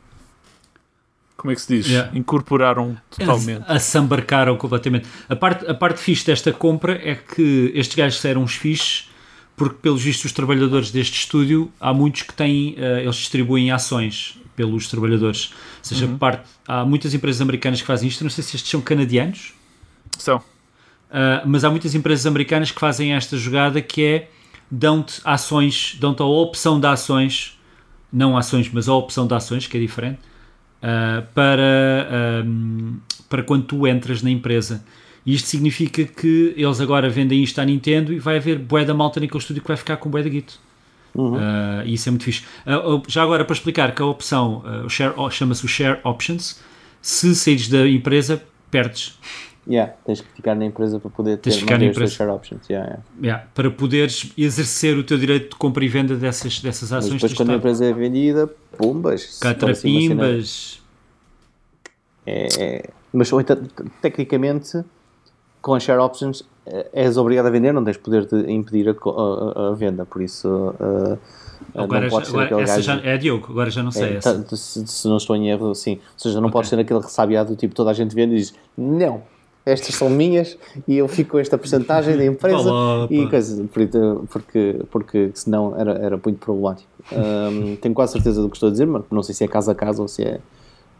Como 1.37 1.51
é 1.51 1.55
que 1.55 1.61
se 1.61 1.75
diz? 1.75 1.87
Yeah. 1.87 2.17
Incorporaram 2.17 2.97
totalmente. 3.09 3.63
A, 3.67 3.75
a 3.75 3.79
sambarcaram 3.79 4.57
completamente. 4.57 5.07
A 5.29 5.35
parte, 5.35 5.65
a 5.65 5.73
parte 5.73 5.99
fixe 5.99 6.25
desta 6.25 6.51
compra 6.51 6.93
é 6.93 7.15
que 7.15 7.71
estes 7.73 7.95
gajos 7.95 8.23
eram 8.25 8.43
uns 8.43 8.55
fixes, 8.55 9.09
porque, 9.55 9.75
pelos 9.81 10.01
vistos, 10.01 10.25
os 10.25 10.31
trabalhadores 10.33 10.91
deste 10.91 11.17
estúdio, 11.17 11.71
há 11.79 11.93
muitos 11.93 12.23
que 12.23 12.33
têm, 12.33 12.75
eh, 12.77 13.03
eles 13.03 13.15
distribuem 13.15 13.71
ações 13.71 14.39
pelos 14.55 14.87
trabalhadores. 14.87 15.51
Ou 15.51 15.83
seja, 15.83 16.07
parte, 16.19 16.43
há 16.67 16.85
muitas 16.85 17.13
empresas 17.13 17.41
americanas 17.41 17.81
que 17.81 17.87
fazem 17.87 18.07
isto. 18.09 18.23
Não 18.23 18.31
sei 18.31 18.43
se 18.43 18.55
estes 18.55 18.71
são 18.71 18.81
canadianos, 18.81 19.53
São. 20.17 20.37
Uh, 20.37 21.45
mas 21.45 21.63
há 21.63 21.69
muitas 21.69 21.93
empresas 21.95 22.25
americanas 22.25 22.71
que 22.71 22.79
fazem 22.79 23.13
esta 23.13 23.37
jogada 23.37 23.81
que 23.81 24.03
é 24.03 24.29
dão-te 24.69 25.21
ações, 25.23 25.97
dão-te 25.99 26.21
a 26.21 26.25
opção 26.25 26.79
de 26.79 26.87
ações, 26.87 27.57
não 28.11 28.37
ações, 28.37 28.69
mas 28.71 28.87
a 28.87 28.93
opção 28.93 29.27
de 29.27 29.33
ações, 29.33 29.67
que 29.67 29.77
é 29.77 29.79
diferente, 29.79 30.19
uh, 30.81 31.25
para, 31.33 32.43
um, 32.45 32.97
para 33.29 33.43
quando 33.43 33.63
tu 33.63 33.87
entras 33.87 34.21
na 34.21 34.29
empresa. 34.29 34.83
E 35.25 35.33
isto 35.33 35.47
significa 35.47 36.03
que 36.03 36.53
eles 36.55 36.79
agora 36.79 37.09
vendem 37.09 37.43
isto 37.43 37.59
à 37.59 37.65
Nintendo 37.65 38.13
e 38.13 38.19
vai 38.19 38.37
haver 38.37 38.59
bué 38.59 38.85
da 38.85 38.93
malta 38.93 39.19
naquele 39.19 39.39
estúdio 39.39 39.61
que 39.61 39.67
vai 39.67 39.77
ficar 39.77 39.97
com 39.97 40.09
bué 40.09 40.21
da 40.21 40.29
guito. 40.29 40.59
Uh, 41.15 41.85
e 41.85 41.93
isso 41.93 42.09
é 42.09 42.11
muito 42.11 42.25
fixe. 42.25 42.43
Uh, 42.65 43.01
já 43.07 43.23
agora, 43.23 43.43
para 43.43 43.53
explicar 43.53 43.93
que 43.95 44.01
a 44.01 44.05
opção 44.05 44.63
chama-se 45.31 45.65
o 45.65 45.67
Share 45.67 45.99
Options, 46.03 46.59
se 47.01 47.33
saíres 47.35 47.67
da 47.69 47.87
empresa, 47.87 48.43
perdes. 48.69 49.17
Yeah, 49.67 49.93
tens 50.05 50.21
que 50.21 50.27
ficar 50.33 50.53
na 50.53 50.63
empresa 50.65 50.99
para 50.99 51.09
poder 51.09 51.37
ter 51.39 51.49
ficar 51.51 51.79
na 51.79 51.85
empresa. 51.85 52.13
share 52.13 52.29
options. 52.29 52.69
Yeah, 52.69 52.87
yeah. 52.87 53.03
Yeah, 53.23 53.47
para 53.55 53.71
poderes 53.71 54.31
exercer 54.37 54.95
o 54.95 55.03
teu 55.03 55.17
direito 55.17 55.49
de 55.51 55.55
compra 55.55 55.83
e 55.83 55.87
venda 55.87 56.15
dessas, 56.15 56.59
dessas 56.61 56.91
Mas 56.91 57.05
ações. 57.05 57.13
depois, 57.15 57.21
tens 57.21 57.29
de 57.31 57.35
quando 57.37 57.49
a 57.51 57.55
empresa 57.55 57.85
é 57.85 57.91
vendida, 57.93 58.47
pumbas. 58.77 59.39
Catrapimbas. 59.39 60.79
É, 62.25 62.47
é- 62.63 62.89
mas 63.13 63.31
então, 63.31 63.55
te- 63.55 63.83
tecnicamente, 64.01 64.83
com 65.61 65.73
as 65.73 65.83
share 65.83 65.99
options, 65.99 66.43
eh, 66.65 66.87
és 66.93 67.17
obrigado 67.17 67.47
a 67.47 67.49
vender, 67.49 67.71
não 67.71 67.83
tens 67.83 67.97
poder 67.97 68.25
de 68.25 68.51
impedir 68.51 68.89
a, 68.89 68.91
a- 68.91 69.69
a- 69.69 69.73
venda. 69.73 70.05
Por 70.05 70.21
isso, 70.21 70.75
eh, 70.79 71.17
Agora, 71.73 72.01
não 72.01 72.09
já, 72.09 72.15
pode 72.15 72.25
ser 72.27 72.31
agora 72.33 72.45
aquele 72.45 72.65
gajo. 72.67 72.81
já 72.81 72.95
é 73.01 73.17
Diogo, 73.17 73.47
agora 73.51 73.69
já 73.71 73.81
não 73.81 73.91
sei 73.91 74.03
É, 74.03 74.15
essa. 74.17 74.55
se, 74.55 74.85
se 74.87 75.07
não 75.07 75.17
estou 75.17 75.35
em 75.35 75.49
erro, 75.49 75.73
sim. 75.73 75.93
Ou 76.13 76.19
seja, 76.19 76.39
não 76.41 76.51
pode 76.51 76.67
ser 76.67 76.77
aquele 76.79 76.99
ressabiado, 76.99 77.55
tipo, 77.55 77.73
toda 77.73 77.89
a 77.91 77.93
gente 77.93 78.13
vende 78.13 78.35
e 78.35 78.37
diz: 78.37 78.53
Não, 78.77 79.23
estas 79.65 79.95
são 79.95 80.09
minhas 80.09 80.57
e 80.87 80.97
eu 80.97 81.07
fico 81.07 81.31
com 81.31 81.39
esta 81.39 81.57
porcentagem 81.57 82.15
da 82.15 82.25
empresa 82.25 82.63
Vá 82.63 82.71
lá, 82.71 83.07
e 83.09 83.23
pá. 83.23 83.29
coisa, 83.31 83.65
porque, 83.73 83.89
porque, 84.29 84.79
porque 84.91 85.31
senão 85.33 85.73
era, 85.79 85.91
era 85.93 86.19
muito 86.23 86.37
problemático. 86.39 86.89
Hum, 87.11 87.75
tenho 87.81 87.93
quase 87.95 88.13
certeza 88.13 88.41
do 88.41 88.49
que 88.49 88.55
estou 88.55 88.69
a 88.69 88.71
dizer, 88.71 88.85
mas 88.87 89.03
não 89.11 89.23
sei 89.23 89.33
se 89.35 89.43
é 89.43 89.47
caso 89.47 89.71
a 89.71 89.75
caso 89.75 90.01
ou 90.03 90.07
se 90.07 90.23
é. 90.23 90.39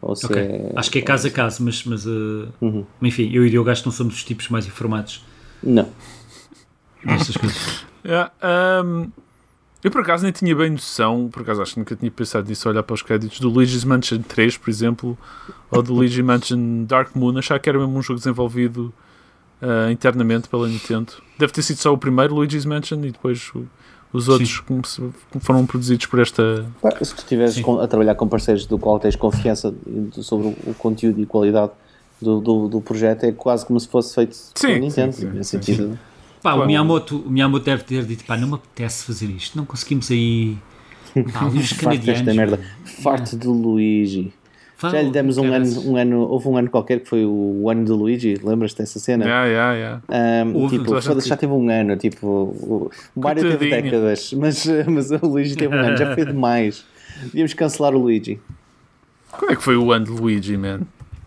Ou 0.02 0.16
se 0.16 0.26
Ok. 0.26 0.38
é 0.42 0.72
Acho 0.76 0.92
que 0.92 1.00
é 1.00 1.02
caso 1.02 1.28
a 1.28 1.32
caso, 1.32 1.64
mas, 1.64 1.84
mas 1.86 2.06
uh, 2.06 2.48
Uhum. 2.62 2.86
enfim, 3.02 3.30
eu 3.34 3.44
e 3.44 3.48
o 3.48 3.50
Diogo 3.50 3.70
acho 3.70 3.82
que 3.84 3.88
não 3.88 3.94
somos 3.94 4.16
os 4.16 4.24
tipos 4.24 4.50
mais 4.50 4.66
informados 4.68 5.24
Não. 5.64 5.88
destas 7.06 7.38
coisas. 7.38 7.86
Yeah, 8.06 8.32
um, 8.84 9.08
eu 9.86 9.92
por 9.92 10.02
acaso 10.02 10.24
nem 10.24 10.32
tinha 10.32 10.56
bem 10.56 10.72
noção, 10.72 11.30
por 11.32 11.44
acaso 11.44 11.62
acho 11.62 11.74
que 11.76 11.80
nunca 11.80 11.96
tinha 11.96 12.10
pensado 12.10 12.50
nisso, 12.50 12.68
olhar 12.68 12.82
para 12.82 12.94
os 12.96 13.02
créditos 13.04 13.40
do 13.40 13.50
Luigi's 13.50 13.84
Mansion 13.84 14.20
3, 14.20 14.58
por 14.58 14.70
exemplo, 14.70 15.18
ou 15.70 15.84
do 15.84 15.94
Luigi's 15.94 16.26
Mansion 16.26 16.84
Dark 16.86 17.16
Moon, 17.16 17.38
achar 17.38 17.60
que 17.60 17.70
era 17.70 17.78
mesmo 17.78 17.96
um 17.98 18.02
jogo 18.02 18.18
desenvolvido 18.20 18.92
uh, 19.62 19.92
internamente 19.92 20.50
pela 20.50 20.68
Nintendo. 20.68 21.14
Deve 21.38 21.54
ter 21.54 21.62
sido 21.62 21.78
só 21.78 21.94
o 21.94 21.98
primeiro 22.00 22.34
Luigi's 22.34 22.66
Mansion 22.66 22.98
e 23.06 23.12
depois 23.12 23.52
o- 23.54 23.68
os 24.12 24.28
outros 24.30 24.64
foram 25.42 25.66
produzidos 25.66 26.06
por 26.08 26.20
esta. 26.20 26.66
Se 27.04 27.14
tu 27.14 27.20
estiveres 27.20 27.58
a 27.82 27.88
trabalhar 27.88 28.16
com 28.16 28.28
parceiros 28.28 28.66
do 28.66 28.80
qual 28.80 28.98
tens 29.00 29.16
confiança 29.16 29.72
sobre 30.14 30.48
o, 30.66 30.74
conteúdo 30.74 31.20
e 31.22 31.26
qualidade 31.26 31.72
do, 32.22 32.40
do, 32.40 32.68
do 32.70 32.82
projeto 32.82 33.26
é 33.26 33.32
quase 33.34 33.66
como 33.66 33.78
se 33.80 33.88
fosse 33.90 34.16
feito 34.16 34.34
Sim, 34.34 34.52
pela 34.68 34.80
Nintendo. 34.80 35.14
sim, 35.14 35.22
sim, 35.22 35.30
nesse 35.38 35.50
sim, 35.50 35.62
sentido. 35.62 36.00
Pá, 36.46 36.54
o, 36.54 36.68
Miyamoto, 36.68 37.18
o 37.26 37.30
Miyamoto 37.32 37.66
deve 37.66 37.84
ter 37.84 38.06
dito, 38.06 38.24
pá, 38.24 38.38
não 38.38 38.48
me 38.48 38.54
apetece 38.54 39.04
fazer 39.04 39.26
isto, 39.32 39.58
não 39.58 39.66
conseguimos 39.66 40.12
aí. 40.12 40.56
Pá, 41.34 41.46
os 41.46 41.72
Farto 41.72 42.06
merda. 42.36 42.60
Farto 43.02 43.36
do 43.36 43.52
Luigi. 43.52 44.32
Fala, 44.78 44.94
Já 44.94 45.02
lhe 45.02 45.10
demos 45.10 45.38
um 45.40 45.52
ano, 45.52 45.90
um 45.90 45.96
ano, 45.96 46.20
houve 46.20 46.48
um 46.48 46.58
ano 46.58 46.70
qualquer 46.70 47.00
que 47.00 47.10
foi 47.10 47.26
o 47.26 47.68
ano 47.68 47.84
do 47.86 47.96
Luigi, 47.96 48.36
lembras-te 48.44 48.78
dessa 48.78 49.00
cena? 49.00 49.26
Yeah, 49.26 49.48
yeah, 49.48 50.02
yeah. 50.10 50.46
Um, 50.46 50.56
Houve, 50.56 50.78
tipo, 50.78 51.02
foda-se, 51.02 51.30
já 51.30 51.36
teve 51.36 51.52
um 51.54 51.68
ano, 51.68 51.96
tipo, 51.96 52.28
o 52.28 52.92
Mario 53.16 53.42
teve 53.58 53.70
décadas, 53.70 54.32
mas, 54.38 54.68
mas 54.88 55.10
o 55.10 55.26
Luigi 55.26 55.56
teve 55.56 55.74
um 55.74 55.80
ano, 55.80 55.98
já 55.98 56.14
foi 56.14 56.26
demais. 56.26 56.86
Devíamos 57.24 57.54
cancelar 57.56 57.96
o 57.96 58.00
Luigi. 58.00 58.40
Quando 59.32 59.52
é 59.52 59.56
que 59.56 59.64
foi 59.64 59.78
o 59.78 59.92
ano 59.92 60.06
de 60.06 60.12
Luigi, 60.12 60.58
man? 60.58 60.82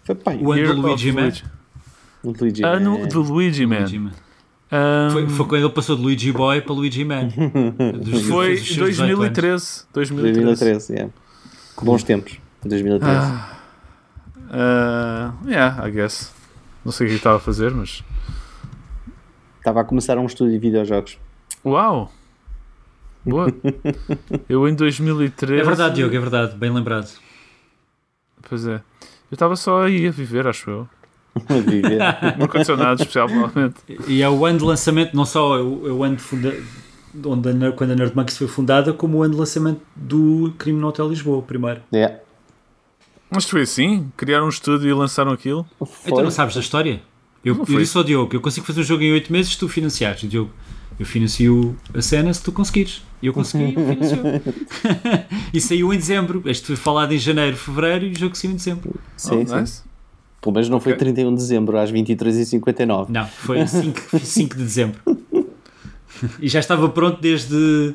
Foi 0.04 0.14
pá, 0.14 0.32
O 0.38 0.52
ano 0.52 0.74
do 0.74 0.80
Luigi, 0.82 1.08
of 1.08 1.16
man. 1.16 1.22
Luigi. 1.22 1.44
o 2.22 2.34
Luigi. 2.38 2.64
Ano 2.64 2.98
é- 2.98 3.06
do 3.06 3.22
Luigi, 3.22 3.66
man. 3.66 3.78
Luigi, 3.78 3.98
man. 3.98 4.12
Um, 4.70 5.10
Foi, 5.10 5.26
foi 5.28 5.46
quando 5.46 5.64
ele 5.64 5.72
passou 5.72 5.96
de 5.96 6.02
Luigi 6.02 6.30
Boy 6.30 6.60
para 6.60 6.74
Luigi 6.74 7.02
Man. 7.04 7.28
Dos- 8.02 8.22
foi 8.26 8.56
dos 8.56 8.66
seus 8.74 8.90
18 8.96 9.00
anos. 9.00 9.08
2013. 9.08 9.84
2013. 9.94 10.44
2013, 10.44 10.92
yeah. 10.92 11.12
Bons 11.82 12.02
tempos. 12.02 12.38
2013. 12.64 13.14
Ah, 13.16 13.58
uh, 15.42 15.48
yeah, 15.48 15.86
I 15.86 15.90
guess. 15.90 16.34
Não 16.84 16.92
sei 16.92 17.06
o 17.06 17.10
que 17.10 17.16
estava 17.16 17.36
a 17.36 17.40
fazer, 17.40 17.72
mas. 17.72 18.02
Estava 19.58 19.80
a 19.80 19.84
começar 19.84 20.18
um 20.18 20.26
estúdio 20.26 20.52
de 20.52 20.58
videojogos. 20.58 21.18
Uau! 21.64 22.12
Boa! 23.24 23.46
Eu 24.48 24.68
em 24.68 24.74
2013. 24.74 25.60
É 25.60 25.64
verdade, 25.64 25.96
Diogo, 25.96 26.14
é 26.14 26.18
verdade, 26.20 26.56
bem 26.56 26.70
lembrado. 26.70 27.10
Pois 28.48 28.66
é. 28.66 28.76
Eu 29.30 29.34
estava 29.34 29.56
só 29.56 29.82
aí 29.82 30.06
a 30.06 30.10
viver, 30.10 30.46
acho 30.46 30.70
eu. 30.70 30.88
A 31.48 31.54
viver. 31.54 31.98
Não 32.38 32.46
aconteceu 32.46 32.76
nada 32.76 32.96
de 32.96 33.02
especial, 33.02 33.28
provavelmente. 33.28 33.76
E 34.08 34.22
é 34.22 34.28
o 34.28 34.44
ano 34.44 34.58
de 34.58 34.64
lançamento, 34.64 35.14
não 35.16 35.24
só 35.24 35.56
é 35.56 35.62
o, 35.62 35.88
é 35.88 35.92
o 35.92 36.02
ano 36.04 36.16
de 36.16 36.22
funda, 36.22 36.54
onde 37.24 37.48
a, 37.66 37.72
quando 37.72 37.92
a 37.92 37.94
Nerd 37.94 38.14
Monkeys 38.16 38.36
foi 38.38 38.48
fundada, 38.48 38.92
como 38.92 39.18
o 39.18 39.22
ano 39.22 39.34
de 39.34 39.40
lançamento 39.40 39.80
do 39.94 40.52
Crime 40.58 40.80
no 40.80 40.88
Hotel 40.88 41.08
Lisboa, 41.08 41.40
primeiro. 41.42 41.80
yeah. 41.92 42.16
Mas 43.30 43.44
foi 43.44 43.62
assim? 43.62 44.10
Criaram 44.16 44.46
um 44.46 44.48
estúdio 44.48 44.88
e 44.88 44.92
lançaram 44.94 45.30
aquilo? 45.32 45.66
Então 45.80 45.86
Foi. 45.86 46.22
não 46.22 46.30
sabes 46.30 46.54
da 46.54 46.60
história? 46.60 47.02
Eu, 47.44 47.54
Não 47.54 47.60
eu 47.62 47.66
foi. 47.66 47.76
disse 47.76 47.96
ao 47.96 48.02
Diogo, 48.02 48.34
eu 48.34 48.40
consigo 48.40 48.66
fazer 48.66 48.80
um 48.80 48.84
jogo 48.84 49.02
em 49.02 49.12
8 49.12 49.30
meses 49.32 49.52
se 49.52 49.58
tu 49.58 49.68
financiares. 49.68 50.22
O 50.22 50.28
Diogo, 50.28 50.50
eu 50.98 51.04
financio 51.06 51.76
a 51.94 52.00
cena 52.02 52.32
se 52.32 52.42
tu 52.42 52.50
conseguires. 52.50 53.02
E 53.22 53.26
eu 53.26 53.32
consegui, 53.34 53.74
eu 53.76 53.86
financio. 53.94 54.18
e 55.52 55.60
saiu 55.60 55.92
em 55.92 55.96
dezembro. 55.98 56.42
Este 56.46 56.66
foi 56.66 56.76
falado 56.76 57.12
em 57.12 57.18
janeiro, 57.18 57.56
fevereiro 57.56 58.06
e 58.06 58.12
o 58.12 58.18
jogo 58.18 58.34
saiu 58.36 58.52
em 58.52 58.56
dezembro. 58.56 58.94
Sim, 59.16 59.42
Oh, 59.42 59.46
sim. 59.46 59.60
nice. 59.60 59.82
Pelo 60.40 60.54
menos 60.54 60.68
não 60.68 60.80
foi 60.80 60.92
Ok. 60.92 61.00
31 61.06 61.30
de 61.30 61.36
dezembro, 61.36 61.78
às 61.78 61.90
23h59. 61.92 63.08
Não, 63.08 63.26
foi 63.26 63.66
5, 63.66 64.18
5 64.18 64.54
de 64.56 64.62
dezembro. 64.62 65.00
E 66.40 66.48
já 66.48 66.60
estava 66.60 66.88
pronto 66.88 67.20
desde 67.20 67.94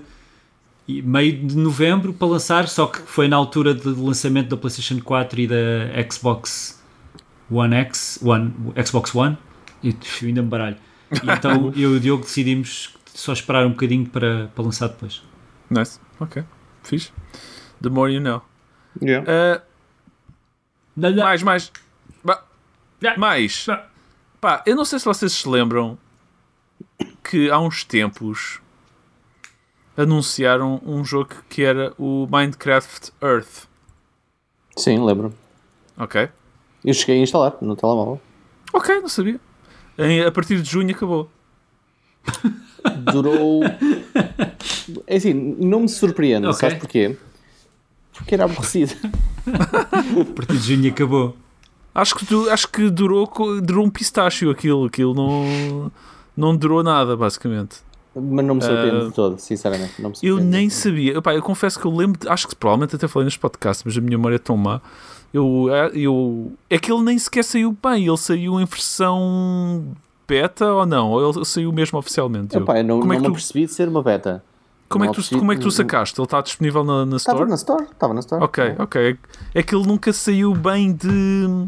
meio 0.87 1.45
de 1.45 1.55
novembro 1.55 2.13
para 2.13 2.27
lançar, 2.27 2.67
só 2.67 2.87
que 2.87 2.99
foi 2.99 3.27
na 3.27 3.37
altura 3.37 3.73
do 3.73 4.05
lançamento 4.05 4.49
da 4.49 4.57
PlayStation 4.57 4.99
4 4.99 5.41
e 5.41 5.47
da 5.47 5.55
Xbox 6.11 6.81
One 7.49 7.75
X, 7.75 8.19
One, 8.21 8.53
Xbox 8.85 9.15
One, 9.15 9.37
e 9.81 9.89
eu 9.89 10.27
ainda 10.27 10.41
me 10.41 10.49
baralho. 10.49 10.77
E 11.11 11.31
então 11.31 11.71
eu 11.77 11.93
e 11.93 11.97
o 11.97 11.99
Diogo 11.99 12.23
decidimos 12.23 12.95
só 13.13 13.31
esperar 13.33 13.65
um 13.65 13.71
bocadinho 13.71 14.05
para, 14.05 14.47
para 14.53 14.63
lançar 14.63 14.87
depois. 14.87 15.23
Nice. 15.69 15.99
Ok. 16.19 16.43
Fixe. 16.83 17.11
The 17.81 17.89
more 17.89 18.11
you 18.11 18.21
know. 18.21 18.41
Yeah. 19.01 19.25
Uh, 19.25 19.61
mais, 20.95 21.43
mais. 21.43 21.71
Mais. 23.17 23.65
Pá, 24.41 24.61
eu 24.65 24.75
não 24.75 24.85
sei 24.85 24.99
se 24.99 25.05
vocês 25.05 25.31
se 25.31 25.47
lembram 25.47 25.97
que 27.23 27.49
há 27.49 27.59
uns 27.59 27.83
tempos 27.83 28.59
anunciaram 29.95 30.81
um 30.85 31.03
jogo 31.05 31.29
que 31.49 31.63
era 31.63 31.93
o 31.97 32.27
Minecraft 32.29 33.11
Earth. 33.21 33.67
Sim, 34.75 35.03
lembro. 35.05 35.33
Ok? 35.97 36.29
Eu 36.83 36.93
cheguei 36.93 37.19
a 37.19 37.23
instalar 37.23 37.55
no 37.61 37.75
telemóvel. 37.75 38.19
Ok, 38.73 38.99
não 38.99 39.07
sabia. 39.07 39.39
Em- 39.97 40.21
a 40.25 40.31
partir 40.31 40.61
de 40.61 40.69
junho 40.69 40.93
acabou. 40.93 41.29
Durou. 43.13 43.61
É 45.07 45.15
assim, 45.17 45.33
não 45.33 45.81
me 45.81 45.89
surpreende, 45.89 46.47
Ok. 46.47 46.59
sabes 46.59 46.77
porquê? 46.79 47.17
Porque 48.13 48.33
era 48.35 48.45
aborrecido. 48.45 48.93
A 49.45 50.33
partir 50.35 50.57
de 50.57 50.75
junho 50.75 50.89
acabou. 50.91 51.37
Acho 51.95 52.15
que, 52.15 52.25
du- 52.25 52.49
acho 52.49 52.67
que 52.69 52.89
durou, 52.89 53.31
durou 53.61 53.85
um 53.85 53.89
pistácio 53.89 54.49
aquilo. 54.49 54.85
Aquilo 54.85 55.13
não, 55.13 55.91
não 56.35 56.55
durou 56.55 56.81
nada, 56.83 57.15
basicamente. 57.15 57.77
Mas 58.15 58.45
não 58.45 58.55
me 58.55 58.61
surpreende 58.61 58.97
Ah, 58.97 59.05
de 59.05 59.11
todo, 59.11 59.37
sinceramente. 59.39 60.01
Não 60.01 60.09
me 60.11 60.15
Eu 60.21 60.37
nem 60.37 60.69
sabia. 60.69 61.17
Epá, 61.17 61.33
eu 61.33 61.41
confesso 61.41 61.79
que 61.79 61.85
eu 61.85 61.91
lembro, 61.95 62.19
de- 62.19 62.29
acho 62.29 62.47
que 62.47 62.55
provavelmente 62.55 62.95
até 62.95 63.07
falei 63.07 63.25
neste 63.25 63.39
podcast, 63.39 63.83
mas 63.85 63.97
a 63.97 64.01
minha 64.01 64.17
memória 64.17 64.35
é 64.35 64.39
tão 64.39 64.55
má. 64.57 64.81
Eu, 65.33 65.65
eu, 65.93 66.51
é 66.69 66.77
que 66.77 66.91
ele 66.91 67.01
nem 67.01 67.17
sequer 67.17 67.43
saiu 67.43 67.75
bem. 67.83 68.07
Ele 68.07 68.17
saiu 68.17 68.59
em 68.59 68.65
versão 68.65 69.83
beta 70.27 70.71
ou 70.71 70.85
não? 70.85 71.11
Ou 71.11 71.31
ele 71.35 71.45
saiu 71.45 71.71
mesmo 71.71 71.97
oficialmente? 71.99 72.55
Epá, 72.57 72.77
eu 72.79 72.83
não, 72.83 72.99
como 72.99 73.13
é 73.13 73.15
não 73.15 73.23
que 73.23 73.27
me 73.29 73.33
tu- 73.33 73.37
apercebi 73.37 73.65
de 73.65 73.73
ser 73.73 73.87
uma 73.87 74.03
beta. 74.03 74.43
como, 74.87 75.05
é 75.05 75.07
que 75.07 75.21
tu, 75.21 75.39
como 75.39 75.51
é 75.51 75.55
que 75.55 75.61
tu 75.61 75.71
sacaste? 75.71 76.19
Ele 76.19 76.25
está 76.25 76.39
disponível 76.41 76.83
na, 76.83 77.03
na 77.05 77.15
Estava 77.17 77.37
Store? 77.37 77.49
na 77.49 77.55
Store, 77.55 77.83
estava 77.91 78.13
na 78.13 78.19
Store. 78.19 78.43
Ok, 78.43 78.75
ok. 78.77 79.17
É 79.55 79.63
que 79.63 79.73
ele 79.75 79.87
nunca 79.87 80.13
saiu 80.13 80.53
bem 80.53 80.93
de, 80.93 81.67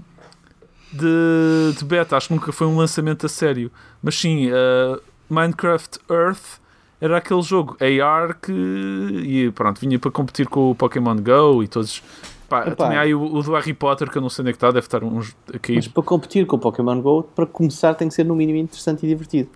de, 0.91 1.77
de 1.77 1.86
beta. 1.86 2.17
Acho 2.17 2.27
que 2.29 2.33
nunca 2.33 2.51
foi 2.51 2.67
um 2.67 2.77
lançamento 2.77 3.25
a 3.25 3.29
sério. 3.29 3.71
Mas 4.01 4.15
sim, 4.15 4.49
uh, 4.49 5.01
Minecraft 5.29 5.99
Earth 6.09 6.59
era 7.01 7.17
aquele 7.17 7.41
jogo 7.41 7.77
AR 7.79 8.38
que 8.39 8.51
e 8.51 9.51
pronto, 9.51 9.79
vinha 9.79 9.99
para 9.99 10.11
competir 10.11 10.47
com 10.47 10.71
o 10.71 10.75
Pokémon 10.75 11.15
Go 11.17 11.63
e 11.63 11.67
todos. 11.67 12.01
Pá, 12.47 12.61
Epá. 12.61 12.75
também 12.75 12.97
há 12.97 13.01
aí 13.01 13.13
o, 13.13 13.23
o 13.23 13.41
do 13.41 13.53
Harry 13.53 13.73
Potter 13.73 14.09
que 14.09 14.17
eu 14.17 14.21
não 14.21 14.29
sei 14.29 14.43
onde 14.43 14.49
é 14.51 14.53
que 14.53 14.57
está, 14.57 14.67
deve 14.67 14.86
estar 14.86 15.03
uns 15.03 15.36
a 15.49 15.59
Mas 15.73 15.88
cair. 15.88 15.89
para 15.89 16.03
competir 16.03 16.45
com 16.45 16.55
o 16.55 16.59
Pokémon 16.59 17.01
GO, 17.01 17.23
para 17.23 17.45
começar 17.45 17.95
tem 17.95 18.07
que 18.07 18.13
ser 18.13 18.23
no 18.23 18.36
mínimo 18.36 18.59
interessante 18.59 19.03
e 19.05 19.09
divertido. 19.09 19.49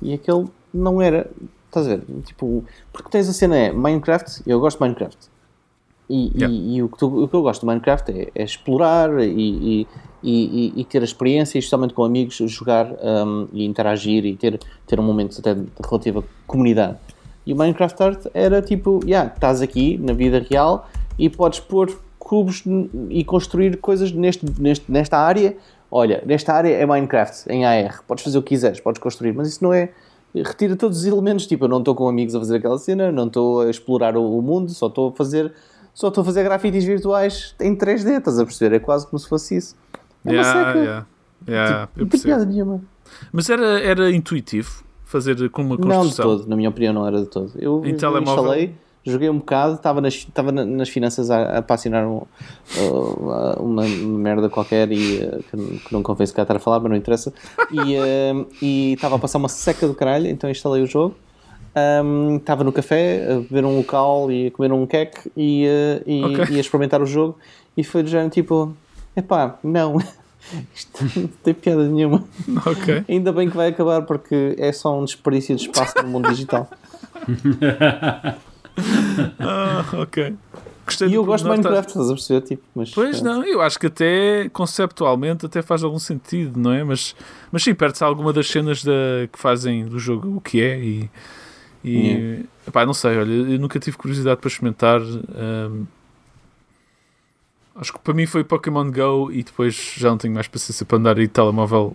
E 0.00 0.14
aquele 0.14 0.46
não 0.72 1.02
era, 1.02 1.28
estás 1.66 1.86
a 1.86 1.96
ver? 1.96 2.04
Tipo, 2.24 2.64
porque 2.92 3.10
tens 3.10 3.28
a 3.28 3.32
cena 3.32 3.56
é 3.56 3.72
Minecraft, 3.72 4.42
eu 4.46 4.60
gosto 4.60 4.78
de 4.78 4.82
Minecraft. 4.84 5.18
E, 6.10 6.28
e- 6.28 6.32
Yeah. 6.38 6.54
e 6.56 6.82
o, 6.82 6.88
que 6.88 6.98
tu- 6.98 7.24
o 7.24 7.28
que 7.28 7.34
eu 7.34 7.42
gosto 7.42 7.60
de 7.60 7.66
Minecraft 7.66 8.10
é, 8.12 8.28
é 8.34 8.42
explorar 8.44 9.10
e, 9.20 9.26
e, 9.82 9.86
e- 10.22 10.72
e 10.76 10.84
ter 10.84 11.00
a 11.02 11.04
experiência, 11.04 11.58
e 11.58 11.60
especialmente 11.60 11.92
com 11.94 12.02
amigos, 12.04 12.36
jogar 12.46 12.86
um, 12.92 13.46
e 13.52 13.64
interagir 13.64 14.24
e 14.24 14.34
ter, 14.36 14.58
ter 14.86 14.98
um 14.98 15.02
momento 15.02 15.38
até 15.38 15.54
de 15.54 15.66
relativa 15.84 16.24
comunidade. 16.46 16.96
E 17.46 17.52
o 17.52 17.56
Minecraft 17.56 18.02
Art 18.02 18.26
era 18.34 18.60
tipo, 18.62 19.00
yeah, 19.04 19.32
estás 19.34 19.60
aqui 19.62 19.98
na 19.98 20.12
vida 20.12 20.44
real 20.50 20.88
e 21.18 21.28
podes 21.30 21.60
pôr 21.60 21.90
cubos 22.18 22.62
e 23.10 23.24
construir 23.24 23.76
coisas 23.78 24.12
neste, 24.12 24.44
neste, 24.60 24.90
nesta 24.90 25.16
área. 25.18 25.56
Olha, 25.90 26.22
nesta 26.26 26.52
área 26.52 26.68
é 26.74 26.84
Minecraft, 26.84 27.50
em 27.50 27.64
AR. 27.64 28.02
Podes 28.06 28.22
fazer 28.24 28.36
o 28.38 28.42
que 28.42 28.50
quiseres, 28.50 28.80
podes 28.80 29.00
construir, 29.00 29.32
mas 29.32 29.48
isso 29.48 29.64
não 29.64 29.72
é. 29.72 29.90
Retira 30.34 30.76
todos 30.76 30.98
os 30.98 31.06
elementos. 31.06 31.46
Tipo, 31.46 31.64
eu 31.64 31.68
não 31.70 31.78
estou 31.78 31.94
com 31.94 32.06
amigos 32.06 32.34
a 32.34 32.38
fazer 32.38 32.56
aquela 32.58 32.76
cena, 32.78 33.10
não 33.10 33.26
estou 33.28 33.62
a 33.62 33.70
explorar 33.70 34.14
o, 34.14 34.38
o 34.38 34.42
mundo, 34.42 34.70
só 34.70 34.88
estou 34.88 35.08
a 35.08 35.12
fazer. 35.12 35.50
Só 35.98 36.06
estou 36.08 36.22
a 36.22 36.24
fazer 36.24 36.44
grafites 36.44 36.84
virtuais 36.84 37.56
em 37.60 37.74
3D, 37.74 38.18
estás 38.18 38.38
a 38.38 38.44
perceber? 38.44 38.76
É 38.76 38.78
quase 38.78 39.04
como 39.08 39.18
se 39.18 39.28
fosse 39.28 39.56
isso. 39.56 39.74
É 40.24 40.30
uma 40.30 40.32
Yeah, 40.32 40.64
seca. 40.66 40.78
yeah, 40.78 41.06
yeah, 41.48 41.86
Tipo, 41.88 41.98
eu 41.98 42.02
não 42.04 42.08
tem 42.10 42.20
piada 42.20 42.44
nenhuma. 42.44 42.80
Mas 43.32 43.50
era, 43.50 43.80
era 43.80 44.08
intuitivo 44.12 44.84
fazer 45.04 45.50
com 45.50 45.60
uma 45.62 45.70
Não 45.70 45.76
de 45.76 45.82
construção. 45.96 46.24
todo, 46.24 46.46
na 46.48 46.54
minha 46.54 46.68
opinião, 46.68 46.92
não 46.94 47.04
era 47.04 47.18
de 47.22 47.26
todo. 47.26 47.50
Eu 47.58 47.84
Em 47.84 47.96
telemóvel? 47.96 48.44
instalei, 48.44 48.74
joguei 49.04 49.28
um 49.28 49.38
bocado, 49.38 49.74
estava 49.74 50.00
nas, 50.00 50.14
estava 50.14 50.52
na- 50.52 50.64
nas 50.64 50.88
finanças 50.88 51.32
a, 51.32 51.58
a, 51.58 51.62
para 51.62 51.74
assinar 51.74 52.06
um, 52.06 52.18
uh, 52.78 53.60
uma 53.60 53.82
merda 53.82 54.48
qualquer 54.48 54.92
e, 54.92 55.16
uh, 55.24 55.42
que, 55.50 55.56
não- 55.56 55.78
que 55.78 55.92
não 55.94 56.02
convém 56.04 56.28
se 56.28 56.32
cá 56.32 56.42
estar 56.42 56.54
a 56.54 56.60
falar, 56.60 56.78
mas 56.78 56.90
não 56.90 56.96
interessa. 56.96 57.32
E 57.72 57.96
uh, 57.96 58.46
e 58.62 58.92
estava 58.92 59.16
a 59.16 59.18
passar 59.18 59.38
uma 59.38 59.48
seca 59.48 59.88
do 59.88 59.94
caralho, 59.94 60.28
então 60.28 60.48
instalei 60.48 60.80
o 60.80 60.86
jogo. 60.86 61.16
Um, 61.76 62.36
estava 62.36 62.64
no 62.64 62.72
café 62.72 63.24
a 63.30 63.34
beber 63.40 63.64
um 63.64 63.76
local 63.76 64.32
e 64.32 64.48
a 64.48 64.50
comer 64.50 64.72
um 64.72 64.86
queque 64.86 65.30
e, 65.36 65.66
uh, 65.66 66.02
e, 66.06 66.24
Ok. 66.24 66.46
e 66.50 66.56
a 66.56 66.60
experimentar 66.60 67.00
o 67.02 67.06
jogo. 67.06 67.38
E 67.76 67.84
foi 67.84 68.02
do 68.02 68.08
género 68.08 68.30
tipo: 68.30 68.74
epá, 69.16 69.58
não, 69.62 69.98
isto 70.74 71.04
não 71.16 71.28
tem 71.42 71.54
piada 71.54 71.86
nenhuma. 71.86 72.24
Ok. 72.66 73.04
Ainda 73.08 73.32
bem 73.32 73.48
que 73.48 73.56
vai 73.56 73.68
acabar 73.68 74.02
porque 74.02 74.56
é 74.58 74.72
só 74.72 74.98
um 74.98 75.04
desperdício 75.04 75.54
de 75.56 75.62
espaço 75.62 75.94
no 76.02 76.08
mundo 76.08 76.28
digital. 76.28 76.68
Ah, 79.40 79.84
ok. 79.94 80.34
Gostei 80.86 81.08
E 81.08 81.14
eu 81.14 81.24
gosto 81.24 81.44
de 81.44 81.50
Minecraft, 81.50 81.88
estás 81.90 82.08
a 82.08 82.14
perceber? 82.14 82.40
Tipo, 82.42 82.62
mas, 82.74 82.90
Pois 82.90 83.20
não, 83.20 83.44
eu 83.44 83.60
acho 83.60 83.78
que 83.78 83.88
até 83.88 84.48
conceptualmente 84.50 85.44
até 85.44 85.60
faz 85.60 85.82
algum 85.82 85.98
sentido, 85.98 86.58
não 86.58 86.72
é? 86.72 86.82
Mas, 86.82 87.14
mas 87.52 87.62
sim, 87.62 87.74
perde-se 87.74 88.04
alguma 88.04 88.32
das 88.32 88.48
cenas 88.48 88.82
da, 88.82 88.92
que 89.30 89.38
fazem 89.38 89.84
do 89.84 89.98
jogo 89.98 90.36
o 90.36 90.40
que 90.40 90.62
é 90.62 90.78
e, 90.78 91.10
e 91.88 92.44
epá, 92.66 92.84
não 92.86 92.94
sei, 92.94 93.16
olha, 93.18 93.32
eu 93.32 93.58
nunca 93.58 93.78
tive 93.80 93.96
curiosidade 93.96 94.40
para 94.40 94.48
experimentar. 94.48 95.00
hum, 95.00 95.86
Acho 97.74 97.92
que 97.92 97.98
para 98.00 98.12
mim 98.12 98.26
foi 98.26 98.42
Pokémon 98.42 98.90
Go 98.90 99.30
e 99.30 99.42
depois 99.44 99.94
já 99.96 100.10
não 100.10 100.18
tenho 100.18 100.34
mais 100.34 100.48
paciência 100.48 100.84
para 100.84 100.98
andar 100.98 101.16
aí 101.16 101.28
de 101.28 101.32
telemóvel 101.32 101.94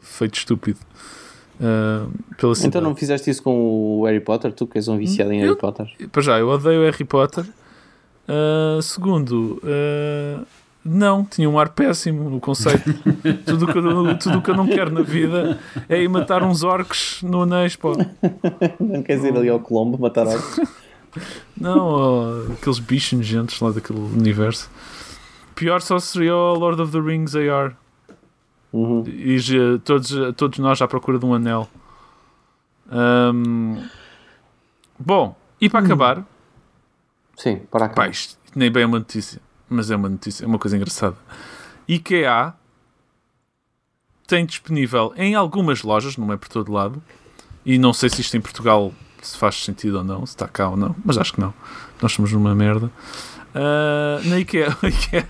feito 0.00 0.36
estúpido. 0.38 0.78
Uh, 1.56 2.06
pela 2.36 2.52
Então 2.52 2.54
cidade. 2.54 2.84
não 2.84 2.94
fizeste 2.94 3.28
isso 3.28 3.42
com 3.42 3.98
o 4.00 4.04
Harry 4.04 4.20
Potter? 4.20 4.52
Tu 4.52 4.64
que 4.68 4.78
és 4.78 4.86
um 4.86 4.96
viciado 4.96 5.32
em 5.32 5.40
Eu- 5.40 5.48
Harry 5.48 5.58
Potter? 5.58 5.92
Para 6.12 6.22
já, 6.22 6.38
eu 6.38 6.48
odeio 6.48 6.82
Harry 6.84 7.04
Potter. 7.04 7.44
Uh, 8.28 8.80
segundo, 8.80 9.60
uh, 9.64 10.46
não, 10.88 11.24
tinha 11.24 11.48
um 11.48 11.58
ar 11.58 11.68
péssimo 11.70 12.28
no 12.30 12.40
conceito. 12.40 12.92
tudo 13.46 13.64
o 13.66 13.72
que, 13.72 13.78
eu- 13.78 14.18
tudo 14.18 14.38
o 14.38 14.42
que 14.42 14.50
eu 14.50 14.56
não 14.56 14.66
quero 14.66 14.90
na 14.92 15.02
vida 15.02 15.58
é 15.88 16.02
ir 16.02 16.08
matar 16.08 16.42
uns 16.42 16.62
orcs 16.62 17.22
no 17.22 17.42
anéis, 17.42 17.76
pô. 17.76 17.92
Não 18.80 19.02
queres 19.02 19.22
ir 19.24 19.36
ali 19.36 19.48
ao 19.48 19.60
Colombo 19.60 19.98
matar 19.98 20.26
orcs? 20.26 20.60
Não, 21.58 21.78
ó, 21.78 22.52
aqueles 22.52 22.78
bichos 22.78 23.14
nojentos 23.18 23.58
lá 23.60 23.70
daquele 23.72 23.98
universo. 23.98 24.70
Pior 25.54 25.80
só 25.80 25.98
seria 25.98 26.34
o 26.36 26.54
Lord 26.54 26.80
of 26.82 26.92
the 26.92 27.00
Rings 27.00 27.34
AR. 27.34 27.74
Uhum. 28.72 29.02
E 29.06 29.38
já- 29.38 29.78
todos, 29.84 30.12
todos 30.36 30.58
nós 30.58 30.80
à 30.82 30.86
procura 30.86 31.18
de 31.18 31.24
um 31.26 31.34
anel. 31.34 31.66
Ahm, 32.90 33.82
bom, 34.98 35.34
e 35.60 35.68
para 35.68 35.84
acabar, 35.84 36.24
Sim, 37.36 37.62
para 37.70 37.88
pá, 37.88 38.04
cá. 38.04 38.08
isto 38.08 38.36
nem 38.54 38.70
bem 38.70 38.82
é 38.82 38.86
uma 38.86 38.98
notícia, 38.98 39.40
mas 39.68 39.90
é 39.90 39.96
uma 39.96 40.08
notícia, 40.08 40.44
é 40.44 40.46
uma 40.46 40.58
coisa 40.58 40.76
engraçada. 40.76 41.16
IKEA 41.88 42.54
tem 44.26 44.44
disponível 44.44 45.12
em 45.16 45.34
algumas 45.34 45.82
lojas, 45.82 46.16
não 46.16 46.32
é 46.32 46.36
por 46.36 46.48
todo 46.48 46.70
lado, 46.72 47.02
e 47.64 47.78
não 47.78 47.92
sei 47.92 48.08
se 48.10 48.20
isto 48.20 48.36
em 48.36 48.40
Portugal 48.40 48.92
se 49.22 49.36
faz 49.36 49.64
sentido 49.64 49.98
ou 49.98 50.04
não, 50.04 50.24
se 50.26 50.32
está 50.34 50.46
cá 50.46 50.68
ou 50.68 50.76
não, 50.76 50.94
mas 51.04 51.18
acho 51.18 51.32
que 51.32 51.40
não. 51.40 51.52
Nós 52.00 52.12
somos 52.12 52.32
numa 52.32 52.54
merda. 52.54 52.90
Ah, 53.54 54.20
na 54.24 54.38
IKEA, 54.38 54.68
IKEA 54.84 55.26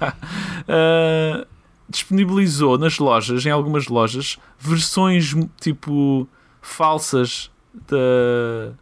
ah, 0.69 1.47
disponibilizou 1.89 2.77
nas 2.77 2.99
lojas, 2.99 3.47
em 3.47 3.51
algumas 3.51 3.87
lojas, 3.89 4.37
versões 4.59 5.33
tipo 5.61 6.29
falsas 6.61 7.51
da 7.89 8.73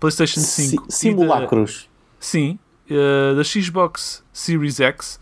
PlayStation 0.00 0.40
5 0.40 0.46
Si- 0.50 0.74
e 0.74 0.78
da- 0.78 0.84
simulacros. 0.90 1.88
Sim, 2.18 2.58
eh, 2.90 3.34
da 3.34 3.44
Xbox 3.44 4.24
Series 4.32 4.80
X 4.80 5.20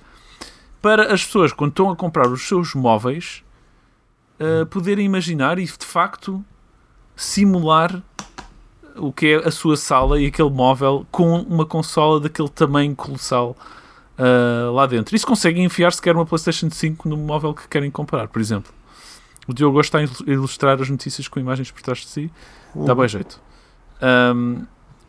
para 0.80 1.12
as 1.12 1.24
pessoas, 1.24 1.52
quando 1.52 1.70
estão 1.70 1.90
a 1.90 1.96
comprar 1.96 2.28
os 2.28 2.46
seus 2.46 2.74
móveis, 2.74 3.44
eh, 4.38 4.64
poderem 4.64 5.04
imaginar 5.04 5.58
e 5.58 5.64
de 5.64 5.84
facto 5.84 6.44
simular 7.16 8.02
o 8.96 9.12
que 9.12 9.26
é 9.26 9.36
a 9.36 9.50
sua 9.50 9.76
sala 9.76 10.20
e 10.20 10.26
aquele 10.26 10.50
móvel 10.50 11.06
com 11.10 11.40
uma 11.42 11.66
consola 11.66 12.20
daquele 12.20 12.48
tamanho 12.48 12.94
colossal 12.96 13.56
eh, 14.16 14.70
lá 14.72 14.86
dentro. 14.86 15.14
Isso 15.14 15.26
conseguem 15.26 15.64
enfiar 15.64 15.92
sequer 15.92 16.14
uma 16.14 16.26
PlayStation 16.26 16.70
5 16.70 17.08
no 17.08 17.16
móvel 17.16 17.54
que 17.54 17.68
querem 17.68 17.90
comprar, 17.90 18.28
por 18.28 18.40
exemplo. 18.40 18.72
O 19.46 19.54
Diogo 19.54 19.74
gosta 19.74 20.04
de 20.04 20.30
ilustrar 20.30 20.80
as 20.80 20.90
notícias 20.90 21.26
com 21.28 21.40
imagens 21.40 21.70
por 21.70 21.80
trás 21.82 21.98
de 21.98 22.06
si, 22.06 22.32
dá 22.74 22.94
bem 22.94 23.08
jeito. 23.08 23.40
Ahm, 24.00 24.64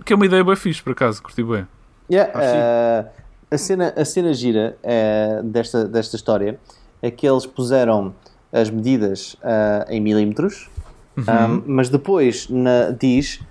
que 0.05 0.13
é 0.13 0.15
uma 0.15 0.25
ideia 0.25 0.43
bem 0.43 0.55
fixe, 0.55 0.81
por 0.81 0.91
acaso, 0.91 1.21
curti 1.21 1.43
bem. 1.43 1.67
Yeah, 2.11 2.31
Ah, 2.33 2.41
eh, 2.43 3.05
a, 3.51 3.57
cena, 3.57 3.93
a 3.95 4.05
cena 4.05 4.33
gira 4.33 4.77
eh, 4.83 5.41
desta, 5.43 5.85
desta 5.85 6.15
história 6.15 6.59
é 7.01 7.11
que 7.11 7.27
eles 7.27 7.45
puseram 7.45 8.13
as 8.51 8.69
medidas 8.69 9.35
eh, 9.43 9.85
em 9.89 9.99
milímetros, 10.01 10.69
Uhum. 11.17 11.25
um, 11.57 11.63
mas 11.67 11.89
depois 11.89 12.47
na, 12.49 12.91
diz 12.91 13.41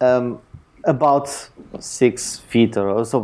um, 0.00 0.36
about 0.84 1.28
6 1.80 2.38
feet, 2.48 2.78
or, 2.78 2.86
or 2.98 3.04
so- 3.04 3.18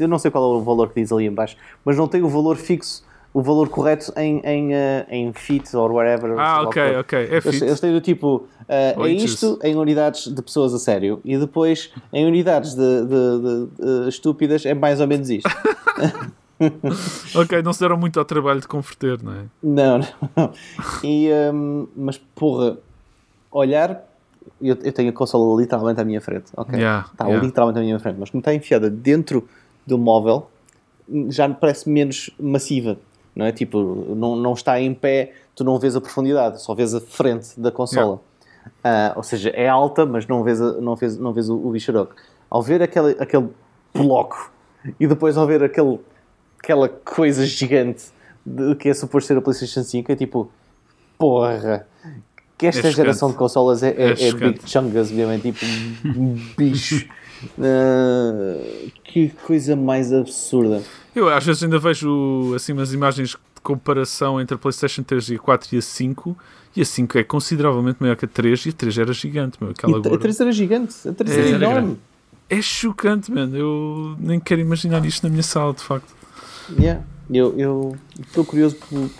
eu 0.00 0.08
não 0.08 0.18
sei 0.18 0.30
qual 0.30 0.54
é 0.54 0.56
o 0.56 0.62
valor 0.62 0.88
que 0.88 1.00
diz 1.02 1.12
ali 1.12 1.26
em 1.26 1.30
baixo, 1.32 1.56
mas 1.84 1.96
não 1.98 2.08
tem 2.08 2.22
o 2.22 2.28
valor 2.28 2.56
fixo, 2.56 3.03
o 3.34 3.42
valor 3.42 3.68
correto 3.68 4.12
em, 4.16 4.40
em, 4.44 4.72
eh, 4.72 5.06
em 5.10 5.32
feet 5.32 5.74
or 5.74 5.90
whatever. 5.90 6.38
Ah, 6.38 6.62
ok, 6.62 6.96
ok. 6.98 7.28
É 7.32 7.40
fit. 7.40 7.64
eles 7.64 7.80
têm 7.80 7.92
do 7.92 8.00
tipo, 8.00 8.46
eh, 8.68 8.94
Ou 8.96 9.06
é 9.08 9.10
isto 9.10 9.58
em 9.64 9.74
unidades 9.74 10.28
de 10.32 10.40
pessoas 10.40 10.72
a 10.72 10.78
sério 10.78 11.20
e 11.24 11.36
depois 11.36 11.90
em 12.12 12.24
unidades 12.24 12.74
de, 12.74 13.04
de- 13.04 13.40
de- 13.42 14.02
de 14.04 14.08
estúpidas 14.08 14.64
é 14.64 14.72
mais 14.72 15.00
ou 15.00 15.08
menos 15.08 15.28
isto. 15.28 15.50
Ok, 17.34 17.60
não 17.62 17.72
se 17.72 17.80
deram 17.80 17.96
muito 17.98 18.16
ao 18.18 18.24
trabalho 18.24 18.60
de 18.60 18.68
converter, 18.68 19.20
não 19.22 19.32
é? 19.32 19.44
não, 19.60 19.98
não. 19.98 20.52
E, 21.02 21.28
hum, 21.52 21.88
mas 21.96 22.16
porra, 22.16 22.78
olhar, 23.50 24.04
eu, 24.62 24.76
eu 24.82 24.92
tenho 24.92 25.10
a 25.10 25.12
consola 25.12 25.60
literalmente 25.60 26.00
à 26.00 26.04
minha 26.04 26.20
frente, 26.20 26.52
ok? 26.56 26.78
Yeah, 26.78 27.08
está 27.10 27.24
yeah. 27.26 27.44
literalmente 27.44 27.80
à 27.80 27.82
minha 27.82 27.98
frente, 27.98 28.16
mas 28.20 28.30
como 28.30 28.40
está 28.40 28.54
enfiada 28.54 28.88
dentro 28.88 29.48
do 29.84 29.98
móvel, 29.98 30.48
já 31.28 31.48
me 31.48 31.54
parece 31.54 31.88
menos 31.90 32.30
massiva, 32.38 32.96
não 33.34 33.46
é? 33.46 33.52
Tipo, 33.52 34.14
não, 34.16 34.36
não 34.36 34.52
está 34.52 34.80
em 34.80 34.92
pé, 34.94 35.32
tu 35.54 35.64
não 35.64 35.78
vês 35.78 35.94
a 35.96 36.00
profundidade, 36.00 36.60
só 36.62 36.74
vês 36.74 36.94
a 36.94 37.00
frente 37.00 37.58
da 37.58 37.70
consola. 37.70 38.20
Ah, 38.82 39.12
ou 39.16 39.22
seja, 39.22 39.50
é 39.50 39.68
alta, 39.68 40.06
mas 40.06 40.26
não 40.26 40.42
vês, 40.42 40.60
a- 40.60 40.80
não 40.80 40.96
vês, 40.96 41.16
não 41.18 41.32
vês 41.32 41.48
o, 41.48 41.56
o 41.56 41.70
bicharoco. 41.70 42.14
Ao 42.50 42.62
ver 42.62 42.82
aquele, 42.82 43.10
aquele 43.20 43.48
bloco 43.94 44.50
e 44.98 45.06
depois 45.06 45.36
ao 45.36 45.46
ver 45.46 45.62
aquele, 45.62 45.98
aquela 46.62 46.88
coisa 46.88 47.44
gigante 47.46 48.06
de, 48.44 48.74
que 48.76 48.88
é 48.88 48.94
suposto 48.94 49.28
ser 49.28 49.38
a 49.38 49.42
PlayStation 49.42 49.82
5, 49.82 50.12
é 50.12 50.16
tipo, 50.16 50.50
porra, 51.18 51.86
que 52.56 52.66
esta 52.66 52.88
É 52.88 52.90
geração 52.92 53.30
de 53.30 53.36
consolas 53.36 53.82
é, 53.82 53.88
é, 53.90 54.12
É 54.12 54.28
é. 54.28 54.32
Big 54.32 54.60
Chungas, 54.68 55.10
mesmo, 55.10 55.32
é 55.32 55.38
tipo 55.38 55.64
bicho. 56.56 57.06
Ah, 57.58 58.58
que 59.04 59.28
coisa 59.46 59.76
mais 59.76 60.12
absurda. 60.12 60.82
Eu 61.14 61.28
às 61.28 61.44
vezes 61.44 61.62
ainda 61.62 61.78
vejo 61.78 62.52
assim 62.54 62.72
umas 62.72 62.92
imagens 62.92 63.30
de 63.30 63.36
comparação 63.62 64.40
entre 64.40 64.54
a 64.54 64.58
PlayStation 64.58 65.02
3 65.02 65.30
e 65.30 65.34
a 65.36 65.38
4 65.38 65.74
e 65.74 65.78
a 65.78 65.82
5 65.82 66.36
e 66.76 66.80
a 66.82 66.84
5 66.84 67.18
é 67.18 67.24
consideravelmente 67.24 67.98
maior 68.00 68.16
que 68.16 68.24
a 68.24 68.28
3 68.28 68.66
e 68.66 68.68
a 68.70 68.72
3 68.72 68.98
era 68.98 69.12
gigante, 69.12 69.58
meu. 69.60 69.70
Aquela 69.70 69.96
a 69.96 70.00
gorda. 70.00 70.18
terceira 70.18 70.52
gigante, 70.52 71.08
a 71.08 71.12
terceira 71.12 71.48
É, 71.48 71.52
era 71.52 71.64
enorme. 71.64 71.98
É 72.50 72.60
chocante, 72.60 73.32
mano. 73.32 73.56
Eu 73.56 74.16
nem 74.18 74.38
quero 74.40 74.60
imaginar 74.60 75.04
isto 75.06 75.22
na 75.22 75.30
minha 75.30 75.42
sala, 75.42 75.72
de 75.72 75.82
facto. 75.82 76.14
Yeah. 76.78 77.02
Eu 77.30 77.96
estou 78.20 78.44
curioso 78.44 78.76
pelo, 78.76 79.10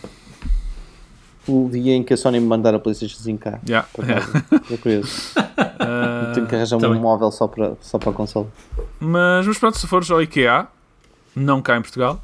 pelo 1.44 1.68
dia 1.70 1.94
em 1.94 2.02
que 2.02 2.14
a 2.14 2.16
Sony 2.16 2.40
me 2.40 2.46
mandar 2.46 2.74
a 2.74 2.78
PlayStation 2.78 3.16
5 3.18 3.38
cá. 3.38 3.58
Yeah. 3.66 3.88
Por 3.92 4.04
acaso. 4.04 4.32
Estou 4.62 4.78
curioso. 4.82 5.32
Ah, 5.78 6.32
Tenho 6.34 6.46
que 6.46 6.54
arranjar 6.54 6.78
tá 6.78 6.88
um 6.88 6.92
bem. 6.92 7.00
móvel 7.00 7.30
só 7.30 7.46
para, 7.46 7.74
só 7.80 7.98
para 7.98 8.10
a 8.10 8.12
console. 8.12 8.46
mas, 9.00 9.46
mas 9.46 9.58
pronto, 9.58 9.78
se 9.78 9.86
fores 9.86 10.10
ao 10.10 10.22
IKEA, 10.22 10.66
não 11.36 11.60
cá 11.62 11.76
em 11.76 11.82
Portugal, 11.82 12.20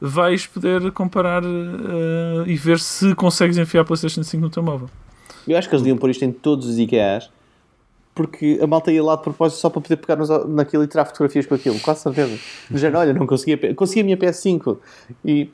vais 0.00 0.46
poder 0.46 0.90
comparar 0.92 1.42
ah, 1.44 2.44
e 2.46 2.54
ver 2.56 2.78
se 2.78 3.14
consegues 3.14 3.56
enfiar 3.58 3.82
a 3.82 3.84
PlayStation 3.84 4.22
5 4.22 4.40
no 4.42 4.50
teu 4.50 4.62
móvel. 4.62 4.88
Eu 5.46 5.56
acho 5.56 5.68
que 5.68 5.74
eles 5.74 5.82
deviam 5.82 5.96
pôr 5.98 6.10
isto 6.10 6.24
em 6.24 6.32
todos 6.32 6.66
os 6.68 6.78
IKEAs 6.78 7.30
porque 8.14 8.58
a 8.60 8.66
malta 8.66 8.90
ia 8.90 9.02
lá 9.02 9.14
de 9.14 9.22
propósito 9.22 9.60
só 9.60 9.70
para 9.70 9.80
poder 9.80 9.96
pegar 9.96 10.16
nos, 10.16 10.28
naquilo 10.48 10.82
e 10.82 10.88
tirar 10.88 11.04
fotografias 11.04 11.46
com 11.46 11.54
aquilo, 11.54 11.78
quase 11.78 12.00
certeza. 12.00 12.36
Género, 12.74 12.98
olha, 12.98 13.12
não 13.14 13.26
conseguia, 13.28 13.56
P- 13.56 13.74
consegui 13.74 14.00
a 14.00 14.04
minha 14.04 14.16
PS5 14.16 14.76
e, 15.24 15.48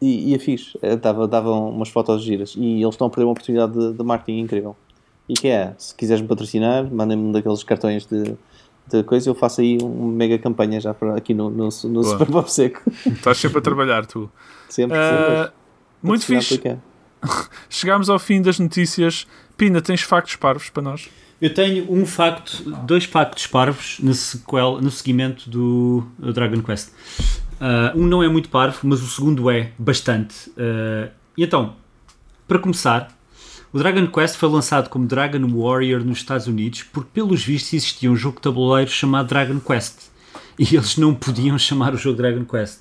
e, 0.00 0.30
e 0.32 0.34
a 0.34 0.38
fiz. 0.38 0.76
Eh, 0.82 0.96
Dava, 0.96 1.26
davam 1.26 1.70
umas 1.70 1.88
fotos 1.88 2.22
giras 2.22 2.54
e 2.56 2.80
eles 2.82 2.94
estão 2.94 3.06
a 3.06 3.10
perder 3.10 3.24
uma 3.24 3.32
oportunidade 3.32 3.72
de, 3.72 3.92
de 3.94 4.02
marketing 4.04 4.38
incrível. 4.40 4.76
IKEA, 5.28 5.74
se 5.78 5.94
quiseres 5.94 6.22
me 6.22 6.28
patrocinar, 6.28 6.90
mandem-me 6.90 7.22
um 7.24 7.32
daqueles 7.32 7.62
cartões 7.62 8.06
de, 8.06 8.34
de 8.90 9.02
coisa, 9.04 9.28
eu 9.28 9.34
faço 9.34 9.60
aí 9.60 9.76
uma 9.82 10.10
mega 10.12 10.38
campanha 10.38 10.80
já 10.80 10.94
para, 10.94 11.14
aqui 11.16 11.34
no, 11.34 11.50
no, 11.50 11.64
no 11.64 11.68
Super 12.04 12.26
Pop 12.26 12.50
Seco. 12.50 12.80
Estás 13.06 13.36
sempre 13.38 13.58
a 13.58 13.60
trabalhar, 13.60 14.06
tu. 14.06 14.30
Sempre, 14.68 14.96
Ah, 14.96 15.42
sempre. 15.44 15.52
muito 16.02 16.24
fixe. 16.24 16.54
IKEA. 16.54 16.78
Chegámos 17.68 18.08
ao 18.08 18.18
fim 18.18 18.40
das 18.40 18.58
notícias. 18.58 19.26
Pina, 19.56 19.82
tens 19.82 20.02
factos 20.02 20.36
parvos 20.36 20.70
para 20.70 20.82
nós? 20.82 21.08
Eu 21.40 21.52
tenho 21.54 21.92
um 21.92 22.04
facto, 22.06 22.62
dois 22.84 23.04
factos 23.04 23.46
parvos 23.46 23.98
no, 24.00 24.12
sequel, 24.14 24.80
no 24.80 24.90
seguimento 24.90 25.48
do 25.48 26.04
uh, 26.20 26.32
Dragon 26.32 26.60
Quest. 26.62 26.90
Uh, 27.60 27.98
um 27.98 28.06
não 28.06 28.22
é 28.22 28.28
muito 28.28 28.48
parvo, 28.48 28.78
mas 28.84 29.02
o 29.02 29.06
segundo 29.06 29.50
é 29.50 29.72
bastante. 29.78 30.50
Uh, 30.50 31.10
e 31.36 31.44
então, 31.44 31.74
para 32.46 32.58
começar, 32.58 33.08
o 33.72 33.78
Dragon 33.78 34.06
Quest 34.06 34.36
foi 34.36 34.48
lançado 34.48 34.88
como 34.88 35.06
Dragon 35.06 35.46
Warrior 35.46 36.04
nos 36.04 36.18
Estados 36.18 36.46
Unidos 36.46 36.84
porque, 36.84 37.10
pelos 37.12 37.44
vistos, 37.44 37.74
existia 37.74 38.10
um 38.10 38.16
jogo 38.16 38.36
de 38.36 38.42
tabuleiro 38.42 38.90
chamado 38.90 39.28
Dragon 39.28 39.60
Quest 39.60 40.08
e 40.58 40.74
eles 40.74 40.96
não 40.96 41.14
podiam 41.14 41.58
chamar 41.58 41.94
o 41.94 41.96
jogo 41.96 42.16
Dragon 42.16 42.44
Quest. 42.44 42.80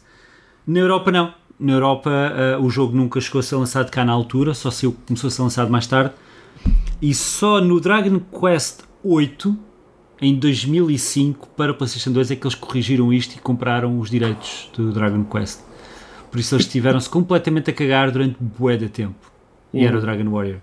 Na 0.65 0.79
Europa, 0.79 1.11
não. 1.11 1.33
Na 1.59 1.73
Europa, 1.73 2.09
uh, 2.09 2.63
o 2.63 2.69
jogo 2.69 2.95
nunca 2.95 3.19
chegou 3.19 3.39
a 3.39 3.43
ser 3.43 3.55
lançado 3.55 3.89
cá 3.89 4.05
na 4.05 4.13
altura, 4.13 4.53
só 4.53 4.69
se 4.69 4.87
começou 5.07 5.27
a 5.27 5.31
ser 5.31 5.41
lançado 5.41 5.71
mais 5.71 5.87
tarde. 5.87 6.13
E 7.01 7.13
só 7.13 7.59
no 7.59 7.79
Dragon 7.79 8.19
Quest 8.19 8.81
8, 9.03 9.57
em 10.19 10.35
2005, 10.35 11.49
para 11.49 11.71
o 11.71 11.75
PlayStation 11.75 12.11
2, 12.11 12.31
é 12.31 12.35
que 12.35 12.45
eles 12.45 12.55
corrigiram 12.55 13.13
isto 13.13 13.35
e 13.35 13.39
compraram 13.39 13.99
os 13.99 14.09
direitos 14.09 14.69
do 14.75 14.91
Dragon 14.91 15.23
Quest. 15.23 15.61
Por 16.31 16.39
isso 16.39 16.55
eles 16.55 16.67
tiveram-se 16.67 17.09
completamente 17.09 17.69
a 17.69 17.73
cagar 17.73 18.11
durante 18.11 18.37
bué 18.39 18.77
de 18.77 18.89
tempo. 18.89 19.31
E 19.73 19.85
era 19.85 19.97
o 19.97 20.01
Dragon 20.01 20.29
Warrior. 20.29 20.59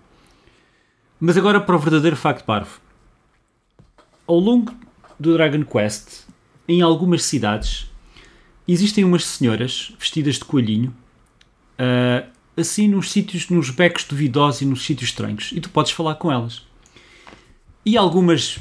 Mas 1.20 1.36
agora 1.36 1.60
para 1.60 1.76
o 1.76 1.78
verdadeiro 1.78 2.16
facto 2.16 2.44
parvo. 2.44 2.80
Ao 4.26 4.38
longo 4.38 4.72
do 5.18 5.34
Dragon 5.34 5.64
Quest, 5.64 6.24
em 6.66 6.82
algumas 6.82 7.22
cidades, 7.22 7.90
existem 8.66 9.04
umas 9.04 9.24
senhoras 9.24 9.92
vestidas 9.98 10.36
de 10.36 10.44
coelhinho, 10.44 10.94
uh, 11.78 12.26
assim 12.56 12.88
nos 12.88 13.10
sítios, 13.12 13.48
nos 13.50 13.70
becos 13.70 14.04
duvidosos 14.04 14.62
e 14.62 14.66
nos 14.66 14.84
sítios 14.84 15.10
estranhos, 15.10 15.52
e 15.52 15.60
tu 15.60 15.70
podes 15.70 15.92
falar 15.92 16.16
com 16.16 16.32
elas. 16.32 16.62
E 17.86 17.96
algumas 17.98 18.58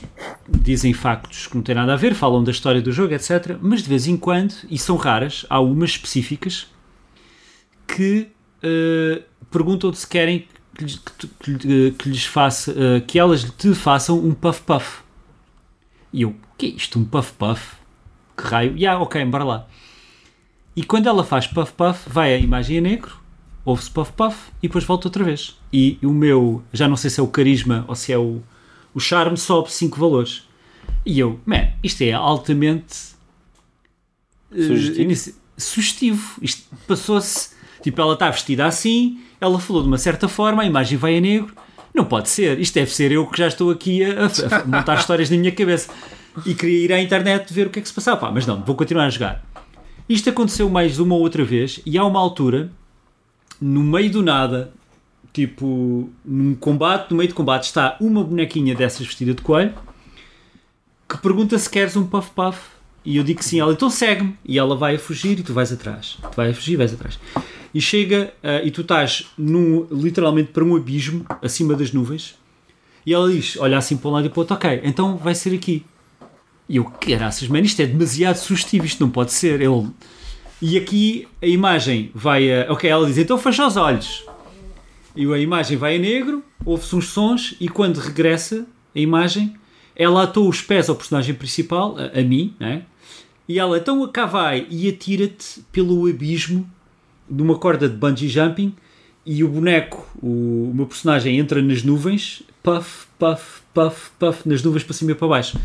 dizem 0.50 0.94
factos 0.94 1.48
que 1.48 1.56
não 1.56 1.64
têm 1.64 1.76
nada 1.76 1.94
a 1.94 1.96
ver, 1.96 2.14
falam 2.14 2.44
da 2.44 2.52
história 2.52 2.82
do 2.82 2.92
jogo, 2.92 3.14
etc. 3.14 3.58
Mas 3.62 3.82
de 3.84 3.90
vez 3.90 4.06
em 4.08 4.18
quando, 4.18 4.54
e 4.70 4.78
são 4.78 4.98
raras, 4.98 5.46
há 5.50 5.60
umas 5.62 5.92
específicas 5.92 6.68
que 7.88 8.28
uh, 8.64 9.24
perguntam 9.50 9.94
se 9.94 10.06
querem 10.08 10.48
que, 10.76 10.86
que, 10.86 11.28
que 11.40 11.52
lhe- 11.68 11.92
que 11.92 12.10
lhes 12.10 12.26
faça, 12.26 12.72
uh, 12.72 13.02
que 13.06 13.18
elas 13.20 13.44
te 13.44 13.74
façam 13.74 14.20
um 14.20 14.34
puff 14.34 14.62
puff. 14.64 15.02
E 16.12 16.24
eu, 16.24 16.36
que 16.58 16.66
é 16.66 16.70
isto? 16.70 17.00
Um 17.00 17.06
puff 17.06 17.34
puff? 17.34 17.76
Que 18.36 18.44
raio? 18.44 18.76
E 18.78 18.86
ah, 18.86 19.00
ok, 19.00 19.24
bora 19.26 19.44
lá. 19.44 19.68
E 20.76 20.84
quando 20.84 21.08
ela 21.08 21.24
faz 21.24 21.48
puff 21.48 21.72
puff, 21.74 22.10
vai 22.10 22.34
a 22.34 22.38
imagem 22.38 22.80
a 22.80 22.82
negro, 22.82 23.18
ouve-se 23.64 23.90
puff 23.92 24.12
puff 24.12 24.52
e 24.62 24.68
depois 24.68 24.84
volta 24.84 25.08
outra 25.08 25.24
vez. 25.24 25.58
E 25.72 25.98
o 26.04 26.12
meu, 26.12 26.64
já 26.74 26.88
não 26.88 26.98
sei 26.98 27.10
se 27.10 27.20
é 27.20 27.24
o 27.24 27.28
carisma 27.28 27.86
ou 27.88 27.96
se 27.96 28.12
é 28.12 28.18
o, 28.18 28.42
o 28.94 29.00
charme, 29.00 29.38
sobe 29.38 29.72
5 29.72 30.00
valores. 30.00 30.44
E 31.06 31.20
eu, 31.20 31.40
man, 31.46 31.70
isto 31.84 32.02
é 32.02 32.12
altamente 32.14 33.14
eh, 34.52 34.62
Sugestivo. 34.68 35.02
inici- 35.02 35.36
sugestivo. 35.58 36.38
Isto 36.42 36.64
passou-se, 36.88 37.50
tipo, 37.82 38.00
ela 38.02 38.14
está 38.14 38.30
vestida 38.30 38.66
assim, 38.66 39.20
ela 39.40 39.60
falou 39.60 39.82
de 39.82 39.88
uma 39.88 39.98
certa 39.98 40.28
forma, 40.28 40.64
a 40.64 40.66
imagem 40.66 40.98
vai 40.98 41.18
a 41.18 41.22
negro. 41.22 41.54
Não 41.94 42.06
pode 42.06 42.30
ser, 42.30 42.60
isto 42.60 42.74
deve 42.74 42.92
ser 42.92 43.12
eu 43.12 43.28
que 43.28 43.38
já 43.38 43.48
estou 43.48 43.70
aqui 43.70 44.04
a, 44.04 44.26
a- 44.26 44.62
a 44.62 44.66
montar 44.66 44.96
histórias 45.00 45.30
na 45.30 45.38
minha 45.38 45.52
cabeça. 45.52 45.92
E 46.46 46.56
queria 46.56 46.86
ir 46.86 46.92
à 46.94 47.00
internet 47.02 47.54
ver 47.54 47.68
o 47.68 47.70
que 47.70 47.78
é 47.80 47.82
que 47.82 47.88
se 47.88 47.94
passava. 47.94 48.18
Pá, 48.20 48.32
mas 48.32 48.46
não, 48.48 48.62
vou 48.64 48.76
continuar 48.76 49.06
a 49.06 49.10
jogar. 49.10 49.46
Isto 50.10 50.30
aconteceu 50.32 50.68
mais 50.70 51.00
uma 51.00 51.14
ou 51.16 51.22
outra 51.22 51.44
vez, 51.46 51.80
e 51.86 51.98
há 51.98 52.04
uma 52.04 52.20
altura, 52.20 52.72
no 53.62 53.82
meio 53.84 54.12
do 54.12 54.22
nada, 54.24 54.74
tipo, 55.34 56.10
num 56.24 56.56
combate, 56.56 57.12
no 57.12 57.18
meio 57.18 57.28
de 57.28 57.34
combate, 57.34 57.64
está 57.64 57.98
uma 58.00 58.24
bonequinha 58.24 58.76
dessas 58.76 59.06
vestida 59.06 59.34
de 59.34 59.42
coelho 59.42 59.74
que 61.14 61.18
pergunta 61.18 61.58
se 61.58 61.70
queres 61.70 61.96
um 61.96 62.06
puff 62.06 62.32
puff. 62.32 62.60
E 63.06 63.18
eu 63.18 63.24
digo 63.24 63.40
que 63.40 63.46
sim, 63.46 63.60
ela 63.60 63.74
então 63.74 63.90
segue-me. 63.90 64.36
E 64.46 64.58
ela 64.58 64.76
vai 64.76 64.96
a 64.96 65.00
fugir 65.00 65.38
e 65.40 65.44
tu 65.44 65.54
vais 65.54 65.72
atrás. 65.72 66.18
Tu 66.22 66.36
vais 66.36 66.52
a 66.52 66.54
fugir 66.54 66.74
e 66.74 66.76
vais 66.78 66.94
atrás. 66.94 67.20
E 67.74 67.82
chega, 67.82 68.34
ah, 68.42 68.62
e 68.64 68.72
tu 68.72 68.82
estás 68.82 69.28
num, 69.38 69.86
literalmente 69.92 70.52
para 70.52 70.64
um 70.64 70.76
abismo, 70.76 71.26
acima 71.42 71.76
das 71.76 71.92
nuvens. 71.92 72.36
E 73.06 73.14
ela 73.14 73.30
diz, 73.30 73.58
olha 73.58 73.78
assim 73.78 73.98
para 73.98 74.10
um 74.10 74.14
lado 74.14 74.28
e 74.28 74.30
para 74.30 74.38
o 74.38 74.42
outro, 74.42 74.56
ok, 74.56 74.82
então 74.84 75.18
vai 75.18 75.36
ser 75.36 75.54
aqui. 75.54 75.86
E 76.70 76.78
eu, 76.78 76.86
caraças, 76.86 77.48
mano, 77.50 77.66
isto 77.66 77.82
é 77.82 77.86
demasiado 77.86 78.38
sugestivo, 78.38 78.86
isto 78.86 79.04
não 79.04 79.10
pode 79.10 79.34
ser. 79.34 79.60
Ele... 79.60 79.90
E 80.62 80.78
aqui 80.78 81.28
a 81.42 81.46
imagem 81.46 82.10
vai 82.16 82.50
a. 82.50 82.72
Ok, 82.72 82.90
ela 82.90 83.06
diz, 83.06 83.18
então 83.18 83.38
fecha 83.38 83.68
os 83.68 83.76
olhos. 83.76 84.24
E 85.16 85.32
a 85.32 85.38
imagem 85.38 85.78
vai 85.78 85.96
a 85.96 86.00
negro, 86.00 86.44
ouve-se 86.66 86.96
uns 86.96 87.10
sons 87.10 87.56
e 87.60 87.68
quando 87.70 87.98
regressa 87.98 88.66
a 88.96 89.00
imagem, 89.00 89.56
ela 89.96 90.24
atou 90.24 90.50
os 90.50 90.62
pés 90.62 90.90
ao 90.90 90.96
personagem 90.96 91.36
principal, 91.36 91.96
a, 91.98 92.20
a 92.20 92.24
mim, 92.24 92.54
né? 92.60 92.84
E 93.48 93.60
ela 93.60 93.78
então 93.78 94.08
cá 94.08 94.26
vai 94.26 94.66
e 94.70 94.88
atira-te 94.90 95.62
pelo 95.72 96.08
abismo 96.10 96.68
de 97.30 97.42
uma 97.44 97.58
corda 97.58 97.88
de 97.90 97.96
bungee 97.96 98.28
jumping 98.30 98.74
e 99.26 99.44
o 99.44 99.48
boneco, 99.50 100.08
o, 100.22 100.70
o 100.70 100.72
meu 100.74 100.86
personagem 100.86 101.38
entra 101.38 101.62
nas 101.62 101.84
nuvens, 101.84 102.42
puff, 102.64 103.06
puff, 103.20 103.62
puff, 103.74 104.10
puff, 104.18 104.50
nas 104.50 104.64
nuvens 104.64 104.84
para 104.84 104.94
cima 104.94 105.12
e 105.12 105.16
para 105.16 105.28
baixo. 105.28 105.58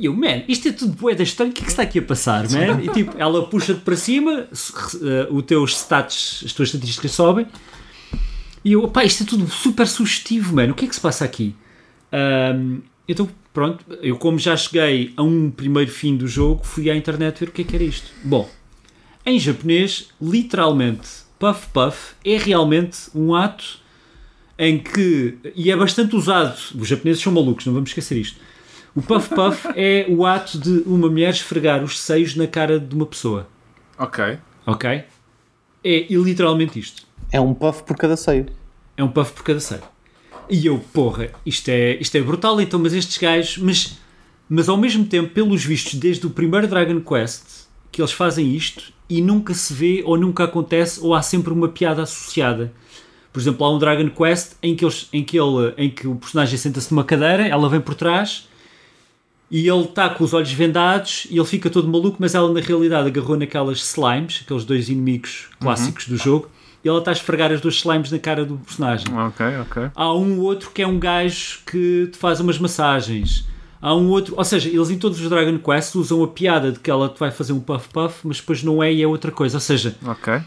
E 0.00 0.06
eu, 0.06 0.14
man, 0.16 0.42
isto 0.48 0.68
é 0.68 0.72
tudo 0.72 0.92
boeda 0.94 1.22
estranho, 1.22 1.50
o 1.50 1.54
que 1.54 1.60
é 1.62 1.64
que 1.64 1.70
está 1.70 1.82
aqui 1.82 1.98
a 1.98 2.02
passar, 2.02 2.44
man? 2.50 2.82
E 2.82 2.88
tipo, 2.88 3.14
ela 3.18 3.46
puxa-te 3.46 3.80
para 3.80 3.94
cima, 3.96 4.46
se- 4.52 4.72
eh, 5.06 5.42
teus 5.46 5.76
stats, 5.76 6.42
as 6.44 6.52
tuas 6.52 6.68
estatísticas 6.70 7.12
sobem, 7.12 7.46
e 8.64 8.72
eu, 8.72 8.86
pá, 8.88 9.04
isto 9.04 9.22
é 9.22 9.26
tudo 9.26 9.46
super 9.48 9.86
sugestivo, 9.86 10.54
mano, 10.54 10.72
o 10.72 10.74
que 10.74 10.84
é 10.84 10.88
que 10.88 10.94
se 10.94 11.00
passa 11.00 11.24
aqui? 11.24 11.54
Ahm, 12.12 12.80
então, 13.08 13.28
pronto, 13.52 13.84
eu 14.02 14.16
como 14.16 14.38
já 14.38 14.56
cheguei 14.56 15.12
a 15.16 15.22
um 15.22 15.50
primeiro 15.50 15.90
fim 15.90 16.16
do 16.16 16.26
jogo, 16.28 16.64
fui 16.64 16.90
à 16.90 16.94
internet 16.96 17.40
ver 17.40 17.48
o 17.48 17.52
que 17.52 17.62
é 17.62 17.64
que 17.64 17.74
era 17.74 17.84
isto. 17.84 18.10
Bom, 18.24 18.48
em 19.26 19.38
japonês, 19.38 20.08
literalmente, 20.20 21.08
puff 21.38 21.66
puff 21.68 22.14
é 22.24 22.36
realmente 22.36 22.98
um 23.14 23.34
ato 23.34 23.80
em 24.58 24.78
que, 24.78 25.38
e 25.56 25.70
é 25.70 25.76
bastante 25.76 26.14
usado, 26.14 26.56
os 26.78 26.86
japoneses 26.86 27.22
são 27.22 27.32
malucos, 27.32 27.66
não 27.66 27.72
vamos 27.74 27.90
esquecer 27.90 28.16
isto. 28.18 28.38
O 28.94 29.02
puff 29.02 29.34
puff 29.34 29.68
é 29.74 30.06
o 30.08 30.24
ato 30.26 30.58
de 30.58 30.82
uma 30.86 31.08
mulher 31.08 31.30
esfregar 31.30 31.82
os 31.82 31.98
seios 31.98 32.36
na 32.36 32.46
cara 32.46 32.78
de 32.78 32.94
uma 32.94 33.06
pessoa, 33.06 33.48
Ok. 33.98 34.38
ok? 34.66 35.04
É 35.84 36.06
literalmente 36.10 36.78
isto. 36.78 37.02
É 37.32 37.40
um 37.40 37.54
puff 37.54 37.82
por 37.84 37.96
cada 37.96 38.14
seio. 38.14 38.46
É 38.94 39.02
um 39.02 39.08
puff 39.08 39.32
por 39.32 39.42
cada 39.42 39.58
seio. 39.58 39.80
E 40.50 40.66
eu, 40.66 40.78
porra, 40.92 41.30
isto 41.46 41.68
é, 41.70 41.94
isto 41.94 42.14
é 42.14 42.20
brutal, 42.20 42.60
então, 42.60 42.78
mas 42.78 42.92
estes 42.92 43.16
gajos, 43.16 43.56
mas, 43.56 43.98
mas 44.48 44.68
ao 44.68 44.76
mesmo 44.76 45.06
tempo, 45.06 45.32
pelos 45.32 45.64
vistos, 45.64 45.94
desde 45.94 46.26
o 46.26 46.30
primeiro 46.30 46.68
Dragon 46.68 47.00
Quest, 47.00 47.68
que 47.90 48.02
eles 48.02 48.12
fazem 48.12 48.54
isto 48.54 48.92
e 49.08 49.22
nunca 49.22 49.54
se 49.54 49.72
vê 49.72 50.02
ou 50.04 50.18
nunca 50.18 50.44
acontece 50.44 51.00
ou 51.00 51.14
há 51.14 51.22
sempre 51.22 51.54
uma 51.54 51.68
piada 51.68 52.02
associada. 52.02 52.70
Por 53.32 53.40
exemplo, 53.40 53.64
há 53.64 53.74
um 53.74 53.78
Dragon 53.78 54.10
Quest 54.10 54.56
em 54.62 54.76
que, 54.76 54.84
eles, 54.84 55.08
em 55.10 55.24
que, 55.24 55.38
ele, 55.38 55.72
em 55.78 55.88
que 55.88 56.06
o 56.06 56.16
personagem 56.16 56.58
senta-se 56.58 56.92
numa 56.92 57.04
cadeira, 57.04 57.46
ela 57.48 57.66
vem 57.66 57.80
por 57.80 57.94
trás 57.94 58.46
e 59.50 59.66
ele 59.66 59.84
está 59.84 60.10
com 60.10 60.22
os 60.22 60.34
olhos 60.34 60.52
vendados 60.52 61.26
e 61.30 61.38
ele 61.38 61.46
fica 61.46 61.70
todo 61.70 61.88
maluco, 61.88 62.18
mas 62.20 62.34
ela 62.34 62.52
na 62.52 62.60
realidade 62.60 63.08
agarrou 63.08 63.38
naquelas 63.38 63.78
slimes, 63.78 64.42
aqueles 64.44 64.64
dois 64.64 64.90
inimigos 64.90 65.48
clássicos 65.58 66.06
do 66.06 66.16
jogo, 66.18 66.50
e 66.84 66.88
ela 66.88 66.98
está 66.98 67.10
a 67.10 67.14
esfregar 67.14 67.52
as 67.52 67.60
duas 67.60 67.74
slimes 67.76 68.10
na 68.10 68.18
cara 68.18 68.44
do 68.44 68.56
personagem. 68.58 69.06
Ok, 69.16 69.46
ok. 69.62 69.90
Há 69.94 70.12
um 70.14 70.40
outro 70.40 70.70
que 70.70 70.82
é 70.82 70.86
um 70.86 70.98
gajo 70.98 71.60
que 71.66 72.08
te 72.10 72.18
faz 72.18 72.40
umas 72.40 72.58
massagens. 72.58 73.46
Há 73.80 73.94
um 73.94 74.08
outro, 74.08 74.34
ou 74.36 74.44
seja, 74.44 74.68
eles 74.68 74.90
em 74.90 74.98
todos 74.98 75.20
os 75.20 75.28
Dragon 75.28 75.58
Quest 75.58 75.94
usam 75.96 76.22
a 76.22 76.28
piada 76.28 76.70
de 76.72 76.78
que 76.78 76.90
ela 76.90 77.08
te 77.08 77.18
vai 77.18 77.30
fazer 77.30 77.52
um 77.52 77.60
puff 77.60 77.88
puff, 77.88 78.20
mas 78.26 78.38
depois 78.38 78.62
não 78.62 78.82
é 78.82 78.92
e 78.92 79.02
é 79.02 79.06
outra 79.06 79.30
coisa. 79.32 79.56
Ou 79.56 79.60
seja, 79.60 79.96
Ok. 80.06 80.40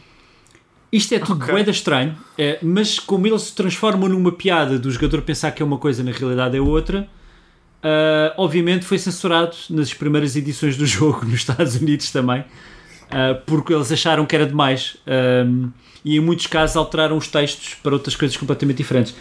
isto 0.91 1.13
é 1.13 1.19
tudo 1.19 1.41
Ok. 1.43 1.53
bué 1.53 1.63
da 1.63 1.71
estranho, 1.71 2.15
é, 2.38 2.57
mas 2.61 2.97
como 2.99 3.27
eles 3.27 3.41
se 3.43 3.55
transformam 3.55 4.07
numa 4.07 4.31
piada 4.31 4.79
do 4.79 4.89
jogador 4.89 5.21
pensar 5.21 5.51
que 5.51 5.61
é 5.61 5.65
uma 5.65 5.77
coisa 5.77 6.01
na 6.03 6.11
realidade 6.11 6.55
é 6.55 6.61
outra, 6.61 7.07
ah, 7.83 8.33
obviamente 8.38 8.86
foi 8.86 8.97
censurado 8.97 9.55
nas 9.69 9.93
primeiras 9.93 10.36
edições 10.36 10.77
do 10.77 10.86
jogo 10.88 11.25
nos 11.25 11.36
Estados 11.36 11.75
Unidos 11.75 12.11
também, 12.11 12.43
ah, 13.11 13.38
porque 13.45 13.73
eles 13.73 13.91
acharam 13.91 14.25
que 14.25 14.36
era 14.36 14.45
demais 14.45 14.95
ahm, 15.05 15.69
e 16.06 16.16
em 16.18 16.20
muitos 16.20 16.45
casos 16.47 16.78
alteraram 16.78 17.18
os 17.18 17.28
textos 17.28 17.74
para 17.74 17.93
outras 17.93 18.16
coisas 18.16 18.38
completamente 18.38 18.78
diferentes. 18.78 19.16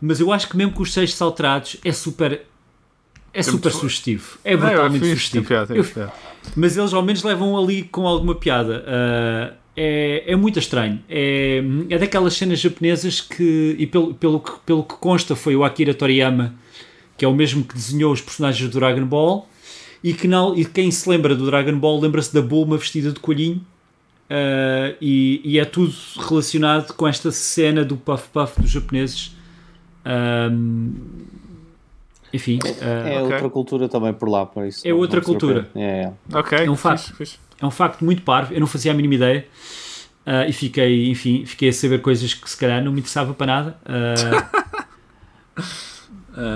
Mas 0.00 0.20
eu 0.20 0.30
acho 0.30 0.48
que 0.48 0.56
mesmo 0.56 0.72
com 0.72 0.82
os 0.82 0.92
textos 0.92 1.20
alterados 1.22 1.78
é 1.82 1.90
super. 1.90 2.42
É 3.32 3.42
super 3.42 3.72
sugestivo. 3.72 4.38
É 4.44 4.56
brutalmente 4.56 5.00
fiz, 5.00 5.08
sugestivo. 5.08 5.44
piada, 5.46 5.66
tem 5.68 5.76
Eu- 5.78 5.84
piada. 5.84 6.12
mas 6.54 6.76
eles 6.76 6.92
ao 6.94 7.02
menos 7.02 7.22
levam 7.22 7.56
ali 7.58 7.82
com 7.82 8.06
alguma 8.06 8.34
piada. 8.34 8.84
Ah, 8.86 9.52
é, 9.76 10.24
é 10.32 10.36
muito 10.36 10.58
estranho. 10.58 11.02
É, 11.08 11.62
é 11.90 11.98
daquelas 11.98 12.34
cenas 12.34 12.58
japonesas 12.60 13.20
que, 13.20 13.76
e 13.78 13.86
pelo, 13.86 14.14
pelo, 14.14 14.40
que, 14.40 14.52
pelo 14.64 14.82
que 14.82 14.94
consta, 14.94 15.34
foi 15.36 15.54
o 15.56 15.64
Akira 15.64 15.92
Toriyama, 15.92 16.54
que 17.16 17.24
é 17.24 17.28
o 17.28 17.34
mesmo 17.34 17.62
que 17.64 17.74
desenhou 17.74 18.10
os 18.12 18.20
personagens 18.22 18.70
do 18.70 18.78
Dragon 18.78 19.04
Ball. 19.04 19.46
E, 20.04 20.14
que 20.14 20.28
não, 20.28 20.56
e 20.56 20.64
quem 20.64 20.90
se 20.90 21.08
lembra 21.08 21.34
do 21.34 21.44
Dragon 21.46 21.76
Ball 21.78 22.00
lembra-se 22.00 22.32
da 22.32 22.40
Bulma 22.40 22.76
vestida 22.78 23.10
de 23.12 23.20
coelhinho. 23.20 23.60
Ah, 24.28 24.94
e, 25.00 25.40
e 25.44 25.58
é 25.58 25.64
tudo 25.64 25.94
relacionado 26.18 26.92
com 26.94 27.06
esta 27.06 27.30
cena 27.30 27.84
do 27.84 27.96
Puff 27.96 28.28
Puff 28.30 28.60
dos 28.60 28.70
japoneses. 28.70 29.34
Ahm, 30.04 30.90
enfim, 32.32 32.58
ah, 32.82 33.08
É 33.08 33.22
outra 33.22 33.48
cultura 33.50 33.88
também 33.88 34.12
por 34.12 34.28
lá, 34.28 34.44
por 34.44 34.66
isso. 34.66 34.86
É 34.86 34.90
não- 34.90 34.98
outra 34.98 35.20
cultura. 35.20 35.68
É, 35.74 36.02
é. 36.04 36.12
Ok. 36.36 36.58
É 36.58 36.70
um 36.70 36.76
fixe, 36.76 36.82
facto. 36.82 37.16
fixe. 37.16 37.38
é 37.60 37.66
um 37.66 37.70
facto 37.70 38.04
muito 38.04 38.22
parvo, 38.22 38.52
eu 38.52 38.60
não 38.60 38.66
fazia 38.66 38.92
a 38.92 38.94
mínima 38.94 39.14
ideia 39.14 39.46
ah, 40.24 40.46
e 40.46 40.52
fiquei, 40.52 41.08
enfim, 41.08 41.46
fiquei 41.46 41.68
a 41.68 41.72
saber 41.72 42.00
coisas 42.02 42.34
que 42.34 42.50
se 42.50 42.56
calhar 42.56 42.82
não 42.82 42.92
me 42.92 42.98
interessava 42.98 43.32
para 43.32 43.46
nada. 43.46 43.78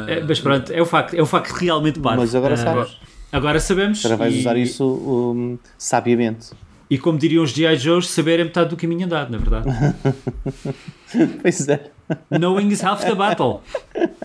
é, 0.08 0.20
mas 0.26 0.40
pronto, 0.40 0.72
é 0.72 0.82
o 0.82 0.86
facto, 0.86 1.14
é 1.14 1.22
o 1.22 1.26
facto 1.26 1.52
realmente 1.52 2.00
parvo. 2.00 2.20
Mas 2.20 2.34
agora 2.34 2.56
sabes. 2.56 2.98
Agora 3.32 3.60
sabemos. 3.60 4.04
Agora 4.04 4.16
vais 4.16 4.34
e, 4.34 4.40
usar 4.40 4.56
isso 4.56 4.84
um, 4.84 5.56
sabiamente. 5.78 6.48
E 6.90 6.98
como 6.98 7.16
diriam 7.16 7.44
os 7.44 7.50
G.I. 7.52 7.76
Joes, 7.76 8.08
saber 8.08 8.40
é 8.40 8.44
metade 8.44 8.70
do 8.70 8.76
caminho 8.76 9.06
andado, 9.06 9.30
na 9.30 9.38
verdade. 9.38 9.68
Pois 11.42 11.68
é. 11.68 11.90
Knowing 12.30 12.68
is 12.68 12.82
half 12.84 13.00
the 13.04 13.14
battle. 13.14 13.62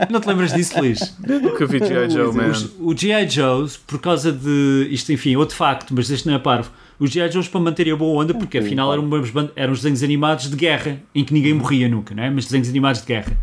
Não 0.10 0.20
te 0.20 0.28
lembras 0.28 0.54
disso, 0.54 0.80
Luís? 0.80 1.16
Nunca 1.20 1.66
vi 1.66 1.80
G.I. 1.80 2.10
Joe, 2.10 2.34
man. 2.34 2.50
Os- 2.50 2.72
O 2.80 2.96
G.I. 2.96 3.28
Joes, 3.30 3.78
por 3.78 4.00
causa 4.00 4.32
de. 4.32 4.88
Isto, 4.92 5.12
enfim, 5.12 5.36
outro 5.36 5.56
facto, 5.56 5.94
mas 5.96 6.10
este 6.10 6.28
não 6.28 6.36
é 6.36 6.40
parvo. 6.40 6.72
Os 7.00 7.10
G.I. 7.12 7.32
Joes 7.32 7.48
para 7.48 7.60
manterem 7.60 7.94
a 7.94 7.96
boa 7.96 8.24
onda, 8.24 8.34
porque 8.34 8.58
afinal 8.60 8.92
eram, 8.94 9.08
eram 9.56 9.74
os 9.74 9.80
desenhos 9.80 10.04
animados 10.04 10.50
de 10.50 10.56
guerra, 10.56 11.00
em 11.14 11.24
que 11.24 11.34
ninguém 11.34 11.54
morria 11.54 11.88
nunca, 11.90 12.14
não 12.16 12.24
é? 12.24 12.30
mas 12.30 12.46
desenhos 12.46 12.70
animados 12.70 13.02
de 13.02 13.08
guerra. 13.08 13.38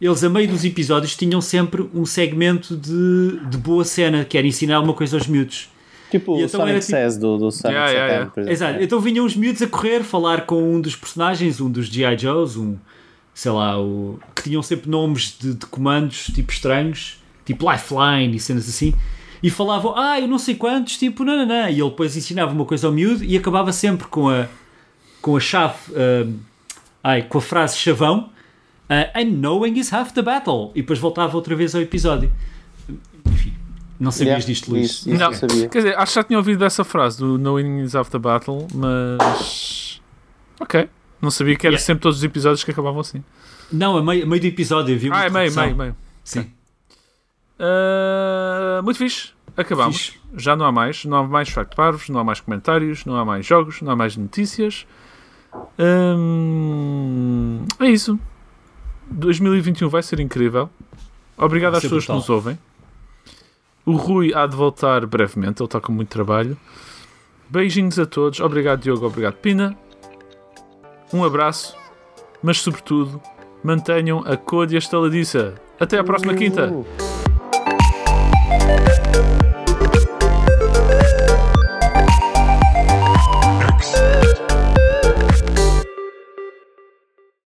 Eles, 0.00 0.22
a 0.22 0.28
meio 0.28 0.48
dos 0.48 0.64
episódios, 0.64 1.16
tinham 1.16 1.40
sempre 1.40 1.88
um 1.92 2.06
segmento 2.06 2.76
de, 2.76 3.38
de 3.50 3.58
boa 3.58 3.84
cena, 3.84 4.24
que 4.24 4.38
era 4.38 4.46
ensinar 4.46 4.76
alguma 4.76 4.94
coisa 4.94 5.16
aos 5.16 5.26
miúdos. 5.26 5.68
Tipo 6.10 6.32
E 6.38 6.42
o 6.42 6.46
então 6.46 6.60
Sonic 6.60 6.70
era 6.70 6.80
tipo- 6.80 6.90
Says 6.90 7.16
do, 7.18 7.36
do 7.36 7.50
Sonic 7.50 7.74
Yeah, 7.78 7.90
yeah, 7.92 8.30
yeah. 8.36 8.52
Exato. 8.52 8.82
Então 8.82 9.00
vinham 9.00 9.24
os 9.26 9.36
miúdos 9.36 9.60
a 9.62 9.66
correr 9.66 10.02
falar 10.02 10.46
com 10.46 10.74
um 10.74 10.80
dos 10.80 10.96
personagens, 10.96 11.60
um 11.60 11.70
dos 11.70 11.86
G.I. 11.88 12.16
Joes, 12.16 12.56
um, 12.56 12.76
sei 13.34 13.52
lá, 13.52 13.78
o, 13.80 14.18
que 14.34 14.44
tinham 14.44 14.62
sempre 14.62 14.88
nomes 14.90 15.36
de, 15.38 15.54
de 15.54 15.66
comandos 15.66 16.26
tipo 16.34 16.50
estranhos, 16.52 17.22
tipo 17.44 17.70
Lifeline 17.70 18.36
e 18.36 18.40
cenas 18.40 18.68
assim. 18.68 18.94
E 19.42 19.50
falavam, 19.50 19.94
ah, 19.96 20.18
eu 20.18 20.26
não 20.26 20.38
sei 20.38 20.54
quantos, 20.56 20.96
tipo, 20.96 21.22
não, 21.24 21.36
não, 21.36 21.46
não. 21.46 21.68
E 21.68 21.80
ele 21.80 21.90
depois 21.90 22.16
ensinava 22.16 22.52
uma 22.52 22.64
coisa 22.64 22.86
ao 22.88 22.92
miúdo 22.92 23.22
e 23.22 23.36
acabava 23.36 23.70
sempre 23.72 24.08
com 24.08 24.28
a, 24.28 24.46
com 25.22 25.36
a 25.36 25.40
chave, 25.40 25.74
ah, 25.94 26.26
ai, 27.04 27.22
com 27.22 27.38
a 27.38 27.40
frase 27.40 27.76
chavão, 27.76 28.30
ah, 28.88 29.10
and 29.14 29.26
knowing 29.26 29.78
is 29.78 29.92
half 29.92 30.12
the 30.12 30.22
battle. 30.22 30.72
E 30.74 30.80
depois 30.80 30.98
voltava 30.98 31.36
outra 31.36 31.54
vez 31.54 31.74
ao 31.74 31.80
episódio. 31.82 32.32
Não 34.00 34.10
sabias 34.12 34.44
Yeah, 34.44 34.46
disto, 34.46 34.70
Luís? 34.70 34.90
Isso, 34.90 35.10
isso 35.10 35.18
Não. 35.18 35.32
sabia. 35.34 35.68
Quer 35.68 35.78
dizer, 35.78 35.98
acho 35.98 36.12
que 36.12 36.14
já 36.20 36.24
tinha 36.24 36.38
ouvido 36.38 36.64
essa 36.64 36.84
frase 36.84 37.18
do 37.18 37.36
Knowing 37.38 37.80
is 37.82 37.94
after 37.96 38.20
battle, 38.20 38.66
mas. 38.74 40.00
Ok. 40.60 40.88
Não 41.20 41.30
sabia 41.32 41.56
que 41.56 41.66
era 41.66 41.74
Yeah. 41.74 41.84
sempre 41.84 42.02
todos 42.02 42.18
os 42.18 42.24
episódios 42.24 42.62
que 42.62 42.70
acabavam 42.70 43.00
assim. 43.00 43.24
Não, 43.72 43.96
a 43.96 44.02
meio, 44.02 44.22
a 44.24 44.26
meio 44.26 44.40
do 44.40 44.46
episódio 44.46 44.96
uma 45.08 45.16
Ah, 45.18 45.24
é 45.26 45.30
meio, 45.30 45.52
meio, 45.54 45.76
meio. 45.76 45.96
Sim. 46.22 46.50
Ah, 47.58 48.80
muito 48.84 48.98
fixe. 48.98 49.30
Acabamos. 49.56 49.96
Fixe. 49.96 50.18
Já 50.36 50.54
não 50.54 50.64
há 50.66 50.70
mais. 50.72 51.04
Não 51.04 51.16
há 51.18 51.22
mais 51.26 51.48
fact 51.48 51.74
parvos, 51.74 52.08
não 52.08 52.20
há 52.20 52.24
mais 52.24 52.40
comentários, 52.40 53.04
não 53.04 53.16
há 53.16 53.24
mais 53.24 53.44
jogos, 53.44 53.82
não 53.82 53.90
há 53.92 53.96
mais 53.96 54.16
notícias. 54.16 54.86
Hum, 55.78 57.64
é 57.80 57.90
isso. 57.90 58.18
2021 59.10 59.88
vai 59.88 60.02
ser 60.02 60.20
incrível. 60.20 60.68
Obrigado 61.36 61.72
Vai 61.72 61.78
às 61.78 61.82
ser 61.82 61.88
pessoas 61.88 62.04
que 62.04 62.12
brutal. 62.12 62.16
nos 62.20 62.30
ouvem. 62.30 62.58
O 63.88 63.92
Rui 63.92 64.34
há 64.34 64.46
de 64.46 64.54
voltar 64.54 65.06
brevemente, 65.06 65.62
ele 65.62 65.66
está 65.66 65.80
com 65.80 65.90
muito 65.90 66.10
trabalho. 66.10 66.58
Beijinhos 67.48 67.98
a 67.98 68.04
todos. 68.04 68.38
Obrigado, 68.38 68.82
Diogo. 68.82 69.06
Obrigado, 69.06 69.36
Pina. 69.36 69.74
Um 71.10 71.24
abraço, 71.24 71.74
mas 72.42 72.60
sobretudo, 72.60 73.18
mantenham 73.64 74.22
a 74.26 74.36
cor 74.36 74.70
e 74.70 74.74
a 74.74 74.78
estaladiça. 74.78 75.54
Até 75.80 75.98
à 75.98 76.04
próxima 76.04 76.34
quinta. 76.34 76.70
Uh. 76.70 77.27